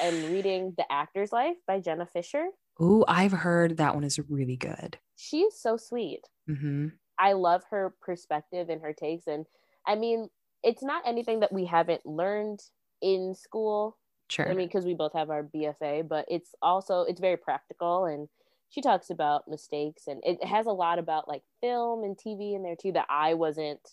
am 0.00 0.32
reading 0.32 0.74
the 0.76 0.90
actor's 0.90 1.32
life 1.32 1.56
by 1.66 1.80
jenna 1.80 2.06
fischer. 2.06 2.46
Ooh, 2.80 3.04
i've 3.08 3.32
heard 3.32 3.76
that 3.78 3.94
one 3.94 4.04
is 4.04 4.18
really 4.28 4.56
good. 4.56 4.98
She's 5.16 5.58
so 5.58 5.76
sweet. 5.76 6.20
Mm-hmm. 6.48 6.88
i 7.18 7.32
love 7.32 7.62
her 7.70 7.94
perspective 8.00 8.68
and 8.68 8.82
her 8.82 8.92
takes 8.92 9.26
and 9.26 9.46
i 9.86 9.94
mean 9.94 10.28
it's 10.62 10.82
not 10.82 11.02
anything 11.06 11.40
that 11.40 11.52
we 11.52 11.64
haven't 11.66 12.06
learned 12.06 12.60
in 13.00 13.34
school. 13.34 13.96
Sure. 14.28 14.48
i 14.48 14.54
mean 14.54 14.68
because 14.68 14.86
we 14.86 14.94
both 14.94 15.12
have 15.12 15.28
our 15.28 15.42
bfa 15.42 16.08
but 16.08 16.24
it's 16.28 16.54
also 16.62 17.02
it's 17.02 17.20
very 17.20 17.36
practical 17.36 18.06
and 18.06 18.28
she 18.72 18.80
talks 18.80 19.10
about 19.10 19.48
mistakes 19.48 20.04
and 20.06 20.22
it 20.24 20.42
has 20.42 20.64
a 20.66 20.72
lot 20.72 20.98
about 20.98 21.28
like 21.28 21.42
film 21.60 22.04
and 22.04 22.16
TV 22.16 22.56
in 22.56 22.62
there 22.62 22.74
too 22.74 22.92
that 22.92 23.06
I 23.08 23.34
wasn't 23.34 23.86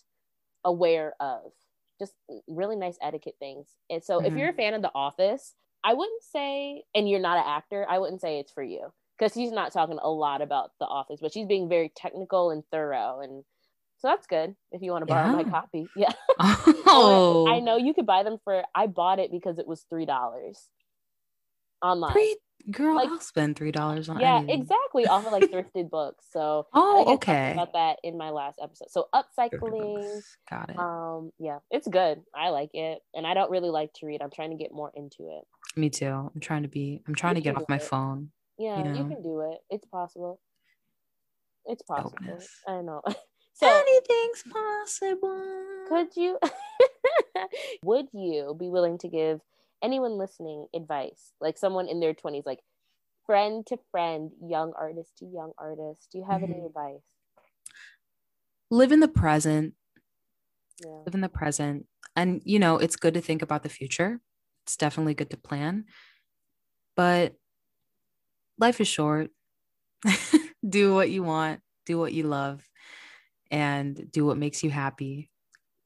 aware 0.64 1.14
of. 1.20 1.52
Just 1.98 2.14
really 2.48 2.76
nice 2.76 2.96
etiquette 3.02 3.36
things. 3.38 3.68
And 3.90 4.02
so 4.02 4.16
mm-hmm. 4.16 4.26
if 4.26 4.32
you're 4.34 4.48
a 4.48 4.54
fan 4.54 4.72
of 4.72 4.80
The 4.80 4.90
Office, 4.94 5.54
I 5.84 5.92
wouldn't 5.92 6.22
say, 6.22 6.82
and 6.94 7.08
you're 7.08 7.20
not 7.20 7.36
an 7.36 7.44
actor, 7.46 7.86
I 7.88 7.98
wouldn't 7.98 8.22
say 8.22 8.38
it's 8.38 8.52
for 8.52 8.62
you 8.62 8.90
because 9.18 9.34
she's 9.34 9.52
not 9.52 9.70
talking 9.70 9.98
a 10.02 10.10
lot 10.10 10.40
about 10.40 10.70
The 10.80 10.86
Office, 10.86 11.20
but 11.20 11.34
she's 11.34 11.46
being 11.46 11.68
very 11.68 11.92
technical 11.94 12.50
and 12.50 12.64
thorough. 12.72 13.20
And 13.20 13.44
so 13.98 14.08
that's 14.08 14.26
good 14.26 14.56
if 14.72 14.80
you 14.80 14.92
want 14.92 15.02
to 15.02 15.12
borrow 15.12 15.26
yeah. 15.26 15.42
my 15.42 15.44
copy. 15.44 15.88
Yeah. 15.96 16.12
Oh. 16.92 17.46
I 17.48 17.60
know 17.60 17.76
you 17.76 17.94
could 17.94 18.06
buy 18.06 18.24
them 18.24 18.38
for, 18.42 18.64
I 18.74 18.88
bought 18.88 19.20
it 19.20 19.30
because 19.30 19.58
it 19.58 19.68
was 19.68 19.84
$3 19.92 20.08
online. 21.82 22.12
Three 22.12 22.36
Girl, 22.70 22.96
like, 22.96 23.08
I'll 23.08 23.20
spend 23.20 23.56
three 23.56 23.72
dollars 23.72 24.08
on 24.08 24.18
it, 24.18 24.22
yeah, 24.22 24.38
anything. 24.38 24.60
exactly 24.60 25.06
off 25.06 25.26
of 25.26 25.32
like 25.32 25.50
thrifted 25.50 25.90
books. 25.90 26.26
So 26.30 26.66
oh, 26.72 27.14
okay, 27.14 27.52
about 27.52 27.72
that 27.72 27.98
in 28.02 28.18
my 28.18 28.30
last 28.30 28.58
episode. 28.62 28.90
So 28.90 29.08
upcycling, 29.14 30.20
got 30.48 30.70
it. 30.70 30.78
Um, 30.78 31.32
yeah, 31.38 31.58
it's 31.70 31.88
good. 31.88 32.22
I 32.34 32.50
like 32.50 32.70
it, 32.74 33.00
and 33.14 33.26
I 33.26 33.34
don't 33.34 33.50
really 33.50 33.70
like 33.70 33.92
to 33.94 34.06
read. 34.06 34.22
I'm 34.22 34.30
trying 34.30 34.50
to 34.50 34.56
get 34.56 34.72
more 34.72 34.90
into 34.94 35.28
it. 35.38 35.44
Me 35.76 35.90
too. 35.90 36.30
I'm 36.34 36.40
trying 36.40 36.62
to 36.62 36.68
be. 36.68 37.02
I'm 37.06 37.14
trying 37.14 37.36
you 37.36 37.42
to 37.42 37.44
get 37.44 37.56
off 37.56 37.68
my 37.68 37.78
phone. 37.78 38.30
Yeah, 38.58 38.78
you, 38.78 38.84
know? 38.84 38.90
you, 38.90 39.08
can 39.08 39.22
do 39.22 39.40
it. 39.52 39.58
It's 39.70 39.86
possible. 39.86 40.40
It's 41.66 41.82
possible. 41.82 42.38
I 42.68 42.82
know. 42.82 43.02
so 43.54 43.66
anything's 43.66 44.42
possible. 44.52 45.86
Could 45.88 46.08
you? 46.16 46.38
would 47.84 48.06
you 48.12 48.56
be 48.58 48.68
willing 48.68 48.98
to 48.98 49.08
give 49.08 49.40
anyone 49.82 50.18
listening 50.18 50.66
advice, 50.74 51.32
like 51.40 51.58
someone 51.58 51.88
in 51.88 52.00
their 52.00 52.14
20s, 52.14 52.46
like 52.46 52.60
friend 53.26 53.66
to 53.66 53.78
friend, 53.90 54.30
young 54.42 54.72
artist 54.78 55.18
to 55.18 55.26
young 55.26 55.52
artist? 55.58 56.08
Do 56.12 56.18
you 56.18 56.24
have 56.24 56.42
mm-hmm. 56.42 56.52
any 56.52 56.66
advice? 56.66 57.02
Live 58.70 58.92
in 58.92 59.00
the 59.00 59.08
present. 59.08 59.74
Yeah. 60.84 61.02
Live 61.06 61.14
in 61.14 61.20
the 61.20 61.28
present. 61.28 61.86
And, 62.16 62.42
you 62.44 62.58
know, 62.58 62.76
it's 62.76 62.96
good 62.96 63.14
to 63.14 63.20
think 63.20 63.42
about 63.42 63.62
the 63.62 63.68
future. 63.68 64.20
It's 64.64 64.76
definitely 64.76 65.14
good 65.14 65.30
to 65.30 65.36
plan. 65.36 65.84
But 66.96 67.34
life 68.58 68.80
is 68.80 68.88
short. 68.88 69.30
do 70.68 70.94
what 70.94 71.10
you 71.10 71.22
want, 71.22 71.60
do 71.86 71.98
what 71.98 72.12
you 72.12 72.24
love, 72.24 72.62
and 73.50 74.10
do 74.10 74.24
what 74.24 74.38
makes 74.38 74.62
you 74.62 74.70
happy 74.70 75.30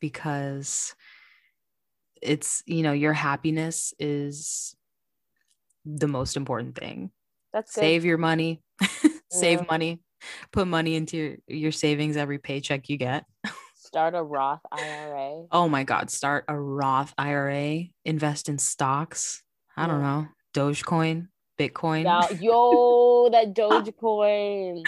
because 0.01 0.95
it's 2.23 2.62
you 2.67 2.83
know 2.83 2.93
your 2.93 3.12
happiness 3.12 3.93
is 3.99 4.75
the 5.85 6.09
most 6.09 6.37
important 6.37 6.77
thing. 6.77 7.11
That's 7.53 7.75
good. 7.75 7.81
save 7.81 8.05
your 8.05 8.19
money. 8.19 8.62
Save 9.31 9.61
yeah. 9.61 9.67
money. 9.69 10.01
Put 10.53 10.69
money 10.69 10.95
into 10.95 11.17
your, 11.17 11.37
your 11.49 11.73
savings 11.73 12.17
every 12.17 12.39
paycheck 12.39 12.89
you 12.89 12.97
get. 12.97 13.25
Start 13.77 14.15
a 14.15 14.23
roth 14.23 14.61
ira. 14.73 15.45
Oh 15.51 15.69
my 15.69 15.85
god 15.85 16.11
start 16.11 16.45
a 16.49 16.59
roth 16.59 17.12
ira. 17.19 17.85
Invest 18.05 18.49
in 18.49 18.59
stocks. 18.59 19.43
I 19.77 19.83
yeah. 19.83 19.87
don't 19.89 20.03
know. 20.03 20.29
Dogecoin 20.55 21.29
bitcoin. 21.59 22.05
Yeah, 22.05 22.39
yo 22.41 23.29
that 23.33 23.55
dogecoin. 23.55 24.83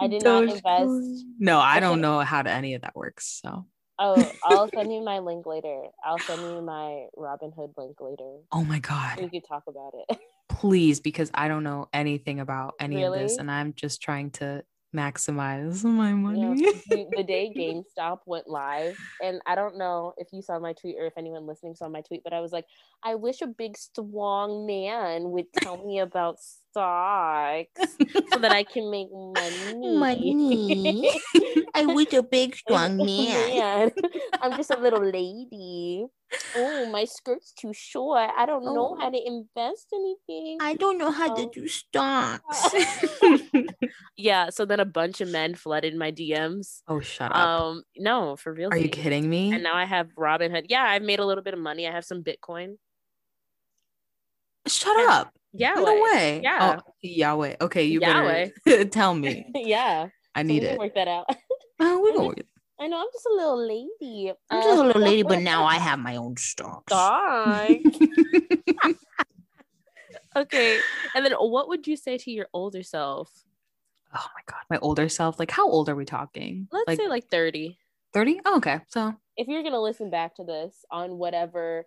I 0.00 0.08
did 0.08 0.22
Doge 0.22 0.48
not 0.48 0.56
invest. 0.56 1.24
No 1.38 1.58
i 1.60 1.80
don't 1.80 2.00
know 2.00 2.20
how 2.20 2.42
to, 2.42 2.50
any 2.50 2.74
of 2.74 2.82
that 2.82 2.96
works 2.96 3.40
so 3.42 3.66
Oh, 3.98 4.32
I'll 4.42 4.68
send 4.68 4.92
you 4.92 5.02
my 5.04 5.20
link 5.20 5.46
later. 5.46 5.84
I'll 6.04 6.18
send 6.18 6.40
you 6.40 6.62
my 6.62 7.06
Robinhood 7.16 7.74
link 7.76 8.00
later. 8.00 8.38
Oh 8.50 8.64
my 8.64 8.80
god. 8.80 9.18
We 9.20 9.30
could 9.30 9.46
talk 9.46 9.64
about 9.68 9.92
it. 9.94 10.18
Please, 10.48 11.00
because 11.00 11.30
I 11.34 11.48
don't 11.48 11.62
know 11.64 11.88
anything 11.92 12.40
about 12.40 12.74
any 12.80 12.96
really? 12.96 13.06
of 13.06 13.12
this 13.30 13.38
and 13.38 13.50
I'm 13.50 13.72
just 13.74 14.02
trying 14.02 14.30
to 14.32 14.64
maximize 14.94 15.84
my 15.84 16.12
money. 16.12 16.40
You 16.40 16.54
know, 16.54 17.08
the 17.16 17.24
day 17.24 17.52
GameStop 17.56 18.20
went 18.26 18.48
live, 18.48 18.98
and 19.22 19.40
I 19.46 19.54
don't 19.54 19.76
know 19.76 20.14
if 20.16 20.28
you 20.32 20.42
saw 20.42 20.58
my 20.58 20.72
tweet 20.72 20.96
or 20.98 21.06
if 21.06 21.14
anyone 21.16 21.46
listening 21.46 21.74
saw 21.74 21.88
my 21.88 22.00
tweet, 22.00 22.22
but 22.24 22.32
I 22.32 22.40
was 22.40 22.52
like, 22.52 22.66
I 23.02 23.16
wish 23.16 23.42
a 23.42 23.46
big 23.46 23.76
strong 23.76 24.66
man 24.66 25.30
would 25.30 25.52
tell 25.52 25.84
me 25.84 25.98
about 25.98 26.38
stocks 26.40 27.96
so 28.32 28.38
that 28.38 28.50
I 28.50 28.64
can 28.72 28.90
make 28.90 29.08
money. 29.12 29.98
Money. 29.98 31.10
I 31.74 31.86
wish 31.86 32.12
a 32.12 32.22
big 32.22 32.56
strong 32.56 32.96
man. 32.96 33.90
I'm 34.40 34.56
just 34.56 34.70
a 34.70 34.78
little 34.78 35.04
lady. 35.04 36.06
Oh, 36.56 36.90
my 36.90 37.04
skirt's 37.04 37.52
too 37.52 37.72
short. 37.72 38.30
I 38.36 38.46
don't 38.46 38.66
oh. 38.66 38.74
know 38.74 38.96
how 38.98 39.10
to 39.10 39.18
invest 39.18 39.88
anything. 39.92 40.58
I 40.60 40.74
don't 40.74 40.98
know 40.98 41.10
how 41.10 41.34
to 41.34 41.42
oh. 41.42 41.50
do 41.52 41.68
stocks. 41.68 42.74
Yeah, 44.16 44.50
so 44.50 44.64
then 44.64 44.80
a 44.80 44.84
bunch 44.84 45.20
of 45.20 45.28
men 45.28 45.54
flooded 45.54 45.96
my 45.96 46.12
DMs. 46.12 46.82
Oh, 46.86 47.00
shut 47.00 47.34
up. 47.34 47.36
Um, 47.36 47.82
no, 47.96 48.36
for 48.36 48.52
real. 48.52 48.68
Are 48.70 48.76
you 48.76 48.88
kidding 48.88 49.28
me? 49.28 49.52
And 49.52 49.62
now 49.62 49.74
I 49.74 49.84
have 49.84 50.08
Robinhood. 50.16 50.66
Yeah, 50.68 50.84
I've 50.84 51.02
made 51.02 51.18
a 51.18 51.26
little 51.26 51.42
bit 51.42 51.54
of 51.54 51.60
money. 51.60 51.88
I 51.88 51.92
have 51.92 52.04
some 52.04 52.22
Bitcoin. 52.22 52.76
Shut 54.66 54.96
up. 55.10 55.32
Yeah. 55.52 55.74
No 55.74 56.02
way. 56.02 56.40
Yeah. 56.42 56.78
Oh, 56.78 56.92
Yahweh. 57.02 57.56
Okay, 57.60 57.84
you 57.84 58.00
Yahweh. 58.00 58.50
better 58.64 58.84
tell 58.90 59.14
me. 59.14 59.46
yeah. 59.54 60.08
I 60.34 60.42
need 60.42 60.62
so 60.62 60.68
it. 60.70 60.78
Work 60.78 60.94
that 60.94 61.08
out. 61.08 61.26
uh, 61.80 61.98
we 62.02 62.12
gonna 62.12 62.26
work 62.26 62.38
it. 62.38 62.46
I 62.80 62.88
know 62.88 62.98
I'm 62.98 63.06
just 63.12 63.26
a 63.26 63.34
little 63.34 63.66
lady. 63.66 64.32
I'm 64.50 64.62
just 64.62 64.80
a 64.80 64.82
little 64.82 65.02
lady, 65.02 65.22
but 65.22 65.40
now 65.40 65.64
I 65.64 65.76
have 65.76 65.98
my 66.00 66.16
own 66.16 66.36
stocks. 66.36 66.92
okay. 70.36 70.80
And 71.14 71.24
then 71.24 71.32
what 71.34 71.68
would 71.68 71.86
you 71.86 71.96
say 71.96 72.18
to 72.18 72.30
your 72.32 72.48
older 72.52 72.82
self? 72.82 73.30
Oh 74.14 74.26
my 74.34 74.42
god, 74.46 74.62
my 74.70 74.78
older 74.78 75.08
self. 75.08 75.38
Like 75.38 75.50
how 75.50 75.68
old 75.68 75.88
are 75.88 75.96
we 75.96 76.04
talking? 76.04 76.68
Let's 76.70 76.88
like, 76.88 76.98
say 76.98 77.08
like 77.08 77.28
30. 77.30 77.78
30? 78.12 78.40
Oh, 78.44 78.56
okay. 78.58 78.80
So 78.88 79.14
if 79.36 79.48
you're 79.48 79.62
gonna 79.62 79.80
listen 79.80 80.10
back 80.10 80.36
to 80.36 80.44
this 80.44 80.84
on 80.90 81.18
whatever 81.18 81.86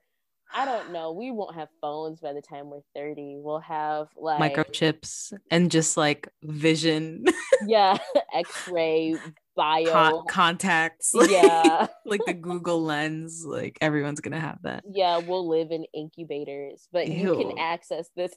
I 0.54 0.66
don't 0.66 0.92
know. 0.92 1.12
We 1.12 1.32
won't 1.32 1.56
have 1.56 1.70
phones 1.82 2.20
by 2.20 2.34
the 2.34 2.42
time 2.42 2.70
we're 2.70 2.82
30. 2.96 3.38
We'll 3.40 3.60
have 3.60 4.08
like 4.16 4.54
microchips 4.54 5.34
and 5.52 5.70
just 5.70 5.98
like 5.98 6.30
vision. 6.44 7.26
yeah. 7.68 7.98
X-ray 8.34 9.16
bio 9.56 9.92
Con- 9.92 10.28
contacts. 10.30 11.14
Yeah. 11.30 11.88
like 12.06 12.22
the 12.26 12.34
Google 12.34 12.82
lens. 12.84 13.44
Like 13.46 13.78
everyone's 13.82 14.22
gonna 14.22 14.40
have 14.40 14.60
that. 14.64 14.84
Yeah, 14.90 15.18
we'll 15.18 15.48
live 15.48 15.72
in 15.72 15.86
incubators, 15.94 16.88
but 16.92 17.08
Ew. 17.08 17.16
you 17.16 17.36
can 17.38 17.58
access 17.58 18.10
this. 18.16 18.34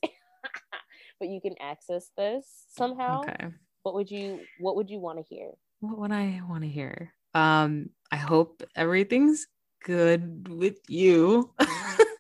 but 1.21 1.29
you 1.29 1.41
can 1.41 1.55
access 1.61 2.11
this 2.17 2.47
somehow. 2.71 3.21
Okay. 3.21 3.49
What 3.83 3.95
would 3.95 4.11
you 4.11 4.41
what 4.59 4.77
would 4.77 4.91
you 4.91 4.99
want 4.99 5.19
to 5.19 5.25
hear? 5.35 5.51
What 5.81 5.99
would 5.99 6.13
I 6.13 6.41
want 6.49 6.63
to 6.63 6.69
hear? 6.69 7.13
Um, 7.35 7.91
I 8.11 8.17
hope 8.17 8.63
everything's 8.75 9.47
good 9.85 10.49
with 10.49 10.79
you. 10.89 11.53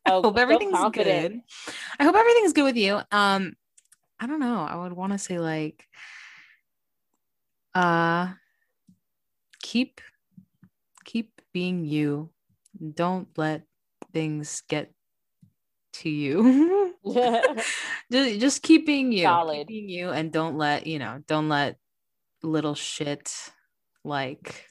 Oh, 0.07 0.23
hope 0.23 0.39
everything's 0.39 0.73
confident. 0.73 1.35
good. 1.35 1.41
I 2.01 2.05
hope 2.05 2.16
everything's 2.16 2.53
good 2.53 2.65
with 2.65 2.77
you. 2.77 3.01
Um, 3.12 3.55
I 4.19 4.27
don't 4.27 4.41
know. 4.41 4.59
I 4.65 4.74
would 4.74 4.93
want 4.93 5.12
to 5.12 5.19
say 5.19 5.39
like, 5.39 5.87
uh, 7.74 8.32
keep 9.62 10.01
keep 11.05 11.41
being 11.53 11.85
you. 11.85 12.31
Don't 12.95 13.28
let 13.37 13.62
things 14.12 14.62
get 14.69 14.91
to 15.94 16.08
you. 16.10 16.94
just, 18.12 18.40
just 18.40 18.62
keep 18.62 18.86
being 18.86 19.12
you. 19.12 19.24
Solid. 19.24 19.70
You, 19.70 20.10
and 20.10 20.30
don't 20.32 20.56
let 20.58 20.86
you 20.86 20.98
know. 20.98 21.22
Don't 21.26 21.48
let 21.48 21.76
little 22.42 22.74
shit 22.74 23.32
like 24.04 24.66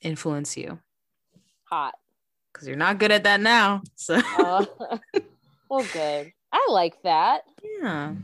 influence 0.00 0.56
you 0.56 0.78
Hot. 1.64 1.94
because 2.52 2.66
you're 2.68 2.76
not 2.76 2.98
good 2.98 3.10
at 3.12 3.24
that 3.24 3.40
now. 3.40 3.82
So 3.94 4.16
Uh, 4.38 4.64
well, 5.70 5.86
good. 5.92 6.32
I 6.52 6.66
like 6.70 7.02
that. 7.02 7.42
yeah. 7.82 8.14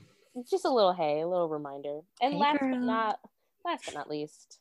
Just 0.50 0.64
a 0.64 0.70
little 0.70 0.92
hey, 0.92 1.20
a 1.20 1.28
little 1.28 1.48
reminder. 1.48 2.00
And 2.22 2.32
Hey, 2.34 2.38
last 2.40 2.58
but 2.60 2.68
not 2.78 3.18
last 3.64 3.84
but 3.86 3.94
not 3.94 4.08
least, 4.10 4.58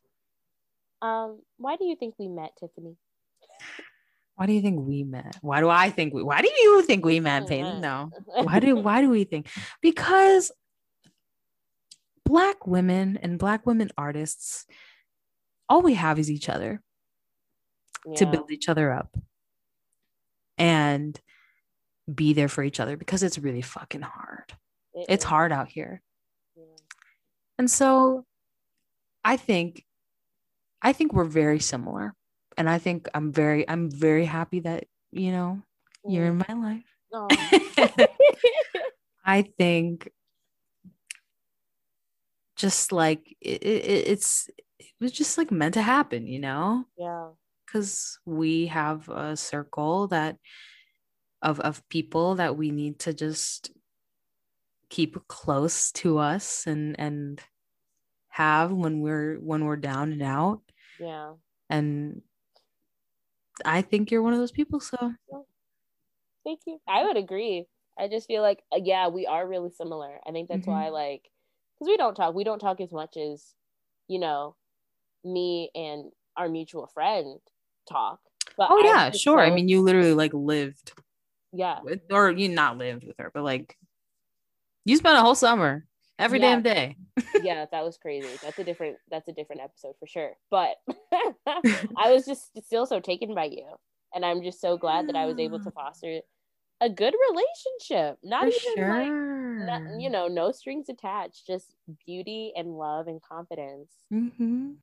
um, 1.02 1.40
why 1.58 1.76
do 1.78 1.86
you 1.86 1.96
think 1.96 2.16
we 2.20 2.28
met, 2.28 2.52
Tiffany? 2.60 2.96
Why 4.44 4.48
do 4.48 4.52
you 4.52 4.62
think 4.62 4.86
we 4.86 5.06
met? 5.06 5.38
Why 5.40 5.62
do 5.62 5.70
I 5.70 5.90
think 5.90 6.14
we? 6.14 6.22
Why 6.22 6.42
do 6.42 6.50
you 6.50 6.82
think 6.82 7.06
we 7.06 7.18
met, 7.32 7.48
Peyton? 7.48 7.80
No. 7.80 8.10
Why 8.26 8.60
do 8.60 8.76
Why 8.76 9.00
do 9.00 9.10
we 9.10 9.24
think? 9.24 9.48
Because 9.82 10.52
black 12.26 12.68
women 12.68 13.18
and 13.22 13.40
black 13.40 13.66
women 13.66 13.90
artists, 13.98 14.66
all 15.70 15.82
we 15.82 15.94
have 15.94 16.20
is 16.20 16.30
each 16.30 16.50
other 16.50 16.82
to 18.18 18.26
build 18.26 18.52
each 18.52 18.68
other 18.68 18.92
up 18.92 19.16
and 20.58 21.18
be 22.14 22.34
there 22.34 22.50
for 22.50 22.66
each 22.66 22.82
other 22.82 22.98
because 22.98 23.24
it's 23.24 23.40
really 23.40 23.62
fucking 23.62 24.02
hard. 24.02 24.52
It 24.94 25.06
It's 25.08 25.24
is. 25.24 25.30
hard 25.30 25.54
out 25.54 25.70
here. 25.70 26.02
Yeah. 26.58 26.64
And 27.60 27.72
so 27.72 28.26
I 29.24 29.38
think 29.38 29.86
I 30.82 30.92
think 30.92 31.14
we're 31.14 31.24
very 31.24 31.62
similar. 31.62 32.14
And 32.58 32.70
I 32.70 32.78
think 32.78 33.08
I'm 33.14 33.32
very 33.32 33.68
I'm 33.68 33.90
very 33.90 34.26
happy 34.26 34.62
that, 34.62 34.86
you 35.12 35.32
know, 35.32 35.62
you're 36.06 36.26
in 36.26 36.40
mm. 36.40 36.48
my 36.48 36.56
life. 36.56 36.84
Aw. 37.14 38.08
I 39.26 39.44
think 39.58 40.12
just 42.56 42.92
like 42.92 43.36
it, 43.42 43.64
it, 43.64 44.08
it's 44.08 44.50
it 44.80 44.88
was 45.00 45.12
just 45.12 45.38
like 45.38 45.52
meant 45.52 45.74
to 45.76 45.82
happen, 45.82 46.28
you 46.28 46.40
know? 46.40 46.86
yeah. 46.98 47.30
Cuz 47.68 48.20
we 48.26 48.68
have 48.68 49.10
a 49.10 49.36
circle 49.36 50.08
that 50.08 50.38
of 51.42 51.60
of 51.60 51.88
people 51.90 52.36
that 52.36 52.56
we 52.58 52.72
need 52.72 53.00
to 53.00 53.14
just 53.14 53.72
keep 54.90 55.28
close 55.28 55.92
to 55.92 56.20
us 56.20 56.68
and 56.68 57.00
and 57.00 57.42
have 58.30 58.72
when 58.72 59.00
we're 59.02 59.36
when 59.36 59.66
we're 59.66 59.76
down 59.76 60.12
and 60.12 60.22
out 60.22 60.62
Yeah. 61.00 61.34
and 61.70 62.22
I 63.66 63.82
think 63.82 64.12
you're 64.12 64.22
one 64.22 64.34
of 64.34 64.40
those 64.40 64.52
people 64.52 64.80
so 64.80 65.14
Thank 66.44 66.62
you. 66.66 66.80
I 66.88 67.04
would 67.04 67.18
agree. 67.18 67.68
I 67.98 68.08
just 68.08 68.28
feel 68.28 68.42
like, 68.42 68.64
uh, 68.74 68.80
yeah, 68.84 69.08
we 69.08 69.26
are 69.28 69.48
really 69.48 69.70
similar. 69.70 70.20
I 70.28 70.32
think 70.32 70.50
that's 70.50 70.66
Mhm. 70.66 70.72
why, 70.72 70.90
like, 70.90 71.30
because 71.80 71.88
we 71.90 71.98
don't 71.98 72.16
talk, 72.16 72.34
we 72.36 72.44
don't 72.44 72.60
talk 72.60 72.82
as 72.82 72.92
much 72.92 73.18
as, 73.18 73.56
you 74.08 74.20
know, 74.20 74.56
me 75.24 75.72
and 75.76 76.12
our 76.38 76.50
mutual 76.50 76.88
friend 76.88 77.40
talk. 77.90 78.20
But 78.58 78.72
Oh 78.72 78.78
I'm 78.80 78.86
yeah, 78.88 79.12
sure. 79.12 79.40
I 79.42 79.52
mean 79.52 79.68
you 79.70 79.82
literally 79.82 80.14
like 80.14 80.34
lived 80.34 80.94
yeah, 81.54 81.80
with, 81.84 82.02
or 82.12 82.32
you 82.32 82.50
not 82.50 82.78
lived 82.78 83.06
with 83.06 83.18
her, 83.20 83.32
but 83.34 83.44
like 83.44 83.78
you 84.86 84.98
spent 84.98 85.18
a 85.18 85.22
whole 85.22 85.36
summer 85.36 85.86
every 86.20 86.40
Yeah. 86.40 86.56
damn 86.56 86.64
day. 86.64 86.98
yeah, 87.44 87.66
that 87.72 87.84
was 87.84 87.98
crazy. 87.98 88.28
That's 88.42 88.60
a 88.60 88.64
different, 88.64 88.98
that's 89.10 89.28
a 89.28 89.34
different 89.34 89.62
episode 89.62 89.96
for 90.00 90.08
sure. 90.08 90.34
But 90.50 90.76
I 91.98 92.12
was 92.12 92.26
just 92.26 92.52
still 92.64 92.86
so 92.86 93.00
taken 93.00 93.34
by 93.34 93.46
you, 93.46 93.66
and 94.14 94.26
I'm 94.26 94.44
just 94.44 94.62
so 94.62 94.78
glad 94.78 95.08
that 95.08 95.16
I 95.16 95.26
was 95.26 95.40
able 95.40 95.60
to 95.60 95.72
foster 95.76 96.22
a 96.82 96.90
good 96.90 97.14
relationship. 97.30 98.20
Not 98.24 98.44
For 98.44 98.50
even 98.50 98.90
like 98.90 99.10
not, 99.68 99.82
you 100.00 100.10
know, 100.10 100.28
no 100.28 100.52
strings 100.52 100.90
attached, 100.90 101.46
just 101.48 101.74
beauty 102.06 102.52
and 102.56 102.78
love 102.78 103.08
and 103.08 103.22
confidence. 103.22 103.92
Mhm. 104.12 104.78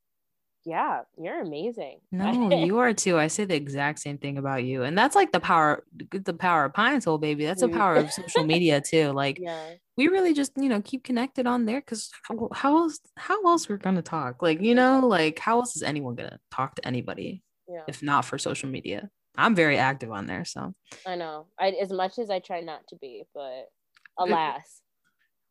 Yeah, 0.64 1.02
you're 1.16 1.40
amazing. 1.40 2.00
No, 2.12 2.50
you 2.50 2.78
are 2.78 2.92
too. 2.92 3.18
I 3.18 3.28
say 3.28 3.44
the 3.44 3.54
exact 3.54 3.98
same 3.98 4.18
thing 4.18 4.36
about 4.36 4.64
you. 4.64 4.82
And 4.82 4.96
that's 4.96 5.14
like 5.14 5.32
the 5.32 5.40
power, 5.40 5.84
the 6.10 6.34
power 6.34 6.66
of 6.66 6.74
Pine-Sol, 6.74 7.18
baby. 7.18 7.46
That's 7.46 7.62
the 7.62 7.68
Mm. 7.68 7.76
power 7.76 7.94
of 7.96 8.12
social 8.12 8.44
media 8.44 8.80
too. 8.86 9.12
Like 9.12 9.38
yeah, 9.40 9.74
we 9.96 10.08
really 10.08 10.34
just, 10.34 10.52
you 10.56 10.68
know, 10.68 10.82
keep 10.82 11.02
connected 11.02 11.46
on 11.46 11.64
there 11.64 11.80
because 11.80 12.10
how, 12.24 12.48
how 12.52 12.76
else 12.76 13.00
how 13.16 13.42
else 13.46 13.68
we're 13.68 13.78
gonna 13.78 14.02
talk? 14.02 14.42
Like, 14.42 14.60
you 14.60 14.74
know, 14.74 15.06
like 15.06 15.38
how 15.38 15.60
else 15.60 15.76
is 15.76 15.82
anyone 15.82 16.14
gonna 16.14 16.38
talk 16.50 16.74
to 16.74 16.86
anybody 16.86 17.42
yeah. 17.68 17.84
if 17.88 18.02
not 18.02 18.24
for 18.26 18.36
social 18.38 18.68
media? 18.68 19.08
I'm 19.36 19.54
very 19.54 19.78
active 19.78 20.10
on 20.10 20.26
there. 20.26 20.44
So 20.44 20.74
I 21.06 21.14
know. 21.16 21.46
I 21.58 21.70
as 21.70 21.90
much 21.90 22.18
as 22.18 22.28
I 22.28 22.40
try 22.40 22.60
not 22.60 22.86
to 22.88 22.96
be, 22.96 23.24
but 23.34 23.66
alas, 24.18 24.82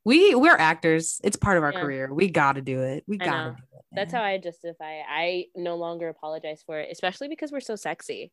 we 0.06 0.34
we're 0.36 0.56
actors. 0.56 1.20
It's 1.24 1.36
part 1.38 1.58
of 1.58 1.64
our 1.64 1.74
Yeah. 1.74 1.82
career. 1.82 2.14
We 2.14 2.30
gotta 2.30 2.62
do 2.62 2.82
it. 2.82 3.04
We 3.08 3.18
gotta 3.18 3.52
do 3.58 3.64
it. 3.78 3.86
that's 3.92 4.14
how 4.14 4.22
I 4.24 4.38
justify 4.38 4.94
it. 5.00 5.06
I 5.10 5.46
no 5.56 5.76
longer 5.76 6.08
apologize 6.10 6.64
for 6.66 6.80
it, 6.80 6.90
especially 6.92 7.28
because 7.28 7.52
we're 7.52 7.60
so 7.60 7.76
sexy. 7.76 8.32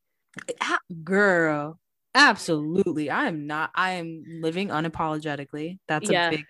Ah, 0.61 0.79
girl 1.03 1.81
absolutely 2.15 3.11
i 3.11 3.27
am 3.27 3.47
not 3.47 3.71
i 3.75 3.91
am 3.93 4.23
living 4.41 4.69
unapologetically 4.69 5.79
that's 5.87 6.11
Yeah. 6.11 6.29
a 6.29 6.31
big 6.31 6.45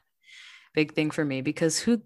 big 0.75 0.93
thing 0.95 1.11
for 1.11 1.25
me 1.25 1.41
because 1.41 1.79
who 1.81 2.03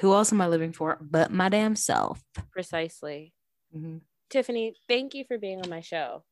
who 0.00 0.12
else 0.12 0.32
am 0.32 0.40
i 0.40 0.48
living 0.48 0.72
for 0.72 0.98
but 1.00 1.30
my 1.30 1.48
damn 1.48 1.76
self 1.76 2.20
Precisely. 2.50 3.32
Mhm. 3.74 4.00
Tiffany, 4.30 4.74
thank 4.88 5.14
you 5.14 5.24
for 5.24 5.38
being 5.38 5.60
on 5.60 5.70
my 5.70 5.80
show. 5.80 6.24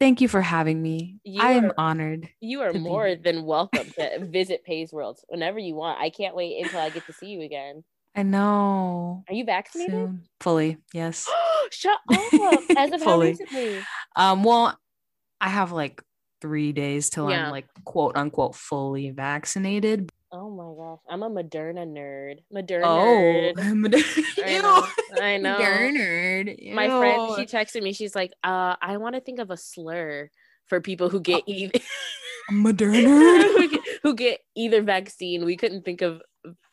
Thank 0.00 0.22
you 0.22 0.28
for 0.28 0.40
having 0.40 0.80
me 0.82 1.18
You 1.24 1.42
i 1.42 1.52
am 1.52 1.66
are- 1.66 1.74
honored 1.76 2.28
You 2.40 2.62
are 2.62 2.72
be 2.72 2.78
more 2.78 3.14
than 3.16 3.44
welcome 3.44 3.88
to 3.98 4.24
visit 4.24 4.64
Peys 4.64 4.92
World 4.92 5.18
whenever 5.28 5.58
you 5.58 5.74
want. 5.74 6.00
I 6.00 6.08
can't 6.10 6.34
wait 6.34 6.64
until 6.64 6.80
I 6.80 6.88
get 6.90 7.04
to 7.06 7.12
see 7.12 7.26
you 7.26 7.42
again. 7.42 7.84
i 8.16 8.22
know 8.22 9.22
Are 9.28 9.34
you 9.34 9.44
vaccinated? 9.44 9.92
soon 9.94 10.22
fully 10.40 10.78
yes 10.94 11.28
Shut 11.70 11.98
up! 12.10 12.22
As 12.76 12.90
of 12.92 13.00
how 13.00 13.12
Fully. 13.12 13.28
recently? 13.32 13.78
um 14.16 14.42
well 14.42 14.76
i 15.40 15.48
have 15.48 15.70
like 15.70 16.02
three 16.40 16.72
days 16.72 17.10
till 17.10 17.30
Yeah. 17.30 17.44
i'm 17.46 17.50
like 17.52 17.66
quote 17.84 18.16
unquote 18.16 18.54
fully 18.56 19.10
vaccinated 19.10 20.08
Oh 20.32 20.48
my 20.48 20.72
gosh, 20.76 21.00
I'm 21.10 21.22
a 21.22 21.30
Moderna 21.30 21.86
nerd. 21.86 22.36
Moderna 22.54 22.84
oh 22.84 23.52
nerd. 23.56 24.04
I 24.44 24.58
know. 24.60 24.86
I 25.20 25.36
know. 25.38 25.58
nerd 25.58 26.74
My 26.74 26.88
friend, 26.88 27.32
she 27.36 27.46
texted 27.46 27.82
me. 27.82 27.92
She's 27.92 28.14
like, 28.14 28.32
"Uh, 28.44 28.76
I 28.80 28.96
want 28.98 29.16
to 29.16 29.20
think 29.20 29.40
of 29.40 29.50
a 29.50 29.56
slur 29.56 30.30
for 30.68 30.80
people 30.80 31.08
who 31.08 31.20
get 31.20 31.42
either 31.46 31.80
Moderna. 32.50 33.42
who, 33.54 33.68
get, 33.68 33.80
who 34.02 34.14
get 34.14 34.40
either 34.56 34.82
vaccine. 34.82 35.44
We 35.44 35.56
couldn't 35.56 35.84
think 35.84 36.00
of 36.00 36.22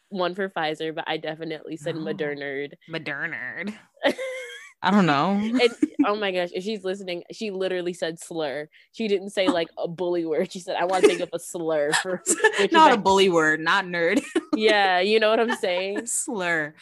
one 0.09 0.35
for 0.35 0.49
Pfizer, 0.49 0.93
but 0.93 1.05
I 1.07 1.17
definitely 1.17 1.77
said 1.77 1.95
No. 1.95 2.01
Moderna. 2.01 2.71
Moderna. 2.89 3.73
I 4.81 4.91
don't 4.91 5.05
know. 5.05 5.31
and 5.31 5.61
oh 6.05 6.15
my 6.15 6.31
gosh, 6.31 6.49
if 6.53 6.63
she's 6.63 6.83
listening, 6.83 7.23
she 7.31 7.51
literally 7.51 7.93
said 7.93 8.19
slur. 8.19 8.69
She 8.91 9.07
didn't 9.07 9.31
say 9.31 9.47
like 9.47 9.69
a 9.77 9.87
bully 9.87 10.25
word. 10.25 10.51
She 10.51 10.59
said, 10.59 10.75
"I 10.75 10.85
want 10.85 11.03
to 11.03 11.09
think 11.09 11.21
of 11.21 11.29
a 11.33 11.39
slur 11.39 11.91
for." 11.93 12.21
not 12.71 12.91
a 12.91 12.95
like- 12.95 13.03
bully 13.03 13.29
word, 13.29 13.59
not 13.59 13.85
nerd. 13.85 14.21
Yeah, 14.55 14.99
you 14.99 15.19
know 15.19 15.29
what 15.29 15.39
I'm 15.39 15.55
saying. 15.55 16.05
Slur. 16.05 16.75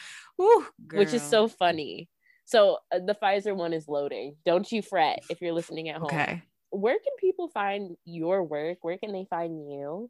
Which 0.91 1.13
is 1.13 1.21
so 1.21 1.47
funny. 1.47 2.09
So 2.45 2.77
uh, 2.93 2.99
the 2.99 3.15
Pfizer 3.15 3.55
one 3.55 3.73
is 3.73 3.87
loading. 3.87 4.35
Don't 4.45 4.69
you 4.71 4.81
fret 4.81 5.19
if 5.29 5.41
you're 5.41 5.53
listening 5.53 5.89
at 5.89 5.95
home. 5.95 6.05
okay. 6.05 6.43
Where 6.69 6.95
can 6.95 7.13
people 7.19 7.47
find 7.47 7.95
your 8.03 8.43
work? 8.43 8.79
Where 8.81 8.97
can 8.97 9.13
they 9.13 9.25
find 9.29 9.71
you? 9.71 10.09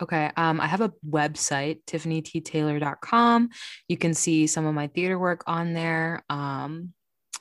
Okay. 0.00 0.30
Um, 0.36 0.60
I 0.60 0.66
have 0.66 0.80
a 0.80 0.92
website, 1.08 1.80
tiffanyttaylor.com. 1.86 3.50
You 3.88 3.96
can 3.96 4.14
see 4.14 4.46
some 4.46 4.64
of 4.64 4.74
my 4.74 4.86
theater 4.86 5.18
work 5.18 5.42
on 5.46 5.72
there. 5.72 6.22
Um, 6.30 6.92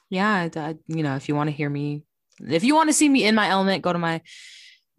yeah, 0.10 0.50
I- 0.56 0.60
I- 0.60 0.76
you 0.88 1.04
know, 1.04 1.16
if 1.16 1.28
you 1.30 1.36
want 1.36 1.50
to 1.50 1.56
hear 1.56 1.70
me, 1.70 2.04
if 2.40 2.64
you 2.64 2.76
want 2.76 2.90
to 2.90 2.94
see 2.94 3.10
me 3.10 3.24
in 3.26 3.36
my 3.36 3.48
element, 3.50 3.84
go 3.84 3.94
to 3.94 4.00
my 4.00 4.22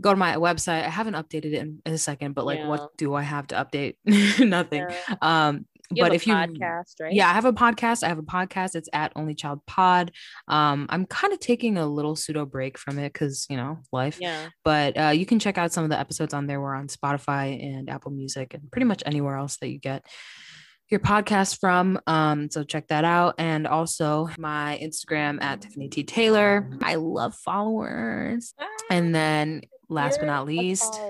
go 0.01 0.11
to 0.11 0.17
my 0.17 0.37
website. 0.37 0.85
I 0.85 0.89
haven't 0.91 1.15
updated 1.15 1.47
it 1.47 1.55
in, 1.55 1.83
in 1.85 1.93
a 1.93 1.99
second, 1.99 2.35
but 2.35 2.47
like 2.47 2.59
Yeah. 2.61 2.69
what 2.69 2.97
do 2.97 3.15
I 3.15 3.23
have 3.23 3.49
to 3.49 3.57
update? 3.57 3.97
Nothing. 4.39 4.87
Yeah. 4.89 5.15
Um, 5.23 5.67
You 5.91 6.03
but 6.05 6.13
have 6.13 6.13
a 6.13 6.15
if 6.17 6.27
you 6.27 6.35
podcast, 6.35 6.95
right? 7.01 7.13
Yeah, 7.13 7.29
I 7.29 7.33
have 7.33 7.47
a 7.47 7.53
podcast. 7.53 8.05
I 8.05 8.09
have 8.09 8.19
a 8.19 8.23
podcast. 8.23 8.75
It's 8.77 8.89
at 8.93 9.11
Only 9.17 9.35
Child 9.35 9.61
Pod. 9.67 10.13
Um, 10.47 10.87
I'm 10.91 11.05
kind 11.07 11.33
of 11.33 11.41
taking 11.41 11.79
a 11.79 11.87
little 11.87 12.15
pseudo 12.15 12.45
break 12.45 12.77
from 12.79 12.99
it 12.99 13.13
because 13.13 13.47
you 13.51 13.57
know 13.57 13.79
life. 13.93 14.19
Yeah. 14.21 14.51
But 14.65 14.97
uh, 14.97 15.09
you 15.09 15.27
can 15.27 15.39
check 15.41 15.59
out 15.59 15.73
some 15.73 15.83
of 15.85 15.91
the 15.91 15.99
episodes 15.99 16.35
on 16.35 16.47
there. 16.47 16.61
We're 16.61 16.75
on 16.77 16.89
Spotify 16.89 17.61
and 17.61 17.89
Apple 17.91 18.11
Music 18.13 18.53
and 18.55 18.71
pretty 18.71 18.85
much 18.85 19.03
anywhere 19.07 19.37
else 19.37 19.57
that 19.63 19.69
you 19.71 19.79
get 19.81 20.05
your 20.91 21.01
podcast 21.01 21.61
from. 21.61 22.01
Um, 22.07 22.51
so 22.51 22.65
check 22.65 22.89
that 22.89 23.05
out. 23.05 23.35
And 23.39 23.67
also 23.67 24.29
my 24.39 24.79
Instagram 24.83 25.43
at 25.43 25.63
Tiffany 25.63 25.89
T. 25.89 26.05
Taylor. 26.05 26.71
I 26.83 26.97
love 26.97 27.35
followers. 27.35 28.55
And 28.91 29.15
then 29.15 29.63
last 29.89 30.17
You're 30.17 30.27
but 30.27 30.33
not 30.33 30.47
least, 30.47 31.01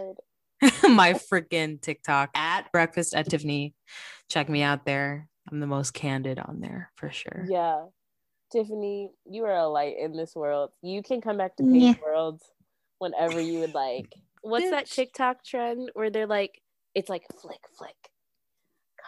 my 0.83 1.15
freaking 1.15 1.81
TikTok 1.81 2.31
at 2.35 2.71
breakfast 2.73 3.15
at 3.15 3.29
Tiffany. 3.29 3.75
Check 4.29 4.49
me 4.49 4.63
out 4.63 4.85
there. 4.85 5.29
I'm 5.51 5.61
the 5.61 5.67
most 5.67 5.95
candid 5.95 6.39
on 6.39 6.61
there 6.61 6.91
for 6.97 7.11
sure. 7.11 7.47
Yeah. 7.49 7.85
Tiffany, 8.53 9.11
you 9.31 9.45
are 9.45 9.57
a 9.57 9.69
light 9.69 9.97
in 9.99 10.17
this 10.17 10.35
world. 10.35 10.71
You 10.83 11.03
can 11.03 11.21
come 11.21 11.37
back 11.37 11.57
to 11.57 11.65
Yeah. 11.65 11.93
Paige 11.93 12.03
World 12.03 12.43
whenever 12.99 13.41
you 13.41 13.61
would 13.61 13.75
like. 13.75 14.13
What's 14.43 14.71
that 14.71 14.87
TikTok 14.87 15.45
trend 15.45 15.91
where 15.95 16.11
they're 16.11 16.27
like, 16.27 16.61
it's 16.95 17.09
like 17.09 17.25
flick, 17.41 17.61
flick. 17.77 17.95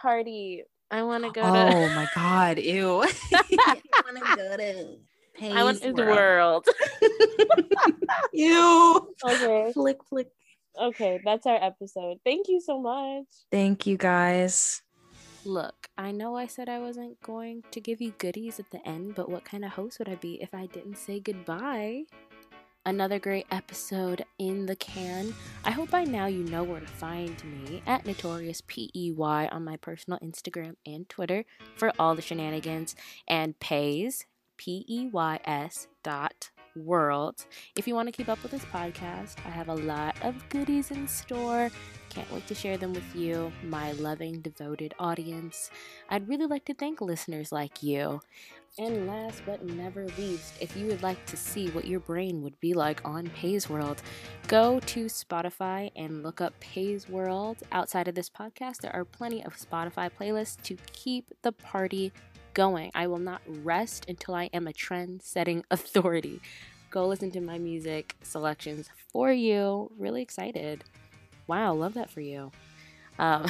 Cardi, 0.01 0.63
oh 0.63 0.67
I 0.97 1.03
want 1.03 1.23
to 1.23 1.31
go 1.31 1.41
Oh 1.41 1.69
to. 1.71 1.95
my 1.95 2.07
god, 2.15 2.59
ew. 2.59 3.03
I 3.03 3.73
want 4.05 4.17
to 4.17 4.35
go 4.35 4.57
to 4.57 4.97
I 5.43 5.63
want 5.63 5.81
Paige's 5.81 5.81
to 5.81 5.93
the 5.93 6.03
world. 6.05 6.65
ew. 8.33 9.07
okay. 9.25 9.71
Flick, 9.73 9.97
flick. 10.09 10.27
Okay. 10.79 11.19
That's 11.23 11.45
our 11.45 11.55
episode. 11.63 12.17
Thank 12.25 12.47
you 12.49 12.59
so 12.61 12.79
much. 12.81 13.25
Thank 13.51 13.87
you 13.87 13.97
guys. 13.97 14.81
Look, 15.43 15.87
I 15.97 16.11
know 16.11 16.35
I 16.35 16.45
said 16.47 16.69
I 16.69 16.77
wasn't 16.79 17.19
going 17.21 17.63
to 17.71 17.79
give 17.81 17.99
you 18.01 18.11
goodies 18.19 18.59
at 18.59 18.69
the 18.71 18.85
end, 18.87 19.15
but 19.15 19.29
what 19.29 19.43
kind 19.43 19.65
of 19.65 19.71
host 19.71 19.97
would 19.97 20.09
I 20.09 20.15
be 20.15 20.39
if 20.41 20.53
I 20.53 20.67
didn't 20.67 20.97
say 20.97 21.19
goodbye? 21.19 22.03
Another 22.83 23.19
great 23.19 23.45
episode 23.51 24.25
in 24.39 24.65
the 24.65 24.75
can. 24.75 25.35
I 25.63 25.69
hope 25.69 25.91
by 25.91 26.03
now 26.03 26.25
you 26.25 26.43
know 26.43 26.63
where 26.63 26.79
to 26.79 26.87
find 26.87 27.35
me 27.43 27.83
at 27.85 28.07
Notorious 28.07 28.61
PEY 28.65 29.13
on 29.19 29.63
my 29.63 29.77
personal 29.77 30.17
Instagram 30.17 30.77
and 30.83 31.07
Twitter 31.07 31.45
for 31.75 31.93
all 31.99 32.15
the 32.15 32.23
shenanigans 32.23 32.95
and 33.27 33.59
pays 33.59 34.25
P 34.57 34.83
E 34.87 35.07
Y 35.07 35.39
S 35.45 35.89
dot 36.01 36.49
world. 36.75 37.45
If 37.75 37.87
you 37.87 37.95
want 37.95 38.07
to 38.07 38.11
keep 38.11 38.29
up 38.29 38.41
with 38.43 38.51
this 38.51 38.65
podcast, 38.65 39.35
I 39.45 39.49
have 39.49 39.69
a 39.69 39.75
lot 39.75 40.15
of 40.23 40.47
goodies 40.49 40.91
in 40.91 41.07
store. 41.07 41.69
Can't 42.09 42.31
wait 42.31 42.45
to 42.47 42.55
share 42.55 42.77
them 42.77 42.93
with 42.93 43.15
you, 43.15 43.51
my 43.63 43.93
loving, 43.93 44.41
devoted 44.41 44.93
audience. 44.99 45.71
I'd 46.09 46.27
really 46.27 46.45
like 46.45 46.65
to 46.65 46.73
thank 46.73 46.99
listeners 46.99 47.51
like 47.51 47.81
you. 47.81 48.21
And 48.79 49.05
last 49.05 49.41
but 49.45 49.65
never 49.65 50.07
least, 50.17 50.53
if 50.61 50.77
you 50.77 50.87
would 50.87 51.03
like 51.03 51.25
to 51.25 51.35
see 51.35 51.69
what 51.69 51.85
your 51.85 51.99
brain 51.99 52.41
would 52.41 52.57
be 52.61 52.73
like 52.73 53.01
on 53.03 53.27
Peys 53.27 53.69
World, 53.69 54.01
go 54.47 54.79
to 54.79 55.05
Spotify 55.05 55.91
and 55.95 56.23
look 56.23 56.39
up 56.39 56.57
Peys 56.61 57.09
World. 57.09 57.57
Outside 57.73 58.07
of 58.07 58.15
this 58.15 58.29
podcast, 58.29 58.77
there 58.77 58.95
are 58.95 59.03
plenty 59.03 59.43
of 59.43 59.57
Spotify 59.57 60.09
playlists 60.09 60.61
to 60.63 60.77
keep 60.93 61.33
the 61.41 61.51
party 61.51 62.13
going. 62.53 62.91
I 62.93 63.07
will 63.07 63.19
not 63.19 63.41
rest 63.47 64.05
until 64.07 64.35
I 64.35 64.49
am 64.53 64.67
a 64.67 64.73
trend 64.73 65.21
setting 65.21 65.63
authority. 65.71 66.41
Go 66.89 67.07
listen 67.07 67.31
to 67.31 67.41
my 67.41 67.57
music 67.57 68.15
selections 68.21 68.89
for 69.11 69.31
you. 69.31 69.91
Really 69.97 70.21
excited. 70.21 70.83
Wow, 71.47 71.73
love 71.73 71.93
that 71.93 72.09
for 72.09 72.21
you. 72.21 72.51
Um, 73.17 73.45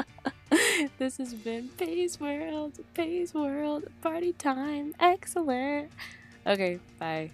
this 0.98 1.18
has 1.18 1.34
been 1.34 1.68
Peys 1.76 2.18
World, 2.20 2.78
Peys 2.94 3.34
World, 3.34 3.84
party 4.00 4.32
time. 4.32 4.94
Excellent. 5.00 5.90
Okay, 6.46 6.78
bye. 6.98 7.30